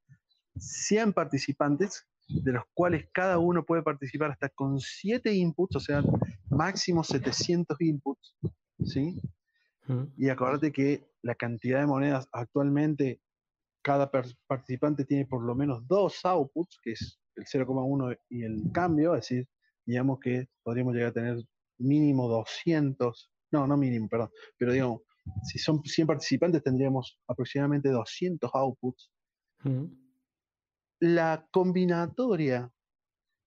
100 0.57 1.13
participantes, 1.13 2.05
de 2.27 2.51
los 2.51 2.63
cuales 2.73 3.07
cada 3.13 3.37
uno 3.37 3.65
puede 3.65 3.83
participar 3.83 4.31
hasta 4.31 4.49
con 4.49 4.79
7 4.79 5.33
inputs, 5.33 5.75
o 5.75 5.79
sea, 5.79 6.03
máximo 6.49 7.03
700 7.03 7.79
inputs, 7.81 8.35
¿sí? 8.85 9.19
Y 10.17 10.29
acuérdate 10.29 10.71
que 10.71 11.05
la 11.21 11.35
cantidad 11.35 11.79
de 11.79 11.87
monedas 11.87 12.27
actualmente, 12.31 13.21
cada 13.81 14.09
participante 14.47 15.03
tiene 15.03 15.25
por 15.25 15.43
lo 15.43 15.55
menos 15.55 15.85
dos 15.87 16.23
outputs, 16.23 16.79
que 16.81 16.91
es 16.91 17.19
el 17.35 17.45
0,1 17.45 18.17
y 18.29 18.43
el 18.43 18.71
cambio, 18.71 19.15
es 19.15 19.21
decir, 19.21 19.47
digamos 19.85 20.19
que 20.19 20.47
podríamos 20.63 20.93
llegar 20.93 21.09
a 21.09 21.13
tener 21.13 21.37
mínimo 21.79 22.29
200, 22.29 23.31
no, 23.51 23.67
no 23.67 23.75
mínimo, 23.75 24.07
perdón, 24.07 24.29
pero 24.57 24.71
digamos, 24.71 25.01
si 25.43 25.59
son 25.59 25.83
100 25.83 26.07
participantes 26.07 26.63
tendríamos 26.63 27.19
aproximadamente 27.27 27.89
200 27.89 28.49
outputs. 28.53 29.11
La 31.05 31.45
combinatoria 31.51 32.71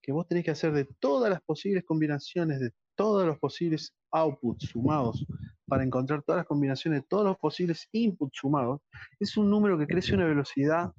que 0.03 0.13
vos 0.13 0.29
tenés 0.29 0.45
que 0.45 0.51
hacer 0.51 0.73
de 0.73 0.85
todas 0.85 1.31
las 1.31 1.41
posibles 1.41 1.85
combinaciones, 1.85 2.61
de 2.61 2.71
todos 2.95 3.27
los 3.27 3.39
posibles 3.39 3.95
outputs 4.11 4.69
sumados 4.69 5.25
para 5.67 5.83
encontrar 5.83 6.23
todas 6.23 6.41
las 6.41 6.47
combinaciones 6.47 7.01
de 7.01 7.07
todos 7.09 7.25
los 7.25 7.39
posibles 7.39 7.89
inputs 7.93 8.37
sumados, 8.37 8.83
es 9.19 9.39
un 9.39 9.49
número 9.49 9.79
que 9.79 9.87
crece 9.87 10.13
a 10.13 10.17
una 10.17 10.27
velocidad 10.27 10.93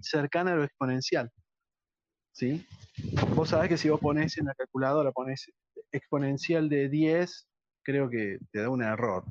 cercana 0.00 0.52
a 0.52 0.56
lo 0.56 0.64
exponencial. 0.64 1.30
¿Sí? 2.32 2.66
Vos 3.34 3.50
sabés 3.50 3.68
que 3.68 3.76
si 3.76 3.90
vos 3.90 4.00
pones 4.00 4.38
en 4.38 4.46
la 4.46 4.54
calculadora, 4.54 5.12
pones 5.12 5.52
exponencial 5.92 6.70
de 6.70 6.88
10, 6.88 7.46
creo 7.88 8.10
que 8.10 8.38
te 8.52 8.60
da 8.60 8.68
un 8.68 8.82
error. 8.82 9.24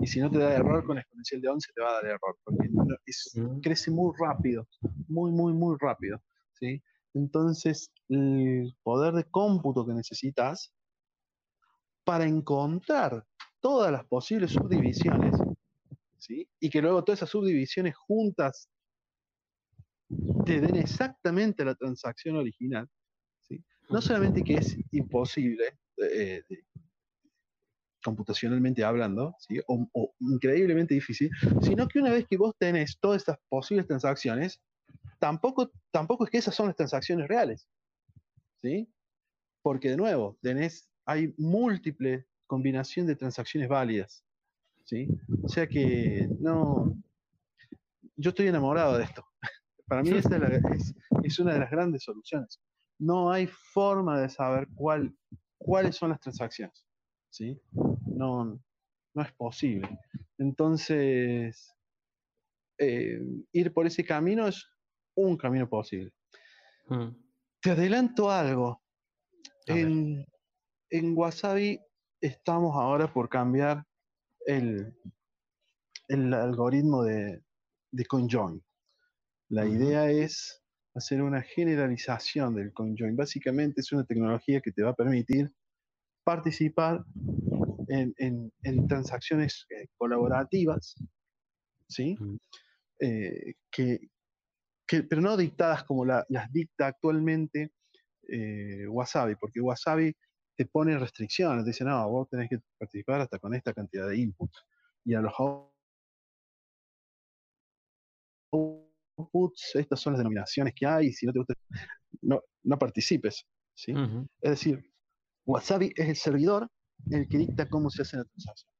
Y 0.00 0.06
si 0.06 0.20
no 0.20 0.30
te 0.30 0.38
da 0.38 0.54
error, 0.54 0.86
con 0.86 0.96
exponencial 0.96 1.40
de 1.40 1.48
11 1.48 1.72
te 1.74 1.82
va 1.82 1.90
a 1.90 1.94
dar 1.94 2.06
error, 2.06 2.38
porque 2.44 2.70
crece 3.62 3.90
muy 3.90 4.14
rápido, 4.16 4.68
muy, 5.08 5.32
muy, 5.32 5.52
muy 5.52 5.76
rápido. 5.80 6.22
¿sí? 6.52 6.80
Entonces, 7.14 7.90
el 8.08 8.76
poder 8.84 9.14
de 9.14 9.24
cómputo 9.24 9.84
que 9.84 9.92
necesitas 9.92 10.72
para 12.04 12.26
encontrar 12.26 13.26
todas 13.58 13.90
las 13.90 14.04
posibles 14.04 14.52
subdivisiones, 14.52 15.34
¿sí? 16.18 16.48
y 16.60 16.70
que 16.70 16.80
luego 16.80 17.02
todas 17.02 17.18
esas 17.18 17.30
subdivisiones 17.30 17.96
juntas 17.96 18.68
te 20.46 20.60
den 20.60 20.76
exactamente 20.76 21.64
la 21.64 21.74
transacción 21.74 22.36
original, 22.36 22.88
¿sí? 23.42 23.64
no 23.90 24.00
solamente 24.00 24.44
que 24.44 24.54
es 24.54 24.76
imposible, 24.92 25.76
eh, 25.96 26.40
computacionalmente 28.04 28.84
hablando, 28.84 29.34
¿sí? 29.38 29.60
o, 29.66 30.14
increíblemente 30.20 30.94
difícil, 30.94 31.30
sino 31.62 31.88
que 31.88 31.98
una 31.98 32.10
vez 32.10 32.26
que 32.28 32.36
vos 32.36 32.54
tenés 32.58 32.98
todas 33.00 33.22
estas 33.22 33.38
posibles 33.48 33.86
transacciones, 33.86 34.60
tampoco, 35.18 35.72
tampoco 35.90 36.24
es 36.24 36.30
que 36.30 36.38
esas 36.38 36.54
son 36.54 36.66
las 36.66 36.76
transacciones 36.76 37.26
reales. 37.26 37.66
¿sí? 38.60 38.88
Porque 39.62 39.90
de 39.90 39.96
nuevo, 39.96 40.38
tenés 40.42 40.88
hay 41.06 41.34
múltiples 41.36 42.24
combinaciones 42.46 43.08
de 43.08 43.16
transacciones 43.16 43.68
válidas. 43.68 44.24
¿sí? 44.84 45.08
O 45.42 45.48
sea 45.48 45.66
que 45.66 46.28
no. 46.40 46.94
Yo 48.16 48.30
estoy 48.30 48.48
enamorado 48.48 48.96
de 48.98 49.04
esto. 49.04 49.24
Para 49.86 50.02
mí 50.02 50.10
esta 50.10 50.36
es, 51.22 51.38
una 51.38 51.54
de 51.54 51.58
las 51.58 51.70
grandes 51.70 52.04
soluciones. 52.04 52.60
No 52.98 53.30
hay 53.30 53.46
forma 53.46 54.20
de 54.20 54.28
saber 54.28 54.68
cuál, 54.74 55.14
cuáles 55.58 55.96
son 55.96 56.10
las 56.10 56.20
transacciones. 56.20 56.86
¿Sí? 57.34 57.60
No, 58.06 58.60
no 59.14 59.22
es 59.22 59.32
posible. 59.32 59.98
Entonces, 60.38 61.74
eh, 62.78 63.20
ir 63.52 63.72
por 63.72 63.86
ese 63.86 64.04
camino 64.04 64.46
es 64.46 64.64
un 65.16 65.36
camino 65.36 65.68
posible. 65.68 66.12
Mm. 66.88 67.08
Te 67.60 67.70
adelanto 67.72 68.30
algo. 68.30 68.80
En, 69.66 70.24
en 70.90 71.16
Wasabi 71.16 71.80
estamos 72.20 72.76
ahora 72.76 73.12
por 73.12 73.28
cambiar 73.28 73.84
el, 74.46 74.94
el 76.08 76.32
algoritmo 76.34 77.02
de, 77.02 77.42
de 77.90 78.04
conjoin. 78.06 78.62
La 79.48 79.66
idea 79.66 80.08
es 80.08 80.62
hacer 80.94 81.22
una 81.22 81.42
generalización 81.42 82.54
del 82.54 82.72
conjoin. 82.72 83.16
Básicamente 83.16 83.80
es 83.80 83.90
una 83.90 84.04
tecnología 84.04 84.60
que 84.60 84.70
te 84.70 84.82
va 84.82 84.90
a 84.90 84.94
permitir 84.94 85.50
participar 86.24 87.04
en, 87.88 88.52
en, 88.62 88.88
transacciones 88.88 89.66
eh, 89.70 89.86
colaborativas, 89.96 90.94
¿sí? 91.88 92.16
Eh, 93.00 93.54
que, 93.70 94.08
que, 94.86 95.02
pero 95.02 95.20
no 95.20 95.36
dictadas 95.36 95.84
como 95.84 96.04
las 96.04 96.24
dicta 96.50 96.86
actualmente 96.86 97.72
eh, 98.28 98.86
Wasabi, 98.88 99.36
porque 99.36 99.60
Wasabi 99.60 100.14
te 100.56 100.66
pone 100.66 100.98
restricciones, 100.98 101.64
te 101.64 101.70
dice, 101.70 101.84
no, 101.84 102.08
vos 102.08 102.28
tenés 102.28 102.48
que 102.48 102.58
participar 102.78 103.20
hasta 103.20 103.38
con 103.38 103.54
esta 103.54 103.72
cantidad 103.72 104.08
de 104.08 104.18
inputs. 104.18 104.64
Y 105.04 105.14
a 105.14 105.20
los 105.20 105.34
outputs, 108.52 109.74
estas 109.74 110.00
son 110.00 110.14
las 110.14 110.20
denominaciones 110.20 110.72
que 110.74 110.86
hay, 110.86 111.12
si 111.12 111.26
no 111.26 111.32
te 111.32 111.38
gusta, 111.40 111.54
no, 112.22 112.40
no 112.62 112.78
participes. 112.78 113.44
¿sí? 113.74 113.92
Es 114.40 114.50
decir, 114.50 114.93
Wasabi 115.46 115.92
es 115.96 116.08
el 116.08 116.16
servidor 116.16 116.70
el 117.10 117.28
que 117.28 117.38
dicta 117.38 117.68
cómo 117.68 117.90
se 117.90 118.02
hace 118.02 118.16
la 118.16 118.24
transacción. 118.24 118.70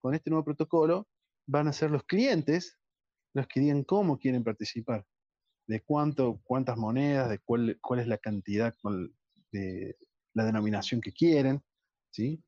Con 0.00 0.14
este 0.14 0.30
nuevo 0.30 0.44
protocolo 0.44 1.08
van 1.46 1.68
a 1.68 1.72
ser 1.72 1.90
los 1.90 2.04
clientes 2.04 2.78
los 3.36 3.46
que 3.48 3.60
digan 3.60 3.84
cómo 3.84 4.18
quieren 4.18 4.42
participar, 4.42 5.06
de 5.66 5.82
cuánto, 5.82 6.40
cuántas 6.42 6.78
monedas, 6.78 7.28
de 7.28 7.38
cuál, 7.38 7.78
cuál 7.82 8.00
es 8.00 8.06
la 8.06 8.16
cantidad 8.16 8.74
de, 9.52 9.96
la 10.32 10.44
denominación 10.44 11.02
que 11.02 11.12
quieren, 11.12 11.62
¿sí? 12.10 12.42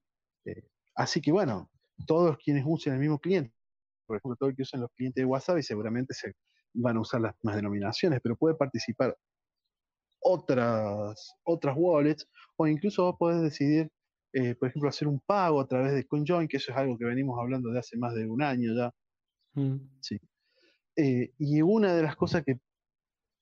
Eh, 0.47 0.67
así 0.95 1.21
que 1.21 1.31
bueno, 1.31 1.71
todos 2.07 2.39
quienes 2.39 2.65
usen 2.67 2.95
el 2.95 3.01
mismo 3.01 3.19
cliente, 3.19 3.55
por 4.07 4.17
ejemplo, 4.17 4.37
todos 4.37 4.51
los 4.53 4.57
que 4.57 4.63
usan 4.63 4.81
los 4.81 4.91
clientes 4.93 5.27
de 5.27 5.59
y 5.59 5.63
seguramente 5.63 6.15
se 6.15 6.33
van 6.73 6.97
a 6.97 7.01
usar 7.01 7.21
las 7.21 7.35
mismas 7.37 7.57
denominaciones, 7.57 8.21
pero 8.23 8.37
puede 8.37 8.55
participar 8.55 9.15
otras, 10.21 11.35
otras 11.45 11.75
wallets 11.77 12.29
o 12.57 12.67
incluso 12.67 13.05
vos 13.05 13.17
podés 13.19 13.43
decidir, 13.43 13.91
eh, 14.33 14.55
por 14.55 14.69
ejemplo, 14.69 14.89
hacer 14.89 15.09
un 15.09 15.21
pago 15.21 15.61
a 15.61 15.69
través 15.69 15.93
de 15.93 16.07
CoinJoin, 16.07 16.49
que 16.49 16.57
eso 16.59 16.73
es 16.73 16.79
algo 16.79 16.99
que 16.99 17.05
venimos 17.05 17.39
hablando 17.39 17.71
de 17.71 17.79
hace 17.79 17.97
más 17.97 18.15
de 18.15 18.27
un 18.27 18.43
año 18.43 18.75
ya. 18.75 18.95
Mm. 19.55 19.77
Sí. 20.01 20.21
Eh, 20.97 21.33
y 21.39 21.63
una 21.63 21.95
de 21.95 22.03
las 22.03 22.17
cosas 22.17 22.45
que 22.45 22.59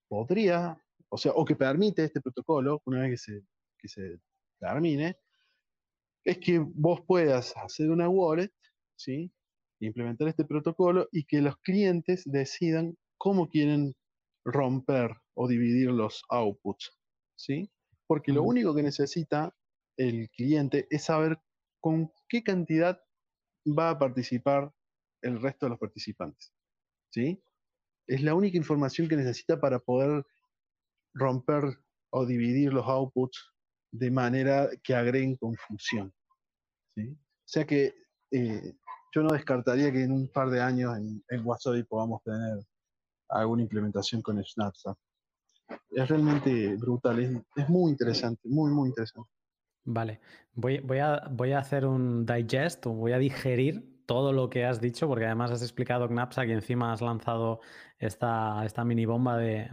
podría, 0.09 0.78
o 1.09 1.16
sea, 1.16 1.32
o 1.32 1.44
que 1.44 1.57
permite 1.57 2.05
este 2.05 2.20
protocolo, 2.20 2.82
una 2.85 3.01
vez 3.01 3.11
que 3.12 3.16
se, 3.16 3.43
que 3.78 3.89
se 3.89 4.20
termine, 4.61 5.16
es 6.24 6.39
que 6.39 6.59
vos 6.59 7.01
puedas 7.07 7.57
hacer 7.57 7.90
una 7.90 8.09
wallet, 8.09 8.53
¿sí? 8.97 9.32
implementar 9.81 10.28
este 10.28 10.44
protocolo 10.44 11.09
y 11.12 11.24
que 11.24 11.40
los 11.40 11.57
clientes 11.59 12.23
decidan 12.27 12.97
cómo 13.19 13.48
quieren 13.48 13.94
romper 14.44 15.16
o 15.37 15.47
dividir 15.47 15.91
los 15.91 16.25
outputs, 16.31 16.91
¿sí? 17.37 17.71
Porque 18.07 18.33
lo 18.33 18.43
único 18.43 18.75
que 18.75 18.83
necesita 18.83 19.55
el 19.97 20.29
cliente 20.31 20.87
es 20.91 21.05
saber 21.05 21.39
con 21.81 22.13
qué 22.29 22.43
cantidad 22.43 23.01
va 23.67 23.91
a 23.91 23.99
participar 23.99 24.73
el 25.23 25.41
resto 25.41 25.67
de 25.67 25.71
los 25.71 25.79
participantes, 25.79 26.53
¿sí? 27.11 27.43
Es 28.07 28.23
la 28.23 28.35
única 28.35 28.57
información 28.57 29.09
que 29.09 29.17
necesita 29.17 29.61
para 29.61 29.79
poder 29.79 30.25
romper 31.15 31.79
o 32.11 32.25
dividir 32.25 32.73
los 32.73 32.87
outputs 32.87 33.53
de 33.93 34.11
manera 34.11 34.69
que 34.83 34.95
agreguen 34.95 35.37
confusión. 35.37 36.13
¿sí? 36.95 37.09
O 37.11 37.49
sea 37.49 37.67
que 37.67 37.95
eh, 38.31 38.75
yo 39.13 39.23
no 39.23 39.33
descartaría 39.33 39.91
que 39.91 40.05
en 40.05 40.13
un 40.13 40.29
par 40.29 40.51
de 40.51 40.61
años 40.61 40.97
en, 40.97 41.25
en 41.29 41.47
WhatsApp 41.47 41.87
podamos 41.89 42.23
tener 42.23 42.59
alguna 43.29 43.63
implementación 43.63 44.23
con 44.23 44.43
Snapchat. 44.45 44.97
Es 45.90 46.09
realmente 46.09 46.76
brutal, 46.76 47.18
es, 47.56 47.68
muy 47.68 47.90
interesante, 47.90 48.48
muy, 48.48 48.70
muy 48.70 48.88
interesante. 48.88 49.30
Vale, 49.84 50.20
voy, 50.55 50.78
voy, 50.80 50.98
a, 50.98 51.22
voy 51.30 51.52
a 51.52 51.60
hacer 51.60 51.86
un 51.86 52.26
digest, 52.26 52.86
voy 52.86 53.12
a 53.12 53.18
digerir 53.18 53.97
todo 54.06 54.32
lo 54.32 54.48
que 54.48 54.64
has 54.64 54.80
dicho, 54.80 55.09
porque 55.09 55.26
además 55.26 55.51
has 55.51 55.62
explicado 55.62 56.09
Knapsack 56.09 56.48
y 56.48 56.52
encima 56.52 56.93
has 56.93 57.02
lanzado 57.02 57.60
esta, 57.98 58.64
esta 58.64 58.84
mini 58.84 59.05
bomba 59.05 59.36
de, 59.36 59.68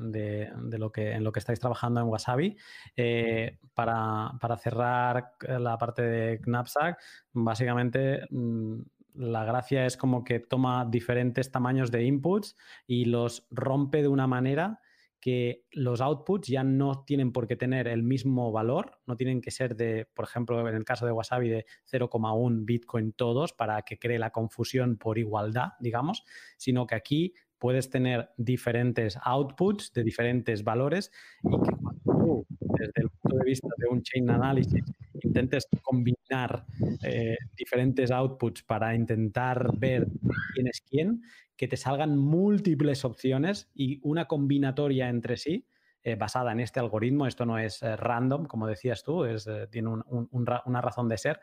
lo 0.78 0.92
que, 0.92 1.14
en 1.14 1.24
lo 1.24 1.32
que 1.32 1.40
estáis 1.40 1.60
trabajando 1.60 2.02
en 2.02 2.08
Wasabi. 2.08 2.58
Eh, 2.96 3.60
para, 3.74 4.38
cerrar 4.58 5.34
la 5.42 5.78
parte 5.78 6.02
de 6.02 6.40
Knapsack, 6.40 7.00
básicamente 7.32 8.26
mm, 8.30 8.82
la 9.16 9.46
gracia 9.46 9.86
es 9.86 9.96
como 9.96 10.24
que 10.24 10.40
toma 10.40 10.86
diferentes 10.86 11.52
tamaños 11.52 11.92
de 11.92 12.04
inputs 12.04 12.58
y 12.88 13.06
los 13.06 13.48
rompe 13.52 14.02
de 14.02 14.08
una 14.08 14.26
manera 14.26 14.82
que 15.24 15.64
los 15.72 16.02
outputs 16.02 16.50
ya 16.50 16.66
no 16.66 17.06
tienen 17.06 17.32
por 17.32 17.48
qué 17.48 17.56
tener 17.56 17.88
el 17.88 18.04
mismo 18.04 18.52
valor, 18.52 19.00
no 19.08 19.16
tienen 19.16 19.40
que 19.40 19.52
ser 19.52 19.78
de, 19.78 20.06
por 20.14 20.26
ejemplo, 20.26 20.68
en 20.68 20.76
el 20.76 20.84
caso 20.84 21.06
de 21.06 21.14
Wasabi, 21.14 21.48
de 21.48 21.66
0,1 21.90 22.66
Bitcoin 22.66 23.14
todos 23.14 23.54
para 23.54 23.84
que 23.84 23.98
cree 23.98 24.20
la 24.20 24.32
confusión 24.32 24.98
por 24.98 25.18
igualdad, 25.18 25.70
digamos, 25.80 26.26
sino 26.58 26.86
que 26.86 26.96
aquí 26.96 27.34
puedes 27.58 27.90
tener 27.90 28.32
diferentes 28.36 29.18
outputs 29.24 29.94
de 29.94 30.04
diferentes 30.04 30.62
valores 30.62 31.10
y 31.42 31.52
que 31.52 31.72
cuando 31.82 32.02
tú, 32.04 32.46
desde 32.60 33.04
el 33.04 33.10
punto 33.10 33.38
de 33.38 33.46
vista 33.46 33.70
de 33.78 33.88
un 33.88 34.02
chain 34.02 34.30
analysis, 34.30 34.84
intentes 35.22 35.66
combinar 35.82 36.66
eh, 37.02 37.38
diferentes 37.56 38.12
outputs 38.12 38.64
para 38.64 38.94
intentar 38.94 39.70
ver 39.78 40.06
quién 40.54 40.68
es 40.68 40.82
quién, 40.82 41.22
que 41.56 41.68
te 41.68 41.78
salgan 41.78 42.18
múltiples 42.18 43.06
opciones 43.06 43.70
y 43.74 44.00
una 44.04 44.26
combinatoria 44.26 45.10
entre 45.10 45.38
sí 45.38 45.68
eh, 46.04 46.16
basada 46.16 46.52
en 46.52 46.60
este 46.60 46.80
algoritmo. 46.80 47.28
Esto 47.28 47.46
no 47.46 47.58
es 47.58 47.82
eh, 47.84 47.96
random, 47.96 48.46
como 48.46 48.68
decías 48.68 49.04
tú, 49.04 49.26
es, 49.26 49.50
tiene 49.70 49.90
una 50.32 50.82
razón 50.82 51.08
de 51.08 51.18
ser, 51.18 51.40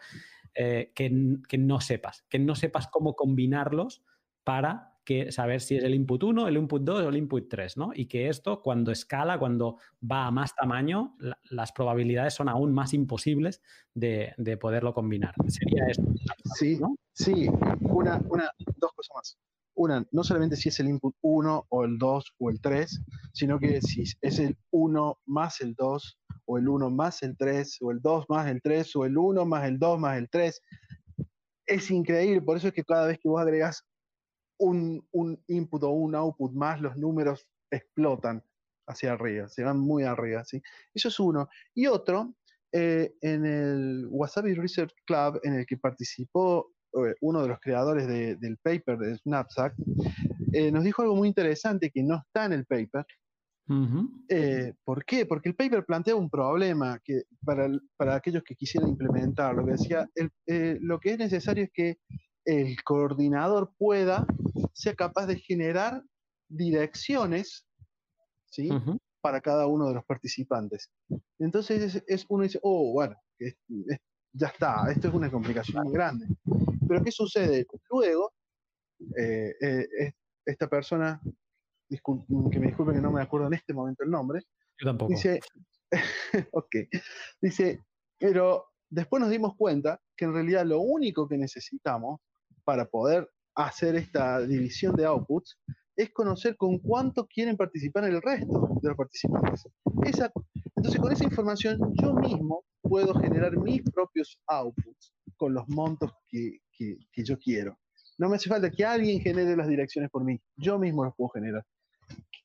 que, 0.54 1.38
que 1.48 1.58
no 1.58 1.80
sepas, 1.80 2.24
que 2.28 2.38
no 2.38 2.54
sepas 2.54 2.88
cómo 2.88 3.14
combinarlos 3.14 4.02
para 4.42 4.90
que 5.04 5.32
saber 5.32 5.60
si 5.60 5.76
es 5.76 5.84
el 5.84 5.94
input 5.94 6.22
1, 6.22 6.46
el 6.46 6.56
input 6.56 6.82
2 6.82 7.02
o 7.02 7.08
el 7.08 7.16
input 7.16 7.48
3, 7.48 7.76
¿no? 7.76 7.90
Y 7.92 8.06
que 8.06 8.28
esto, 8.28 8.62
cuando 8.62 8.92
escala, 8.92 9.38
cuando 9.38 9.76
va 10.08 10.26
a 10.26 10.30
más 10.30 10.54
tamaño, 10.54 11.16
las 11.50 11.72
probabilidades 11.72 12.34
son 12.34 12.48
aún 12.48 12.72
más 12.72 12.94
imposibles 12.94 13.62
de, 13.92 14.34
poderlo 14.60 14.94
combinar. 14.94 15.34
Sería 15.48 15.86
esto. 15.88 16.04
Sí, 16.54 16.78
sí, 17.12 17.48
una, 17.80 18.20
una, 18.28 18.50
dos 18.76 18.92
cosas 18.92 19.16
más. 19.16 19.38
Una, 19.74 20.06
no 20.12 20.24
solamente 20.24 20.56
si 20.56 20.68
es 20.68 20.80
el 20.80 20.88
input 20.88 21.14
1 21.22 21.66
o 21.68 21.84
el 21.84 21.98
2 21.98 22.34
o 22.38 22.50
el 22.50 22.60
3, 22.60 23.00
sino 23.32 23.58
que 23.58 23.80
si 23.80 24.04
es 24.20 24.38
el 24.38 24.58
1 24.70 25.18
más 25.26 25.60
el 25.60 25.74
2 25.74 26.18
o 26.46 26.58
el 26.58 26.68
1 26.68 26.90
más 26.90 27.22
el 27.22 27.36
3 27.36 27.78
o 27.80 27.90
el 27.90 28.00
2 28.00 28.26
más 28.28 28.48
el 28.48 28.60
3 28.60 28.96
o 28.96 29.04
el 29.04 29.16
1 29.16 29.46
más 29.46 29.68
el 29.68 29.78
2 29.78 29.98
más 29.98 30.18
el 30.18 30.28
3. 30.28 30.60
Es 31.66 31.90
increíble, 31.90 32.42
por 32.42 32.56
eso 32.56 32.68
es 32.68 32.74
que 32.74 32.84
cada 32.84 33.06
vez 33.06 33.18
que 33.18 33.28
vos 33.28 33.40
agregas 33.40 33.84
un, 34.58 35.42
input 35.48 35.82
o 35.84 35.90
un 35.90 36.14
output 36.14 36.52
más, 36.52 36.80
los 36.80 36.96
números 36.96 37.46
explotan 37.70 38.44
hacia 38.86 39.12
arriba, 39.12 39.48
se 39.48 39.62
van 39.62 39.78
muy 39.78 40.04
arriba. 40.04 40.44
¿sí? 40.44 40.62
Eso 40.94 41.08
es 41.08 41.20
uno. 41.20 41.48
Y 41.74 41.86
otro, 41.86 42.34
eh, 42.72 43.14
en 43.20 43.46
el 43.46 44.06
Wasabi 44.10 44.54
Research 44.54 44.94
Club, 45.06 45.40
en 45.42 45.54
el 45.54 45.66
que 45.66 45.76
participó 45.76 46.72
uno 47.20 47.42
de 47.42 47.48
los 47.48 47.60
creadores 47.60 48.06
del 48.06 48.58
paper 48.58 48.98
de 48.98 49.16
Snapsack, 49.18 49.74
eh, 50.52 50.72
nos 50.72 50.84
dijo 50.84 51.02
algo 51.02 51.16
muy 51.16 51.28
interesante 51.28 51.90
que 51.90 52.02
no 52.02 52.16
está 52.16 52.46
en 52.46 52.52
el 52.52 52.66
paper. 52.66 53.04
¿Por 54.84 55.04
qué? 55.04 55.26
Porque 55.26 55.48
el 55.48 55.54
paper 55.54 55.84
plantea 55.84 56.16
un 56.16 56.28
problema 56.28 56.98
que 57.04 57.22
para, 57.44 57.70
aquellos 58.14 58.42
que 58.42 58.56
quisieran 58.56 58.90
implementarlo, 58.90 59.64
que 59.64 59.72
decía, 59.72 60.08
lo 60.80 60.98
que 60.98 61.12
es 61.12 61.18
necesario 61.18 61.64
es 61.64 61.70
que 61.72 61.98
el 62.44 62.82
coordinador 62.82 63.72
pueda, 63.78 64.26
sea 64.72 64.94
capaz 64.94 65.26
de 65.26 65.36
generar 65.36 66.02
direcciones 66.48 67.64
¿sí? 68.46 68.68
para 69.20 69.40
cada 69.40 69.66
uno 69.66 69.88
de 69.88 69.94
los 69.94 70.04
participantes. 70.04 70.90
Entonces 71.38 72.02
es, 72.06 72.26
uno 72.28 72.42
dice, 72.42 72.58
oh, 72.62 72.92
bueno, 72.92 73.16
ya 74.32 74.48
está, 74.48 74.90
esto 74.90 75.08
es 75.08 75.14
una 75.14 75.30
complicación 75.30 75.84
muy 75.84 75.92
grande. 75.92 76.26
Pero 76.90 77.04
¿qué 77.04 77.12
sucede? 77.12 77.68
Luego, 77.88 78.32
eh, 79.16 79.54
eh, 79.60 80.12
esta 80.44 80.68
persona, 80.68 81.20
que 81.88 82.58
me 82.58 82.66
disculpe 82.66 82.92
que 82.92 83.00
no 83.00 83.12
me 83.12 83.22
acuerdo 83.22 83.46
en 83.46 83.54
este 83.54 83.72
momento 83.72 84.02
el 84.02 84.10
nombre, 84.10 84.40
Yo 84.76 84.88
tampoco. 84.88 85.12
Dice, 85.12 85.38
ok, 86.52 86.76
dice, 87.40 87.84
pero 88.18 88.72
después 88.88 89.20
nos 89.20 89.30
dimos 89.30 89.54
cuenta 89.54 90.00
que 90.16 90.24
en 90.24 90.34
realidad 90.34 90.66
lo 90.66 90.80
único 90.80 91.28
que 91.28 91.38
necesitamos 91.38 92.18
para 92.64 92.86
poder 92.86 93.30
hacer 93.54 93.94
esta 93.94 94.40
división 94.40 94.96
de 94.96 95.04
outputs 95.04 95.60
es 95.94 96.10
conocer 96.10 96.56
con 96.56 96.80
cuánto 96.80 97.24
quieren 97.28 97.56
participar 97.56 98.02
el 98.02 98.20
resto 98.20 98.68
de 98.82 98.88
los 98.88 98.96
participantes. 98.96 99.62
entonces, 100.74 101.00
con 101.00 101.12
esa 101.12 101.22
información, 101.22 101.78
yo 102.02 102.14
mismo 102.14 102.64
puedo 102.82 103.14
generar 103.14 103.56
mis 103.56 103.80
propios 103.92 104.36
outputs 104.48 105.12
con 105.40 105.54
los 105.54 105.66
montos 105.70 106.12
que, 106.28 106.60
yo 107.16 107.38
quiero. 107.38 107.78
No 108.18 108.28
me 108.28 108.36
hace 108.36 108.50
falta 108.50 108.70
que 108.70 108.84
alguien 108.84 109.20
genere 109.20 109.56
las 109.56 109.66
direcciones 109.66 110.10
por 110.10 110.22
mí, 110.22 110.38
yo 110.56 110.78
mismo 110.78 111.02
los 111.02 111.14
puedo 111.16 111.30
generar. 111.30 111.64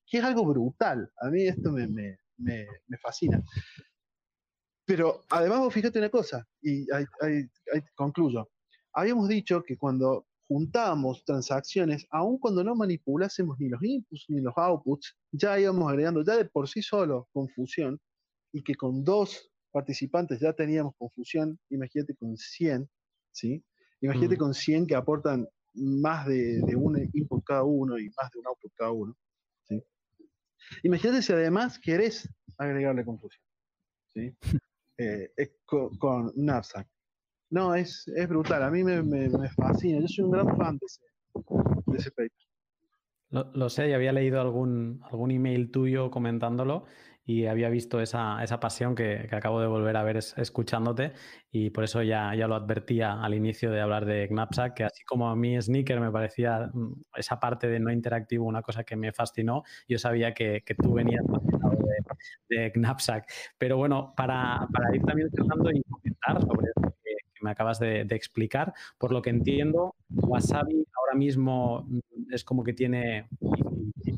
Que 0.07 0.19
es 0.19 0.23
algo 0.23 0.45
brutal. 0.45 1.11
A 1.19 1.29
mí 1.29 1.43
esto 1.43 1.71
me, 1.71 1.87
me, 2.37 2.67
fascina. 3.01 3.43
Pero 4.85 5.21
además, 5.29 5.73
fíjate 5.73 5.99
una 5.99 6.09
cosa, 6.09 6.47
y 6.61 6.87
concluyo 7.95 8.49
habíamos 8.95 9.27
dicho 9.27 9.61
que 9.61 9.77
cuando 9.77 10.25
juntamos 10.47 11.23
transacciones, 11.25 12.07
aun 12.11 12.37
cuando 12.37 12.63
no 12.63 12.75
manipulásemos 12.75 13.59
ni 13.59 13.67
los 13.67 13.83
inputs 13.83 14.25
ni 14.29 14.41
los 14.41 14.53
outputs, 14.55 15.17
ya 15.31 15.59
íbamos 15.59 15.89
agregando 15.89 16.23
ya 16.23 16.37
de 16.37 16.45
por 16.45 16.69
sí 16.69 16.81
solo 16.81 17.27
confusión 17.33 17.99
y 18.53 18.63
que 18.63 18.75
con 18.75 19.03
dos 19.03 19.51
participantes 19.75 20.39
ya 20.39 20.53
teníamos 20.53 20.95
confusión, 20.95 21.59
imagínate 21.69 22.15
con 22.15 22.37
100, 22.37 22.89
¿sí? 23.33 23.61
Imagínate 23.99 24.35
mm. 24.37 24.39
con 24.39 24.53
100 24.53 24.87
que 24.87 24.95
aportan 24.95 25.45
más 25.73 26.25
de, 26.27 26.61
un 26.77 26.97
input 27.11 27.43
cada 27.43 27.63
uno 27.63 27.99
y 27.99 28.09
más 28.15 28.31
de 28.31 28.39
un 28.39 28.47
output 28.47 28.71
cada 28.73 28.91
uno, 28.91 29.17
¿sí? 29.67 29.83
Imagínate 30.83 31.21
si 31.21 31.33
además 31.33 31.77
querés 31.77 32.29
agregarle 32.57 33.03
confusión, 33.03 33.43
¿sí? 34.13 34.35
Eh, 34.97 35.29
con, 35.65 35.97
con 35.97 36.31
no, 37.49 37.75
es, 37.75 38.07
es 38.15 38.29
brutal. 38.29 38.63
A 38.63 38.71
mí 38.71 38.81
me, 38.81 39.03
me, 39.03 39.49
fascina. 39.49 39.99
Yo 39.99 40.07
soy 40.07 40.23
un 40.23 40.31
gran 40.31 40.55
fan 40.55 40.77
de 40.77 40.85
ese, 40.85 41.01
de 41.85 41.97
ese 41.97 42.11
paper. 42.11 42.31
Lo, 43.53 43.69
sé, 43.69 43.89
y 43.89 43.91
había 43.91 44.13
leído 44.13 44.39
algún, 44.39 45.01
algún 45.03 45.31
email 45.31 45.69
tuyo 45.69 46.09
comentándolo 46.11 46.85
y 47.25 47.47
había 47.47 47.69
visto 47.69 47.99
esa, 48.01 48.43
esa 48.43 48.59
pasión 48.59 48.95
que, 48.95 49.27
que, 49.29 49.35
acabo 49.35 49.59
de 49.59 49.67
volver 49.67 49.97
a 49.97 50.03
ver 50.03 50.17
escuchándote 50.17 51.13
y 51.51 51.71
por 51.71 51.83
eso 51.83 52.03
ya, 52.03 52.33
ya 52.35 52.47
lo 52.47 52.55
advertía 52.55 53.21
al 53.21 53.33
inicio 53.33 53.71
de 53.71 53.81
hablar 53.81 54.05
de 54.05 54.27
Knapsack, 54.27 54.75
que 54.75 54.83
así 54.83 55.03
como 55.03 55.29
a 55.29 55.35
mí 55.35 55.59
Sneaker 55.59 55.99
me 55.99 56.11
parecía 56.11 56.69
mm, 56.71 56.93
esa 57.15 57.39
parte 57.39 57.67
de 57.67 57.79
no 57.79 57.91
interactivo 57.91 58.45
una 58.45 58.61
cosa 58.61 58.83
que 58.83 58.95
me 58.95 59.11
fascinó, 59.11 59.63
yo 59.87 59.97
sabía 59.97 60.33
que, 60.33 60.61
que 60.65 60.75
tú 60.75 60.93
venías 60.93 61.23
de, 62.47 62.57
de 62.57 62.71
Knapsack. 62.71 63.25
Pero 63.57 63.77
bueno, 63.77 64.13
para, 64.15 64.67
para 64.71 64.95
ir 64.95 65.01
también 65.03 65.29
tratando 65.31 65.71
y 65.71 65.81
comentar 65.83 66.41
sobre 66.41 66.71
me 67.45 67.51
acabas 67.51 67.79
de, 67.79 68.01
explicar. 68.09 68.73
Por 68.97 69.13
lo 69.13 69.21
que 69.21 69.29
entiendo, 69.29 69.95
Wasabi 70.09 70.85
ahora 70.97 71.17
mismo 71.17 71.85
mm, 71.87 72.33
es 72.33 72.43
como 72.43 72.63
que 72.63 72.73
tiene, 72.73 73.29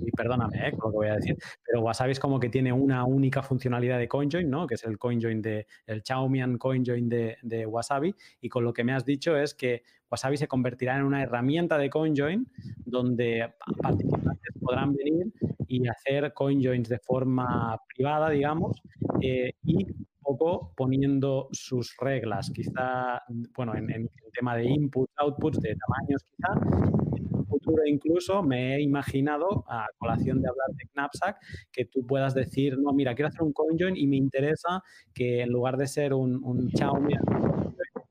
y, 0.08 0.12
perdóname 0.12 0.68
eh, 0.68 0.72
lo 0.72 0.90
que 0.90 0.96
voy 0.96 1.08
a 1.08 1.16
decir, 1.16 1.38
pero 1.66 1.82
Wasabi 1.82 2.12
es 2.12 2.20
como 2.20 2.40
que 2.40 2.50
tiene 2.50 2.72
una 2.72 3.06
única 3.06 3.44
funcionalidad 3.44 4.00
de 4.00 4.08
CoinJoin, 4.08 4.50
¿no? 4.50 4.68
que 4.68 4.76
es 4.76 4.84
el 4.84 4.98
CoinJoin 4.98 5.42
de, 5.42 5.68
el 5.86 6.04
Chaumian 6.04 6.58
CoinJoin 6.58 7.10
de, 7.10 7.66
Wasabi. 7.68 8.16
Y 8.42 8.50
con 8.50 8.64
lo 8.64 8.74
que 8.74 8.84
me 8.84 8.94
has 8.94 9.06
dicho 9.06 9.36
es 9.38 9.54
que 9.54 9.84
Wasabi 10.10 10.38
se 10.38 10.48
convertirá 10.48 10.96
en 10.98 11.04
una 11.04 11.22
herramienta 11.22 11.78
de 11.78 11.90
CoinJoin 11.90 12.48
donde 12.86 13.54
participantes 13.82 14.54
podrán 14.62 14.94
venir 14.94 15.34
y 15.68 15.88
hacer 15.88 16.34
CoinJoins 16.34 16.88
de 16.88 17.00
forma 17.00 17.78
privada, 17.94 18.30
digamos, 18.30 18.82
eh, 19.22 19.54
y 19.64 19.86
poco 20.22 20.74
poniendo 20.76 21.48
sus 21.52 21.96
reglas, 22.00 22.52
quizá, 22.52 23.22
bueno, 23.56 23.76
en, 23.76 23.90
el 23.92 24.10
tema 24.34 24.56
de 24.56 24.66
inputs, 24.66 25.14
outputs, 25.18 25.60
de 25.60 25.76
tamaños 25.76 26.24
quizá. 26.26 27.37
Futuro 27.48 27.86
incluso 27.86 28.44
me 28.44 28.76
he 28.76 28.82
imaginado, 28.82 29.66
a 29.68 29.88
colación 29.98 30.42
de 30.42 30.50
hablar 30.50 30.68
de 30.76 30.88
Knapsack, 30.94 31.38
que 31.72 31.86
tú 31.86 32.06
puedas 32.06 32.34
decir, 32.34 32.78
no, 32.78 32.94
mira, 32.94 33.16
quiero 33.16 33.30
hacer 33.30 33.44
un 33.44 33.54
CoinJoin 33.54 33.96
y 33.96 34.08
me 34.08 34.18
interesa 34.18 34.84
que 35.14 35.42
en 35.42 35.50
lugar 35.50 35.78
de 35.78 35.88
ser 35.88 36.14
un, 36.14 36.44
un 36.44 36.70
Xiaomi, 36.70 37.16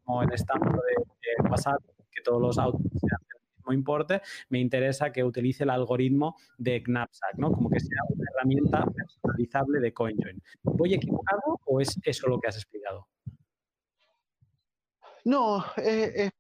como 0.05 0.23
el 0.23 0.33
estándar 0.33 0.73
de, 0.73 1.07
que 2.11 2.23
todos 2.23 2.41
los 2.41 2.59
outputs 2.59 3.01
sean 3.01 3.21
importe, 3.73 4.23
me 4.49 4.61
interesa 4.61 5.13
que 5.13 5.25
utilice 5.25 5.65
el 5.65 5.71
algoritmo 5.71 6.37
de 6.59 6.83
Knapsack, 6.83 7.37
¿no? 7.39 7.53
Como 7.53 7.71
que 7.71 7.81
sea 7.81 7.99
una 8.09 8.25
herramienta 8.35 8.85
personalizable 8.85 9.81
de 9.81 9.93
CoinJoin. 9.93 10.43
¿Voy 10.63 10.95
equivocado 10.95 11.61
o 11.65 11.81
es 11.81 11.99
eso 12.05 12.29
lo 12.29 12.39
que 12.39 12.49
has 12.49 12.57
explicado? 12.57 13.09
No, 15.25 15.65
es, 15.77 16.33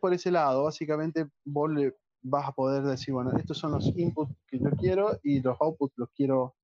por 0.00 0.12
ese 0.12 0.30
lado. 0.30 0.64
Básicamente 0.64 1.26
vos 1.44 1.70
le 1.70 1.94
vas 2.22 2.48
a 2.48 2.52
poder 2.52 2.82
decir, 2.82 3.14
bueno, 3.14 3.32
estos 3.36 3.58
son 3.58 3.72
los 3.72 3.86
inputs 3.96 4.34
que 4.46 4.58
yo 4.58 4.70
quiero 4.78 5.18
y 5.22 5.40
los 5.40 5.56
outputs 5.60 5.94
los 5.96 6.10
quiero 6.10 6.56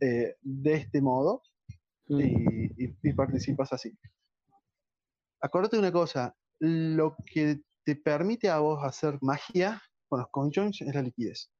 eh, 0.00 0.36
de 0.42 0.74
este 0.74 1.00
modo 1.00 1.42
mm. 2.08 2.20
y, 2.20 2.96
y 3.02 3.12
participas 3.12 3.72
así. 3.72 3.96
Acuérdate 5.40 5.76
de 5.76 5.82
una 5.82 5.92
cosa, 5.92 6.34
lo 6.60 7.16
que 7.26 7.60
te 7.84 7.96
permite 7.96 8.48
a 8.48 8.58
vos 8.58 8.82
hacer 8.82 9.18
magia 9.20 9.82
con 10.08 10.20
los 10.20 10.28
conjoins 10.30 10.80
es 10.80 10.94
la 10.94 11.02
liquidez. 11.02 11.50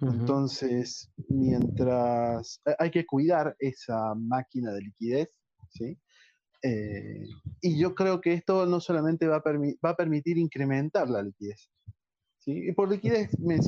Entonces, 0.00 1.10
mientras 1.28 2.60
hay 2.78 2.90
que 2.90 3.06
cuidar 3.06 3.56
esa 3.58 4.14
máquina 4.14 4.72
de 4.72 4.82
liquidez, 4.82 5.30
¿sí? 5.70 5.98
Eh, 6.62 7.26
y 7.60 7.78
yo 7.78 7.94
creo 7.94 8.20
que 8.20 8.32
esto 8.32 8.66
no 8.66 8.80
solamente 8.80 9.26
va 9.26 9.36
a, 9.36 9.42
va 9.84 9.90
a 9.90 9.96
permitir 9.96 10.38
incrementar 10.38 11.08
la 11.08 11.22
liquidez. 11.22 11.70
¿sí? 12.38 12.68
Y 12.68 12.72
por 12.72 12.90
liquidez 12.90 13.38
me, 13.38 13.58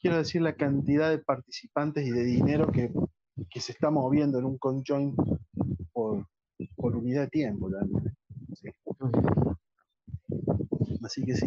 quiero 0.00 0.16
decir 0.16 0.42
la 0.42 0.54
cantidad 0.54 1.10
de 1.10 1.18
participantes 1.18 2.06
y 2.06 2.10
de 2.10 2.24
dinero 2.24 2.70
que, 2.72 2.90
que 3.50 3.60
se 3.60 3.72
está 3.72 3.90
moviendo 3.90 4.38
en 4.38 4.44
un 4.44 4.58
conjoin 4.58 5.14
por, 5.92 6.26
por 6.76 6.96
unidad 6.96 7.22
de 7.22 7.28
tiempo. 7.28 7.70
Así 11.02 11.24
que 11.24 11.34
sí. 11.34 11.46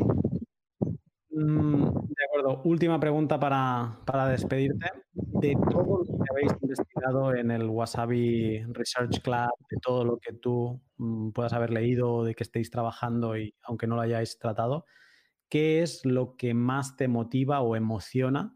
Mm, 1.30 1.88
acuerdo. 2.32 2.62
Última 2.64 3.00
pregunta 3.00 3.40
para, 3.40 3.98
para, 4.06 4.28
despedirte. 4.28 4.90
De 5.14 5.56
todo 5.70 6.04
lo 6.04 6.06
que 6.06 6.30
habéis 6.30 6.54
investigado 6.62 7.36
en 7.36 7.52
el 7.52 7.68
Wasabi 7.68 8.64
Research 8.70 9.22
Club, 9.22 9.52
de 9.70 9.78
todo 9.82 10.06
lo 10.06 10.18
que 10.18 10.34
tú 10.34 10.82
mm, 10.98 11.32
puedas 11.32 11.54
haber 11.54 11.72
leído, 11.72 12.24
de 12.24 12.34
que 12.34 12.44
estéis 12.44 12.70
trabajando 12.72 13.38
y 13.38 13.56
aunque 13.64 13.88
no 13.88 13.96
lo 13.96 14.02
hayáis 14.02 14.38
tratado, 14.40 14.86
¿qué 15.50 15.82
es 15.82 16.06
lo 16.06 16.38
que 16.38 16.54
más 16.54 16.96
te 16.96 17.08
motiva 17.08 17.62
o 17.62 17.76
emociona 17.76 18.56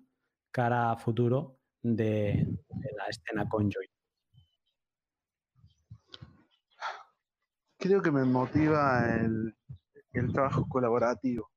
cara 0.52 0.92
a 0.92 0.98
futuro 0.98 1.60
de, 1.82 2.48
la 2.98 3.06
escena 3.08 3.50
Conjoy? 3.50 3.88
Creo 7.78 8.02
que 8.02 8.12
me 8.12 8.24
motiva 8.24 9.16
el, 9.20 9.54
el 10.14 10.32
trabajo 10.32 10.68
colaborativo 10.68 11.55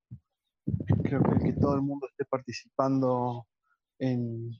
creo 1.09 1.22
que, 1.22 1.39
que 1.39 1.52
todo 1.55 1.74
el 1.74 1.82
mundo 1.82 2.06
esté 2.09 2.24
participando 2.24 3.47
en, 3.98 4.51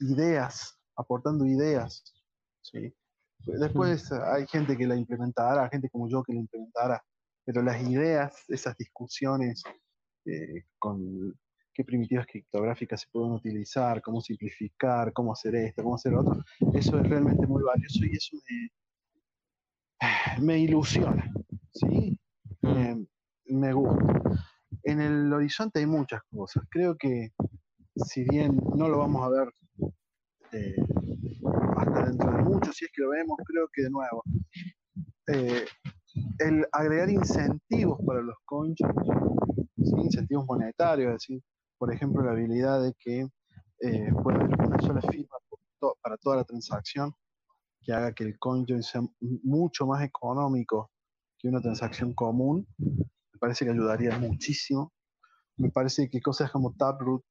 ideas, 0.00 0.78
aportando 0.96 1.46
ideas. 1.46 2.02
¿sí? 2.62 2.94
Después 3.46 4.10
hay 4.12 4.46
gente 4.46 4.76
que 4.76 4.86
la 4.86 4.96
implementará, 4.96 5.68
gente 5.68 5.88
como 5.90 6.08
yo 6.08 6.22
que 6.22 6.32
la 6.32 6.40
implementará, 6.40 7.02
pero 7.44 7.62
las 7.62 7.80
ideas, 7.82 8.44
esas 8.48 8.76
discusiones 8.76 9.62
eh, 10.24 10.64
con 10.78 11.32
qué 11.72 11.84
primitivas 11.84 12.26
criptográficas 12.26 13.02
se 13.02 13.08
pueden 13.12 13.32
utilizar, 13.32 14.02
cómo 14.02 14.20
simplificar, 14.20 15.12
cómo 15.12 15.32
hacer 15.32 15.54
esto, 15.54 15.82
cómo 15.82 15.94
hacer 15.94 16.14
otro, 16.14 16.42
eso 16.74 16.98
es 16.98 17.08
realmente 17.08 17.46
muy 17.46 17.62
valioso 17.62 18.04
y 18.04 18.16
eso 18.16 18.36
me, 18.48 18.70
me 20.42 20.58
ilusiona. 20.58 21.30
¿sí? 21.72 22.18
me 23.48 23.72
gusta. 23.72 24.22
En 24.86 25.00
el 25.00 25.32
horizonte 25.32 25.80
hay 25.80 25.86
muchas 25.86 26.22
cosas. 26.30 26.62
Creo 26.70 26.96
que 26.96 27.32
si 27.96 28.22
bien 28.22 28.56
no 28.76 28.88
lo 28.88 28.98
vamos 28.98 29.20
a 29.24 29.28
ver 29.30 29.52
eh, 30.52 30.76
hasta 31.76 32.06
dentro 32.06 32.30
de 32.30 32.42
mucho, 32.44 32.72
si 32.72 32.84
es 32.84 32.92
que 32.94 33.02
lo 33.02 33.10
vemos, 33.10 33.36
creo 33.44 33.68
que 33.72 33.82
de 33.82 33.90
nuevo, 33.90 34.22
eh, 35.26 35.64
el 36.38 36.64
agregar 36.70 37.10
incentivos 37.10 37.98
para 38.06 38.22
los 38.22 38.36
coins, 38.44 38.78
incentivos 39.76 40.46
monetarios, 40.46 41.08
es 41.08 41.14
decir, 41.14 41.42
por 41.78 41.92
ejemplo, 41.92 42.22
la 42.22 42.30
habilidad 42.30 42.80
de 42.80 42.94
que 42.96 43.28
eh, 43.80 44.12
pueda 44.22 44.38
haber 44.38 44.68
una 44.68 44.80
sola 44.80 45.02
firma 45.02 45.36
para 46.00 46.16
toda 46.16 46.36
la 46.36 46.44
transacción, 46.44 47.12
que 47.82 47.92
haga 47.92 48.12
que 48.12 48.22
el 48.22 48.38
coin 48.38 48.64
sea 48.84 49.02
mucho 49.18 49.84
más 49.84 50.04
económico 50.04 50.92
que 51.38 51.48
una 51.48 51.60
transacción 51.60 52.14
común, 52.14 52.68
me 53.36 53.38
parece 53.38 53.66
que 53.66 53.70
ayudaría 53.70 54.18
muchísimo. 54.18 54.94
Me 55.58 55.70
parece 55.70 56.08
que 56.08 56.22
cosas 56.22 56.50
como 56.50 56.74
Taproot 56.74 57.22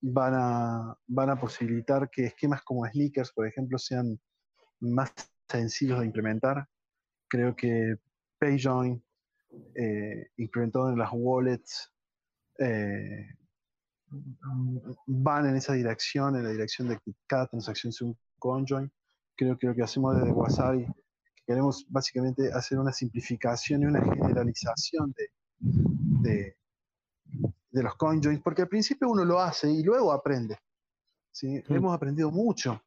van 0.00 0.34
a, 0.34 0.96
van 1.08 1.30
a 1.30 1.40
posibilitar 1.40 2.08
que 2.08 2.26
esquemas 2.26 2.62
como 2.62 2.86
Slickers, 2.86 3.32
por 3.32 3.48
ejemplo, 3.48 3.76
sean 3.78 4.20
más 4.78 5.12
sencillos 5.48 5.98
de 5.98 6.06
implementar. 6.06 6.68
Creo 7.28 7.56
que 7.56 7.96
PayJoin, 8.38 9.02
eh, 9.74 10.28
implementado 10.36 10.90
en 10.90 10.98
las 10.98 11.10
wallets, 11.12 11.92
eh, 12.58 13.26
van 15.06 15.46
en 15.46 15.56
esa 15.56 15.72
dirección, 15.72 16.36
en 16.36 16.44
la 16.44 16.50
dirección 16.50 16.88
de 16.88 16.96
que 16.98 17.12
cada 17.26 17.48
transacción 17.48 17.92
sea 17.92 18.06
un 18.06 18.16
conjoin. 18.38 18.90
Creo 19.36 19.58
que 19.58 19.66
lo 19.66 19.74
que 19.74 19.82
hacemos 19.82 20.16
desde 20.16 20.30
Wasabi, 20.30 20.86
queremos 21.44 21.84
básicamente 21.88 22.52
hacer 22.52 22.78
una 22.78 22.92
simplificación 22.92 23.82
y 23.82 23.86
una 23.86 24.00
generalización 24.00 25.12
de, 25.16 25.28
de, 25.60 26.56
los 27.72 27.94
CoinJoins, 27.96 28.42
porque 28.42 28.62
al 28.62 28.68
principio 28.68 29.08
uno 29.08 29.24
lo 29.24 29.40
hace 29.40 29.70
y 29.70 29.82
luego 29.82 30.12
aprende. 30.12 30.58
¿sí? 31.30 31.62
Hemos 31.68 31.94
aprendido 31.94 32.30
mucho 32.30 32.82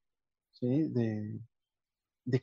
de, 0.62 1.40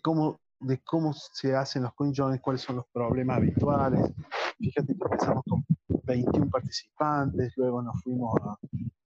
cómo, 0.01 0.41
de 0.61 0.79
cómo 0.79 1.13
se 1.13 1.55
hacen 1.55 1.83
los 1.83 1.95
CoinJoins, 1.95 2.41
cuáles 2.41 2.63
son 2.63 2.77
los 2.77 2.87
problemas 2.93 3.39
habituales. 3.39 4.13
Fíjate 4.59 4.95
que 4.95 5.05
empezamos 5.05 5.43
con 5.49 5.65
21 6.05 6.51
participantes, 6.51 7.53
luego 7.57 7.83
nos 7.83 8.03
fuimos 8.03 8.35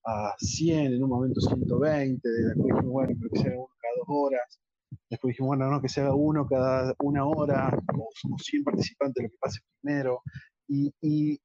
a, 0.04 0.34
100, 0.38 0.92
en 0.94 1.02
un 1.02 1.08
momento 1.08 1.40
120, 1.40 2.28
después 2.28 2.56
dijimos, 2.56 2.92
bueno, 2.92 3.14
pero 3.18 3.30
que 3.30 3.38
se 3.38 3.48
haga 3.48 3.56
uno 3.56 3.70
cada 3.80 3.94
dos 3.96 4.06
horas. 4.08 4.60
Después 5.08 5.32
dijimos, 5.32 5.48
bueno, 5.48 5.70
no, 5.70 5.80
que 5.80 5.88
se 5.88 6.00
haga 6.02 6.14
uno 6.14 6.46
cada 6.46 6.94
una 6.98 7.24
hora, 7.24 7.70
como 7.86 8.08
somos 8.14 8.42
100 8.42 8.64
participantes, 8.64 9.22
lo 9.22 9.30
que 9.30 9.36
pase 9.40 9.60
primero 9.80 10.22
y, 10.68 11.38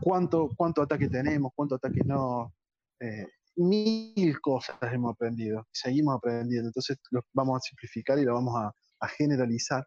cuánto, 0.00 0.50
cuánto 0.56 0.82
ataque 0.82 1.08
tenemos, 1.08 1.52
cuánto 1.54 1.76
ataque 1.76 2.00
no. 2.04 2.52
Eh, 3.00 3.26
mil 3.56 4.40
cosas 4.40 4.76
hemos 4.92 5.12
aprendido, 5.12 5.66
seguimos 5.70 6.16
aprendiendo, 6.16 6.68
entonces 6.68 6.98
lo 7.10 7.20
vamos 7.34 7.58
a 7.58 7.60
simplificar 7.60 8.18
y 8.18 8.24
lo 8.24 8.34
vamos 8.34 8.54
a, 8.56 8.72
generalizar. 9.18 9.84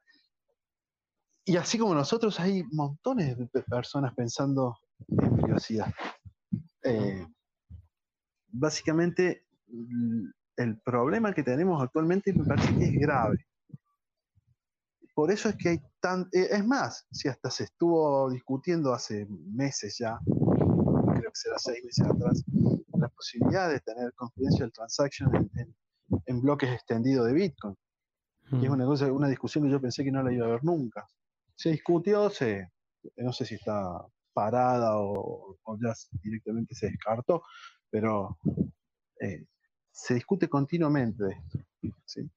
Y 1.46 1.56
así 1.56 1.78
como 1.78 1.96
nosotros, 1.96 2.38
hay 2.42 2.64
montones 2.72 3.38
de 3.38 3.48
personas 3.62 4.14
pensando 4.14 4.78
en 5.08 5.38
privacidad. 5.38 5.88
Eh, 6.84 7.26
básicamente, 8.48 9.46
el 10.58 10.82
problema 10.82 11.34
que 11.34 11.44
tenemos 11.44 11.82
actualmente 11.82 12.34
me 12.34 12.44
parece 12.44 12.76
que 12.76 12.86
es 12.86 12.94
grave. 13.00 13.38
Por 15.14 15.32
eso 15.32 15.48
es 15.48 15.56
que 15.56 15.70
hay 15.70 15.80
tan... 16.06 16.30
Eh, 16.32 16.50
es 16.52 16.64
más, 16.64 17.08
si 17.12 17.28
hasta 17.28 17.50
se 17.50 17.64
estuvo 17.64 18.30
discutiendo 18.30 18.94
hace 18.94 19.26
meses 19.28 19.98
ya, 19.98 20.20
creo 20.24 21.32
que 21.32 21.40
será 21.40 21.58
seis 21.58 21.84
meses 21.84 22.06
atrás, 22.06 22.44
la 22.94 23.10
posibilidad 23.10 23.70
de 23.70 23.80
tener 23.80 24.14
confidential 24.14 24.72
transaction 24.72 25.50
en, 26.28 26.42
bloques 26.42 26.70
extendidos 26.70 27.26
de 27.26 27.34
Bitcoin. 27.34 27.76
Y 28.52 28.66
es 28.66 28.70
una, 28.70 28.86
cosa, 28.86 29.12
una 29.12 29.28
discusión 29.28 29.64
que 29.64 29.72
yo 29.72 29.82
pensé 29.82 30.04
que 30.04 30.12
no 30.12 30.22
la 30.22 30.32
iba 30.32 30.46
a 30.46 30.50
haber 30.50 30.64
nunca. 30.64 31.10
Se 31.56 31.72
discutió, 31.72 32.30
se, 32.30 32.70
no 33.18 33.34
sé 33.34 33.46
si 33.46 33.56
está 33.56 34.06
parada 34.32 35.00
o, 35.00 35.58
ya 35.82 35.92
directamente 36.22 36.76
se 36.76 36.92
descartó, 36.92 37.42
pero 37.90 38.38
eh, 39.20 39.48
se 39.92 40.14
discute 40.14 40.48
continuamente 40.48 41.24
de 41.24 41.32
esto. 41.32 41.60
Eso 41.82 42.30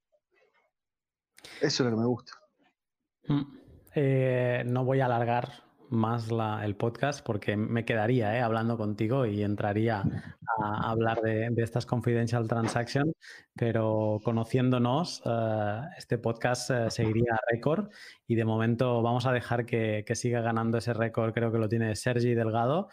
es 1.61 1.81
lo 1.81 1.90
que 1.90 2.01
me 2.01 2.07
gusta. 2.07 2.32
Mm. 3.28 3.42
Eh, 3.94 4.62
no 4.66 4.84
voy 4.84 5.00
a 5.00 5.06
alargar 5.06 5.68
más 5.90 6.28
el 6.62 6.76
podcast 6.76 7.24
porque 7.24 7.56
me 7.56 7.86
quedaría 7.86 8.36
eh, 8.36 8.42
hablando 8.42 8.76
contigo 8.76 9.24
y 9.24 9.42
entraría 9.42 10.05
a 10.59 10.90
hablar 10.90 11.22
de, 11.22 11.50
estas 11.56 11.86
confidential 11.86 12.46
transactions, 12.46 13.14
pero 13.55 14.20
conociéndonos, 14.22 15.22
eh, 15.24 15.80
este 15.96 16.18
podcast 16.18 16.70
seguiría 16.90 17.32
a 17.32 17.40
récord 17.50 17.88
y 18.26 18.34
de 18.34 18.44
momento 18.44 19.00
vamos 19.00 19.24
a 19.24 19.32
dejar 19.32 19.64
que, 19.64 20.05
siga 20.14 20.42
ganando 20.42 20.76
ese 20.76 20.92
récord, 20.92 21.32
creo 21.32 21.50
que 21.50 21.59
lo 21.59 21.70
tiene 21.70 21.96
Sergi 21.96 22.34
Delgado 22.34 22.88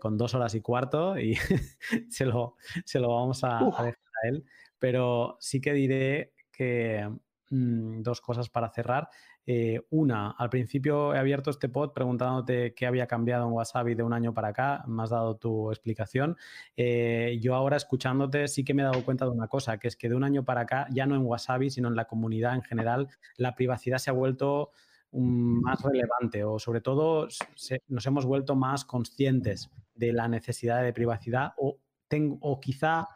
con 0.00 0.18
dos 0.18 0.34
horas 0.34 0.54
y 0.56 0.60
cuarto 0.60 1.16
y 1.18 1.34
se, 2.10 2.26
lo, 2.26 2.56
se, 2.84 2.98
lo, 2.98 3.10
vamos 3.10 3.44
a, 3.44 3.58
a, 3.58 3.84
dejar 3.84 4.12
a 4.24 4.28
él, 4.28 4.44
pero 4.80 5.36
sí 5.38 5.60
que 5.60 5.72
diré 5.72 6.32
que 6.50 7.08
mm, 7.50 8.02
dos 8.02 8.20
cosas 8.20 8.48
para 8.48 8.70
cerrar. 8.70 9.08
Eh, 9.46 9.80
una, 9.90 10.30
al 10.30 10.50
principio 10.50 11.14
he 11.14 11.18
abierto 11.18 11.50
este 11.50 11.68
pod 11.68 11.92
preguntándote 11.92 12.74
qué 12.74 12.86
había 12.86 13.06
cambiado 13.06 13.46
en 13.46 13.52
Wasabi 13.52 13.94
de 13.94 14.02
un 14.02 14.12
año 14.12 14.32
para 14.34 14.48
acá, 14.48 14.84
me 14.86 15.02
has 15.02 15.10
dado 15.10 15.36
tu 15.36 15.70
explicación. 15.70 16.36
Eh, 16.76 17.38
yo 17.40 17.54
ahora 17.54 17.76
escuchándote 17.76 18.48
sí 18.48 18.64
que 18.64 18.74
me 18.74 18.82
he 18.82 18.84
dado 18.84 19.04
cuenta 19.04 19.24
de 19.24 19.32
una 19.32 19.48
cosa, 19.48 19.78
que 19.78 19.88
es 19.88 19.96
que 19.96 20.08
de 20.08 20.14
un 20.14 20.24
año 20.24 20.44
para 20.44 20.62
acá, 20.62 20.86
ya 20.90 21.06
no 21.06 21.16
en 21.16 21.22
Wasabi, 21.22 21.70
sino 21.70 21.88
en 21.88 21.96
la 21.96 22.04
comunidad 22.06 22.54
en 22.54 22.62
general, 22.62 23.08
la 23.36 23.54
privacidad 23.54 23.98
se 23.98 24.10
ha 24.10 24.14
vuelto 24.14 24.70
más 25.12 25.82
relevante 25.82 26.42
o 26.42 26.58
sobre 26.58 26.80
todo 26.80 27.28
nos 27.88 28.06
hemos 28.06 28.24
vuelto 28.24 28.56
más 28.56 28.84
conscientes 28.84 29.70
de 29.94 30.12
la 30.12 30.26
necesidad 30.26 30.82
de 30.82 30.92
privacidad 30.92 31.52
o 31.58 31.78
tengo, 32.12 32.36
o 32.42 32.60
quizá 32.60 33.08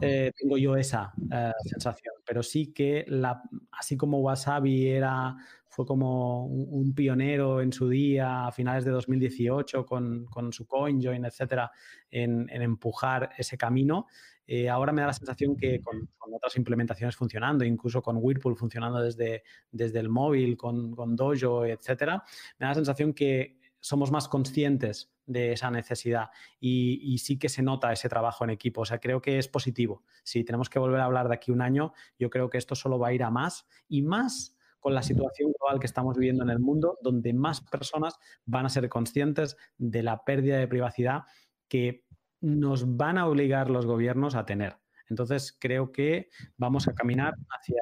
eh, 0.00 0.32
tengo 0.34 0.56
yo 0.56 0.74
esa 0.74 1.12
eh, 1.30 1.52
sensación, 1.66 2.14
pero 2.24 2.42
sí 2.42 2.72
que 2.72 3.04
la, 3.06 3.42
así 3.72 3.94
como 3.98 4.20
Wasabi 4.20 4.88
era, 4.88 5.36
fue 5.68 5.84
como 5.84 6.46
un, 6.46 6.94
pionero 6.94 7.60
en 7.60 7.74
su 7.74 7.90
día, 7.90 8.46
a 8.46 8.52
finales 8.52 8.86
de 8.86 8.90
2018, 8.90 9.84
con, 9.84 10.24
con 10.24 10.50
su 10.50 10.66
CoinJoin, 10.66 11.26
etcétera, 11.26 11.70
en, 12.10 12.48
empujar 12.48 13.30
ese 13.36 13.58
camino, 13.58 14.06
eh, 14.46 14.70
ahora 14.70 14.92
me 14.92 15.02
da 15.02 15.08
la 15.08 15.12
sensación 15.12 15.54
que 15.54 15.80
con, 15.82 16.08
otras 16.34 16.56
implementaciones 16.56 17.14
funcionando, 17.14 17.66
incluso 17.66 18.00
con 18.00 18.16
Whirlpool 18.18 18.56
funcionando 18.56 19.02
desde, 19.02 19.42
desde 19.70 20.00
el 20.00 20.08
móvil, 20.08 20.56
con, 20.56 20.96
con 20.96 21.14
Dojo, 21.14 21.66
etcétera, 21.66 22.24
me 22.58 22.64
da 22.64 22.70
la 22.70 22.74
sensación 22.76 23.12
que 23.12 23.58
somos 23.78 24.10
más 24.10 24.26
conscientes 24.28 25.11
de 25.26 25.52
esa 25.52 25.70
necesidad 25.70 26.30
y, 26.60 27.18
sí 27.18 27.38
que 27.38 27.48
se 27.48 27.62
nota 27.62 27.92
ese 27.92 28.08
trabajo 28.08 28.44
en 28.44 28.50
equipo. 28.50 28.82
O 28.82 28.84
sea, 28.84 28.98
creo 28.98 29.20
que 29.20 29.38
es 29.38 29.48
positivo. 29.48 30.02
Si 30.24 30.44
tenemos 30.44 30.68
que 30.68 30.78
volver 30.78 31.00
a 31.00 31.04
hablar 31.04 31.28
de 31.28 31.34
aquí 31.34 31.50
un 31.50 31.62
año, 31.62 31.92
yo 32.18 32.30
creo 32.30 32.50
que 32.50 32.58
esto 32.58 32.74
solo 32.74 32.98
va 32.98 33.08
a 33.08 33.12
ir 33.12 33.22
a 33.22 33.30
más 33.30 33.66
y 33.88 34.02
más 34.02 34.56
con 34.80 34.94
la 34.94 35.02
situación 35.02 35.52
global 35.58 35.78
que 35.78 35.86
estamos 35.86 36.18
viviendo 36.18 36.42
en 36.42 36.50
el 36.50 36.58
mundo, 36.58 36.98
donde 37.02 37.32
más 37.32 37.60
personas 37.60 38.18
van 38.44 38.66
a 38.66 38.68
ser 38.68 38.88
conscientes 38.88 39.56
de 39.78 40.02
la 40.02 40.24
pérdida 40.24 40.58
de 40.58 40.66
privacidad 40.66 41.22
que 41.68 42.04
nos 42.40 42.96
van 42.96 43.16
a 43.16 43.28
obligar 43.28 43.70
los 43.70 43.86
gobiernos 43.86 44.34
a 44.34 44.44
tener. 44.44 44.81
Entonces, 45.08 45.56
creo 45.58 45.92
que 45.92 46.28
vamos 46.56 46.88
a 46.88 46.94
caminar 46.94 47.34
hacia, 47.48 47.80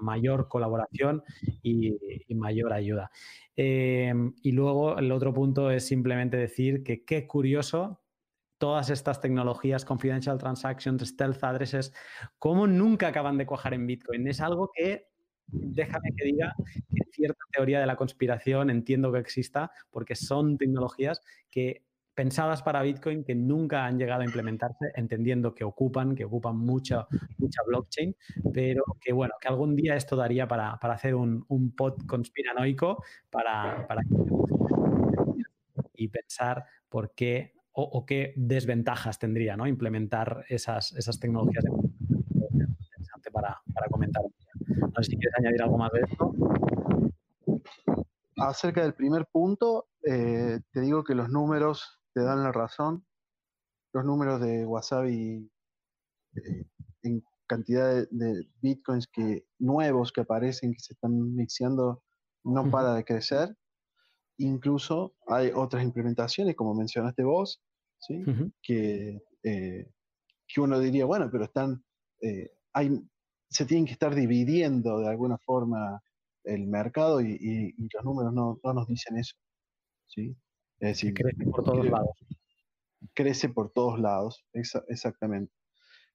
mayor 0.00 0.48
colaboración 0.48 1.22
y, 1.62 1.96
mayor 2.34 2.72
ayuda. 2.72 3.10
Eh, 3.56 4.12
y 4.42 4.52
luego, 4.52 4.98
el 4.98 5.12
otro 5.12 5.32
punto 5.32 5.70
es 5.70 5.86
simplemente 5.86 6.36
decir 6.36 6.82
que 6.82 7.04
qué 7.04 7.26
curioso 7.26 8.00
todas 8.58 8.90
estas 8.90 9.20
tecnologías, 9.20 9.84
confidential 9.84 10.38
transactions, 10.38 11.02
stealth 11.02 11.42
addresses, 11.42 11.94
cómo 12.38 12.66
nunca 12.66 13.08
acaban 13.08 13.38
de 13.38 13.46
cuajar 13.46 13.72
en 13.74 13.86
Bitcoin. 13.86 14.26
Es 14.28 14.40
algo 14.40 14.70
que 14.74 15.10
déjame 15.52 16.10
que 16.16 16.24
diga 16.24 16.54
que 16.94 17.04
cierta 17.12 17.42
teoría 17.52 17.80
de 17.80 17.86
la 17.86 17.96
conspiración 17.96 18.70
entiendo 18.70 19.12
que 19.12 19.18
exista, 19.18 19.72
porque 19.90 20.14
son 20.14 20.58
tecnologías 20.58 21.20
que 21.50 21.84
pensadas 22.14 22.62
para 22.62 22.82
Bitcoin 22.82 23.24
que 23.24 23.34
nunca 23.34 23.86
han 23.86 23.98
llegado 23.98 24.22
a 24.22 24.24
implementarse, 24.24 24.92
entendiendo 24.94 25.54
que 25.54 25.64
ocupan, 25.64 26.14
que 26.14 26.24
ocupan 26.24 26.56
mucha, 26.56 27.06
mucha 27.38 27.62
blockchain, 27.66 28.14
pero 28.52 28.84
que 29.00 29.12
bueno, 29.12 29.34
que 29.40 29.48
algún 29.48 29.76
día 29.76 29.96
esto 29.96 30.16
daría 30.16 30.46
para, 30.46 30.72
hacer 30.72 31.14
un, 31.14 31.44
un, 31.48 31.74
pod 31.74 32.04
conspiranoico 32.06 33.02
para, 33.30 33.86
para 33.86 34.02
y 35.94 36.08
pensar 36.08 36.64
por 36.88 37.14
qué 37.14 37.52
o, 37.72 38.04
qué 38.04 38.34
desventajas 38.36 39.18
tendría 39.18 39.56
¿no? 39.56 39.66
implementar 39.66 40.44
esas, 40.48 40.92
esas 40.92 41.18
tecnologías. 41.18 41.64
Interesante 41.64 43.30
para, 43.32 43.60
para 43.72 43.86
comentar. 43.88 44.22
No 44.66 45.02
sé 45.02 45.10
si 45.10 45.16
quieres 45.16 45.38
añadir 45.38 45.62
algo 45.62 45.78
más 45.78 45.90
de 45.92 46.00
esto. 46.00 46.34
Acerca 48.36 48.82
del 48.82 48.94
primer 48.94 49.26
punto, 49.26 49.86
eh, 50.02 50.60
te 50.72 50.80
digo 50.80 51.04
que 51.04 51.14
los 51.14 51.28
números 51.28 51.99
te 52.14 52.22
dan 52.22 52.42
la 52.42 52.52
razón. 52.52 53.06
Los 53.92 54.04
números 54.04 54.40
de 54.40 54.66
Wasabi 54.66 55.50
eh, 56.36 56.66
en 57.02 57.24
cantidad 57.46 58.06
de, 58.10 58.48
bitcoins 58.62 59.06
que 59.08 59.44
nuevos 59.58 60.12
que 60.12 60.20
aparecen, 60.20 60.72
que 60.72 60.80
se 60.80 60.92
están 60.94 61.34
mixeando, 61.34 62.02
no 62.44 62.70
para 62.70 62.94
de 62.94 63.04
crecer. 63.04 63.56
Incluso 64.38 65.14
hay 65.26 65.50
otras 65.54 65.82
implementaciones, 65.82 66.54
como 66.54 66.74
mencionaste 66.74 67.24
vos, 67.24 67.60
¿sí? 67.98 68.24
que, 68.62 69.20
eh, 69.42 69.90
que 70.46 70.60
uno 70.60 70.78
diría, 70.78 71.04
bueno, 71.04 71.28
pero 71.30 71.44
están, 71.44 71.84
eh, 72.22 72.50
hay, 72.72 73.02
se 73.48 73.66
tienen 73.66 73.86
que 73.86 73.92
estar 73.92 74.14
dividiendo 74.14 75.00
de 75.00 75.08
alguna 75.08 75.36
forma 75.38 76.00
el 76.44 76.66
mercado 76.68 77.20
y, 77.20 77.74
los 77.92 78.04
números 78.04 78.32
no, 78.32 78.58
no, 78.62 78.72
nos 78.72 78.86
dicen 78.86 79.18
eso. 79.18 79.36
¿sí? 80.06 80.36
Es 80.80 80.88
decir, 80.88 81.14
crece 81.14 81.44
por 81.44 81.62
todos 81.62 81.86
lados. 81.86 82.16
Crece 83.14 83.48
por 83.50 83.70
todos 83.72 84.00
lados, 84.00 84.44
exactamente. 84.52 85.52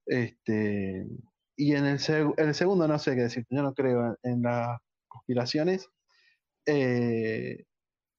Este, 0.06 1.08
y 1.56 1.74
en 1.74 1.86
el, 1.86 2.00
el, 2.38 2.54
segundo 2.54 2.88
no 2.88 3.00
sé 3.00 3.16
qué 3.16 3.24
decir, 3.24 3.46
yo 3.50 3.64
no 3.64 3.74
creo 3.74 4.18
en, 4.24 4.42
las 4.42 4.80
conspiraciones. 5.08 5.88
Eh, 6.66 7.66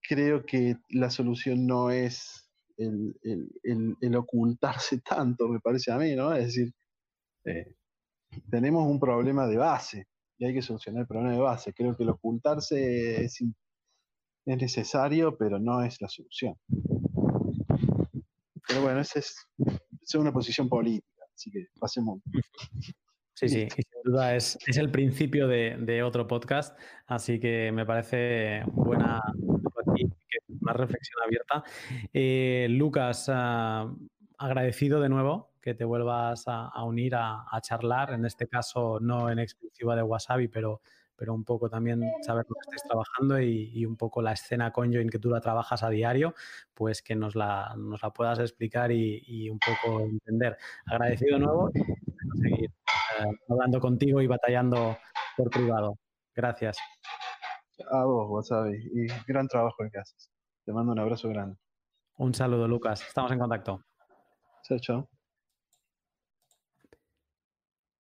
creo 0.09 0.45
que 0.47 0.77
la 0.91 1.11
solución 1.11 1.67
no 1.67 1.91
es 1.91 2.49
el, 2.77 4.17
ocultarse 4.17 5.01
tanto, 5.05 5.49
me 5.49 5.61
parece 5.61 5.93
a 5.93 5.99
mí, 5.99 6.15
¿no? 6.15 6.33
Es 6.33 6.47
decir, 6.47 6.73
eh, 7.45 7.75
tenemos 8.51 8.87
un 8.87 9.01
problema 9.01 9.47
de 9.47 9.57
base 9.57 10.07
y 10.39 10.47
hay 10.47 10.55
que 10.55 10.63
solucionar 10.63 11.03
el 11.03 11.07
problema 11.07 11.33
de 11.33 11.41
base. 11.41 11.73
Creo 11.73 11.97
que 11.97 12.03
el 12.03 12.11
ocultarse 12.11 13.25
es, 13.25 13.43
es 14.47 14.59
necesario, 14.59 15.37
pero 15.37 15.59
no 15.59 15.83
es 15.83 16.01
la 16.01 16.09
solución. 16.09 16.55
Pero 18.69 18.83
bueno, 18.83 19.01
esa 19.01 19.19
es, 19.19 19.49
una 20.15 20.33
posición 20.33 20.69
política, 20.69 21.25
así 21.35 21.51
que 21.51 21.67
pasemos. 21.79 22.21
Sí, 23.35 23.49
sí, 23.49 23.69
sin 23.69 23.85
duda 24.05 24.35
es, 24.35 24.57
el 24.79 24.91
principio 24.91 25.47
de, 25.49 26.03
otro 26.03 26.27
podcast, 26.27 26.79
así 27.07 27.39
que 27.39 27.71
me 27.73 27.85
parece 27.85 28.63
buena 28.73 29.21
una 30.61 30.73
reflexión 30.73 31.23
abierta. 31.25 31.65
Eh, 32.13 32.67
Lucas, 32.71 33.29
ah, 33.29 33.93
agradecido 34.39 35.01
de 35.01 35.09
nuevo 35.09 35.53
que 35.61 35.75
te 35.75 35.85
vuelvas 35.85 36.45
a, 36.47 36.83
unir 36.85 37.17
a, 37.17 37.45
a, 37.51 37.61
charlar, 37.61 38.13
en 38.13 38.25
este 38.25 38.47
caso 38.47 39.01
no 39.01 39.31
en 39.31 39.41
exclusiva 39.41 39.97
de 39.97 40.03
Wasabi, 40.03 40.49
pero 40.49 40.81
pero 41.17 41.35
un 41.35 41.45
poco 41.45 41.69
también 41.69 42.03
saber 42.23 42.45
lo 42.49 42.55
que 42.55 42.61
estáis 42.61 42.83
trabajando 42.83 43.41
y, 43.41 43.85
un 43.87 43.97
poco 43.97 44.23
la 44.23 44.33
escena 44.33 44.73
conjoin 44.73 45.09
que 45.09 45.19
tú 45.19 45.31
la 45.31 45.41
trabajas 45.41 45.83
a 45.83 45.91
diario, 45.91 46.35
pues 46.75 47.03
que 47.03 47.17
nos 47.17 47.35
la, 47.35 47.75
nos 47.77 48.03
la 48.03 48.11
puedas 48.11 48.39
explicar 48.39 48.93
y, 48.93 49.49
un 49.51 49.59
poco 49.59 50.01
entender. 50.01 50.57
Agradecido 50.87 51.39
de 51.39 51.45
nuevo 51.45 51.71
y 51.75 52.41
seguir 52.43 52.71
eh, 52.71 53.39
hablando 53.49 53.81
contigo 53.81 54.21
y 54.21 54.27
batallando 54.27 54.99
por 55.37 55.51
privado. 55.51 55.99
Gracias. 56.35 56.79
A 57.91 58.05
vos, 58.05 58.27
Wasabi, 58.29 58.77
y 58.77 59.07
gran 59.27 59.49
trabajo 59.49 59.83
el 59.83 59.91
que 59.91 59.99
haces. 59.99 60.31
Te 60.65 60.73
mando 60.73 60.93
un 60.93 60.99
abrazo 60.99 61.29
grande. 61.29 61.57
Un 62.19 62.35
saludo, 62.35 62.67
Lucas. 62.67 63.03
Estamos 63.07 63.31
en 63.33 63.39
contacto. 63.39 63.85
Chao, 64.63 64.79
chao. 64.79 65.16